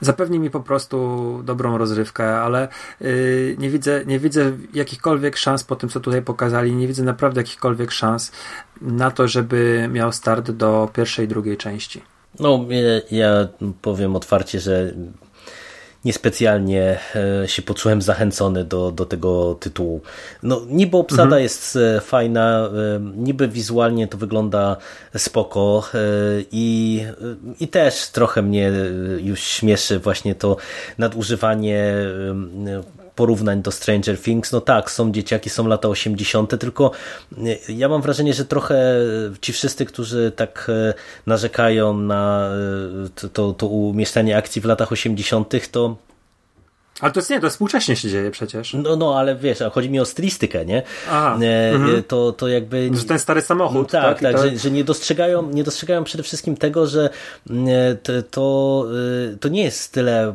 zapewni 0.01 0.39
mi 0.39 0.51
po 0.51 0.61
prostu 0.61 1.41
dobrą 1.45 1.79
rozrywkę, 1.79 2.41
ale 2.41 2.69
y, 3.03 3.57
nie 3.59 3.71
widzę, 3.71 4.05
nie 4.05 4.19
widzę 4.19 4.53
jakichkolwiek 4.75 5.37
szans 5.37 5.65
po 5.65 5.77
tym, 5.77 5.89
co 5.89 6.01
tutaj 6.01 6.23
pokazali, 6.23 6.75
nie 6.75 6.89
widzę 6.89 7.03
naprawdę 7.03 7.41
jakichkolwiek 7.41 7.91
szans 7.91 8.33
na 8.81 9.11
to, 9.11 9.29
żeby 9.29 9.89
miał 9.93 10.13
start 10.13 10.51
do 10.51 10.91
pierwszej, 10.95 11.29
drugiej 11.29 11.57
części. 11.57 12.03
No, 12.41 12.67
ja 13.11 13.49
powiem 13.83 14.17
otwarcie, 14.17 14.61
że 14.61 14.95
niespecjalnie 16.05 16.99
e, 17.45 17.49
się 17.49 17.63
poczułem 17.63 18.03
zachęcony 18.03 18.65
do, 18.65 18.93
do 18.93 19.07
tego 19.07 19.55
tytułu. 19.55 20.01
No, 20.43 20.61
niby 20.69 20.97
obsada 20.97 21.23
mhm. 21.23 21.43
jest 21.43 21.77
e, 21.77 22.01
fajna, 22.01 22.69
e, 22.69 23.01
niby 23.17 23.49
wizualnie 23.49 24.09
to 24.09 24.19
wygląda 24.19 24.77
spoko 25.17 25.89
i, 26.53 27.03
i 27.61 27.69
też 27.69 28.09
trochę 28.09 28.43
mnie 28.43 28.73
już 29.19 29.41
śmieszy 29.41 29.99
właśnie 29.99 30.35
to 30.35 30.57
nadużywanie 30.99 31.95
porównań 33.23 33.63
do 33.63 33.71
Stranger 33.71 34.19
Things. 34.19 34.53
No 34.53 34.61
tak, 34.61 34.91
są 34.91 35.13
dzieciaki, 35.13 35.51
są 35.51 35.67
lata 35.69 35.89
80., 35.89 36.59
tylko 36.61 36.91
ja 37.69 37.89
mam 37.89 38.03
wrażenie, 38.03 38.35
że 38.35 38.45
trochę 38.45 38.97
ci 39.41 39.53
wszyscy, 39.53 39.87
którzy 39.87 40.33
tak 40.37 40.71
narzekają 41.27 41.97
na 41.97 42.51
to, 43.15 43.29
to, 43.29 43.53
to 43.53 43.67
umieszczanie 43.67 44.37
akcji 44.37 44.63
w 44.63 44.65
latach 44.65 44.93
80., 44.93 45.71
to 45.73 45.97
ale 47.03 47.13
to 47.13 47.21
jest 47.21 47.31
nie, 47.31 47.41
to 47.41 47.51
współcześnie 47.51 47.97
się 47.97 48.09
dzieje 48.09 48.31
przecież. 48.31 48.75
No, 48.75 48.97
no, 48.97 49.19
ale 49.19 49.37
wiesz, 49.37 49.59
chodzi 49.73 49.91
mi 49.91 50.01
o 50.01 50.05
stylistykę, 50.05 50.65
nie? 50.65 50.83
Aha, 51.09 51.39
e, 51.43 51.71
mhm. 51.71 52.03
to, 52.03 52.33
to 52.33 52.49
jakby... 52.49 52.91
Że 52.95 53.05
ten 53.05 53.19
stary 53.19 53.43
samochód. 53.43 53.93
No, 53.93 54.01
tak, 54.01 54.21
tak, 54.21 54.33
tak 54.33 54.43
że, 54.43 54.59
że, 54.59 54.71
nie, 54.71 54.85
dostrzegają, 54.85 55.51
nie 55.51 55.65
dostrzegają 55.65 56.05
przede 56.05 56.23
wszystkim 56.23 56.57
tego, 56.57 56.87
że 56.87 57.11
mm, 57.51 57.67
to, 58.03 58.13
to, 58.31 58.87
e, 59.33 59.37
to 59.37 59.49
nie 59.49 59.63
jest 59.63 59.93
tyle, 59.93 60.29
e, 60.29 60.35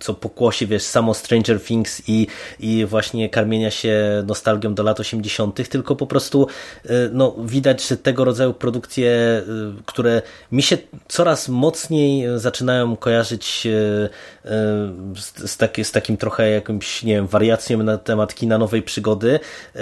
co 0.00 0.14
pokłosi, 0.14 0.66
wiesz, 0.66 0.82
samo 0.82 1.14
Stranger 1.14 1.60
Things 1.60 2.02
i, 2.08 2.26
i 2.60 2.86
właśnie 2.86 3.30
karmienia 3.30 3.70
się 3.70 4.22
nostalgią 4.26 4.74
do 4.74 4.82
lat 4.82 5.00
80., 5.00 5.68
tylko 5.68 5.96
po 5.96 6.06
prostu 6.06 6.46
e, 6.84 6.88
no, 7.12 7.36
widać, 7.44 7.88
że 7.88 7.96
tego 7.96 8.24
rodzaju 8.24 8.54
produkcje, 8.54 9.42
które 9.86 10.22
mi 10.52 10.62
się 10.62 10.78
coraz 11.08 11.48
mocniej 11.48 12.26
zaczynają 12.38 12.96
kojarzyć 12.96 13.66
z 15.16 15.45
z, 15.46 15.58
z 15.82 15.92
takim 15.92 16.16
trochę 16.16 16.50
jakimś, 16.50 17.02
nie 17.02 17.14
wiem, 17.14 17.26
wariacją 17.26 17.82
na 17.82 17.98
temat 17.98 18.34
kina 18.34 18.58
nowej 18.58 18.82
przygody, 18.82 19.40
e, 19.74 19.80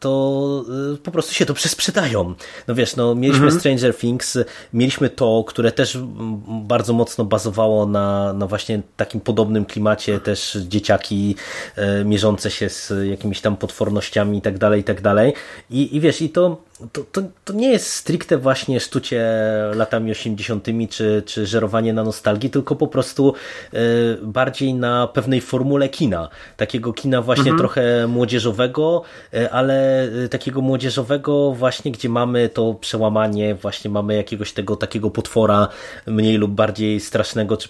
to 0.00 0.64
e, 0.94 0.96
po 0.96 1.10
prostu 1.10 1.34
się 1.34 1.46
to 1.46 1.54
przesprzedają. 1.54 2.34
No 2.68 2.74
wiesz, 2.74 2.96
no 2.96 3.14
mieliśmy 3.14 3.44
mhm. 3.44 3.60
Stranger 3.60 3.96
Things, 3.96 4.38
mieliśmy 4.72 5.10
to, 5.10 5.44
które 5.46 5.72
też 5.72 5.98
bardzo 6.46 6.92
mocno 6.92 7.24
bazowało 7.24 7.86
na, 7.86 8.32
na 8.32 8.46
właśnie 8.46 8.82
takim 8.96 9.20
podobnym 9.20 9.64
klimacie, 9.64 10.20
też 10.20 10.58
dzieciaki 10.68 11.36
e, 11.76 12.04
mierzące 12.04 12.50
się 12.50 12.68
z 12.68 12.92
jakimiś 13.10 13.40
tam 13.40 13.56
potwornościami 13.56 14.38
i 14.38 14.42
tak 14.42 14.58
dalej, 14.58 14.80
i 14.80 14.84
tak 14.84 15.00
dalej. 15.00 15.32
I 15.70 16.00
wiesz, 16.00 16.22
i 16.22 16.30
to 16.30 16.56
to, 16.92 17.02
to, 17.12 17.22
to 17.44 17.52
nie 17.52 17.70
jest 17.70 17.90
stricte 17.90 18.38
właśnie 18.38 18.80
sztucie 18.80 19.26
latami 19.74 20.10
80., 20.10 20.66
czy, 20.90 21.22
czy 21.26 21.46
żerowanie 21.46 21.92
na 21.92 22.04
nostalgii, 22.04 22.50
tylko 22.50 22.76
po 22.76 22.86
prostu 22.86 23.34
y, 23.74 24.18
bardziej 24.22 24.74
na 24.74 25.06
pewnej 25.06 25.40
formule 25.40 25.88
kina. 25.88 26.28
Takiego 26.56 26.92
kina 26.92 27.22
właśnie 27.22 27.50
mhm. 27.50 27.58
trochę 27.58 28.06
młodzieżowego, 28.06 29.02
y, 29.34 29.50
ale 29.50 30.04
y, 30.24 30.28
takiego 30.28 30.60
młodzieżowego 30.60 31.52
właśnie, 31.52 31.92
gdzie 31.92 32.08
mamy 32.08 32.48
to 32.48 32.74
przełamanie, 32.74 33.54
właśnie 33.54 33.90
mamy 33.90 34.16
jakiegoś 34.16 34.52
tego 34.52 34.76
takiego 34.76 35.10
potwora 35.10 35.68
mniej 36.06 36.36
lub 36.36 36.50
bardziej 36.50 37.00
strasznego, 37.00 37.56
czy 37.56 37.68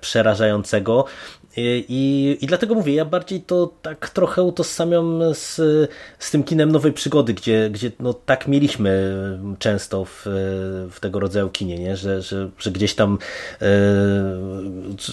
przerażającego, 0.00 1.04
i, 1.56 2.38
I 2.40 2.46
dlatego 2.46 2.74
mówię, 2.74 2.94
ja 2.94 3.04
bardziej 3.04 3.40
to 3.40 3.72
tak 3.82 4.10
trochę 4.10 4.42
utożsamiam 4.42 5.22
z, 5.34 5.56
z 6.18 6.30
tym 6.30 6.44
kinem 6.44 6.72
nowej 6.72 6.92
przygody, 6.92 7.34
gdzie, 7.34 7.70
gdzie 7.70 7.92
no 8.00 8.14
tak 8.14 8.48
mieliśmy 8.48 9.14
często 9.58 10.04
w, 10.04 10.22
w 10.90 11.00
tego 11.00 11.20
rodzaju 11.20 11.48
kinie, 11.48 11.78
nie? 11.78 11.96
Że, 11.96 12.22
że, 12.22 12.50
że 12.58 12.70
gdzieś 12.70 12.94
tam 12.94 13.18
e, 13.62 13.66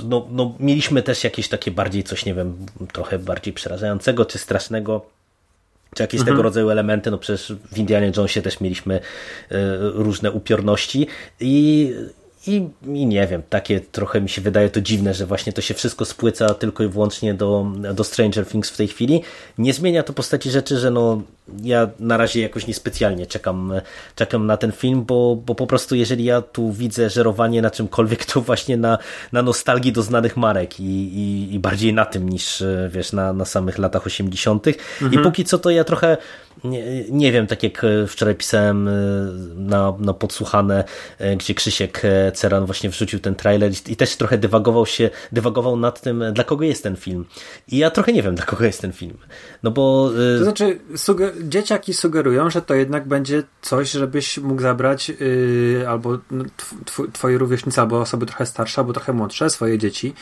no, 0.10 0.28
no, 0.32 0.56
mieliśmy 0.60 1.04
też 1.04 1.24
jakieś 1.24 1.50
takie 1.50 1.72
bardziej 1.72 2.04
coś, 2.04 2.26
nie 2.26 2.34
wiem, 2.34 2.58
trochę 2.94 3.20
bardziej 3.20 3.54
przerażającego 3.54 4.26
czy 4.26 4.38
strasznego 4.38 5.06
czy 5.96 6.04
jakieś 6.04 6.20
mhm. 6.20 6.36
tego 6.36 6.44
rodzaju 6.44 6.70
elementy, 6.70 7.12
no 7.12 7.18
przecież 7.18 7.54
w 7.72 7.78
Indianie 7.78 8.12
Jonesie 8.18 8.42
też 8.42 8.60
mieliśmy 8.60 9.00
różne 9.80 10.32
upiorności 10.32 11.08
i 11.40 11.94
i, 12.48 12.70
I 12.86 13.06
nie 13.06 13.28
wiem, 13.28 13.42
takie 13.50 13.80
trochę 13.80 14.22
mi 14.22 14.30
się 14.30 14.42
wydaje 14.42 14.70
to 14.70 14.82
dziwne, 14.82 15.14
że 15.14 15.26
właśnie 15.26 15.54
to 15.54 15.62
się 15.62 15.74
wszystko 15.74 16.06
spłyca 16.06 16.54
tylko 16.54 16.84
i 16.84 16.88
wyłącznie 16.88 17.34
do, 17.34 17.66
do 17.94 18.04
Stranger 18.04 18.46
Things 18.46 18.70
w 18.70 18.78
tej 18.78 18.88
chwili. 18.88 19.22
Nie 19.58 19.74
zmienia 19.74 20.04
to 20.04 20.14
postaci 20.14 20.52
rzeczy, 20.52 20.80
że 20.80 20.92
no 20.92 21.22
ja 21.64 21.90
na 22.00 22.18
razie 22.18 22.42
jakoś 22.42 22.68
niespecjalnie 22.68 23.28
czekam, 23.28 23.74
czekam 24.16 24.48
na 24.48 24.58
ten 24.58 24.72
film, 24.72 25.04
bo, 25.06 25.36
bo 25.46 25.56
po 25.56 25.68
prostu 25.68 25.96
jeżeli 25.96 26.24
ja 26.24 26.42
tu 26.42 26.72
widzę 26.72 27.10
żerowanie 27.10 27.62
na 27.62 27.72
czymkolwiek, 27.72 28.26
to 28.26 28.42
właśnie 28.42 28.78
na, 28.78 28.98
na 29.32 29.42
nostalgii 29.42 29.92
do 29.92 30.04
znanych 30.04 30.38
marek 30.38 30.80
i, 30.80 30.84
i, 30.84 31.54
i 31.54 31.60
bardziej 31.60 31.94
na 31.94 32.06
tym 32.06 32.30
niż 32.30 32.64
wiesz, 32.90 33.14
na, 33.14 33.34
na 33.34 33.46
samych 33.46 33.78
latach 33.78 34.06
80. 34.08 34.68
Mhm. 34.68 35.14
I 35.14 35.24
póki 35.24 35.46
co 35.46 35.58
to 35.60 35.70
ja 35.70 35.84
trochę 35.84 36.18
nie, 36.64 37.04
nie 37.10 37.32
wiem, 37.32 37.48
tak 37.48 37.64
jak 37.64 37.86
wczoraj 38.08 38.36
pisałem 38.36 38.90
na, 39.56 39.94
na 40.00 40.14
podsłuchane, 40.14 40.84
gdzie 41.38 41.56
Krzysiek 41.56 42.02
Ceran 42.34 42.66
właśnie 42.66 42.90
wrzucił 42.90 43.20
ten 43.20 43.36
trailer 43.36 43.72
i 43.88 43.96
też 43.96 44.16
trochę 44.16 44.38
dywagował 44.38 44.86
się, 44.86 45.10
dywagował 45.32 45.78
nad 45.78 46.02
tym, 46.02 46.24
dla 46.34 46.44
kogo 46.44 46.66
jest 46.66 46.84
ten 46.84 46.96
film. 46.96 47.26
I 47.68 47.78
ja 47.78 47.92
trochę 47.92 48.14
nie 48.14 48.24
wiem, 48.24 48.36
dla 48.36 48.46
kogo 48.46 48.66
jest 48.66 48.82
ten 48.82 48.94
film. 48.94 49.18
No 49.64 49.72
bo... 49.72 50.12
To 50.38 50.44
znaczy, 50.44 50.80
dzieciaki 51.42 51.94
sugerują, 51.94 52.50
że 52.50 52.62
to 52.62 52.76
jednak 52.76 53.08
będzie 53.08 53.44
coś, 53.62 53.92
żebyś 53.92 54.38
mógł 54.38 54.62
zabrać 54.62 55.10
yy, 55.10 55.86
albo 55.90 56.18
no, 56.32 56.44
tw 56.86 57.08
twoje 57.14 57.38
rówieśnice, 57.38 57.82
albo 57.82 58.02
osoby 58.02 58.26
trochę 58.26 58.46
starsze, 58.46 58.82
albo 58.82 58.94
trochę 58.94 59.14
młodsze, 59.14 59.50
swoje 59.50 59.78
dzieci, 59.78 60.14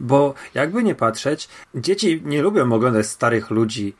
bo 0.00 0.34
jakby 0.54 0.82
nie 0.82 0.94
patrzeć, 0.94 1.48
dzieci 1.74 2.22
nie 2.24 2.42
lubią 2.42 2.72
oglądać 2.72 3.06
starych 3.06 3.50
ludzi 3.50 3.94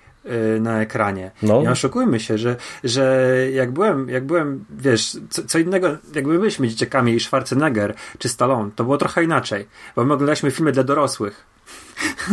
na 0.60 0.80
ekranie. 0.80 1.30
No. 1.42 1.62
Nie 1.62 1.70
oszukujmy 1.70 2.20
się, 2.20 2.38
że, 2.38 2.56
że 2.84 3.26
jak 3.52 3.70
byłem, 3.70 4.08
jak 4.08 4.24
byłem, 4.24 4.64
wiesz, 4.70 5.16
co, 5.30 5.42
co 5.42 5.58
innego, 5.58 5.96
jakby 6.14 6.38
byliśmy 6.38 6.68
dzieciakami 6.68 7.14
i 7.14 7.20
Schwarzenegger 7.20 7.94
czy 8.18 8.28
Stallone, 8.28 8.70
to 8.76 8.84
było 8.84 8.98
trochę 8.98 9.24
inaczej, 9.24 9.66
bo 9.96 10.04
my 10.04 10.14
oglądaliśmy 10.14 10.50
filmy 10.50 10.72
dla 10.72 10.82
dorosłych. 10.82 11.46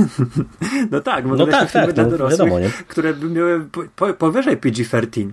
no 0.91 0.99
tak, 1.01 1.25
no 1.25 1.47
tak, 1.47 1.69
filmy 1.69 1.87
tak, 1.87 1.95
dla 1.95 2.03
no, 2.03 2.09
dorosłych, 2.09 2.39
wiadomo, 2.39 2.59
nie? 2.59 2.69
które 2.87 3.13
by 3.13 3.29
miały 3.29 3.65
po, 3.95 4.13
powyżej 4.13 4.57
PG-13. 4.57 5.29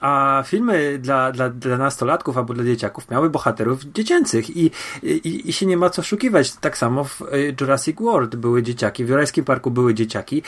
A 0.00 0.42
filmy 0.46 0.98
dla, 0.98 1.32
dla, 1.32 1.50
dla 1.50 1.76
nastolatków 1.76 2.36
albo 2.36 2.54
dla 2.54 2.64
dzieciaków 2.64 3.10
miały 3.10 3.30
bohaterów 3.30 3.84
dziecięcych 3.84 4.56
i, 4.56 4.70
i, 5.02 5.50
i 5.50 5.52
się 5.52 5.66
nie 5.66 5.76
ma 5.76 5.90
co 5.90 6.02
oszukiwać. 6.02 6.52
Tak 6.52 6.78
samo 6.78 7.04
w 7.04 7.22
y, 7.22 7.54
Jurassic 7.60 8.00
World 8.00 8.36
były 8.36 8.62
dzieciaki, 8.62 9.04
w 9.04 9.08
Jurajskim 9.08 9.44
Parku 9.44 9.70
były 9.70 9.94
dzieciaki. 9.94 10.42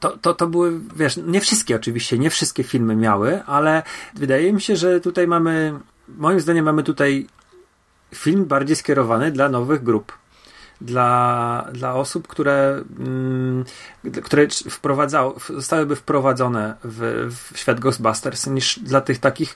To, 0.00 0.16
to, 0.16 0.34
to 0.34 0.46
były, 0.46 0.80
wiesz, 0.96 1.16
nie 1.16 1.40
wszystkie 1.40 1.76
oczywiście, 1.76 2.18
nie 2.18 2.30
wszystkie 2.30 2.64
filmy 2.64 2.96
miały, 2.96 3.42
ale 3.46 3.82
wydaje 4.14 4.52
mi 4.52 4.60
się, 4.60 4.76
że 4.76 5.00
tutaj 5.00 5.26
mamy, 5.26 5.78
moim 6.08 6.40
zdaniem 6.40 6.64
mamy 6.64 6.82
tutaj 6.82 7.26
film 8.14 8.44
bardziej 8.44 8.76
skierowany 8.76 9.30
dla 9.30 9.48
nowych 9.48 9.82
grup 9.82 10.12
dla, 10.80 11.68
dla 11.72 11.94
osób, 11.94 12.28
które, 12.28 12.84
mm, 12.98 13.64
które 14.22 14.46
wprowadzały, 14.48 15.34
zostałyby 15.48 15.96
wprowadzone 15.96 16.74
w, 16.84 17.28
w 17.52 17.58
świat 17.58 17.80
Ghostbusters 17.80 18.46
niż 18.46 18.78
dla 18.78 19.00
tych 19.00 19.18
takich 19.18 19.54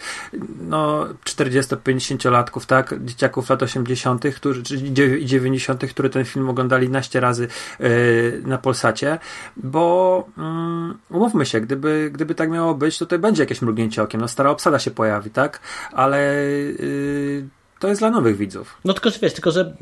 no, 0.60 1.06
40-50-latków, 1.24 2.66
tak, 2.66 3.04
dzieciaków 3.04 3.50
lat 3.50 3.62
80., 3.62 4.24
którzy, 4.36 4.62
i 5.18 5.26
90., 5.26 5.86
które 5.86 6.10
ten 6.10 6.24
film 6.24 6.48
oglądali 6.48 6.90
naście 6.90 7.20
razy 7.20 7.48
yy, 7.80 8.42
na 8.46 8.58
Polsacie, 8.58 9.18
bo 9.56 10.26
yy, 10.36 11.16
umówmy 11.16 11.46
się, 11.46 11.60
gdyby, 11.60 12.10
gdyby 12.12 12.34
tak 12.34 12.50
miało 12.50 12.74
być, 12.74 12.98
to 12.98 13.06
tutaj 13.06 13.18
będzie 13.18 13.42
jakieś 13.42 13.62
mrugnięcie 13.62 14.02
okiem, 14.02 14.20
no 14.20 14.28
stara 14.28 14.50
obsada 14.50 14.78
się 14.78 14.90
pojawi, 14.90 15.30
tak, 15.30 15.60
ale 15.92 16.34
yy, 16.78 17.48
to 17.80 17.88
jest 17.88 18.00
dla 18.00 18.10
nowych 18.10 18.36
widzów. 18.36 18.76
No 18.84 18.92
tylko, 18.92 19.10
że 19.10 19.18
wiesz, 19.22 19.32
tylko, 19.32 19.50
że 19.50 19.74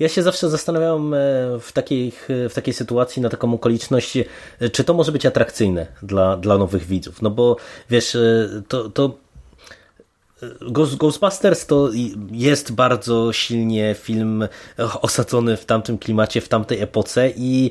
ja 0.00 0.08
się 0.08 0.22
zawsze 0.22 0.50
zastanawiałem 0.50 1.14
e, 1.14 1.18
w 1.60 1.72
takiej, 1.72 2.12
w 2.28 2.52
takiej 2.54 2.74
sytuacji 2.74 3.22
na 3.22 3.28
taką 3.28 3.54
okoliczność, 3.54 4.16
e, 4.16 4.26
czy 4.72 4.84
to 4.84 4.94
może 4.94 5.12
być 5.12 5.26
atrakcyjne 5.26 5.86
dla, 6.02 6.36
dla 6.36 6.58
nowych 6.58 6.86
widzów. 6.86 7.22
No 7.22 7.30
bo 7.30 7.56
wiesz, 7.90 8.14
e, 8.14 8.62
to, 8.68 8.90
to 8.90 9.18
Ghostbusters 10.98 11.66
to 11.66 11.90
jest 12.30 12.72
bardzo 12.72 13.32
silnie 13.32 13.94
film 13.98 14.48
osadzony 15.02 15.56
w 15.56 15.64
tamtym 15.64 15.98
klimacie, 15.98 16.40
w 16.40 16.48
tamtej 16.48 16.80
epoce 16.80 17.32
i 17.36 17.70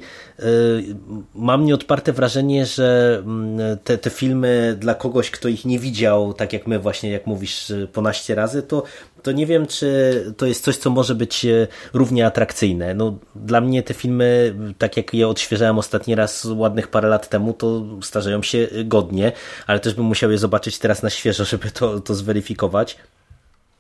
mam 1.36 1.66
nieodparte 1.66 2.14
wrażenie, 2.14 2.66
że 2.66 3.22
mm, 3.26 3.78
te, 3.84 3.98
te 3.98 4.10
filmy 4.10 4.78
dla 4.80 4.96
kogoś, 4.96 5.32
kto 5.32 5.48
ich 5.48 5.66
nie 5.66 5.80
widział, 5.80 6.34
tak 6.34 6.54
jak 6.54 6.68
my 6.68 6.80
właśnie, 6.80 7.12
jak 7.12 7.28
mówisz, 7.28 7.74
ponaście 7.94 8.36
razy, 8.36 8.64
to 8.64 8.84
to 9.28 9.32
nie 9.32 9.46
wiem, 9.46 9.68
czy 9.68 10.34
to 10.38 10.46
jest 10.46 10.64
coś, 10.64 10.78
co 10.78 10.90
może 10.90 11.16
być 11.16 11.46
e, 11.46 11.68
równie 11.94 12.26
atrakcyjne. 12.26 12.94
No, 12.94 13.18
dla 13.36 13.62
mnie 13.62 13.84
te 13.84 13.94
filmy, 13.94 14.56
tak 14.78 14.98
jak 14.98 15.14
je 15.14 15.28
odświeżałem 15.28 15.78
ostatni 15.78 16.16
raz 16.16 16.46
ładnych 16.46 16.88
parę 16.88 17.08
lat 17.10 17.30
temu, 17.30 17.54
to 17.54 17.86
starzeją 18.02 18.44
się 18.44 18.68
godnie, 18.86 19.32
ale 19.68 19.80
też 19.80 19.94
bym 19.94 20.06
musiał 20.06 20.32
je 20.32 20.38
zobaczyć 20.38 20.80
teraz 20.80 21.04
na 21.04 21.10
świeżo, 21.10 21.46
żeby 21.52 21.72
to, 21.72 22.00
to 22.00 22.16
zweryfikować. 22.16 22.98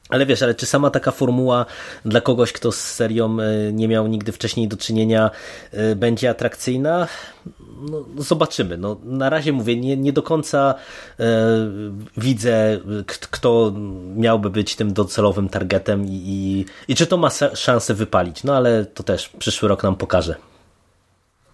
Ale 0.09 0.25
wiesz, 0.25 0.41
ale 0.41 0.55
czy 0.55 0.65
sama 0.65 0.89
taka 0.89 1.11
formuła 1.11 1.65
dla 2.05 2.21
kogoś, 2.21 2.51
kto 2.51 2.71
z 2.71 2.79
serią 2.79 3.37
e, 3.39 3.73
nie 3.73 3.87
miał 3.87 4.07
nigdy 4.07 4.31
wcześniej 4.31 4.67
do 4.67 4.77
czynienia, 4.77 5.31
e, 5.71 5.95
będzie 5.95 6.29
atrakcyjna? 6.29 7.07
No, 7.81 8.05
no, 8.15 8.21
zobaczymy. 8.21 8.77
No, 8.77 8.97
na 9.03 9.29
razie 9.29 9.53
mówię, 9.53 9.75
nie, 9.75 9.97
nie 9.97 10.13
do 10.13 10.23
końca 10.23 10.75
e, 11.19 11.25
widzę, 12.17 12.79
kto 13.07 13.73
miałby 14.15 14.49
być 14.49 14.75
tym 14.75 14.93
docelowym 14.93 15.49
targetem 15.49 16.05
i, 16.05 16.11
i, 16.11 16.65
i 16.87 16.95
czy 16.95 17.07
to 17.07 17.17
ma 17.17 17.29
szansę 17.53 17.93
wypalić. 17.93 18.43
No 18.43 18.55
ale 18.55 18.85
to 18.85 19.03
też 19.03 19.29
przyszły 19.29 19.69
rok 19.69 19.83
nam 19.83 19.95
pokaże. 19.95 20.35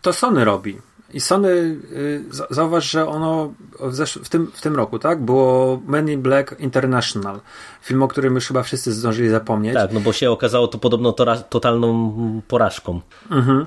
to 0.01 0.13
Sony 0.13 0.45
robi. 0.45 0.92
I 1.13 1.19
Sony, 1.19 1.49
y, 1.49 2.23
zauważ, 2.49 2.91
że 2.91 3.07
ono 3.07 3.53
w, 3.79 4.05
w, 4.05 4.29
tym, 4.29 4.51
w 4.53 4.61
tym 4.61 4.75
roku, 4.75 4.99
tak? 4.99 5.21
Było 5.21 5.81
Men 5.87 6.09
in 6.09 6.21
Black 6.21 6.55
International. 6.59 7.39
Film, 7.81 8.03
o 8.03 8.07
którym 8.07 8.35
już 8.35 8.47
chyba 8.47 8.63
wszyscy 8.63 8.93
zdążyli 8.93 9.29
zapomnieć. 9.29 9.73
Tak, 9.73 9.91
no 9.91 9.99
bo 9.99 10.13
się 10.13 10.31
okazało 10.31 10.67
to 10.67 10.77
podobno 10.77 11.11
totalną 11.49 12.41
porażką. 12.47 13.01
Mhm. 13.31 13.65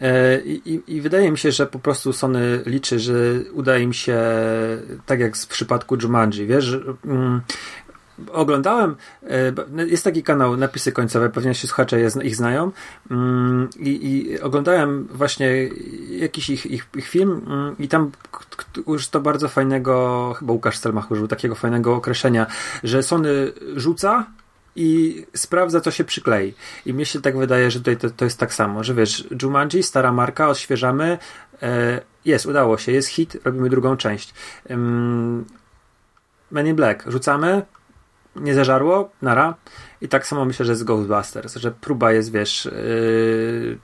E, 0.00 0.40
I, 0.40 0.82
I, 0.86 1.00
wydaje 1.00 1.30
mi 1.30 1.38
się, 1.38 1.52
że 1.52 1.66
po 1.66 1.78
prostu 1.78 2.12
Sony 2.12 2.62
liczy, 2.66 2.98
że 2.98 3.14
uda 3.52 3.78
im 3.78 3.92
się, 3.92 4.18
tak 5.06 5.20
jak 5.20 5.36
w 5.36 5.46
przypadku 5.46 5.96
Jumanji, 6.02 6.46
wiesz, 6.46 6.78
mm, 7.04 7.40
oglądałem, 8.32 8.96
e, 9.76 9.86
jest 9.86 10.04
taki 10.04 10.22
kanał 10.22 10.56
Napisy 10.56 10.92
Końcowe, 10.92 11.30
pewnie 11.30 11.54
się 11.54 11.68
słuchacze 11.68 12.00
ich 12.24 12.36
znają 12.36 12.72
mm, 13.10 13.68
i, 13.78 14.06
i 14.10 14.40
oglądałem 14.40 15.08
właśnie 15.10 15.68
jakiś 16.10 16.50
ich, 16.50 16.66
ich, 16.66 16.86
ich, 16.96 17.08
film 17.08 17.42
mm, 17.46 17.76
i 17.78 17.88
tam 17.88 18.10
już 18.86 19.08
to 19.08 19.20
bardzo 19.20 19.48
fajnego, 19.48 20.34
chyba 20.38 20.52
Łukasz 20.52 20.76
Stelmach 20.76 21.10
użył 21.10 21.28
takiego 21.28 21.54
fajnego 21.54 21.94
określenia, 21.94 22.46
że 22.84 23.02
Sony 23.02 23.52
rzuca 23.76 24.26
i 24.76 25.24
sprawdza, 25.34 25.80
co 25.80 25.90
się 25.90 26.04
przyklei. 26.04 26.54
I 26.86 26.94
mnie 26.94 27.06
się 27.06 27.20
tak 27.20 27.38
wydaje, 27.38 27.70
że 27.70 27.78
tutaj 27.78 27.96
to, 27.96 28.10
to 28.10 28.24
jest 28.24 28.38
tak 28.38 28.54
samo, 28.54 28.84
że 28.84 28.94
wiesz, 28.94 29.28
Jumanji, 29.42 29.82
stara 29.82 30.12
marka, 30.12 30.48
odświeżamy, 30.48 31.18
e, 31.62 32.00
jest, 32.24 32.46
udało 32.46 32.78
się, 32.78 32.92
jest 32.92 33.08
hit, 33.08 33.36
robimy 33.44 33.70
drugą 33.70 33.96
część. 33.96 34.34
Men 36.50 36.66
in 36.66 36.76
Black, 36.76 37.04
rzucamy, 37.06 37.62
nie 38.40 38.54
zażarło, 38.54 39.10
nara. 39.22 39.54
I 40.00 40.08
tak 40.08 40.26
samo 40.26 40.44
myślę, 40.44 40.66
że 40.66 40.76
z 40.76 40.82
Ghostbusters, 40.82 41.56
że 41.56 41.70
próba 41.70 42.12
jest, 42.12 42.32
wiesz, 42.32 42.64
yy, 42.64 43.78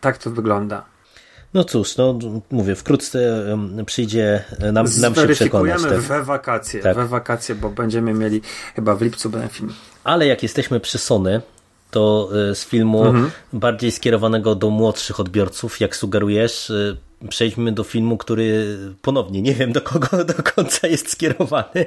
tak 0.00 0.18
to 0.18 0.30
wygląda. 0.30 0.84
No 1.54 1.64
cóż, 1.64 1.96
no 1.96 2.18
mówię, 2.50 2.74
wkrótce 2.74 3.44
przyjdzie 3.86 4.44
nam, 4.72 4.86
nam 5.00 5.14
się 5.14 5.28
przekonać. 5.28 5.82
Tak. 5.82 6.00
we 6.00 6.22
wakacje, 6.22 6.80
tak. 6.80 6.96
we 6.96 7.06
wakacje, 7.06 7.54
bo 7.54 7.68
będziemy 7.68 8.14
mieli 8.14 8.40
chyba 8.74 8.94
w 8.94 9.02
lipcu 9.02 9.30
ten 9.30 9.48
film. 9.48 9.72
Ale 10.04 10.26
jak 10.26 10.42
jesteśmy 10.42 10.80
przy 10.80 10.98
Sony, 10.98 11.42
to 11.90 12.30
y, 12.50 12.54
z 12.54 12.64
filmu 12.64 13.04
mhm. 13.04 13.30
bardziej 13.52 13.90
skierowanego 13.90 14.54
do 14.54 14.70
młodszych 14.70 15.20
odbiorców, 15.20 15.80
jak 15.80 15.96
sugerujesz, 15.96 16.70
y, 16.70 16.96
przejdźmy 17.28 17.72
do 17.72 17.84
filmu, 17.84 18.16
który 18.16 18.78
ponownie 19.02 19.42
nie 19.42 19.54
wiem 19.54 19.72
do 19.72 19.80
kogo 19.80 20.24
do 20.34 20.34
końca 20.34 20.86
jest 20.86 21.10
skierowany, 21.10 21.86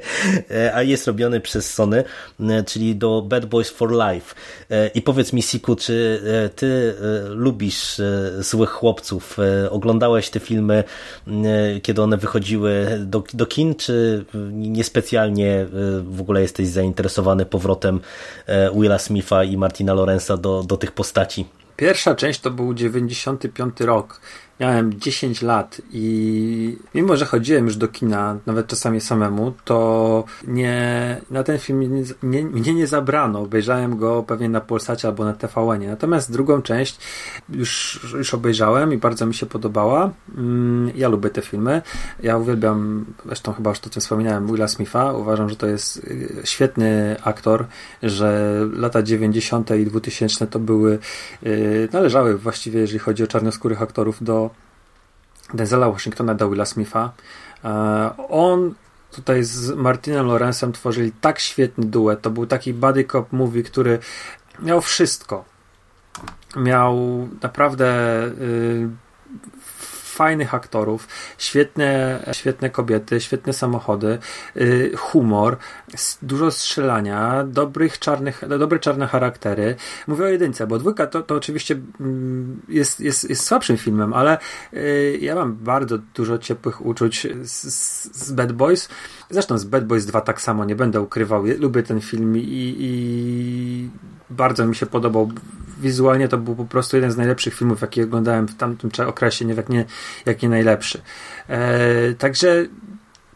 e, 0.51 0.75
a 0.75 0.83
jest 0.83 1.07
robiony 1.07 1.39
przez 1.39 1.73
Sony, 1.73 2.03
e, 2.39 2.63
czyli 2.63 2.95
do 2.95 3.21
Bad 3.21 3.45
Boys 3.45 3.69
for 3.69 3.91
Life. 3.91 4.35
E, 4.69 4.87
I 4.87 5.01
powiedz 5.01 5.33
mi, 5.33 5.41
Siku, 5.41 5.75
czy 5.75 6.21
ty 6.55 6.95
lubisz 7.29 8.01
złych 8.39 8.69
chłopców? 8.69 9.37
Oglądałeś 9.69 10.29
te 10.29 10.39
filmy, 10.39 10.83
kiedy 11.83 12.01
one 12.01 12.17
wychodziły 12.17 12.99
do, 12.99 13.23
do 13.33 13.45
kin, 13.45 13.75
czy 13.75 14.25
niespecjalnie 14.51 15.65
w 16.03 16.21
ogóle 16.21 16.41
jesteś 16.41 16.67
zainteresowany 16.67 17.45
powrotem 17.45 17.99
Willa 18.75 18.99
Smitha 18.99 19.43
i 19.43 19.57
Martina 19.57 19.93
Lorenza 19.93 20.37
do, 20.37 20.63
do 20.63 20.77
tych 20.77 20.91
postaci? 20.91 21.45
Pierwsza 21.77 22.15
część 22.15 22.39
to 22.39 22.51
był 22.51 22.73
95 22.73 23.79
rok 23.79 24.21
miałem 24.63 24.99
10 24.99 25.41
lat 25.41 25.81
i 25.91 26.77
mimo, 26.95 27.17
że 27.17 27.25
chodziłem 27.25 27.65
już 27.65 27.77
do 27.77 27.87
kina, 27.87 28.37
nawet 28.45 28.67
czasami 28.67 29.01
samemu, 29.01 29.53
to 29.65 30.23
nie, 30.47 31.21
na 31.31 31.43
ten 31.43 31.59
film 31.59 31.95
nie, 31.95 32.03
nie, 32.23 32.43
mnie 32.43 32.73
nie 32.73 32.87
zabrano. 32.87 33.39
Obejrzałem 33.39 33.97
go 33.97 34.23
pewnie 34.23 34.49
na 34.49 34.61
Polsacie 34.61 35.07
albo 35.07 35.25
na 35.25 35.33
tvn 35.33 35.87
Natomiast 35.87 36.31
drugą 36.31 36.61
część 36.61 36.97
już, 37.49 37.99
już 38.13 38.33
obejrzałem 38.33 38.93
i 38.93 38.97
bardzo 38.97 39.25
mi 39.25 39.33
się 39.33 39.45
podobała. 39.45 40.11
Mm, 40.37 40.91
ja 40.95 41.09
lubię 41.09 41.29
te 41.29 41.41
filmy. 41.41 41.81
Ja 42.23 42.37
uwielbiam, 42.37 43.05
zresztą 43.25 43.53
chyba 43.53 43.69
już 43.69 43.79
to, 43.79 43.89
co 43.89 43.99
wspominałem, 43.99 44.47
Willa 44.47 44.67
Smitha. 44.67 45.13
Uważam, 45.13 45.49
że 45.49 45.55
to 45.55 45.67
jest 45.67 45.97
y, 45.97 46.41
świetny 46.43 47.15
aktor, 47.23 47.65
że 48.03 48.59
lata 48.73 49.03
90. 49.03 49.71
i 49.71 49.85
2000 49.85 50.47
to 50.47 50.59
były, 50.59 50.99
y, 51.45 51.89
należały 51.93 52.37
właściwie, 52.37 52.79
jeżeli 52.79 52.99
chodzi 52.99 53.23
o 53.23 53.27
czarnoskórych 53.27 53.81
aktorów, 53.81 54.23
do 54.23 54.49
Denzela 55.53 55.91
Washingtona 55.91 56.33
do 56.35 56.65
Smitha. 56.65 57.11
E, 57.63 57.69
on 58.29 58.73
tutaj 59.11 59.43
z 59.43 59.71
Martinem 59.71 60.25
Lorenzem 60.25 60.71
tworzyli 60.71 61.11
tak 61.21 61.39
świetny 61.39 61.85
duet. 61.85 62.21
To 62.21 62.29
był 62.29 62.45
taki 62.45 62.73
buddy 62.73 63.05
cop 63.05 63.31
movie, 63.31 63.63
który 63.63 63.99
miał 64.59 64.81
wszystko. 64.81 65.45
Miał 66.55 67.27
naprawdę 67.41 67.85
y, 68.25 68.89
fajnych 70.13 70.53
aktorów, 70.53 71.07
świetne, 71.37 72.19
świetne 72.31 72.69
kobiety, 72.69 73.21
świetne 73.21 73.53
samochody, 73.53 74.17
y, 74.57 74.91
humor, 74.97 75.57
dużo 76.21 76.51
strzelania, 76.51 77.43
dobrych 77.43 77.99
czarnych, 77.99 78.43
dobre 78.59 78.79
czarne 78.79 79.07
charaktery. 79.07 79.75
Mówię 80.07 80.25
o 80.25 80.27
jedynce, 80.27 80.67
bo 80.67 80.79
dwójka 80.79 81.07
to, 81.07 81.23
to 81.23 81.35
oczywiście 81.35 81.75
mm, 81.99 82.61
jest, 82.69 82.99
jest, 82.99 83.29
jest 83.29 83.45
słabszym 83.45 83.77
filmem, 83.77 84.13
ale 84.13 84.37
y, 84.73 85.17
ja 85.21 85.35
mam 85.35 85.53
bardzo 85.55 85.97
dużo 85.97 86.37
ciepłych 86.37 86.85
uczuć 86.85 87.27
z, 87.43 87.63
z 88.17 88.31
Bad 88.31 88.51
Boys. 88.51 88.89
Zresztą 89.29 89.57
z 89.57 89.63
Bad 89.63 89.85
Boys 89.85 90.05
2 90.05 90.21
tak 90.21 90.41
samo, 90.41 90.65
nie 90.65 90.75
będę 90.75 91.01
ukrywał. 91.01 91.43
Lubię 91.59 91.83
ten 91.83 92.01
film 92.01 92.37
i, 92.37 92.75
i 92.79 93.89
bardzo 94.29 94.65
mi 94.65 94.75
się 94.75 94.85
podobał 94.85 95.31
wizualnie 95.83 96.27
to 96.27 96.37
był 96.37 96.55
po 96.55 96.65
prostu 96.65 96.97
jeden 96.97 97.11
z 97.11 97.17
najlepszych 97.17 97.53
filmów, 97.53 97.81
jakie 97.81 98.03
oglądałem 98.03 98.47
w 98.47 98.55
tamtym 98.55 98.89
okresie, 99.07 99.45
nie 99.45 99.53
jak 99.53 99.69
nie, 99.69 99.85
jak 100.25 100.41
nie 100.41 100.49
najlepszy. 100.49 101.01
E, 101.47 102.13
także 102.13 102.65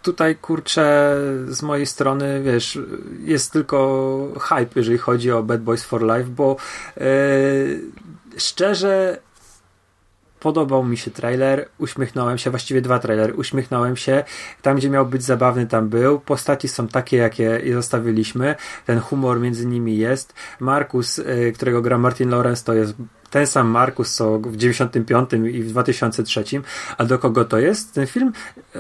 tutaj 0.02 0.36
kurczę 0.36 1.16
z 1.48 1.62
mojej 1.62 1.86
strony, 1.86 2.42
wiesz, 2.44 2.80
jest 3.20 3.54
tylko 3.54 4.34
hype, 4.40 4.72
jeżeli 4.76 4.98
chodzi 4.98 5.32
o 5.32 5.44
Bad 5.44 5.62
Boys 5.62 5.84
for 5.84 6.02
Life, 6.02 6.30
bo 6.30 6.56
e, 6.98 7.04
szczerze 8.38 9.18
Podobał 10.40 10.84
mi 10.84 10.98
się 10.98 11.12
trailer, 11.12 11.70
uśmiechnąłem 11.78 12.38
się, 12.38 12.50
właściwie 12.50 12.82
dwa 12.82 13.00
trailery, 13.00 13.34
uśmiechnąłem 13.34 13.98
się. 13.98 14.24
Tam, 14.62 14.78
gdzie 14.78 14.90
miał 14.90 15.06
być 15.06 15.24
zabawny, 15.24 15.68
tam 15.68 15.90
był. 15.90 16.20
Postaci 16.20 16.68
są 16.68 16.88
takie, 16.88 17.18
jakie 17.18 17.62
zostawiliśmy. 17.74 18.56
Ten 18.86 19.00
humor 19.00 19.40
między 19.40 19.66
nimi 19.66 19.98
jest. 19.98 20.34
Markus, 20.60 21.20
y, 21.20 21.54
którego 21.56 21.82
gra 21.82 21.98
Martin 21.98 22.30
Lawrence, 22.30 22.64
to 22.64 22.74
jest 22.74 22.94
ten 23.30 23.48
sam 23.48 23.68
Markus, 23.68 24.16
co 24.16 24.40
w 24.40 24.58
95 24.58 25.30
i 25.52 25.64
w 25.64 25.70
2003. 25.70 26.44
A 26.98 27.06
do 27.06 27.20
kogo 27.20 27.46
to 27.46 27.60
jest 27.60 27.94
ten 27.94 28.08
film? 28.08 28.32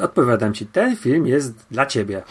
Odpowiadam 0.02 0.54
ci, 0.54 0.66
ten 0.66 0.96
film 0.96 1.28
jest 1.28 1.54
dla 1.72 1.86
ciebie. 1.86 2.24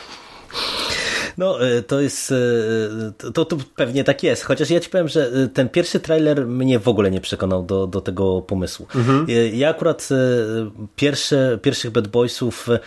No, 1.39 1.67
e, 1.67 1.83
to 1.83 2.01
jest, 2.01 2.33
e, 2.33 3.33
to, 3.33 3.45
to 3.45 3.57
pewnie 3.77 4.05
tak 4.05 4.23
jest, 4.23 4.43
chociaż 4.43 4.71
ja 4.71 4.81
ci 4.81 4.91
powiem, 4.91 5.09
że 5.09 5.31
e, 5.45 5.49
ten 5.49 5.69
pierwszy 5.69 6.01
trailer 6.01 6.47
mnie 6.47 6.79
w 6.79 6.89
ogóle 6.89 7.11
nie 7.11 7.21
przekonał 7.21 7.63
do, 7.63 7.87
do 7.87 8.01
tego 8.01 8.43
pomysłu. 8.43 8.87
Mhm. 8.95 9.27
Ja 9.53 9.69
akurat 9.69 10.09
pierwsze, 10.97 11.59
pierwszych 11.63 11.91
Bad 11.91 12.09
Boysów 12.09 12.69
E, 12.69 12.79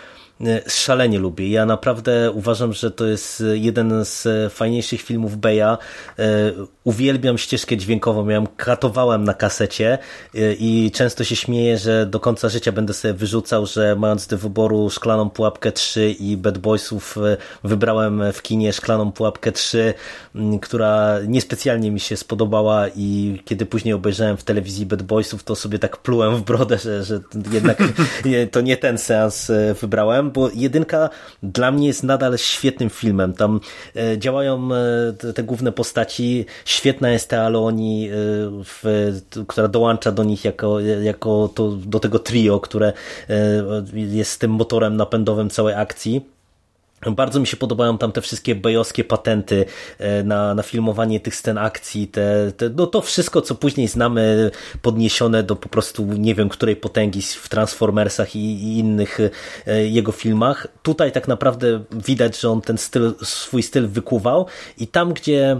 szalenie 0.67 1.19
lubię. 1.19 1.49
Ja 1.49 1.65
naprawdę 1.65 2.31
uważam, 2.31 2.73
że 2.73 2.91
to 2.91 3.05
jest 3.05 3.43
jeden 3.53 4.05
z 4.05 4.27
fajniejszych 4.53 5.01
filmów 5.01 5.37
Beya. 5.37 5.61
E, 5.61 5.77
uwielbiam 6.83 7.37
ścieżkę 7.37 7.77
dźwiękową, 7.77 8.27
ja 8.27 8.35
ją 8.35 8.47
katowałem 8.57 9.23
na 9.23 9.33
kasecie 9.33 9.97
i 10.59 10.91
często 10.93 11.23
się 11.23 11.35
śmieję, 11.35 11.77
że 11.77 12.05
do 12.05 12.19
końca 12.19 12.49
życia 12.49 12.71
będę 12.71 12.93
sobie 12.93 13.13
wyrzucał, 13.13 13.65
że 13.65 13.95
mając 13.95 14.27
do 14.27 14.37
wyboru 14.37 14.89
Szklaną 14.89 15.29
Pułapkę 15.29 15.71
3 15.71 16.11
i 16.11 16.37
Bad 16.37 16.57
Boysów 16.57 17.17
wybrałem 17.63 18.23
w 18.33 18.41
kinie 18.41 18.73
Szklaną 18.73 19.11
Pułapkę 19.11 19.51
3, 19.51 19.93
która 20.61 21.19
niespecjalnie 21.27 21.91
mi 21.91 21.99
się 21.99 22.17
spodobała 22.17 22.85
i 22.95 23.39
kiedy 23.45 23.65
później 23.65 23.93
obejrzałem 23.93 24.37
w 24.37 24.43
telewizji 24.43 24.85
Bad 24.85 25.03
Boysów, 25.03 25.43
to 25.43 25.55
sobie 25.55 25.79
tak 25.79 25.97
plułem 25.97 26.35
w 26.35 26.41
brodę, 26.41 26.77
że, 26.77 27.03
że 27.03 27.19
jednak 27.51 27.77
to 28.51 28.61
nie 28.61 28.77
ten 28.77 28.97
seans 28.97 29.51
wybrałem 29.81 30.28
bo 30.29 30.49
jedynka 30.53 31.09
dla 31.43 31.71
mnie 31.71 31.87
jest 31.87 32.03
nadal 32.03 32.37
świetnym 32.37 32.89
filmem. 32.89 33.33
Tam 33.33 33.59
e, 33.95 34.17
działają 34.17 34.69
e, 34.73 35.33
te, 35.33 35.43
główne 35.43 35.71
postaci. 35.71 36.45
Świetna 36.65 37.09
jest 37.09 37.29
ta 37.29 37.41
Aloni, 37.41 38.09
e, 38.09 39.45
która 39.47 39.67
dołącza 39.67 40.11
do 40.11 40.23
nich 40.23 40.45
jako, 40.45 40.79
jako 40.79 41.49
to, 41.55 41.69
do 41.69 41.99
tego 41.99 42.19
trio, 42.19 42.59
które 42.59 42.93
jest 43.93 44.39
tym 44.39 44.51
motorem 44.51 44.95
napędowym 44.95 45.49
całej 45.49 45.75
akcji. 45.75 46.38
Bardzo 47.05 47.39
mi 47.39 47.47
się 47.47 47.57
podobają 47.57 47.97
tam 47.97 48.11
te 48.11 48.21
wszystkie 48.21 48.55
bejowskie 48.55 49.03
patenty 49.03 49.65
e, 49.97 50.23
na, 50.23 50.55
na 50.55 50.63
filmowanie 50.63 51.19
tych 51.19 51.35
scen 51.35 51.57
akcji, 51.57 52.07
te, 52.07 52.51
te, 52.57 52.69
no 52.69 52.87
to 52.87 53.01
wszystko, 53.01 53.41
co 53.41 53.55
później 53.55 53.87
znamy, 53.87 54.51
podniesione 54.81 55.43
do 55.43 55.55
po 55.55 55.69
prostu 55.69 56.03
nie 56.05 56.35
wiem 56.35 56.49
której 56.49 56.75
potęgi 56.75 57.21
w 57.21 57.49
Transformersach 57.49 58.35
i, 58.35 58.39
i 58.39 58.79
innych 58.79 59.19
e, 59.67 59.85
jego 59.85 60.11
filmach. 60.11 60.67
Tutaj 60.83 61.11
tak 61.11 61.27
naprawdę 61.27 61.83
widać, 61.91 62.39
że 62.39 62.49
on 62.49 62.61
ten 62.61 62.77
styl, 62.77 63.13
swój 63.23 63.63
styl 63.63 63.87
wykuwał 63.87 64.45
i 64.77 64.87
tam, 64.87 65.13
gdzie 65.13 65.57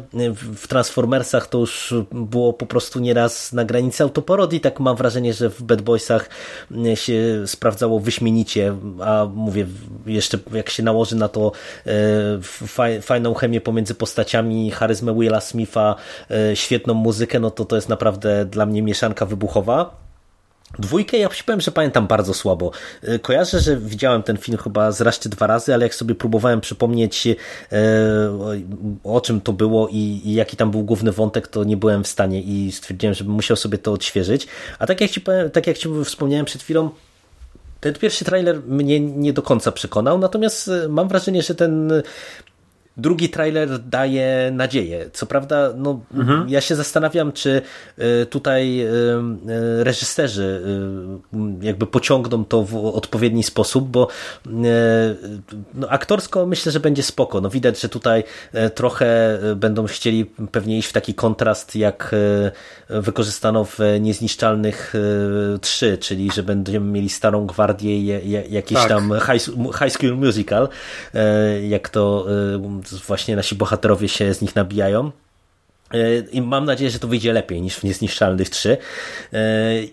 w 0.55 0.67
Transformersach 0.67 1.47
to 1.47 1.57
już 1.57 1.93
było 2.11 2.53
po 2.53 2.65
prostu 2.65 2.99
nieraz 2.99 3.53
na 3.53 3.65
granicy 3.65 4.03
autoparodii, 4.03 4.61
tak 4.61 4.79
mam 4.79 4.95
wrażenie, 4.95 5.33
że 5.33 5.49
w 5.49 5.63
Bad 5.63 5.81
Boysach 5.81 6.29
się 6.95 7.43
sprawdzało 7.45 7.99
wyśmienicie, 7.99 8.75
a 9.01 9.27
mówię, 9.33 9.67
jeszcze 10.05 10.39
jak 10.53 10.69
się 10.69 10.83
nałoży 10.83 11.15
na 11.15 11.28
to 11.29 11.51
e, 11.85 13.01
fajną 13.01 13.33
chemię 13.33 13.61
pomiędzy 13.61 13.95
postaciami, 13.95 14.71
charyzmę 14.71 15.15
Willa 15.19 15.41
Smitha, 15.41 15.95
e, 16.31 16.55
świetną 16.55 16.93
muzykę, 16.93 17.39
no 17.39 17.51
to 17.51 17.65
to 17.65 17.75
jest 17.75 17.89
naprawdę 17.89 18.45
dla 18.45 18.65
mnie 18.65 18.81
mieszanka 18.81 19.25
wybuchowa. 19.25 20.09
Dwójkę 20.79 21.17
ja 21.17 21.29
powiem, 21.45 21.61
że 21.61 21.71
pamiętam 21.71 22.07
bardzo 22.07 22.33
słabo. 22.33 22.71
E, 23.03 23.19
kojarzę, 23.19 23.59
że 23.59 23.77
widziałem 23.77 24.23
ten 24.23 24.37
film 24.37 24.57
chyba 24.57 24.91
z 24.91 25.19
czy 25.19 25.29
dwa 25.29 25.47
razy, 25.47 25.73
ale 25.73 25.85
jak 25.85 25.95
sobie 25.95 26.15
próbowałem 26.15 26.61
przypomnieć 26.61 27.27
o 29.03 29.21
czym 29.21 29.41
to 29.41 29.53
było 29.53 29.87
i, 29.87 30.21
jaki 30.25 30.57
tam 30.57 30.71
był 30.71 30.83
główny 30.83 31.11
wątek, 31.11 31.47
to 31.47 31.63
nie 31.63 31.77
byłem 31.77 32.03
w 32.03 32.07
stanie 32.07 32.41
i 32.41 32.71
stwierdziłem, 32.71 33.13
że 33.13 33.23
musiał 33.23 33.57
sobie 33.57 33.77
to 33.77 33.93
odświeżyć. 33.93 34.47
A 34.79 34.87
tak 34.87 35.01
jak 35.01 35.11
ci, 35.11 35.21
tak 35.53 35.67
jak 35.67 35.77
ci 35.77 35.89
wspomniałem 36.05 36.45
przed 36.45 36.61
chwilą, 36.61 36.89
ten 37.79 37.93
pierwszy 37.93 38.25
trailer 38.25 38.61
mnie 38.63 38.99
nie 38.99 39.33
do 39.33 39.41
końca 39.41 39.71
przekonał, 39.71 40.17
natomiast 40.17 40.67
e, 40.67 40.87
mam 40.87 41.07
wrażenie, 41.07 41.41
że 41.41 41.55
ten 41.55 41.91
drugi 42.97 43.29
trailer 43.29 43.79
daje 43.79 44.51
nadzieję. 44.53 45.09
Co 45.13 45.25
prawda, 45.25 45.69
no, 45.75 45.99
mhm. 46.13 46.49
ja 46.49 46.61
się 46.61 46.75
zastanawiam, 46.75 47.31
czy 47.31 47.61
y, 48.21 48.25
tutaj 48.25 48.81
y, 48.81 48.85
y, 48.87 49.83
reżyserzy 49.83 50.61
jakby 51.61 51.87
pociągną 51.87 52.45
to 52.45 52.63
w 52.63 52.75
odpowiedni 52.75 53.43
sposób, 53.43 53.89
bo 53.89 54.07
no, 55.73 55.89
aktorsko 55.89 56.45
myślę, 56.45 56.71
że 56.71 56.79
będzie 56.79 57.03
spoko. 57.03 57.41
No, 57.41 57.49
widać, 57.49 57.81
że 57.81 57.89
tutaj 57.89 58.23
trochę 58.75 59.39
będą 59.55 59.85
chcieli 59.85 60.25
pewnie 60.25 60.77
iść 60.77 60.89
w 60.89 60.93
taki 60.93 61.13
kontrast, 61.13 61.75
jak 61.75 62.15
wykorzystano 62.89 63.65
w 63.65 63.79
Niezniszczalnych 63.99 64.93
3, 65.61 65.97
czyli 65.97 66.31
że 66.31 66.43
będziemy 66.43 66.91
mieli 66.91 67.09
starą 67.09 67.45
gwardię, 67.45 68.19
jakiś 68.49 68.77
tak. 68.77 68.89
tam 68.89 69.11
high, 69.19 69.43
high 69.79 69.91
School 69.91 70.15
Musical, 70.15 70.69
jak 71.61 71.89
to 71.89 72.25
właśnie 73.07 73.35
nasi 73.35 73.55
bohaterowie 73.55 74.09
się 74.09 74.33
z 74.33 74.41
nich 74.41 74.55
nabijają. 74.55 75.11
E, 75.93 76.19
I 76.19 76.41
mam 76.41 76.65
nadzieję, 76.65 76.91
że 76.91 76.99
to 76.99 77.07
wyjdzie 77.07 77.33
lepiej 77.33 77.61
niż 77.61 77.75
w 77.75 77.83
Niezniszczalnych 77.83 78.49
3. 78.49 78.77
E, 79.33 79.37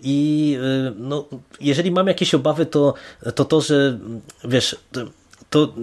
I 0.03 0.57
e, 0.87 0.93
no, 0.97 1.25
jeżeli 1.61 1.91
mam 1.91 2.07
jakieś 2.07 2.33
obawy, 2.33 2.65
to 2.65 2.93
to, 3.35 3.45
to 3.45 3.61
że 3.61 3.99
wiesz, 4.43 4.75
to, 4.91 5.01
to 5.49 5.73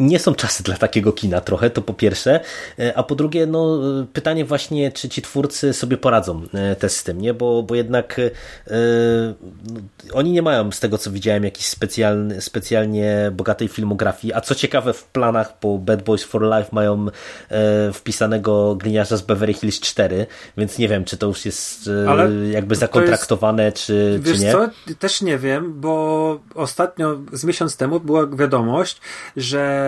nie 0.00 0.18
są 0.18 0.34
czasy 0.34 0.62
dla 0.62 0.76
takiego 0.76 1.12
kina 1.12 1.40
trochę, 1.40 1.70
to 1.70 1.82
po 1.82 1.94
pierwsze, 1.94 2.40
e, 2.78 2.98
a 2.98 3.02
po 3.02 3.14
drugie, 3.14 3.46
no 3.46 3.80
pytanie 4.12 4.44
właśnie, 4.44 4.92
czy 4.92 5.08
ci 5.08 5.22
twórcy 5.22 5.72
sobie 5.72 5.96
poradzą 5.96 6.42
e, 6.54 6.76
też 6.76 6.92
z 6.92 7.04
tym, 7.04 7.20
nie? 7.20 7.34
Bo, 7.34 7.62
bo 7.62 7.74
jednak 7.74 8.18
e, 8.18 8.30
no, 8.70 9.84
oni 10.12 10.32
nie 10.32 10.42
mają 10.42 10.72
z 10.72 10.80
tego, 10.80 10.98
co 10.98 11.10
widziałem, 11.10 11.44
jakiejś 11.44 11.66
specjalny, 11.66 12.40
specjalnie 12.40 13.32
bogatej 13.32 13.68
filmografii, 13.68 14.32
a 14.32 14.40
co 14.40 14.54
ciekawe 14.54 14.92
w 14.92 15.04
planach 15.04 15.58
po 15.58 15.78
Bad 15.78 16.02
Boys 16.02 16.24
for 16.24 16.42
Life 16.42 16.68
mają 16.72 17.06
e, 17.48 17.92
wpisanego 17.92 18.74
gliniarza 18.74 19.16
z 19.16 19.22
Beverly 19.22 19.54
Hills 19.54 19.80
4, 19.80 20.26
więc 20.56 20.78
nie 20.78 20.88
wiem, 20.88 21.04
czy 21.04 21.16
to 21.16 21.26
już 21.26 21.44
jest 21.44 21.90
e, 22.04 22.10
Ale 22.10 22.30
jakby 22.48 22.76
zakontraktowane, 22.76 23.64
jest, 23.64 23.76
czy, 23.76 24.18
wiesz 24.22 24.36
czy 24.36 24.44
nie. 24.44 24.52
co, 24.52 24.68
też 24.98 25.22
nie 25.22 25.38
wiem, 25.38 25.80
bo 25.80 26.40
ostatnio, 26.54 27.18
z 27.32 27.44
miesiąc 27.44 27.76
temu 27.76 28.00
była 28.00 28.26
wiadomość, 28.26 29.00
że 29.36 29.87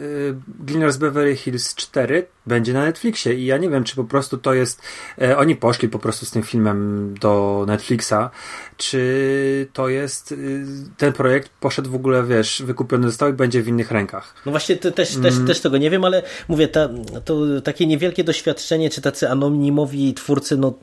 Y, 0.00 0.34
Glinier 0.60 0.92
z 0.92 0.96
Beverly 0.96 1.36
Hills 1.36 1.74
4 1.74 2.26
będzie 2.46 2.72
na 2.72 2.84
Netflixie 2.84 3.34
i 3.34 3.46
ja 3.46 3.56
nie 3.56 3.70
wiem, 3.70 3.84
czy 3.84 3.96
po 3.96 4.04
prostu 4.04 4.38
to 4.38 4.54
jest 4.54 4.82
e, 5.22 5.38
oni 5.38 5.56
poszli 5.56 5.88
po 5.88 5.98
prostu 5.98 6.26
z 6.26 6.30
tym 6.30 6.42
filmem 6.42 7.14
do 7.20 7.64
Netflixa, 7.66 8.30
czy 8.76 9.68
to 9.72 9.88
jest 9.88 10.32
y, 10.32 10.64
ten 10.96 11.12
projekt 11.12 11.50
poszedł 11.60 11.90
w 11.90 11.94
ogóle, 11.94 12.24
wiesz, 12.24 12.62
wykupiony 12.66 13.06
został 13.06 13.30
i 13.30 13.32
będzie 13.32 13.62
w 13.62 13.68
innych 13.68 13.90
rękach. 13.90 14.34
No 14.46 14.52
właśnie 14.52 14.76
te, 14.76 14.92
też, 14.92 15.16
mm. 15.16 15.22
też, 15.22 15.34
też 15.46 15.60
tego 15.60 15.78
nie 15.78 15.90
wiem, 15.90 16.04
ale 16.04 16.22
mówię, 16.48 16.68
ta, 16.68 16.88
to 17.24 17.60
takie 17.64 17.86
niewielkie 17.86 18.24
doświadczenie, 18.24 18.90
czy 18.90 19.00
tacy 19.00 19.30
anonimowi 19.30 20.14
twórcy, 20.14 20.56
no 20.56 20.74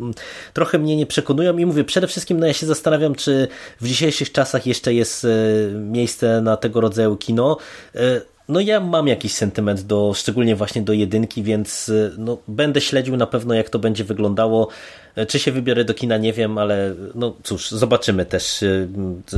trochę 0.54 0.80
mnie 0.80 0.96
nie 0.96 1.06
przekonują 1.06 1.58
i 1.58 1.66
mówię, 1.66 1.84
przede 1.84 2.08
wszystkim 2.08 2.40
no 2.40 2.48
ja 2.48 2.54
się 2.54 2.66
zastanawiam, 2.66 3.16
czy 3.16 3.48
w 3.82 3.88
dzisiejszych 3.88 4.32
czasach 4.32 4.68
jeszcze 4.68 4.94
jest 4.94 5.26
e, 5.26 5.28
miejsce 5.74 6.42
na 6.42 6.58
tego 6.58 6.82
rodzaju 6.82 7.18
kino. 7.18 7.58
E, 7.96 8.22
no 8.52 8.60
ja 8.60 8.80
mam 8.80 9.08
jakiś 9.08 9.34
sentyment 9.34 9.82
do, 9.82 10.14
szczególnie 10.16 10.56
właśnie 10.56 10.82
do 10.82 10.94
jedynki, 10.94 11.44
więc 11.44 11.90
y, 11.90 12.12
no, 12.18 12.38
będę 12.48 12.82
śledził 12.82 13.18
na 13.18 13.28
pewno 13.28 13.54
jak 13.54 13.70
to 13.70 13.80
będzie 13.80 14.04
wyglądało. 14.04 14.68
E, 15.16 15.26
czy 15.26 15.40
się 15.40 15.52
wybiorę 15.52 15.86
do 15.86 15.94
kina, 15.94 16.18
nie 16.18 16.34
wiem, 16.34 16.58
ale 16.58 16.96
no 17.16 17.36
cóż, 17.44 17.72
zobaczymy 17.72 18.26
też, 18.26 18.64
y, 18.64 18.88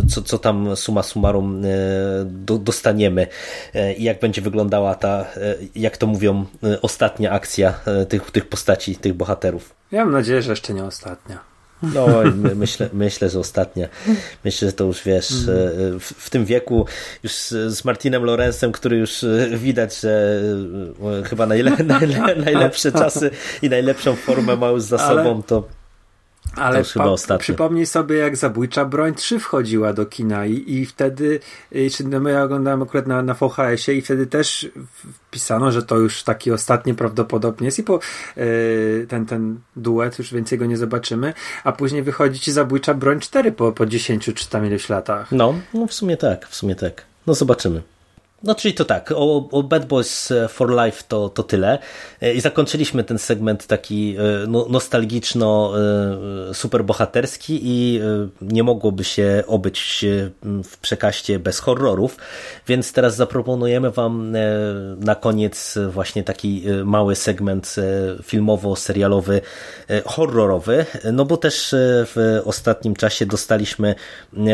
co, 0.10 0.22
co 0.22 0.40
tam 0.40 0.76
suma 0.76 1.04
summarum 1.04 1.62
do, 2.26 2.58
dostaniemy 2.58 3.28
i 3.98 4.04
jak 4.04 4.20
będzie 4.20 4.42
wyglądała 4.42 4.96
ta, 4.96 5.26
jak 5.76 5.98
to 5.98 6.08
mówią, 6.08 6.46
ostatnia 6.82 7.32
akcja 7.32 7.80
tych, 8.10 8.32
tych 8.32 8.50
postaci, 8.50 8.96
tych 8.96 9.14
bohaterów. 9.14 9.76
Ja 9.92 10.06
mam 10.06 10.14
nadzieję, 10.14 10.42
że 10.42 10.52
jeszcze 10.52 10.74
nie 10.74 10.84
ostatnia. 10.84 11.53
No, 11.84 12.08
myślę, 12.56 12.90
myślę, 12.94 13.30
że 13.30 13.40
ostatnia. 13.40 13.88
Myślę, 14.46 14.68
że 14.68 14.74
to 14.74 14.84
już 14.84 15.04
wiesz, 15.04 15.32
mhm. 15.32 15.58
e, 15.96 16.00
w, 16.00 16.04
w, 16.04 16.30
tym 16.30 16.46
wieku 16.46 16.86
już 17.24 17.34
z 17.68 17.86
Martinem 17.86 18.24
Lorenzem, 18.24 18.72
który 18.72 18.98
już 18.98 19.24
e, 19.24 19.50
widać, 19.58 20.00
że 20.00 20.42
e, 21.20 21.24
chyba 21.24 21.46
najle, 21.46 21.72
najle, 21.84 22.36
najlepsze 22.36 22.92
czasy 22.92 23.32
i 23.62 23.70
najlepszą 23.70 24.16
formę 24.16 24.56
ma 24.56 24.68
już 24.68 24.84
za 24.84 24.98
sobą, 24.98 25.44
to 25.44 25.68
ale 26.56 26.84
pa, 27.28 27.38
przypomnij 27.38 27.86
sobie, 27.86 28.18
jak 28.18 28.38
Zabójcza 28.38 28.86
Broń 28.86 29.14
3 29.14 29.40
wchodziła 29.40 29.94
do 29.94 30.06
kina 30.06 30.46
i, 30.46 30.64
i 30.68 30.86
wtedy, 30.86 31.40
czy 31.92 32.04
no 32.04 32.30
ja 32.30 32.44
oglądałem 32.44 32.82
akurat 32.82 33.08
na, 33.08 33.22
na 33.22 33.34
VHS-ie 33.34 33.98
i 33.98 34.02
wtedy 34.02 34.28
też 34.28 34.70
wpisano, 35.28 35.72
że 35.72 35.84
to 35.84 35.98
już 35.98 36.24
taki 36.24 36.52
ostatni 36.52 36.94
prawdopodobnie 36.94 37.66
jest 37.66 37.80
i 37.80 37.84
po 37.84 38.00
yy, 38.36 39.06
ten, 39.10 39.26
ten 39.26 39.60
duet, 39.76 40.20
już 40.20 40.34
więcej 40.34 40.58
go 40.58 40.66
nie 40.66 40.78
zobaczymy, 40.78 41.34
a 41.64 41.72
później 41.72 42.04
wychodzi 42.04 42.40
ci 42.40 42.52
Zabójcza 42.52 42.94
Broń 42.94 43.20
4 43.20 43.52
po, 43.52 43.72
po 43.72 43.86
10 43.86 44.32
czy 44.36 44.50
tam 44.50 44.66
ileś 44.66 44.90
latach. 44.90 45.32
No, 45.32 45.54
no 45.74 45.88
w 45.88 45.94
sumie 45.94 46.18
tak, 46.18 46.48
w 46.48 46.56
sumie 46.56 46.76
tak. 46.76 47.06
No 47.28 47.34
zobaczymy. 47.34 47.82
No 48.44 48.56
czyli 48.56 48.74
to 48.74 48.86
tak, 48.86 49.12
o, 49.16 49.50
o, 49.52 49.64
Bad 49.64 49.86
Boys 49.86 50.32
e, 50.32 50.48
for 50.48 50.70
Life 50.84 51.04
to, 51.08 51.30
to 51.30 51.44
tyle. 51.44 51.80
E, 52.22 52.34
I 52.34 52.42
zakończyliśmy 52.42 53.04
ten 53.04 53.20
segment 53.20 53.68
taki 53.68 54.16
e, 54.18 54.48
no, 54.48 54.66
nostalgiczno 54.70 55.74
superbohaterski 56.54 57.60
i 57.64 58.02
nie 58.42 58.64
mogłoby 58.64 59.04
się 59.04 59.44
obyć 59.48 60.06
w 60.64 60.78
przekaście 60.78 61.40
bez 61.40 61.60
horrorów, 61.60 62.18
więc 62.68 62.94
teraz 62.94 63.16
zaproponujemy 63.16 63.92
Wam 63.92 64.36
na 65.00 65.16
koniec 65.16 65.80
właśnie 65.90 66.24
taki 66.24 66.64
mały 66.86 67.16
segment 67.16 67.76
filmowo-serialowy, 68.24 69.42
horrorowy, 70.06 70.86
no 71.14 71.26
bo 71.26 71.38
też 71.38 71.76
w 71.76 72.42
ostatnim 72.46 72.96
czasie 72.96 73.26
dostaliśmy 73.26 73.96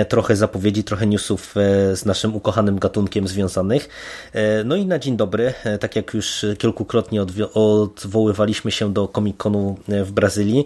trochę 0.10 0.36
zapowiedzi, 0.36 0.84
trochę 0.84 1.07
newsów 1.07 1.56
z 1.94 2.06
naszym 2.06 2.36
ukochanym 2.36 2.80
gatunkiem 2.80 3.28
związanych 3.28 3.79
E, 4.34 4.64
no 4.64 4.76
i 4.76 4.86
na 4.86 5.00
dzień 5.00 5.18
dobry, 5.18 5.54
e, 5.64 5.78
tak 5.78 5.96
jak 5.96 6.14
już 6.14 6.46
kilkukrotnie 6.58 7.26
odwoływaliśmy 7.54 8.72
się 8.72 8.94
do 8.94 9.08
Comic-Conu 9.08 9.76
e, 9.90 10.04
w 10.04 10.12
Brazylii, 10.12 10.66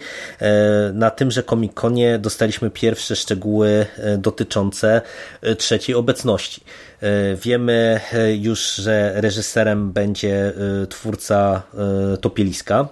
na 0.94 1.10
tymże 1.10 1.44
Comic-Conie 1.44 2.20
dostaliśmy 2.20 2.70
pierwsze 2.70 3.16
szczegóły 3.16 3.86
dotyczące 4.18 5.02
trzeciej 5.58 5.96
obecności. 5.96 6.64
Wiemy 7.36 8.00
już, 8.40 8.76
że 8.76 9.14
reżyserem 9.16 9.92
będzie 9.92 10.54
twórca 10.90 11.64
Topieliska, 12.22 12.88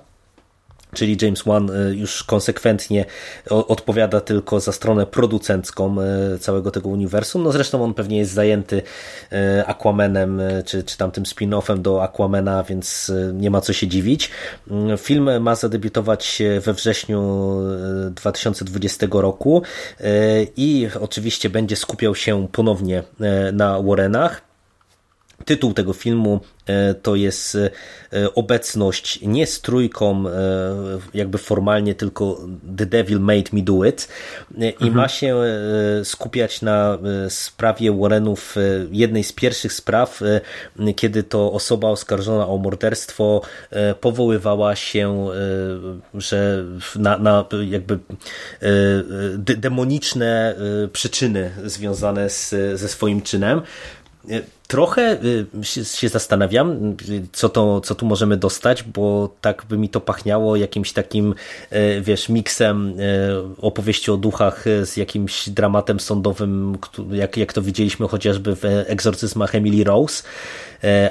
czyli 0.93 1.18
James 1.22 1.43
Wan 1.43 1.69
y, 1.69 1.95
już 1.95 2.23
konsekwentnie 2.23 3.05
odpowiada 3.49 4.22
tylko 4.22 4.59
za 4.59 4.72
stronę 4.72 5.05
producencką 5.05 5.95
y, 6.35 6.39
całego 6.39 6.72
tego 6.72 6.89
uniwersum. 6.89 7.43
No 7.43 7.51
zresztą 7.51 7.84
on 7.84 7.93
pewnie 7.93 8.18
jest 8.18 8.31
zajęty 8.31 8.81
y, 9.31 9.65
Aquamanem, 9.65 10.41
czy, 10.65 10.84
czy 10.84 10.97
tamtym 10.97 11.23
spin-offem 11.23 11.81
do 11.81 12.03
Aquamana, 12.03 12.63
więc 12.63 13.11
nie 13.34 13.51
ma 13.51 13.61
co 13.61 13.73
się 13.73 13.88
dziwić. 13.88 14.30
Film 14.97 15.41
ma 15.41 15.55
zadebiutować 15.55 16.41
we 16.61 16.73
wrześniu 16.73 17.51
2020 18.11 19.07
roku 19.11 19.61
i 20.57 20.88
oczywiście 21.01 21.49
będzie 21.49 21.76
skupiał 21.76 22.15
się 22.15 22.47
ponownie 22.51 23.03
na 23.53 23.81
Warrenach. 23.81 24.50
Tytuł 25.45 25.73
tego 25.73 25.93
filmu 25.93 26.39
e, 26.65 26.93
to 26.93 27.15
jest 27.15 27.55
e, 27.55 27.69
obecność 28.35 29.22
nie 29.22 29.47
z 29.47 29.61
trójką 29.61 30.27
e, 30.27 30.31
jakby 31.13 31.38
formalnie, 31.38 31.95
tylko 31.95 32.47
The 32.77 32.85
Devil 32.85 33.19
Made 33.19 33.49
Me 33.53 33.61
Do 33.61 33.85
It 33.85 34.07
i 34.57 34.65
mhm. 34.65 34.93
ma 34.93 35.07
się 35.07 35.35
skupiać 36.03 36.61
na 36.61 36.97
sprawie 37.30 37.91
Warrenów, 37.91 38.55
jednej 38.91 39.23
z 39.23 39.34
pierwszych 39.34 39.73
spraw, 39.73 40.22
kiedy 40.95 41.23
to 41.23 41.51
osoba 41.51 41.89
oskarżona 41.89 42.47
o 42.47 42.57
morderstwo 42.57 43.41
powoływała 44.01 44.76
się, 44.76 45.27
że 46.13 46.65
na, 46.95 47.18
na 47.18 47.45
jakby 47.69 47.99
demoniczne 49.38 50.55
przyczyny 50.93 51.51
związane 51.65 52.30
z, 52.30 52.49
ze 52.80 52.88
swoim 52.88 53.22
czynem. 53.22 53.61
Trochę 54.68 55.18
y, 55.23 55.85
się 55.85 56.10
zastanawiam, 56.10 56.95
co, 57.31 57.49
to, 57.49 57.81
co 57.81 57.95
tu 57.95 58.06
możemy 58.06 58.38
dostać, 58.38 58.84
bo 58.84 59.35
tak 59.41 59.65
by 59.69 59.77
mi 59.77 59.89
to 59.89 60.02
pachniało 60.02 60.56
jakimś 60.56 60.93
takim, 60.93 61.35
y, 61.72 62.02
wiesz, 62.02 62.30
miksem 62.30 62.99
y, 62.99 63.61
opowieści 63.61 64.11
o 64.11 64.18
duchach 64.18 64.65
z 64.84 64.98
jakimś 64.98 65.49
dramatem 65.49 65.99
sądowym, 65.99 66.77
jak, 67.11 67.38
jak 67.38 67.53
to 67.53 67.61
widzieliśmy 67.61 68.07
chociażby 68.07 68.56
w 68.56 68.65
egzorcyzmach 68.65 69.56
Emily 69.56 69.84
Rose. 69.84 70.23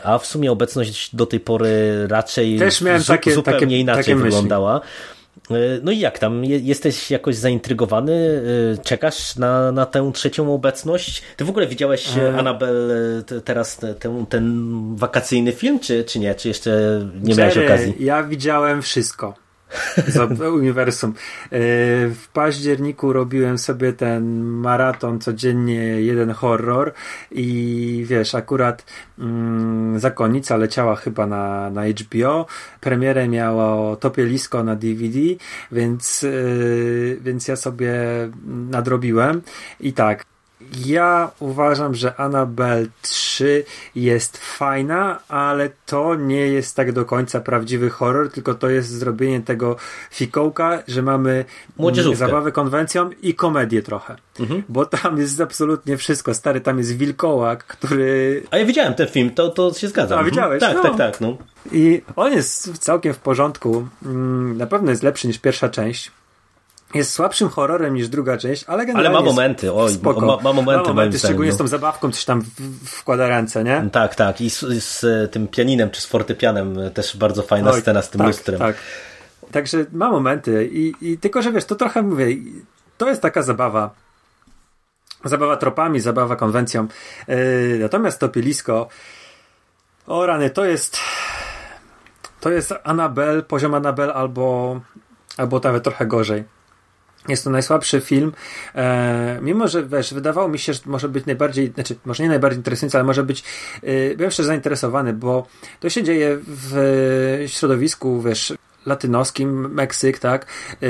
A 0.03 0.19
w 0.19 0.27
sumie 0.27 0.53
obecność 0.53 1.16
do 1.16 1.27
tej 1.27 1.41
pory 1.41 2.07
raczej 2.09 2.59
Też 2.59 2.81
miałem 2.81 3.05
takie, 3.05 3.35
zupełnie 3.35 3.61
takie, 3.61 3.78
inaczej 3.78 4.05
takie 4.05 4.16
wyglądała. 4.16 4.74
Myśli. 4.74 5.19
E, 5.50 5.54
no 5.82 5.92
i 5.92 5.98
jak 5.98 6.18
tam? 6.18 6.44
Jesteś 6.44 7.10
jakoś 7.10 7.36
zaintrygowany? 7.36 8.42
E, 8.74 8.82
czekasz 8.82 9.36
na, 9.36 9.72
na 9.72 9.86
tę 9.86 10.10
trzecią 10.14 10.54
obecność? 10.54 11.22
Ty 11.36 11.44
w 11.44 11.50
ogóle 11.50 11.66
widziałeś 11.66 12.16
e... 12.16 12.38
Anabel 12.38 12.90
teraz 13.44 13.80
ten, 13.98 14.26
ten 14.26 14.72
wakacyjny 14.96 15.52
film, 15.52 15.80
czy, 15.80 16.04
czy 16.04 16.18
nie? 16.18 16.34
Czy 16.34 16.48
jeszcze 16.48 17.00
nie 17.22 17.34
miałeś 17.34 17.58
okazji? 17.58 17.94
Ja 17.98 18.22
widziałem 18.22 18.82
wszystko 18.82 19.34
z 20.06 20.40
uniwersum. 20.40 21.10
E, 21.10 21.14
w 22.09 22.28
październiku 22.32 23.12
robiłem 23.12 23.59
sobie 23.59 23.92
ten 23.92 24.40
maraton, 24.42 25.20
codziennie 25.20 25.82
jeden 25.82 26.30
horror 26.30 26.92
i 27.30 28.05
wiesz, 28.09 28.34
akurat 28.34 28.84
mm, 29.18 29.98
Zakonnica 29.98 30.56
leciała 30.56 30.97
chyba 30.97 31.26
na, 31.26 31.70
na 31.70 31.82
HBO, 31.88 32.47
premierę 32.80 33.28
miało 33.28 33.97
Topielisko 33.97 34.64
na 34.64 34.76
DVD, 34.76 35.18
więc, 35.72 36.22
yy, 36.22 37.18
więc 37.20 37.48
ja 37.48 37.56
sobie 37.56 37.92
nadrobiłem 38.47 39.42
i 39.80 39.92
tak, 39.92 40.24
ja 40.86 41.30
uważam, 41.40 41.94
że 41.94 42.16
Annabelle 42.16 42.86
3 43.02 43.64
jest 43.94 44.36
fajna, 44.36 45.20
ale 45.28 45.70
to 45.86 46.14
nie 46.14 46.47
jest 46.47 46.76
tak 46.76 46.92
do 46.92 47.05
końca 47.05 47.40
prawdziwy 47.40 47.90
horror, 47.90 48.30
tylko 48.30 48.55
to 48.55 48.70
jest 48.70 48.88
zrobienie 48.88 49.40
tego 49.40 49.76
fikołka, 50.10 50.82
że 50.88 51.02
mamy 51.02 51.44
zabawę 52.14 52.52
konwencją 52.52 53.10
i 53.22 53.34
komedię 53.34 53.82
trochę. 53.82 54.16
Mhm. 54.40 54.62
Bo 54.68 54.86
tam 54.86 55.18
jest 55.18 55.40
absolutnie 55.40 55.97
wszystko. 55.97 56.34
Stary, 56.34 56.60
tam 56.60 56.78
jest 56.78 56.97
wilkołak, 56.97 57.64
który... 57.64 58.42
A 58.51 58.59
ja 58.59 58.64
widziałem 58.64 58.94
ten 58.94 59.09
film, 59.09 59.30
to, 59.30 59.48
to 59.48 59.72
się 59.72 59.88
zgadza. 59.88 60.18
A 60.18 60.24
widziałeś? 60.24 60.60
Tak, 60.60 60.76
no. 60.76 60.82
tak, 60.82 60.97
tak. 60.97 61.20
No. 61.20 61.36
I 61.72 62.02
on 62.16 62.32
jest 62.32 62.78
całkiem 62.78 63.14
w 63.14 63.18
porządku. 63.18 63.88
Mm, 64.06 64.56
na 64.56 64.66
pewno 64.66 64.90
jest 64.90 65.02
lepszy 65.02 65.26
niż 65.26 65.38
pierwsza 65.38 65.68
część 65.68 66.10
jest 66.94 67.12
słabszym 67.12 67.48
horrorem 67.48 67.94
niż 67.94 68.08
druga 68.08 68.36
część, 68.36 68.64
ale 68.66 68.86
generalnie 68.86 69.16
Ale 69.16 69.24
ma 69.24 69.30
momenty, 69.30 69.72
oj, 69.72 69.92
spoko. 69.92 70.26
Ma, 70.26 70.36
ma 70.36 70.52
momenty, 70.52 70.82
ma 70.82 70.88
momenty 70.88 71.18
szczególnie 71.18 71.52
z 71.52 71.56
tą 71.56 71.66
zabawką 71.66 72.12
coś 72.12 72.24
tam 72.24 72.42
wkłada 72.84 73.28
ręce, 73.28 73.64
nie? 73.64 73.88
Tak, 73.92 74.14
tak. 74.14 74.40
I 74.40 74.50
z, 74.50 74.60
z 74.84 75.32
tym 75.32 75.48
pianinem 75.48 75.90
czy 75.90 76.00
z 76.00 76.06
fortepianem 76.06 76.76
też 76.94 77.16
bardzo 77.16 77.42
fajna 77.42 77.70
oj, 77.70 77.80
scena 77.80 78.02
z 78.02 78.10
tym 78.10 78.18
tak, 78.18 78.28
lustrem. 78.28 78.58
Tak. 78.58 78.76
Także 79.52 79.86
ma 79.92 80.10
momenty 80.10 80.68
i, 80.72 80.94
i 81.00 81.18
tylko, 81.18 81.42
że 81.42 81.52
wiesz, 81.52 81.64
to 81.64 81.74
trochę 81.74 82.02
mówię, 82.02 82.26
to 82.98 83.08
jest 83.08 83.22
taka 83.22 83.42
zabawa. 83.42 83.90
Zabawa 85.24 85.56
tropami, 85.56 86.00
zabawa 86.00 86.36
konwencją. 86.36 86.86
Yy, 87.28 87.36
natomiast 87.80 88.20
to 88.20 88.28
pielisko, 88.28 88.88
o 90.06 90.26
rany, 90.26 90.50
to 90.50 90.64
jest 90.64 90.98
to 92.40 92.50
jest 92.50 92.74
Anabel, 92.84 93.44
poziom 93.44 93.74
Anabel 93.74 94.10
albo 94.10 94.80
albo 95.36 95.60
nawet 95.64 95.84
trochę 95.84 96.06
gorzej. 96.06 96.44
Jest 97.31 97.44
to 97.44 97.51
najsłabszy 97.51 98.01
film, 98.01 98.32
e, 98.74 99.39
mimo 99.43 99.69
że 99.69 99.86
wiesz, 99.86 100.15
wydawało 100.15 100.48
mi 100.48 100.59
się, 100.59 100.73
że 100.73 100.81
może 100.86 101.09
być 101.09 101.27
najbardziej, 101.27 101.73
znaczy 101.74 101.97
może 102.05 102.23
nie 102.23 102.28
najbardziej 102.28 102.59
interesujący, 102.59 102.98
ale 102.98 103.05
może 103.05 103.23
być, 103.23 103.44
e, 103.82 104.16
byłem 104.16 104.31
szczerze 104.31 104.47
zainteresowany, 104.47 105.12
bo 105.12 105.47
to 105.81 105.90
się 105.90 106.02
dzieje 106.02 106.39
w 106.47 107.44
środowisku, 107.47 108.23
wiesz, 108.23 108.55
latynoskim, 108.86 109.74
Meksyk, 109.74 110.19
tak? 110.19 110.47
E, 110.82 110.89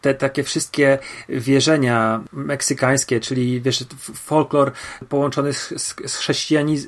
te 0.00 0.14
takie 0.14 0.42
wszystkie 0.42 0.98
wierzenia 1.28 2.24
meksykańskie, 2.32 3.20
czyli 3.20 3.60
wiesz, 3.60 3.84
folklor 4.14 4.72
połączony 5.08 5.52
z, 5.52 5.68
z, 5.82 5.94
z 6.06 6.16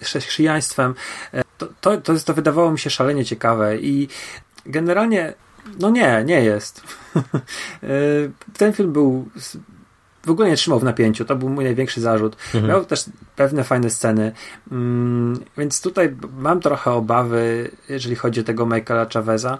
chrześcijaństwem, 0.03 0.95
e, 1.33 1.43
to, 1.59 1.69
to, 1.81 1.97
to, 1.97 2.15
to 2.19 2.35
wydawało 2.35 2.71
mi 2.71 2.79
się 2.79 2.91
szalenie 2.91 3.25
ciekawe 3.25 3.79
i 3.79 4.09
generalnie 4.67 5.35
no 5.81 5.91
nie, 5.91 6.23
nie 6.27 6.41
jest. 6.41 6.83
E, 7.83 7.87
ten 8.59 8.73
film 8.73 8.93
był 8.93 9.29
w 10.27 10.31
ogóle 10.31 10.49
nie 10.49 10.57
trzymał 10.57 10.81
w 10.81 10.85
napięciu. 10.85 11.25
To 11.25 11.37
był 11.37 11.49
mój 11.49 11.65
największy 11.65 12.01
zarzut. 12.01 12.37
Mhm. 12.55 12.67
Miał 12.67 12.85
też 12.85 13.05
pewne 13.37 13.65
fajne 13.65 13.91
sceny. 13.91 14.33
Mm, 14.73 15.41
więc 15.59 15.81
tutaj 15.81 16.17
mam 16.39 16.61
trochę 16.61 16.91
obawy, 16.91 17.71
jeżeli 17.89 18.17
chodzi 18.17 18.41
o 18.41 18.45
tego 18.45 18.67
Michaela 18.67 19.07
Chaveza 19.15 19.59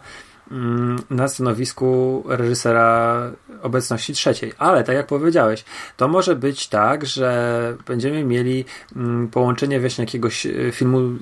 mm, 0.51 0.99
na 1.11 1.29
stanowisku 1.29 2.23
reżysera 2.27 3.21
obecności 3.63 4.13
trzeciej. 4.13 4.53
Ale 4.59 4.85
tak 4.85 4.97
jak 4.97 5.07
powiedziałeś, 5.07 5.65
to 5.97 6.09
może 6.09 6.37
być 6.37 6.69
tak, 6.69 7.07
że 7.07 7.77
będziemy 7.87 8.25
mieli 8.25 8.65
mm, 8.97 9.29
połączenie 9.29 9.81
właśnie 9.81 10.05
jakiegoś 10.05 10.47
e, 10.47 10.73
filmu 10.73 11.19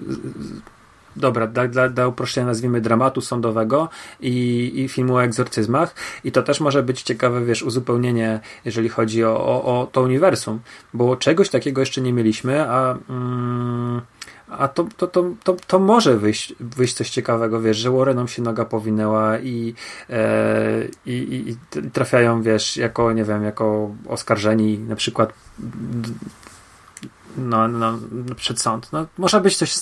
dobra, 1.16 1.47
dla, 1.47 1.68
dla, 1.68 1.89
dla 1.89 2.06
uproszczenia 2.06 2.47
nazwijmy 2.47 2.80
dramatu 2.80 3.20
sądowego 3.20 3.89
i, 4.20 4.72
i 4.74 4.89
filmu 4.89 5.14
o 5.14 5.24
egzorcyzmach. 5.24 5.94
I 6.24 6.32
to 6.32 6.43
też 6.43 6.60
może 6.60 6.82
być 6.82 7.02
ciekawe, 7.02 7.44
wiesz, 7.44 7.62
uzupełnienie, 7.62 8.40
jeżeli 8.64 8.89
chodzi 8.89 9.24
o, 9.24 9.40
o, 9.40 9.80
o 9.80 9.86
to 9.86 10.02
uniwersum, 10.02 10.60
bo 10.94 11.16
czegoś 11.16 11.48
takiego 11.48 11.80
jeszcze 11.80 12.01
nie 12.01 12.12
mieliśmy, 12.12 12.68
a 12.68 12.98
mm, 13.10 14.01
a 14.59 14.68
to, 14.68 14.86
to, 14.97 15.06
to, 15.06 15.24
to, 15.44 15.56
to 15.66 15.78
może 15.78 16.18
wyjść, 16.18 16.55
wyjść 16.60 16.94
coś 16.94 17.10
ciekawego, 17.10 17.60
wiesz, 17.60 17.76
że 17.76 17.90
Warrenom 17.90 18.28
się 18.28 18.43
noga 18.43 18.64
powinęła 18.64 19.39
i, 19.39 19.74
e, 20.10 20.84
i, 21.06 21.56
i, 21.72 21.90
trafiają, 21.90 22.43
wiesz, 22.43 22.76
jako, 22.76 23.12
nie 23.12 23.24
wiem, 23.24 23.44
jako 23.44 23.90
oskarżeni 24.09 24.78
na 24.78 24.97
przykład 24.97 25.32
no, 27.36 27.68
no, 27.68 27.98
przed 28.36 28.60
sąd. 28.60 28.92
No, 28.92 29.06
może 29.18 29.40
być 29.40 29.56
coś, 29.56 29.74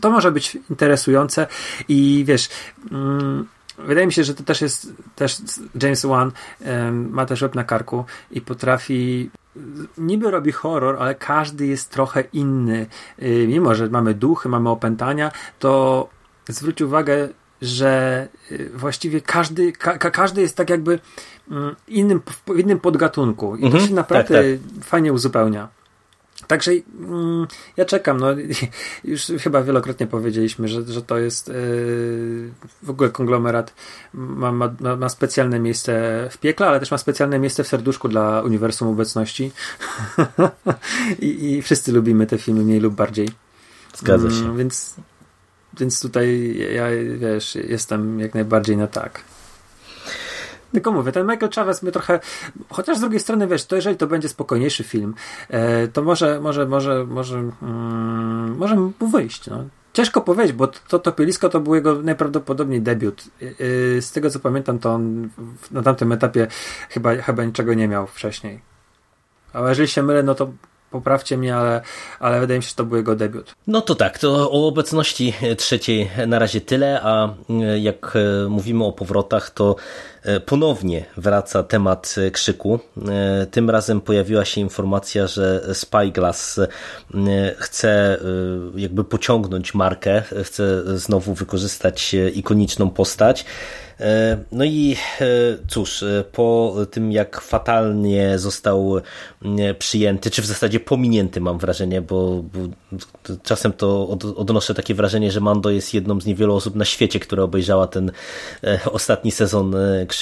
to 0.00 0.10
może 0.10 0.32
być 0.32 0.58
interesujące 0.70 1.46
i 1.88 2.24
wiesz, 2.26 2.48
mm, 2.90 3.46
wydaje 3.78 4.06
mi 4.06 4.12
się, 4.12 4.24
że 4.24 4.34
to 4.34 4.42
też 4.42 4.60
jest, 4.60 4.92
też 5.14 5.36
James 5.82 6.06
Wan 6.06 6.32
um, 6.66 7.10
ma 7.10 7.26
też 7.26 7.42
łeb 7.42 7.54
na 7.54 7.64
karku 7.64 8.04
i 8.30 8.40
potrafi 8.40 9.30
niby 9.98 10.30
robi 10.30 10.52
horror, 10.52 10.96
ale 11.00 11.14
każdy 11.14 11.66
jest 11.66 11.90
trochę 11.90 12.24
inny. 12.32 12.86
Yy, 13.18 13.46
mimo, 13.46 13.74
że 13.74 13.88
mamy 13.88 14.14
duchy, 14.14 14.48
mamy 14.48 14.70
opętania, 14.70 15.32
to 15.58 16.08
zwróć 16.48 16.82
uwagę, 16.82 17.28
że 17.62 18.28
y, 18.52 18.70
właściwie 18.74 19.20
każdy, 19.20 19.72
ka, 19.72 19.98
każdy 19.98 20.40
jest 20.40 20.56
tak 20.56 20.70
jakby 20.70 20.98
mm, 21.50 21.76
innym, 21.88 22.22
w 22.46 22.58
innym 22.58 22.80
podgatunku 22.80 23.56
i 23.56 23.70
to 23.70 23.80
się 23.80 23.94
naprawdę 23.94 24.34
tak, 24.34 24.44
tak. 24.76 24.84
fajnie 24.84 25.12
uzupełnia. 25.12 25.68
Także 26.46 26.72
mm, 26.72 27.46
ja 27.76 27.84
czekam. 27.84 28.20
No, 28.20 28.26
już 29.04 29.32
chyba 29.40 29.62
wielokrotnie 29.62 30.06
powiedzieliśmy, 30.06 30.68
że, 30.68 30.84
że 30.84 31.02
to 31.02 31.18
jest 31.18 31.48
yy, 31.48 31.54
w 32.82 32.90
ogóle 32.90 33.10
konglomerat 33.10 33.74
ma, 34.14 34.52
ma, 34.52 34.70
ma 34.96 35.08
specjalne 35.08 35.60
miejsce 35.60 35.92
w 36.30 36.38
piekle, 36.38 36.66
ale 36.66 36.80
też 36.80 36.90
ma 36.90 36.98
specjalne 36.98 37.38
miejsce 37.38 37.64
w 37.64 37.68
serduszku 37.68 38.08
dla 38.08 38.42
uniwersum 38.42 38.88
obecności. 38.88 39.52
I, 41.18 41.50
I 41.50 41.62
wszyscy 41.62 41.92
lubimy 41.92 42.26
te 42.26 42.38
filmy 42.38 42.60
mniej 42.60 42.80
lub 42.80 42.94
bardziej. 42.94 43.28
Zgadza 43.96 44.30
się. 44.30 44.44
Mm, 44.44 44.56
więc, 44.56 44.94
więc 45.80 46.00
tutaj 46.00 46.56
ja 46.74 46.86
wiesz, 47.18 47.54
jestem 47.54 48.20
jak 48.20 48.34
najbardziej 48.34 48.76
na 48.76 48.86
tak. 48.86 49.20
Tylko 50.72 50.92
mówię, 50.92 51.12
ten 51.12 51.26
Michael 51.26 51.52
Chavez 51.52 51.82
mnie 51.82 51.92
trochę, 51.92 52.20
chociaż 52.70 52.96
z 52.96 53.00
drugiej 53.00 53.20
strony, 53.20 53.46
wiesz, 53.46 53.64
to 53.64 53.76
jeżeli 53.76 53.96
to 53.96 54.06
będzie 54.06 54.28
spokojniejszy 54.28 54.84
film, 54.84 55.14
e, 55.48 55.88
to 55.88 56.02
może, 56.02 56.40
może, 56.40 56.66
może, 56.66 57.04
może, 57.04 57.38
mm, 57.62 58.56
może 58.56 58.76
mu 58.76 59.08
wyjść, 59.08 59.46
no. 59.46 59.64
Ciężko 59.96 60.20
powiedzieć, 60.20 60.52
bo 60.52 60.66
to, 60.66 60.98
to 60.98 61.12
Pielisko 61.12 61.48
to 61.48 61.60
był 61.60 61.74
jego 61.74 62.02
najprawdopodobniej 62.02 62.82
debiut. 62.82 63.24
E, 63.42 63.46
e, 63.96 64.02
z 64.02 64.12
tego 64.12 64.30
co 64.30 64.40
pamiętam, 64.40 64.78
to 64.78 64.92
on 64.92 65.28
na 65.70 65.82
tamtym 65.82 66.12
etapie 66.12 66.46
chyba, 66.88 67.16
chyba 67.16 67.44
niczego 67.44 67.74
nie 67.74 67.88
miał 67.88 68.06
wcześniej. 68.06 68.60
Ale 69.52 69.68
jeżeli 69.68 69.88
się 69.88 70.02
mylę, 70.02 70.22
no 70.22 70.34
to 70.34 70.52
poprawcie 70.90 71.38
mnie, 71.38 71.56
ale, 71.56 71.80
ale 72.20 72.40
wydaje 72.40 72.58
mi 72.58 72.62
się, 72.62 72.68
że 72.68 72.74
to 72.74 72.84
był 72.84 72.96
jego 72.96 73.16
debiut. 73.16 73.54
No 73.66 73.80
to 73.80 73.94
tak, 73.94 74.18
to 74.18 74.50
o 74.50 74.68
obecności 74.68 75.34
trzeciej 75.56 76.10
na 76.26 76.38
razie 76.38 76.60
tyle, 76.60 77.00
a 77.02 77.34
jak 77.78 78.14
mówimy 78.48 78.84
o 78.84 78.92
powrotach, 78.92 79.50
to 79.50 79.76
ponownie 80.46 81.04
wraca 81.16 81.62
temat 81.62 82.14
krzyku. 82.32 82.78
Tym 83.50 83.70
razem 83.70 84.00
pojawiła 84.00 84.44
się 84.44 84.60
informacja, 84.60 85.26
że 85.26 85.74
Spyglass 85.74 86.60
chce 87.58 88.18
jakby 88.76 89.04
pociągnąć 89.04 89.74
markę, 89.74 90.22
chce 90.44 90.98
znowu 90.98 91.34
wykorzystać 91.34 92.16
ikoniczną 92.34 92.90
postać. 92.90 93.44
E, 94.00 94.38
no 94.52 94.64
i 94.64 94.96
e, 95.20 95.26
cóż, 95.68 96.02
e, 96.02 96.24
po 96.32 96.76
tym 96.90 97.12
jak 97.12 97.40
fatalnie 97.40 98.38
został 98.38 99.00
przyjęty, 99.78 100.30
czy 100.30 100.42
w 100.42 100.46
zasadzie 100.46 100.80
pominięty 100.80 101.40
mam 101.40 101.58
wrażenie, 101.58 102.02
bo, 102.02 102.42
bo 102.42 102.60
czasem 103.42 103.72
to 103.72 104.08
od, 104.08 104.24
odnoszę 104.24 104.74
takie 104.74 104.94
wrażenie, 104.94 105.32
że 105.32 105.40
Mando 105.40 105.70
jest 105.70 105.94
jedną 105.94 106.20
z 106.20 106.26
niewielu 106.26 106.54
osób 106.54 106.74
na 106.74 106.84
świecie, 106.84 107.20
która 107.20 107.42
obejrzała 107.42 107.86
ten 107.86 108.12
ostatni 108.92 109.30
sezon 109.30 109.76
Krzyku 110.08 110.15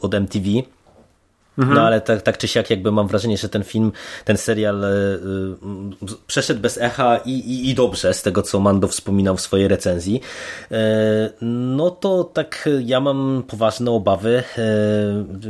od 0.00 0.14
MTV. 0.14 0.48
No 1.56 1.82
ale 1.82 2.00
tak, 2.00 2.22
tak 2.22 2.38
czy 2.38 2.48
siak 2.48 2.70
jakby 2.70 2.92
mam 2.92 3.08
wrażenie, 3.08 3.38
że 3.38 3.48
ten 3.48 3.64
film, 3.64 3.92
ten 4.24 4.36
serial 4.36 4.84
y, 4.84 4.86
y, 4.86 6.16
przeszedł 6.26 6.60
bez 6.60 6.78
echa 6.78 7.16
i, 7.16 7.30
i, 7.30 7.70
i, 7.70 7.74
dobrze 7.74 8.14
z 8.14 8.22
tego, 8.22 8.42
co 8.42 8.60
Mando 8.60 8.88
wspominał 8.88 9.36
w 9.36 9.40
swojej 9.40 9.68
recenzji. 9.68 10.20
Y, 10.72 10.76
no 11.40 11.90
to 11.90 12.24
tak 12.24 12.68
ja 12.84 13.00
mam 13.00 13.44
poważne 13.48 13.90
obawy, 13.90 14.42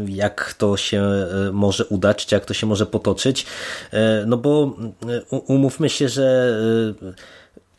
jak 0.07 0.55
to 0.59 0.77
się 0.77 1.03
może 1.53 1.85
udać, 1.85 2.27
czy 2.27 2.35
jak 2.35 2.45
to 2.45 2.55
się 2.55 2.67
może 2.67 2.87
potoczyć. 2.87 3.47
No 4.27 4.37
bo 4.37 4.77
umówmy 5.47 5.91
się, 5.91 6.09
że 6.09 6.59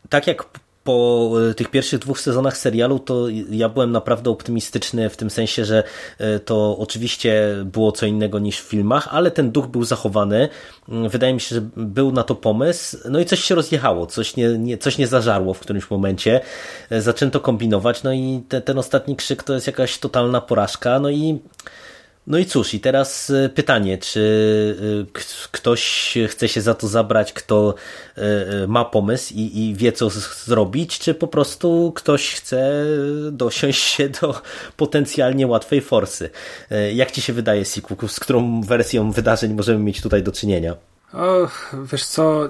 tak 0.10 0.28
jak 0.28 0.46
po 0.86 1.32
e, 1.50 1.54
tych 1.54 1.70
pierwszych 1.70 2.00
dwóch 2.00 2.20
sezonach 2.20 2.58
serialu 2.58 3.00
to 3.00 3.28
ja 3.50 3.70
byłem 3.70 3.92
naprawdę 3.92 4.30
optymistyczny 4.30 5.10
w 5.10 5.18
tym 5.18 5.30
sensie, 5.30 5.66
że 5.66 5.84
e, 6.18 6.40
to 6.40 6.78
oczywiście 6.78 7.56
było 7.64 7.92
co 7.92 8.06
innego 8.06 8.40
niż 8.40 8.62
w 8.62 8.64
filmach, 8.64 9.08
ale 9.12 9.32
ten 9.32 9.52
duch 9.52 9.68
był 9.68 9.84
zachowany. 9.84 10.50
Mm, 10.90 11.10
wydaje 11.10 11.34
mi 11.34 11.42
się, 11.42 11.56
że 11.56 11.62
był 11.78 12.12
na 12.12 12.24
to 12.24 12.36
pomysł. 12.36 12.98
No 13.10 13.20
i 13.20 13.26
coś 13.26 13.40
się 13.40 13.56
rozjechało, 13.56 14.06
coś 14.06 14.36
nie, 14.36 14.58
nie 14.58 14.78
coś 14.78 14.98
nie 14.98 15.08
zażarło 15.08 15.54
w 15.54 15.60
którymś 15.60 15.90
momencie. 15.90 16.42
E, 16.90 17.02
zaczęto 17.02 17.40
kombinować, 17.40 18.04
no 18.04 18.14
i 18.14 18.42
te, 18.50 18.62
ten 18.62 18.78
ostatni 18.78 19.16
krzyk 19.16 19.44
to 19.44 19.54
jest 19.54 19.68
jakaś 19.68 19.98
totalna 19.98 20.42
porażka. 20.42 21.00
No 21.00 21.10
i 21.10 21.40
no 22.28 22.38
i 22.38 22.46
cóż, 22.46 22.74
i 22.74 22.80
teraz 22.80 23.30
e, 23.30 23.50
pytanie, 23.50 23.98
czy 23.98 25.06
e, 25.16 25.22
ktoś 25.52 26.14
chce 26.28 26.48
się 26.48 26.62
za 26.62 26.74
to 26.74 26.88
zabrać, 26.88 27.34
kto 27.34 27.76
e, 28.16 28.68
ma 28.68 28.86
pomysł 28.86 29.34
i, 29.34 29.60
i, 29.60 29.76
wie, 29.76 29.92
co 29.92 30.10
zrobić, 30.10 31.00
czy 31.00 31.14
po 31.14 31.28
prostu 31.28 31.92
ktoś 31.96 32.34
chce 32.36 32.86
dosiąść 33.32 33.84
się 33.84 34.10
do 34.22 34.42
potencjalnie 34.78 35.48
łatwej 35.48 35.82
forsy. 35.82 36.30
Jak 36.94 37.12
ci 37.12 37.22
się 37.22 37.34
wydaje, 37.34 37.66
Siku, 37.66 38.08
z 38.08 38.20
którą 38.20 38.62
wersją 38.62 39.12
wydarzeń 39.12 39.54
możemy 39.54 39.80
mieć 39.80 40.02
tutaj 40.02 40.24
do 40.24 40.32
czynienia? 40.32 40.76
Och, 41.14 41.76
wiesz 41.92 42.06
co, 42.06 42.50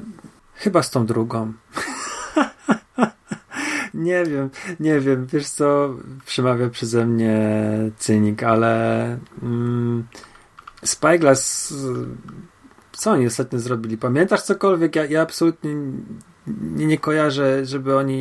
chyba 0.56 0.84
z 0.84 0.90
tą 0.90 1.06
drugą. 1.06 1.54
Nie 3.96 4.26
wiem, 4.26 4.50
nie 4.80 5.00
wiem. 5.00 5.26
Wiesz 5.26 5.48
co, 5.48 5.96
przemawia 6.26 6.70
przeze 6.70 7.06
mnie 7.06 7.40
cynik, 7.98 8.44
ale 8.44 9.06
mm, 9.44 10.08
Spyglass 10.84 11.74
co 12.92 13.12
oni 13.12 13.28
ostatnio 13.28 13.60
zrobili? 13.60 13.98
Pamiętasz 13.98 14.42
cokolwiek? 14.42 14.96
Ja, 14.96 15.06
ja 15.06 15.22
absolutnie 15.22 15.76
nie, 16.48 16.86
nie 16.86 16.98
kojarzę, 16.98 17.66
żeby 17.66 17.98
oni. 17.98 18.18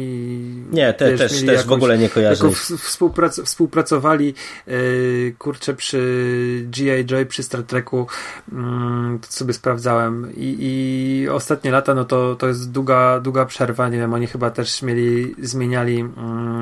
Nie, 0.71 0.95
te, 0.95 1.11
wiesz, 1.11 1.21
też, 1.21 1.33
też 1.33 1.43
jakąś, 1.43 1.65
w 1.65 1.73
ogóle 1.73 1.99
nie 1.99 2.09
kojarzę. 2.09 2.51
Współprac, 2.79 3.41
współpracowali 3.41 4.35
yy, 4.67 5.35
kurczę 5.39 5.75
przy 5.75 6.67
G.I. 6.67 7.05
Joy, 7.05 7.27
przy 7.27 7.43
Star 7.43 7.63
Treku. 7.63 8.07
Yy, 8.53 8.59
to 9.21 9.27
sobie 9.33 9.53
sprawdzałem. 9.53 10.33
I, 10.37 10.57
I, 10.61 11.29
ostatnie 11.29 11.71
lata, 11.71 11.95
no 11.95 12.05
to, 12.05 12.35
to 12.35 12.49
jest 12.49 12.71
długa, 12.71 13.21
długa 13.21 13.47
przerwa. 13.47 13.89
Nie 13.89 13.99
wiem, 13.99 14.15
oni 14.15 14.27
chyba 14.27 14.51
też 14.51 14.83
mieli, 14.83 15.35
zmieniali 15.43 15.97
yy, 15.97 16.07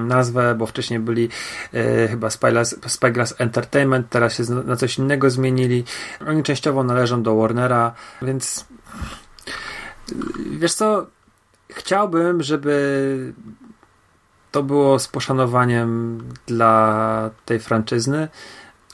nazwę, 0.05 0.55
bo 0.55 0.67
wcześniej 0.67 1.01
byli 1.01 1.29
yy, 1.73 2.09
chyba 2.09 2.31
Spyglass, 2.31 2.77
Spyglass 2.87 3.35
Entertainment, 3.39 4.09
teraz 4.11 4.37
się 4.37 4.43
na 4.43 4.77
coś 4.77 4.99
innego 4.99 5.31
zmienili. 5.31 5.85
Oni 6.27 6.43
częściowo 6.43 6.85
należą 6.85 7.23
do 7.23 7.37
Warnera, 7.37 7.95
więc 8.23 8.65
wiesz 10.59 10.75
co, 10.75 11.07
chciałbym, 11.75 12.43
żeby 12.43 13.33
to 14.51 14.63
było 14.63 14.99
z 14.99 15.09
poszanowaniem 15.09 16.19
dla 16.47 17.31
tej 17.45 17.61
franczyzny. 17.61 18.29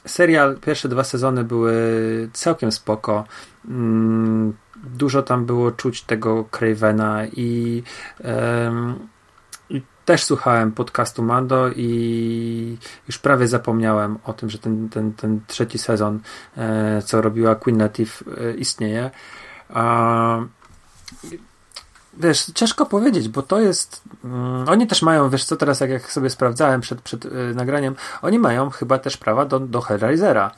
Serial, 0.05 0.57
pierwsze 0.57 0.89
dwa 0.89 1.03
sezony 1.03 1.43
były 1.43 1.73
całkiem 2.33 2.71
spoko. 2.71 3.23
Mm, 3.67 4.53
dużo 4.83 5.23
tam 5.23 5.45
było 5.45 5.71
czuć 5.71 6.03
tego 6.03 6.45
Cravena 6.51 7.25
i, 7.25 7.83
i 9.69 9.81
też 10.05 10.23
słuchałem 10.23 10.71
podcastu 10.71 11.23
Mando 11.23 11.69
i 11.75 12.77
już 13.07 13.17
prawie 13.17 13.47
zapomniałem 13.47 14.17
o 14.23 14.33
tym, 14.33 14.49
że 14.49 14.57
ten, 14.57 14.89
ten, 14.89 15.13
ten 15.13 15.41
trzeci 15.47 15.77
sezon, 15.77 16.19
e, 16.57 17.01
co 17.01 17.21
robiła 17.21 17.55
Queen 17.55 17.77
Native, 17.77 18.23
e, 18.37 18.53
istnieje. 18.53 19.11
Wiesz, 22.19 22.45
ciężko 22.55 22.85
powiedzieć, 22.85 23.29
bo 23.29 23.41
to 23.41 23.59
jest. 23.59 24.01
Mm, 24.23 24.69
oni 24.69 24.87
też 24.87 25.01
mają, 25.01 25.29
wiesz 25.29 25.43
co, 25.43 25.55
teraz 25.55 25.79
jak, 25.79 25.89
jak 25.89 26.11
sobie 26.11 26.29
sprawdzałem 26.29 26.81
przed, 26.81 27.01
przed 27.01 27.25
y, 27.25 27.29
nagraniem, 27.55 27.95
oni 28.21 28.39
mają 28.39 28.69
chyba 28.69 28.97
też 28.97 29.17
prawa 29.17 29.45
do, 29.45 29.59
do 29.59 29.81
Hellraisera. 29.81 30.51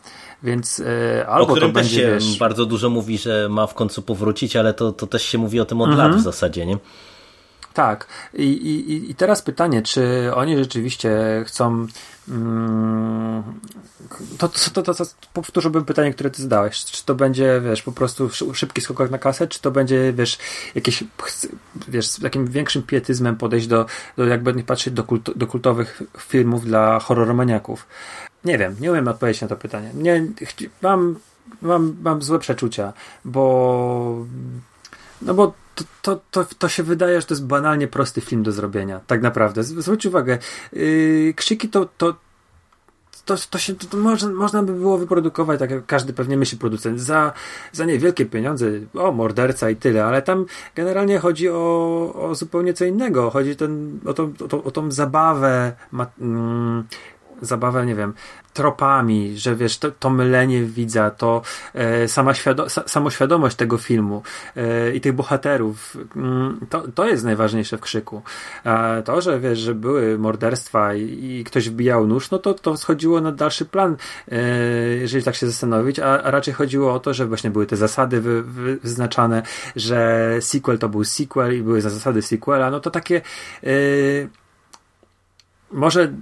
Więc 0.43 0.79
y, 0.79 1.25
albo 1.27 1.43
o 1.43 1.51
którym 1.51 1.69
to 1.69 1.73
będzie, 1.73 2.07
też 2.07 2.23
się 2.23 2.29
wiesz... 2.29 2.39
bardzo 2.39 2.65
dużo 2.65 2.89
mówi, 2.89 3.17
że 3.17 3.49
ma 3.49 3.67
w 3.67 3.73
końcu 3.73 4.01
powrócić, 4.01 4.55
ale 4.55 4.73
to, 4.73 4.91
to 4.91 5.07
też 5.07 5.23
się 5.23 5.37
mówi 5.37 5.59
o 5.59 5.65
tym 5.65 5.81
od 5.81 5.89
mhm. 5.89 6.11
lat 6.11 6.19
w 6.19 6.23
zasadzie, 6.23 6.65
nie? 6.65 6.77
Tak. 7.73 8.07
I, 8.33 8.43
i, 8.43 9.11
I 9.11 9.15
teraz 9.15 9.41
pytanie, 9.41 9.81
czy 9.81 10.31
oni 10.35 10.57
rzeczywiście 10.57 11.11
chcą. 11.47 11.87
Mm, 12.29 13.43
to, 14.37 14.49
to, 14.49 14.83
to, 14.83 14.93
to, 14.93 15.05
powtórzyłbym 15.33 15.85
pytanie, 15.85 16.13
które 16.13 16.29
ty 16.29 16.41
zadałeś. 16.41 16.85
Czy 16.85 17.05
to 17.05 17.15
będzie, 17.15 17.61
wiesz, 17.65 17.81
po 17.81 17.91
prostu 17.91 18.29
szybki 18.53 18.81
skok 18.81 19.09
na 19.09 19.17
kasę, 19.17 19.47
czy 19.47 19.61
to 19.61 19.71
będzie, 19.71 20.13
wiesz, 20.13 20.37
jakieś, 20.75 21.03
wiesz, 21.87 22.07
z 22.07 22.21
takim 22.21 22.47
większym 22.47 22.83
pietyzmem 22.83 23.35
podejść 23.35 23.67
do, 23.67 23.85
do 24.17 24.25
jakby 24.25 24.53
nie 24.53 24.63
patrzeć 24.63 24.93
do, 24.93 25.03
kult, 25.03 25.37
do 25.37 25.47
kultowych 25.47 26.01
filmów 26.17 26.65
dla 26.65 26.99
horroromaniaków. 26.99 27.87
Nie 28.45 28.57
wiem, 28.57 28.75
nie 28.79 28.91
umiem 28.91 29.07
odpowiedzieć 29.07 29.41
na 29.41 29.47
to 29.47 29.55
pytanie. 29.55 29.91
Nie, 29.93 30.25
mam, 30.81 31.15
mam, 31.61 31.95
mam 32.01 32.21
złe 32.21 32.39
przeczucia, 32.39 32.93
bo 33.25 34.25
no 35.21 35.33
bo 35.33 35.53
to, 35.75 35.83
to, 36.01 36.21
to, 36.31 36.45
to 36.57 36.69
się 36.69 36.83
wydaje, 36.83 37.21
że 37.21 37.27
to 37.27 37.33
jest 37.33 37.45
banalnie 37.45 37.87
prosty 37.87 38.21
film 38.21 38.43
do 38.43 38.51
zrobienia. 38.51 39.01
Tak 39.07 39.21
naprawdę. 39.21 39.63
Zwróć 39.63 40.05
uwagę, 40.05 40.37
yy, 40.73 41.33
krzyki 41.35 41.69
to, 41.69 41.87
to, 41.97 42.15
to, 43.25 43.35
to, 43.49 43.57
się, 43.57 43.75
to, 43.75 43.87
to 43.87 43.97
można, 43.97 44.29
można 44.29 44.63
by 44.63 44.73
było 44.73 44.97
wyprodukować, 44.97 45.59
tak 45.59 45.71
jak 45.71 45.85
każdy 45.85 46.13
pewnie 46.13 46.37
myśli 46.37 46.57
producent, 46.57 46.99
za, 46.99 47.33
za 47.71 47.85
niewielkie 47.85 48.25
pieniądze, 48.25 48.65
o 48.93 49.11
morderca 49.11 49.69
i 49.69 49.75
tyle, 49.75 50.05
ale 50.05 50.21
tam 50.21 50.45
generalnie 50.75 51.19
chodzi 51.19 51.49
o, 51.49 52.13
o 52.15 52.35
zupełnie 52.35 52.73
co 52.73 52.85
innego. 52.85 53.29
Chodzi 53.29 53.55
ten, 53.55 53.99
o, 54.05 54.13
tą, 54.13 54.33
o, 54.45 54.47
tą, 54.47 54.63
o 54.63 54.71
tą 54.71 54.91
zabawę, 54.91 55.73
ma, 55.91 56.07
mm, 56.19 56.83
zabawę, 57.41 57.85
nie 57.85 57.95
wiem, 57.95 58.13
tropami, 58.53 59.37
że 59.37 59.55
wiesz, 59.55 59.77
to, 59.77 59.91
to 59.91 60.09
mylenie 60.09 60.63
widza, 60.63 61.11
to 61.11 61.41
e, 61.73 62.07
sama 62.07 62.33
świado 62.33 62.69
samoświadomość 62.69 63.55
tego 63.55 63.77
filmu 63.77 64.23
e, 64.55 64.93
i 64.93 65.01
tych 65.01 65.13
bohaterów, 65.13 65.97
mm, 66.15 66.59
to, 66.69 66.83
to 66.95 67.07
jest 67.07 67.23
najważniejsze 67.23 67.77
w 67.77 67.81
krzyku. 67.81 68.21
A 68.63 68.95
to, 69.05 69.21
że 69.21 69.39
wiesz, 69.39 69.59
że 69.59 69.75
były 69.75 70.17
morderstwa 70.17 70.93
i, 70.93 71.25
i 71.25 71.43
ktoś 71.43 71.69
wbijał 71.69 72.07
nóż, 72.07 72.31
no 72.31 72.39
to, 72.39 72.53
to 72.53 72.77
schodziło 72.77 73.21
na 73.21 73.31
dalszy 73.31 73.65
plan, 73.65 73.97
e, 74.31 74.37
jeżeli 74.87 75.23
tak 75.23 75.35
się 75.35 75.47
zastanowić, 75.47 75.99
a, 75.99 76.23
a, 76.23 76.31
raczej 76.31 76.53
chodziło 76.53 76.93
o 76.93 76.99
to, 76.99 77.13
że 77.13 77.25
właśnie 77.25 77.51
były 77.51 77.65
te 77.65 77.77
zasady 77.77 78.21
wy, 78.21 78.43
wy, 78.43 78.77
wyznaczane, 78.77 79.43
że 79.75 80.29
sequel 80.41 80.77
to 80.79 80.89
był 80.89 81.03
sequel 81.03 81.57
i 81.57 81.61
były 81.61 81.81
zasady 81.81 82.21
sequela, 82.21 82.71
no 82.71 82.79
to 82.79 82.91
takie 82.91 83.21
e, 83.63 83.71
może 85.71 86.13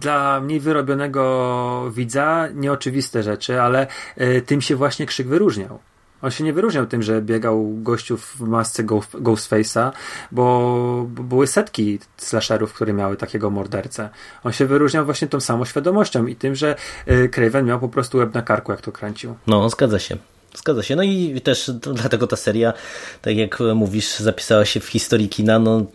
dla 0.00 0.40
mniej 0.40 0.60
wyrobionego 0.60 1.90
widza 1.94 2.48
nieoczywiste 2.54 3.22
rzeczy, 3.22 3.60
ale 3.60 3.86
y, 4.20 4.42
tym 4.46 4.60
się 4.60 4.76
właśnie 4.76 5.06
krzyk 5.06 5.26
wyróżniał. 5.26 5.78
On 6.22 6.30
się 6.30 6.44
nie 6.44 6.52
wyróżniał 6.52 6.86
tym, 6.86 7.02
że 7.02 7.22
biegał 7.22 7.74
gościu 7.74 8.16
w 8.16 8.40
masce 8.40 8.84
Ghostface'a, 8.84 9.90
bo, 10.32 11.06
były 11.08 11.46
setki 11.46 11.98
slasherów, 12.16 12.72
które 12.72 12.92
miały 12.92 13.16
takiego 13.16 13.50
mordercę. 13.50 14.08
On 14.44 14.52
się 14.52 14.66
wyróżniał 14.66 15.04
właśnie 15.04 15.28
tą 15.28 15.40
samą 15.40 15.64
świadomością 15.64 16.26
i 16.26 16.36
tym, 16.36 16.54
że 16.54 16.76
y, 17.08 17.28
Craven 17.28 17.66
miał 17.66 17.80
po 17.80 17.88
prostu 17.88 18.18
łeb 18.18 18.34
na 18.34 18.42
karku, 18.42 18.72
jak 18.72 18.80
to 18.80 18.92
kręcił. 18.92 19.36
No, 19.46 19.70
zgadza 19.70 19.98
się. 19.98 20.16
Zgadza 20.54 20.82
się. 20.82 20.96
No 20.96 21.02
i 21.02 21.40
też 21.40 21.70
dlatego 21.80 22.26
ta 22.26 22.36
seria, 22.36 22.72
tak 23.22 23.36
jak 23.36 23.58
mówisz, 23.74 24.18
zapisała 24.18 24.64
się 24.64 24.80
w 24.80 24.86
historii 24.86 25.28
kina. 25.28 25.58
No, 25.58 25.86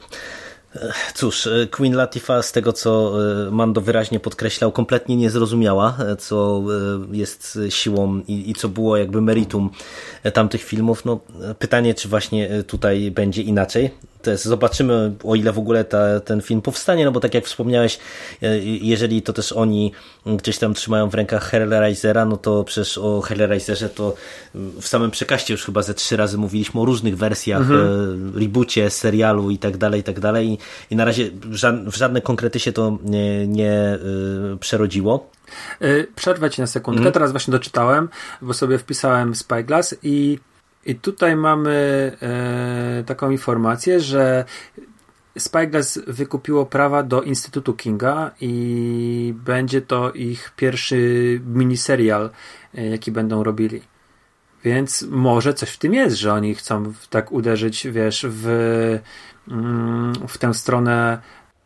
Cóż, 1.16 1.48
e, 1.48 1.68
Queen 1.68 1.96
Latifah 1.96 2.46
z 2.46 2.52
tego 2.52 2.74
co 2.74 3.14
e, 3.48 3.52
Mando 3.52 3.82
wyraźnie 3.82 4.20
podkreślał, 4.20 4.72
kompletnie 4.72 5.16
nie 5.16 5.30
zrozumiała, 5.30 5.98
e, 6.00 6.16
co 6.16 6.64
jest 7.12 7.60
siłą 7.70 8.22
i, 8.28 8.50
i, 8.50 8.54
co 8.54 8.70
było 8.70 8.98
jakby 8.98 9.22
meritum 9.22 9.70
tamtych 10.34 10.64
filmów. 10.64 11.06
No, 11.06 11.20
pytanie, 11.60 11.94
czy 11.94 12.08
właśnie 12.08 12.64
tutaj 12.68 13.12
będzie 13.12 13.42
inaczej 13.42 13.92
zobaczymy 14.36 15.14
o 15.24 15.36
ile 15.36 15.52
w 15.52 15.58
ogóle 15.58 15.86
ta, 15.86 16.20
ten 16.20 16.42
film 16.42 16.62
powstanie, 16.62 17.06
no 17.06 17.12
bo 17.12 17.20
tak 17.20 17.34
jak 17.34 17.46
wspomniałeś, 17.46 18.00
e, 18.42 18.60
jeżeli 18.64 19.22
to 19.22 19.34
też 19.34 19.52
oni 19.52 19.92
gdzieś 20.26 20.58
tam 20.58 20.74
trzymają 20.74 21.10
w 21.10 21.14
rękach 21.14 21.44
Hellraisera, 21.44 22.26
no 22.26 22.38
to 22.38 22.64
przecież 22.64 22.98
o 22.98 23.22
Hellraiserze 23.22 23.90
to 23.90 24.16
w 24.82 24.88
samym 24.88 25.12
przekaście 25.12 25.54
już 25.54 25.66
chyba 25.66 25.82
ze 25.82 25.94
trzy 25.94 26.18
razy 26.18 26.38
mówiliśmy 26.38 26.82
o 26.82 26.86
różnych 26.86 27.18
wersjach, 27.18 27.62
mhm. 27.62 27.80
E, 28.36 28.40
reboocie, 28.40 28.90
serialu 28.90 29.50
i 29.50 29.58
tak 29.58 29.78
dalej, 29.78 30.02
i 30.02 30.04
tak 30.04 30.20
dalej 30.20 30.58
i, 30.92 30.96
na 30.96 31.06
razie 31.06 31.30
w 31.86 31.96
żadne 31.96 32.22
konkrety 32.22 32.60
się 32.60 32.72
to 32.72 32.98
nie, 33.04 33.48
nie 33.48 33.98
y, 34.54 34.58
przerodziło. 34.60 35.30
Przerwę 36.16 36.50
ci 36.50 36.62
na 36.62 36.68
sekundkę, 36.68 37.00
mhm. 37.00 37.14
teraz 37.14 37.32
właśnie 37.32 37.52
doczytałem, 37.52 38.10
bo 38.42 38.54
sobie 38.54 38.78
wpisałem 38.78 39.36
Spyglass 39.36 39.96
i 40.04 40.40
i 40.86 40.96
tutaj 40.96 41.36
mamy 41.36 42.12
e, 42.22 43.04
taką 43.06 43.30
informację, 43.30 44.00
że 44.00 44.46
Spyglass 45.38 46.00
wykupiło 46.08 46.66
prawa 46.66 47.04
do 47.04 47.22
Instytutu 47.22 47.74
Kinga 47.74 48.32
i 48.42 49.34
będzie 49.38 49.82
to 49.82 50.12
ich 50.12 50.54
pierwszy 50.56 51.42
miniserial, 51.46 52.30
e, 52.76 52.86
jaki 52.88 53.12
będą 53.12 53.44
robili. 53.44 53.82
Więc 54.64 55.06
może 55.10 55.54
coś 55.54 55.70
w 55.70 55.78
tym 55.78 55.94
jest, 55.94 56.18
że 56.18 56.34
oni 56.34 56.56
chcą 56.56 56.94
tak 57.10 57.32
uderzyć, 57.32 57.88
wiesz, 57.92 58.26
w, 58.30 58.48
mm, 59.48 60.14
w 60.28 60.38
tę 60.38 60.54
stronę 60.54 61.22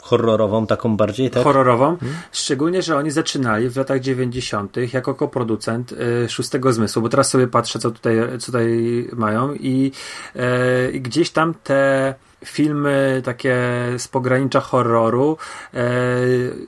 horrorową 0.07 0.67
taką 0.67 0.97
bardziej, 0.97 1.29
tak? 1.29 1.43
Horrorową. 1.43 1.97
Hmm. 1.97 2.17
Szczególnie, 2.31 2.81
że 2.81 2.97
oni 2.97 3.11
zaczynali 3.11 3.69
w 3.69 3.77
latach 3.77 3.99
90. 3.99 4.77
jako 4.93 5.15
koproducent 5.15 5.91
y, 5.91 6.29
Szóstego 6.29 6.73
Zmysłu, 6.73 7.01
bo 7.01 7.09
teraz 7.09 7.29
sobie 7.29 7.47
patrzę, 7.47 7.79
co 7.79 7.91
tutaj, 7.91 8.17
co 8.39 8.45
tutaj 8.45 8.67
mają 9.13 9.53
i 9.53 9.91
y, 10.93 10.99
gdzieś 10.99 11.29
tam 11.29 11.53
te 11.63 12.15
filmy 12.45 13.21
takie 13.25 13.57
z 13.97 14.07
pogranicza 14.07 14.59
horroru 14.59 15.37
y, 15.73 15.77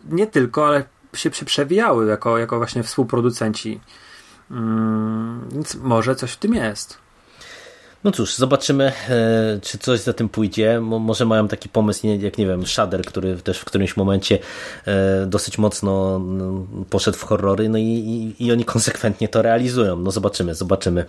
nie 0.10 0.28
tylko, 0.28 0.68
ale 0.68 0.84
się 1.14 1.30
przewijały 1.30 2.08
jako, 2.08 2.38
jako 2.38 2.58
właśnie 2.58 2.84
współproducenci. 2.84 3.80
Mm, 4.52 5.50
więc 5.52 5.76
może 5.76 6.16
coś 6.16 6.32
w 6.32 6.38
tym 6.38 6.54
jest. 6.54 6.98
No 8.04 8.12
cóż, 8.12 8.36
zobaczymy, 8.36 8.92
e, 9.10 9.60
czy 9.62 9.78
coś 9.78 10.00
za 10.00 10.14
tym 10.14 10.30
pójdzie. 10.30 10.80
Może 10.80 11.26
mają 11.26 11.48
taki 11.48 11.70
pomysł, 11.70 12.08
jak 12.08 12.38
nie 12.38 12.48
wiem, 12.48 12.68
Shader, 12.68 13.02
który 13.02 13.38
też 13.38 13.60
w 13.60 13.66
którymś 13.66 13.98
momencie 13.98 14.40
e, 14.86 15.26
dosyć 15.26 15.58
mocno 15.58 16.20
no, 16.20 16.66
poszedł 16.90 17.18
w 17.18 17.24
horrory, 17.24 17.70
no 17.70 17.78
i, 17.78 17.84
i, 17.84 18.46
i 18.46 18.52
oni 18.52 18.66
konsekwentnie 18.66 19.28
to 19.28 19.42
realizują. 19.42 19.96
No 19.96 20.12
zobaczymy, 20.12 20.56
zobaczymy, 20.56 21.06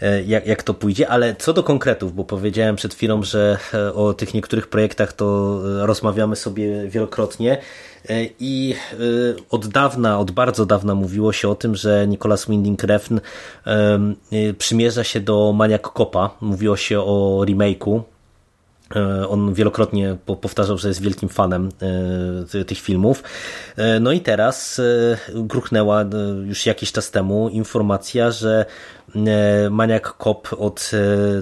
e, 0.00 0.22
jak, 0.22 0.46
jak 0.46 0.62
to 0.62 0.74
pójdzie. 0.74 1.08
Ale 1.08 1.36
co 1.36 1.52
do 1.52 1.62
konkretów, 1.62 2.14
bo 2.14 2.24
powiedziałem 2.24 2.76
przed 2.76 2.94
chwilą, 2.94 3.22
że 3.22 3.58
o 3.94 4.14
tych 4.14 4.34
niektórych 4.34 4.66
projektach 4.66 5.12
to 5.12 5.58
rozmawiamy 5.86 6.36
sobie 6.36 6.88
wielokrotnie. 6.88 7.58
E, 8.08 8.28
I 8.40 8.74
e, 8.92 8.96
od 9.50 9.66
dawna, 9.66 10.18
od 10.18 10.30
bardzo 10.30 10.66
dawna 10.66 10.94
mówiło 10.94 11.32
się 11.32 11.48
o 11.48 11.54
tym, 11.54 11.76
że 11.76 12.06
Nicolas 12.06 12.46
Winding 12.46 12.82
Refn 12.82 13.18
e, 13.66 13.98
przymierza 14.58 15.04
się 15.04 15.20
do 15.20 15.52
Maniac 15.52 15.82
Copa. 15.82 16.30
Mówiło 16.40 16.76
się 16.76 17.00
o 17.00 17.44
remake'u 17.48 18.00
on 19.28 19.54
wielokrotnie 19.54 20.16
powtarzał, 20.40 20.78
że 20.78 20.88
jest 20.88 21.02
wielkim 21.02 21.28
fanem 21.28 21.68
tych 22.66 22.78
filmów. 22.78 23.22
No 24.00 24.12
i 24.12 24.20
teraz 24.20 24.80
gruchnęła 25.34 26.04
już 26.44 26.66
jakiś 26.66 26.92
czas 26.92 27.10
temu 27.10 27.48
informacja, 27.48 28.30
że 28.30 28.64
Maniac 29.70 30.02
Cop 30.18 30.48
od 30.58 30.90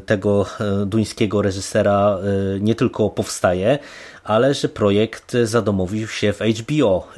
tego 0.07 0.47
duńskiego 0.87 1.43
reżysera 1.43 2.19
nie 2.61 2.75
tylko 2.75 3.11
powstaje, 3.11 3.79
ale 4.27 4.55
że 4.55 4.69
projekt 4.69 5.37
zadomowił 5.45 6.09
się 6.09 6.33
w 6.33 6.41
HBO 6.41 7.09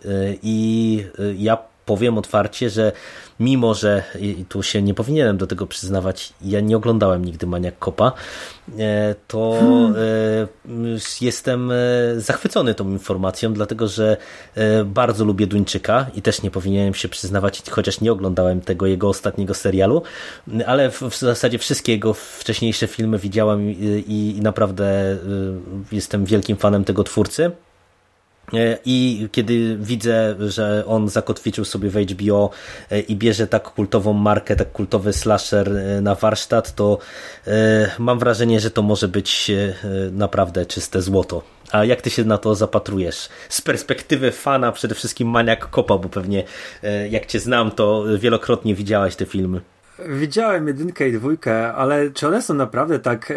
i 0.42 1.04
ja 1.36 1.58
powiem 1.88 2.18
otwarcie, 2.18 2.70
że 2.70 2.92
mimo 3.40 3.74
że 3.74 4.02
tu 4.48 4.62
się 4.62 4.82
nie 4.82 4.94
powinienem 4.94 5.36
do 5.36 5.46
tego 5.46 5.66
przyznawać, 5.66 6.32
ja 6.42 6.60
nie 6.60 6.76
oglądałem 6.76 7.24
nigdy 7.24 7.46
Maniak 7.46 7.78
Kopa, 7.78 8.12
e, 8.78 9.14
to 9.28 9.56
hmm. 9.60 9.94
E, 9.94 11.24
jestem 11.24 11.70
e, 11.70 11.74
zachwycony 12.16 12.74
tą 12.74 12.90
informacją, 12.90 13.52
dlatego 13.52 13.88
że 13.88 14.16
bardzo 14.84 15.24
lubię 15.24 15.46
Duńczyka 15.46 16.06
i 16.14 16.22
też 16.22 16.42
nie 16.42 16.50
powinienem 16.50 16.94
się 16.94 17.08
przyznawać, 17.08 17.62
chociaż 17.70 18.00
nie 18.00 18.12
oglądałem 18.12 18.60
tego 18.60 18.86
jego 18.86 19.08
ostatniego 19.08 19.54
serialu, 19.54 20.02
ale 20.66 20.90
w, 20.90 21.16
zasadzie 21.18 21.58
wszystkie 21.58 21.92
jego 21.92 22.14
wcześniejsze 22.14 22.86
filmy 22.86 23.18
widziałem 23.18 23.70
i, 23.70 24.34
i 24.36 24.40
naprawdę 24.42 25.16
jestem 25.92 26.24
wielkim 26.24 26.56
fanem 26.56 26.84
tego 26.84 27.04
twórcy. 27.04 27.50
E, 28.54 28.78
I 28.84 29.28
kiedy 29.32 29.76
widzę, 29.80 30.34
że 30.38 30.84
on 30.86 31.08
zakotwiczył 31.08 31.64
sobie 31.64 31.90
w 31.90 31.96
HBO 31.96 32.50
e, 32.90 33.00
i 33.00 33.16
bierze 33.16 33.46
tak 33.46 33.62
kultową 33.62 34.12
markę, 34.12 34.56
tak 34.56 34.72
kultowy 34.72 35.12
slasher 35.12 35.76
e, 35.76 36.00
na 36.00 36.14
warsztat, 36.14 36.74
to 36.74 36.98
mam 37.98 38.18
wrażenie, 38.18 38.60
że 38.60 38.70
to 38.70 38.82
może 38.82 39.08
być 39.08 39.50
naprawdę 40.12 40.66
czyste 40.66 41.02
złoto. 41.02 41.42
A 41.72 41.84
jak 41.84 42.02
ty 42.02 42.10
się 42.10 42.24
na 42.24 42.38
to 42.38 42.54
zapatrujesz? 42.54 43.28
Z 43.48 43.60
perspektywy 43.60 44.32
fana, 44.32 44.72
przede 44.72 44.94
wszystkim 44.94 45.28
maniak 45.28 45.70
kopa, 45.70 45.98
bo 45.98 46.08
pewnie 46.08 46.44
jak 47.10 47.26
cię 47.26 47.40
znam, 47.40 47.70
to 47.70 48.04
wielokrotnie 48.18 48.74
widziałeś 48.74 49.16
te 49.16 49.26
filmy. 49.26 49.60
Widziałem 50.08 50.68
jedynkę 50.68 51.08
i 51.08 51.12
dwójkę, 51.12 51.72
ale 51.74 52.10
czy 52.10 52.26
one 52.26 52.42
są 52.42 52.54
naprawdę 52.54 52.98
tak, 52.98 53.32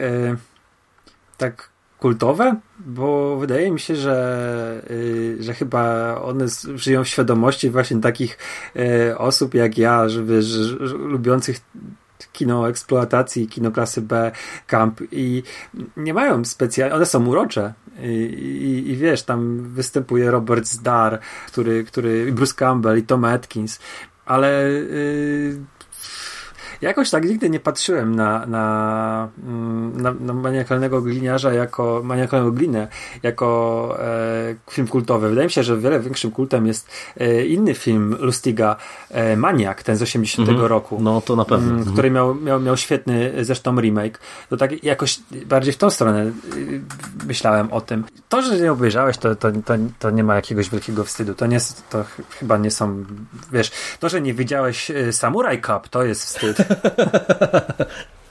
tak 1.38 1.71
kultowe, 2.02 2.56
bo 2.80 3.38
wydaje 3.38 3.72
mi 3.72 3.80
się, 3.80 3.96
że, 3.96 4.82
y, 4.92 5.38
że 5.40 5.54
chyba 5.54 6.16
one 6.22 6.46
żyją 6.76 7.04
w 7.04 7.08
świadomości 7.08 7.70
właśnie 7.70 8.02
takich 8.02 8.38
y, 8.76 9.18
osób 9.18 9.54
jak 9.54 9.78
ja, 9.78 10.10
żeby, 10.10 10.42
że, 10.42 10.78
lubiących 10.86 11.58
kino 12.34 12.70
eksploatacji, 12.70 13.48
kino 13.48 13.72
klasy 13.72 14.02
B, 14.02 14.32
camp 14.68 15.02
i 15.12 15.44
nie 15.98 16.14
mają 16.14 16.46
specjalnie, 16.46 16.96
one 16.96 17.06
są 17.06 17.28
urocze 17.28 17.74
I, 18.04 18.08
i, 18.08 18.92
i, 18.92 18.96
wiesz, 18.96 19.24
tam 19.24 19.62
występuje 19.64 20.32
Robert 20.32 20.66
Zdar, 20.66 21.20
który, 21.48 21.84
który 21.84 22.32
Bruce 22.32 22.54
Campbell 22.54 23.00
i 23.00 23.04
Tom 23.04 23.26
Atkins, 23.26 23.80
ale 24.26 24.70
yy, 24.72 25.60
Jakoś 26.82 27.10
tak 27.10 27.26
nigdy 27.26 27.50
nie 27.50 27.60
patrzyłem 27.60 28.16
na, 28.16 28.46
na, 28.46 29.30
mm, 29.44 30.02
na, 30.02 30.14
na 30.14 30.34
maniakalnego 30.34 31.02
gliniarza 31.02 31.54
jako 31.54 32.02
maniakalnego 32.04 32.52
glinę 32.52 32.88
jako 33.24 33.98
e, 34.00 34.56
film 34.70 34.88
kultowy. 34.88 35.30
Wydaje 35.30 35.48
mi 35.48 35.52
się, 35.52 35.64
że 35.64 35.78
wiele 35.78 36.00
większym 36.00 36.32
kultem 36.32 36.68
jest 36.68 36.90
e, 37.18 37.46
inny 37.46 37.74
film 37.74 38.16
Lustiga, 38.20 38.76
e, 39.10 39.38
Maniak, 39.38 39.84
ten 39.84 39.96
z 39.96 40.02
80 40.02 40.50
mm 40.50 40.62
-hmm. 40.62 40.68
roku. 40.68 40.98
No 41.02 41.22
to 41.22 41.36
na 41.36 41.46
pewno. 41.46 41.72
Mm, 41.72 41.84
który 41.84 42.08
mhm. 42.08 42.14
miał, 42.14 42.36
miał, 42.36 42.60
miał 42.60 42.78
świetny 42.78 43.34
zresztą 43.42 43.82
remake. 43.82 44.20
To 44.50 44.58
tak 44.58 44.84
jakoś 44.84 45.20
bardziej 45.46 45.74
w 45.74 45.78
tą 45.78 45.90
stronę 45.90 46.26
y, 46.58 46.82
myślałem 47.28 47.74
o 47.74 47.82
tym. 47.82 48.04
To, 48.30 48.42
że 48.42 48.60
nie 48.60 48.72
obejrzałeś, 48.72 49.18
to, 49.18 49.36
to, 49.36 49.52
to, 49.52 49.74
to 50.00 50.10
nie 50.10 50.24
ma 50.24 50.36
jakiegoś 50.36 50.70
wielkiego 50.70 51.04
wstydu. 51.04 51.34
To, 51.34 51.46
nie, 51.46 51.60
to 51.90 52.06
chyba 52.40 52.58
nie 52.58 52.72
są, 52.72 53.06
wiesz, 53.52 53.72
to, 54.00 54.10
że 54.10 54.22
nie 54.22 54.34
widziałeś 54.34 54.92
y, 54.92 55.14
Samurai 55.14 55.62
Cup, 55.62 55.90
to 55.90 56.04
jest 56.04 56.24
wstyd. 56.24 56.58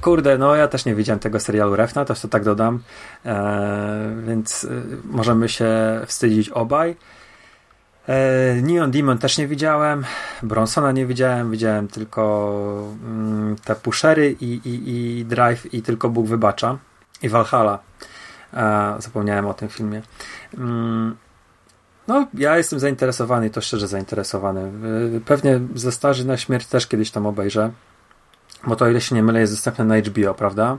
Kurde, 0.00 0.38
no 0.38 0.56
ja 0.56 0.68
też 0.68 0.84
nie 0.84 0.94
widziałem 0.94 1.20
tego 1.20 1.40
serialu 1.40 1.76
Refna, 1.76 2.04
też 2.04 2.20
to 2.20 2.28
tak 2.28 2.44
dodam, 2.44 2.82
e, 3.26 4.16
więc 4.26 4.64
e, 4.64 4.68
możemy 5.04 5.48
się 5.48 5.70
wstydzić 6.06 6.48
obaj. 6.48 6.96
E, 8.08 8.54
Neon 8.62 8.90
Demon 8.90 9.18
też 9.18 9.38
nie 9.38 9.46
widziałem, 9.46 10.04
Bronsona 10.42 10.92
nie 10.92 11.06
widziałem, 11.06 11.50
widziałem 11.50 11.88
tylko 11.88 12.92
mm, 13.04 13.56
te 13.64 13.74
Pushery 13.74 14.36
i, 14.40 14.44
i, 14.44 14.82
i 14.86 15.24
Drive 15.24 15.74
i 15.74 15.82
tylko 15.82 16.08
Bóg 16.08 16.26
wybacza 16.26 16.78
i 17.22 17.28
Valhalla. 17.28 17.78
E, 18.54 18.94
zapomniałem 18.98 19.46
o 19.46 19.54
tym 19.54 19.68
filmie. 19.68 20.02
Mm, 20.58 21.16
no, 22.10 22.26
ja 22.34 22.56
jestem 22.56 22.78
zainteresowany 22.78 23.46
i 23.46 23.50
to 23.50 23.60
szczerze 23.60 23.88
zainteresowany. 23.88 24.72
Y, 25.16 25.20
pewnie 25.20 25.60
ze 25.74 25.92
starzy 25.92 26.26
na 26.26 26.36
śmierć 26.36 26.66
też 26.66 26.86
kiedyś 26.86 27.10
tam 27.10 27.26
obejrzę, 27.26 27.70
bo 28.66 28.76
to, 28.76 28.88
ile 28.88 29.00
się 29.00 29.14
nie 29.14 29.22
mylę, 29.22 29.40
jest 29.40 29.52
dostępne 29.52 29.84
na 29.84 29.98
HBO, 29.98 30.34
prawda? 30.34 30.78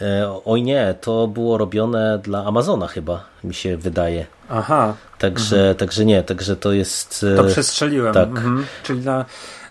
E, 0.00 0.40
oj 0.44 0.62
nie, 0.62 0.94
to 1.00 1.28
było 1.28 1.58
robione 1.58 2.18
dla 2.18 2.44
Amazona 2.44 2.86
chyba, 2.86 3.24
mi 3.44 3.54
się 3.54 3.76
wydaje. 3.76 4.26
Aha. 4.48 4.94
Także, 5.18 5.56
mhm. 5.56 5.76
także 5.76 6.04
nie, 6.04 6.22
także 6.22 6.56
to 6.56 6.72
jest... 6.72 7.26
To 7.36 7.44
przestrzeliłem. 7.44 8.14
Tak. 8.14 8.28
Mhm. 8.28 8.66
Czyli 8.82 9.00
na, 9.00 9.24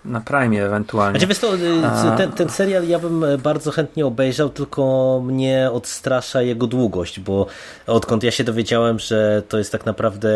na 0.05 0.21
Prime 0.21 0.65
ewentualnie. 0.65 1.19
Znaczy, 1.19 1.27
wiesz 1.27 1.39
to, 1.39 1.55
y, 1.55 1.59
ten, 2.17 2.31
ten 2.31 2.49
serial 2.49 2.87
ja 2.87 2.99
bym 2.99 3.25
bardzo 3.43 3.71
chętnie 3.71 4.05
obejrzał, 4.05 4.49
tylko 4.49 5.21
mnie 5.25 5.69
odstrasza 5.73 6.41
jego 6.41 6.67
długość, 6.67 7.19
bo 7.19 7.47
odkąd 7.87 8.23
ja 8.23 8.31
się 8.31 8.43
dowiedziałem, 8.43 8.99
że 8.99 9.43
to 9.49 9.57
jest 9.57 9.71
tak 9.71 9.85
naprawdę 9.85 10.29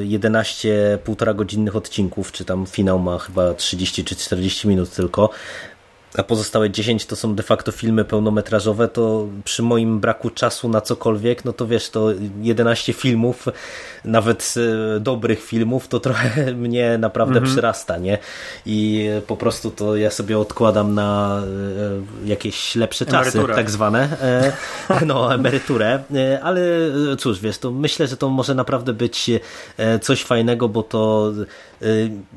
11 0.00 0.98
półtora 1.04 1.34
godzinnych 1.34 1.76
odcinków, 1.76 2.32
czy 2.32 2.44
tam 2.44 2.66
finał 2.66 2.98
ma 2.98 3.18
chyba 3.18 3.54
30 3.54 4.04
czy 4.04 4.16
40 4.16 4.68
minut 4.68 4.90
tylko, 4.90 5.30
a 6.18 6.22
pozostałe 6.22 6.70
10 6.70 7.06
to 7.06 7.16
są 7.16 7.34
de 7.34 7.42
facto 7.42 7.72
filmy 7.72 8.04
pełnometrażowe, 8.04 8.88
to 8.88 9.26
przy 9.44 9.62
moim 9.62 10.00
braku 10.00 10.30
czasu 10.30 10.68
na 10.68 10.80
cokolwiek, 10.80 11.44
no 11.44 11.52
to 11.52 11.66
wiesz, 11.66 11.90
to 11.90 12.08
11 12.40 12.92
filmów, 12.92 13.46
nawet 14.04 14.54
e, 14.96 15.00
dobrych 15.00 15.44
filmów, 15.44 15.88
to 15.88 16.00
trochę 16.00 16.52
mnie 16.64 16.98
naprawdę 16.98 17.38
mhm. 17.38 17.52
przyrasta, 17.52 17.98
nie? 17.98 18.18
I 18.66 19.08
po 19.26 19.36
prostu 19.36 19.70
to 19.70 19.96
ja 19.96 20.10
sobie 20.10 20.38
odkładam 20.38 20.94
na 20.94 21.40
e, 22.24 22.28
jakieś 22.28 22.74
lepsze 22.74 23.06
czasy, 23.06 23.16
emeryturę. 23.16 23.54
tak 23.54 23.70
zwane, 23.70 24.08
e, 24.90 25.04
no 25.06 25.34
emeryturę, 25.34 26.02
ale 26.42 26.60
cóż, 27.18 27.40
wiesz, 27.40 27.58
to 27.58 27.70
myślę, 27.70 28.06
że 28.06 28.16
to 28.16 28.28
może 28.28 28.54
naprawdę 28.54 28.92
być 28.92 29.30
coś 30.00 30.24
fajnego, 30.24 30.68
bo 30.68 30.82
to 30.82 31.32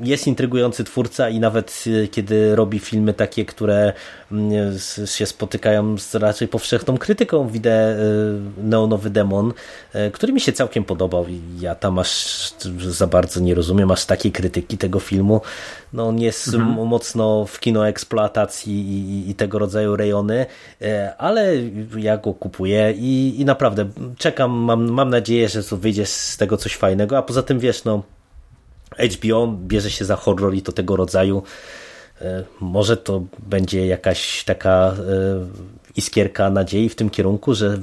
jest 0.02 0.28
intrygujący 0.28 0.84
twórca 0.84 1.30
i 1.30 1.40
nawet 1.40 1.84
kiedy 2.12 2.56
robi 2.56 2.80
filmy 2.80 3.14
takie, 3.14 3.46
które 3.46 3.94
mm, 4.32 4.78
się 5.06 5.26
spotykają 5.26 5.98
z 5.98 6.16
raczej 6.16 6.48
powszechną 6.48 6.98
krytyką. 6.98 7.48
Widzę 7.48 8.00
y, 8.00 8.64
Neonowy 8.64 9.10
Demon, 9.10 9.54
y, 9.96 10.12
który 10.12 10.34
mi 10.34 10.42
się 10.42 10.54
całkiem 10.54 10.84
podobał 10.84 11.28
i 11.28 11.42
ja 11.60 11.76
tam 11.76 12.00
aż 12.00 12.52
za 12.90 13.08
bardzo 13.08 13.40
nie 13.40 13.56
rozumiem 13.56 13.92
aż 13.92 14.06
takiej 14.06 14.32
krytyki 14.32 14.78
tego 14.78 15.00
filmu. 15.00 15.42
No 15.94 16.08
on 16.08 16.20
jest 16.20 16.48
mhm. 16.48 16.88
mocno 16.88 17.46
w 17.46 17.60
kino 17.60 17.88
eksploatacji 17.88 18.74
i, 18.74 19.30
i, 19.30 19.36
tego 19.36 19.60
rodzaju 19.60 19.96
rejony, 19.96 20.46
y, 20.82 20.86
ale 21.18 21.54
ja 21.98 22.18
go 22.18 22.34
kupuję 22.34 22.94
i, 22.98 23.42
i 23.42 23.46
naprawdę 23.46 23.90
czekam, 24.18 24.52
mam, 24.52 24.90
mam 24.90 25.10
nadzieję, 25.10 25.50
że 25.50 25.62
wyjdzie 25.62 26.06
z 26.06 26.38
tego 26.38 26.58
coś 26.58 26.76
fajnego, 26.76 27.18
a 27.18 27.22
poza 27.22 27.44
tym 27.44 27.60
wiesz, 27.60 27.84
no 27.84 28.04
HBO 29.00 29.48
bierze 29.48 29.92
się 29.92 30.06
za 30.06 30.16
horror 30.16 30.56
i 30.56 30.62
to 30.62 30.72
tego 30.72 30.96
rodzaju 30.96 31.44
E, 32.22 32.44
może 32.60 32.98
to 32.98 33.24
będzie 33.40 33.88
jakaś 33.88 34.44
taka 34.44 34.70
e, 34.70 34.96
iskierka 35.96 36.50
nadziei 36.50 36.90
w 36.90 36.96
tym 36.96 37.10
kierunku, 37.10 37.56
że 37.56 37.80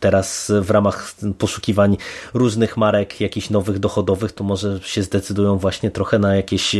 teraz 0.00 0.52
w 0.60 0.70
ramach 0.70 1.12
poszukiwań 1.38 1.96
różnych 2.34 2.76
marek, 2.76 3.20
jakichś 3.20 3.50
nowych 3.50 3.78
dochodowych, 3.78 4.32
to 4.32 4.44
może 4.44 4.80
się 4.82 5.02
zdecydują 5.02 5.58
właśnie 5.58 5.90
trochę 5.90 6.18
na 6.18 6.36
jakieś 6.36 6.76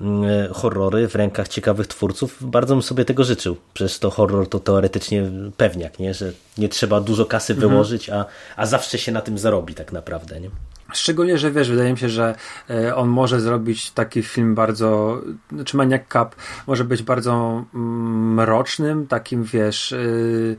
mm, 0.00 0.52
horrory 0.52 1.08
w 1.08 1.14
rękach 1.14 1.48
ciekawych 1.48 1.86
twórców. 1.86 2.36
Bardzo 2.40 2.74
bym 2.74 2.82
sobie 2.82 3.04
tego 3.04 3.24
życzył. 3.24 3.56
Przecież 3.74 3.98
to 3.98 4.10
horror 4.10 4.48
to 4.48 4.60
teoretycznie 4.60 5.30
pewniak, 5.56 5.98
nie? 5.98 6.14
że 6.14 6.32
nie 6.58 6.68
trzeba 6.68 7.00
dużo 7.00 7.26
kasy 7.26 7.52
mhm. 7.52 7.70
wyłożyć, 7.70 8.10
a, 8.10 8.24
a 8.56 8.66
zawsze 8.66 8.98
się 8.98 9.12
na 9.12 9.20
tym 9.20 9.38
zarobi 9.38 9.74
tak 9.74 9.92
naprawdę. 9.92 10.40
Nie? 10.40 10.50
Szczególnie, 10.92 11.38
że 11.38 11.50
wiesz, 11.50 11.70
wydaje 11.70 11.92
mi 11.92 11.98
się, 11.98 12.08
że 12.08 12.34
e, 12.70 12.96
on 12.96 13.08
może 13.08 13.40
zrobić 13.40 13.90
taki 13.90 14.22
film 14.22 14.54
bardzo, 14.54 15.20
znaczy 15.52 15.76
Maniac 15.76 16.02
Cup 16.08 16.36
może 16.66 16.84
być 16.84 17.02
bardzo 17.02 17.64
mm, 17.74 18.34
mrocznym, 18.34 19.06
takim 19.06 19.44
wiesz, 19.44 19.90
yy, 19.90 20.56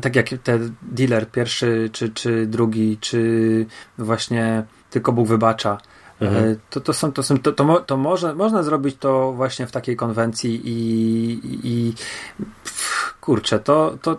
tak 0.00 0.16
jak 0.16 0.28
ten 0.42 0.74
dealer 0.82 1.30
pierwszy, 1.30 1.90
czy, 1.92 2.10
czy 2.10 2.46
drugi, 2.46 2.98
czy 3.00 3.66
właśnie 3.98 4.64
tylko 4.90 5.12
Bóg 5.12 5.28
wybacza. 5.28 5.78
Mhm. 6.20 6.58
To, 6.70 6.80
to 6.80 6.92
są, 6.92 7.12
to 7.12 7.22
są, 7.22 7.38
to, 7.38 7.52
to, 7.52 7.80
to 7.80 7.96
może, 7.96 8.34
można 8.34 8.62
zrobić 8.62 8.96
to 8.96 9.32
właśnie 9.32 9.66
w 9.66 9.72
takiej 9.72 9.96
konwencji 9.96 10.60
i, 10.64 11.32
i, 11.32 11.60
i 11.64 11.94
kurczę, 13.20 13.60
to, 13.60 13.98
to, 14.02 14.18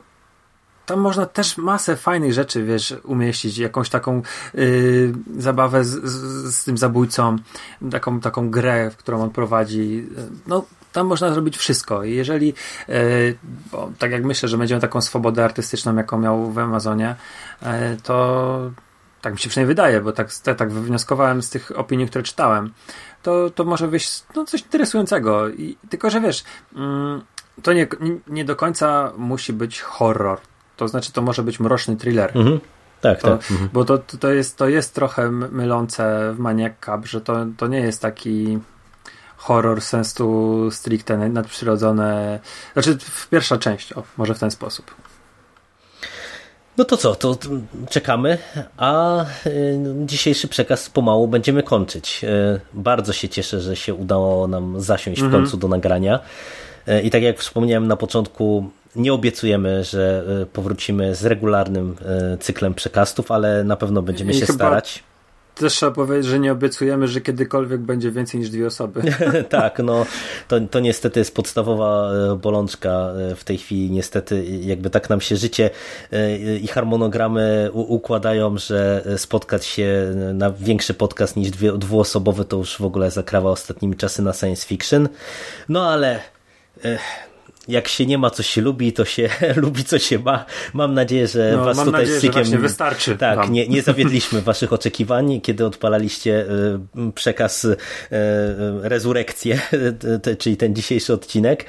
tam 0.85 0.99
można 0.99 1.25
też 1.25 1.57
masę 1.57 1.95
fajnych 1.95 2.33
rzeczy, 2.33 2.63
wiesz, 2.63 2.95
umieścić, 3.03 3.57
jakąś 3.57 3.89
taką 3.89 4.21
yy, 4.53 5.13
zabawę 5.37 5.83
z, 5.83 5.89
z, 5.89 6.55
z, 6.55 6.63
tym 6.63 6.77
zabójcą, 6.77 7.35
taką, 7.91 8.19
taką 8.19 8.49
grę, 8.49 8.91
w 8.91 8.97
którą 8.97 9.21
on 9.21 9.29
prowadzi. 9.29 10.07
No, 10.47 10.65
tam 10.91 11.07
można 11.07 11.33
zrobić 11.33 11.57
wszystko. 11.57 12.03
I 12.03 12.15
jeżeli, 12.15 12.53
yy, 12.87 12.95
bo, 13.71 13.91
tak 13.99 14.11
jak 14.11 14.23
myślę, 14.23 14.49
że 14.49 14.57
będziemy 14.57 14.81
taką 14.81 15.01
swobodę 15.01 15.45
artystyczną, 15.45 15.95
jaką 15.95 16.19
miał 16.19 16.51
w 16.51 16.59
Amazonie, 16.59 17.15
yy, 17.61 17.67
to 18.03 18.71
tak 19.21 19.33
mi 19.33 19.39
się 19.39 19.49
przynajmniej 19.49 19.67
wydaje, 19.67 20.01
bo 20.01 20.11
tak, 20.11 20.33
tak, 20.33 20.57
tak 20.57 20.71
wywnioskowałem 20.71 21.41
z 21.41 21.49
tych 21.49 21.79
opinii, 21.79 22.07
które 22.07 22.23
czytałem, 22.23 22.73
to, 23.21 23.49
to 23.49 23.63
może 23.63 23.87
wyjść 23.87 24.23
no, 24.35 24.45
coś 24.45 24.61
interesującego. 24.61 25.49
I, 25.49 25.77
tylko, 25.89 26.09
że 26.09 26.21
wiesz, 26.21 26.43
mm, 26.75 27.21
to 27.61 27.73
nie, 27.73 27.87
nie 28.27 28.45
do 28.45 28.55
końca 28.55 29.11
musi 29.17 29.53
być 29.53 29.81
horror 29.81 30.39
to 30.77 30.87
znaczy, 30.87 31.11
to 31.11 31.21
może 31.21 31.43
być 31.43 31.59
mroczny 31.59 31.95
thriller. 31.95 32.31
Mhm. 32.35 32.59
Tak, 33.01 33.21
to, 33.21 33.37
tak. 33.37 33.51
Mhm. 33.51 33.69
Bo 33.73 33.85
to, 33.85 33.97
to, 33.97 34.31
jest, 34.31 34.57
to 34.57 34.69
jest 34.69 34.93
trochę 34.95 35.31
mylące 35.31 36.33
w 36.33 36.39
Maniac 36.39 36.73
Cup, 36.85 37.07
że 37.07 37.21
to, 37.21 37.45
to 37.57 37.67
nie 37.67 37.79
jest 37.79 38.01
taki 38.01 38.59
horror 39.37 39.81
sensu 39.81 40.71
stricte 40.71 41.17
nadprzyrodzone. 41.17 42.39
Znaczy, 42.73 42.97
w 42.99 43.29
pierwsza 43.29 43.57
część, 43.57 43.93
o, 43.93 44.03
może 44.17 44.35
w 44.35 44.39
ten 44.39 44.51
sposób. 44.51 44.91
No 46.77 46.85
to 46.85 46.97
co, 46.97 47.15
to 47.15 47.37
czekamy, 47.89 48.37
a 48.77 49.21
y, 49.45 49.79
dzisiejszy 50.05 50.47
przekaz 50.47 50.89
pomału 50.89 51.27
będziemy 51.27 51.63
kończyć. 51.63 52.23
Y, 52.23 52.59
bardzo 52.73 53.13
się 53.13 53.29
cieszę, 53.29 53.61
że 53.61 53.75
się 53.75 53.93
udało 53.93 54.47
nam 54.47 54.81
zasiąść 54.81 55.21
w 55.21 55.23
mhm. 55.23 55.43
końcu 55.43 55.57
do 55.57 55.67
nagrania. 55.67 56.19
Y, 56.87 57.01
I 57.01 57.09
tak 57.09 57.23
jak 57.23 57.39
wspomniałem 57.39 57.87
na 57.87 57.97
początku, 57.97 58.69
nie 58.95 59.13
obiecujemy, 59.13 59.83
że 59.83 60.23
e, 60.41 60.45
powrócimy 60.45 61.15
z 61.15 61.25
regularnym 61.25 61.95
e, 62.05 62.37
cyklem 62.37 62.73
przekastów, 62.73 63.31
ale 63.31 63.63
na 63.63 63.75
pewno 63.75 64.01
będziemy 64.01 64.31
I 64.31 64.35
się 64.35 64.45
starać. 64.45 65.03
Też 65.55 65.73
trzeba 65.73 65.91
powiedzieć, 65.91 66.25
że 66.25 66.39
nie 66.39 66.51
obiecujemy, 66.51 67.07
że 67.07 67.21
kiedykolwiek 67.21 67.81
będzie 67.81 68.11
więcej 68.11 68.39
niż 68.39 68.49
dwie 68.49 68.67
osoby. 68.67 69.01
tak, 69.49 69.79
no 69.79 70.05
to, 70.47 70.59
to 70.59 70.79
niestety 70.79 71.19
jest 71.19 71.35
podstawowa 71.35 72.11
e, 72.13 72.35
bolączka 72.35 73.09
w 73.35 73.43
tej 73.43 73.57
chwili. 73.57 73.91
Niestety, 73.91 74.45
jakby 74.45 74.89
tak 74.89 75.09
nam 75.09 75.21
się 75.21 75.35
życie 75.35 75.69
i 76.61 76.67
harmonogramy 76.67 77.69
układają, 77.73 78.57
że 78.57 79.05
spotkać 79.17 79.65
się 79.65 80.13
na 80.33 80.51
większy 80.51 80.93
podcast 80.93 81.35
niż 81.35 81.49
dwie, 81.49 81.71
dwuosobowy 81.71 82.45
to 82.45 82.57
już 82.57 82.77
w 82.77 82.85
ogóle 82.85 83.11
zakrawa 83.11 83.49
ostatnimi 83.49 83.95
czasy 83.95 84.21
na 84.21 84.33
science 84.33 84.67
fiction. 84.67 85.09
No 85.69 85.89
ale 85.89 86.19
jak 87.67 87.87
się 87.87 88.05
nie 88.05 88.17
ma, 88.17 88.29
co 88.29 88.43
się 88.43 88.61
lubi, 88.61 88.93
to 88.93 89.05
się 89.05 89.29
lubi, 89.55 89.83
co 89.83 89.99
się 89.99 90.19
ma. 90.19 90.45
Mam 90.73 90.93
nadzieję, 90.93 91.27
że 91.27 91.53
no, 91.57 91.65
was 91.65 91.77
tutaj 91.77 91.91
nadzieję, 91.91 92.19
z 92.19 92.21
Sykiem... 92.21 92.61
wystarczy. 92.61 93.17
Tak, 93.17 93.49
nie, 93.49 93.67
nie 93.67 93.81
zawiedliśmy 93.81 94.41
waszych 94.51 94.73
oczekiwań, 94.73 95.41
kiedy 95.41 95.65
odpalaliście 95.65 96.45
y, 97.07 97.11
przekaz 97.15 97.65
y, 97.65 97.71
y, 97.71 97.77
Rezurekcję, 98.81 99.61
czyli 100.39 100.57
ten 100.57 100.75
dzisiejszy 100.75 101.13
odcinek. 101.13 101.65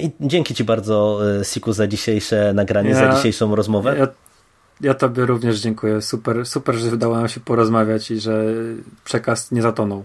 I 0.00 0.10
dzięki 0.20 0.54
ci 0.54 0.64
bardzo, 0.64 1.20
Siku, 1.42 1.72
za 1.72 1.86
dzisiejsze 1.86 2.52
nagranie, 2.54 2.90
ja, 2.90 2.96
za 2.96 3.16
dzisiejszą 3.16 3.54
rozmowę. 3.54 3.96
Ja... 3.98 4.08
Ja 4.80 4.94
tobie 4.94 5.26
również 5.26 5.60
dziękuję. 5.60 6.02
Super, 6.02 6.46
super, 6.46 6.74
że 6.74 6.94
udało 6.94 7.16
nam 7.16 7.28
się 7.28 7.40
porozmawiać 7.40 8.10
i 8.10 8.20
że 8.20 8.44
przekaz 9.04 9.52
nie 9.52 9.62
zatonął. 9.62 10.04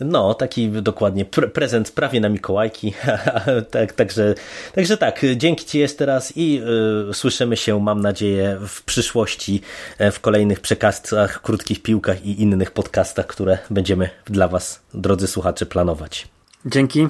No, 0.00 0.34
taki 0.34 0.68
dokładnie 0.68 1.24
pre 1.24 1.48
prezent 1.48 1.90
prawie 1.90 2.20
na 2.20 2.28
Mikołajki. 2.28 2.94
tak, 3.70 3.92
także, 3.92 4.34
także 4.74 4.96
tak, 4.96 5.20
dzięki 5.36 5.64
Ci 5.64 5.78
jeszcze 5.78 6.06
raz 6.06 6.32
i 6.36 6.62
y, 7.10 7.14
słyszymy 7.14 7.56
się, 7.56 7.80
mam 7.80 8.00
nadzieję, 8.00 8.58
w 8.68 8.82
przyszłości 8.82 9.60
e, 9.98 10.10
w 10.10 10.20
kolejnych 10.20 10.60
przekazach, 10.60 11.42
krótkich 11.42 11.82
piłkach 11.82 12.26
i 12.26 12.42
innych 12.42 12.70
podcastach, 12.70 13.26
które 13.26 13.58
będziemy 13.70 14.10
dla 14.24 14.48
Was, 14.48 14.80
drodzy 14.94 15.26
słuchacze, 15.26 15.66
planować. 15.66 16.28
Dzięki. 16.66 17.08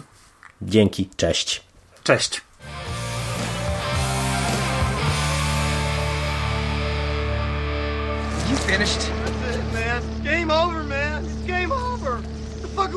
Dzięki, 0.63 1.09
cześć. 1.17 1.63
Cześć. 2.05 2.41
You 8.51 8.57
finished? 8.57 9.24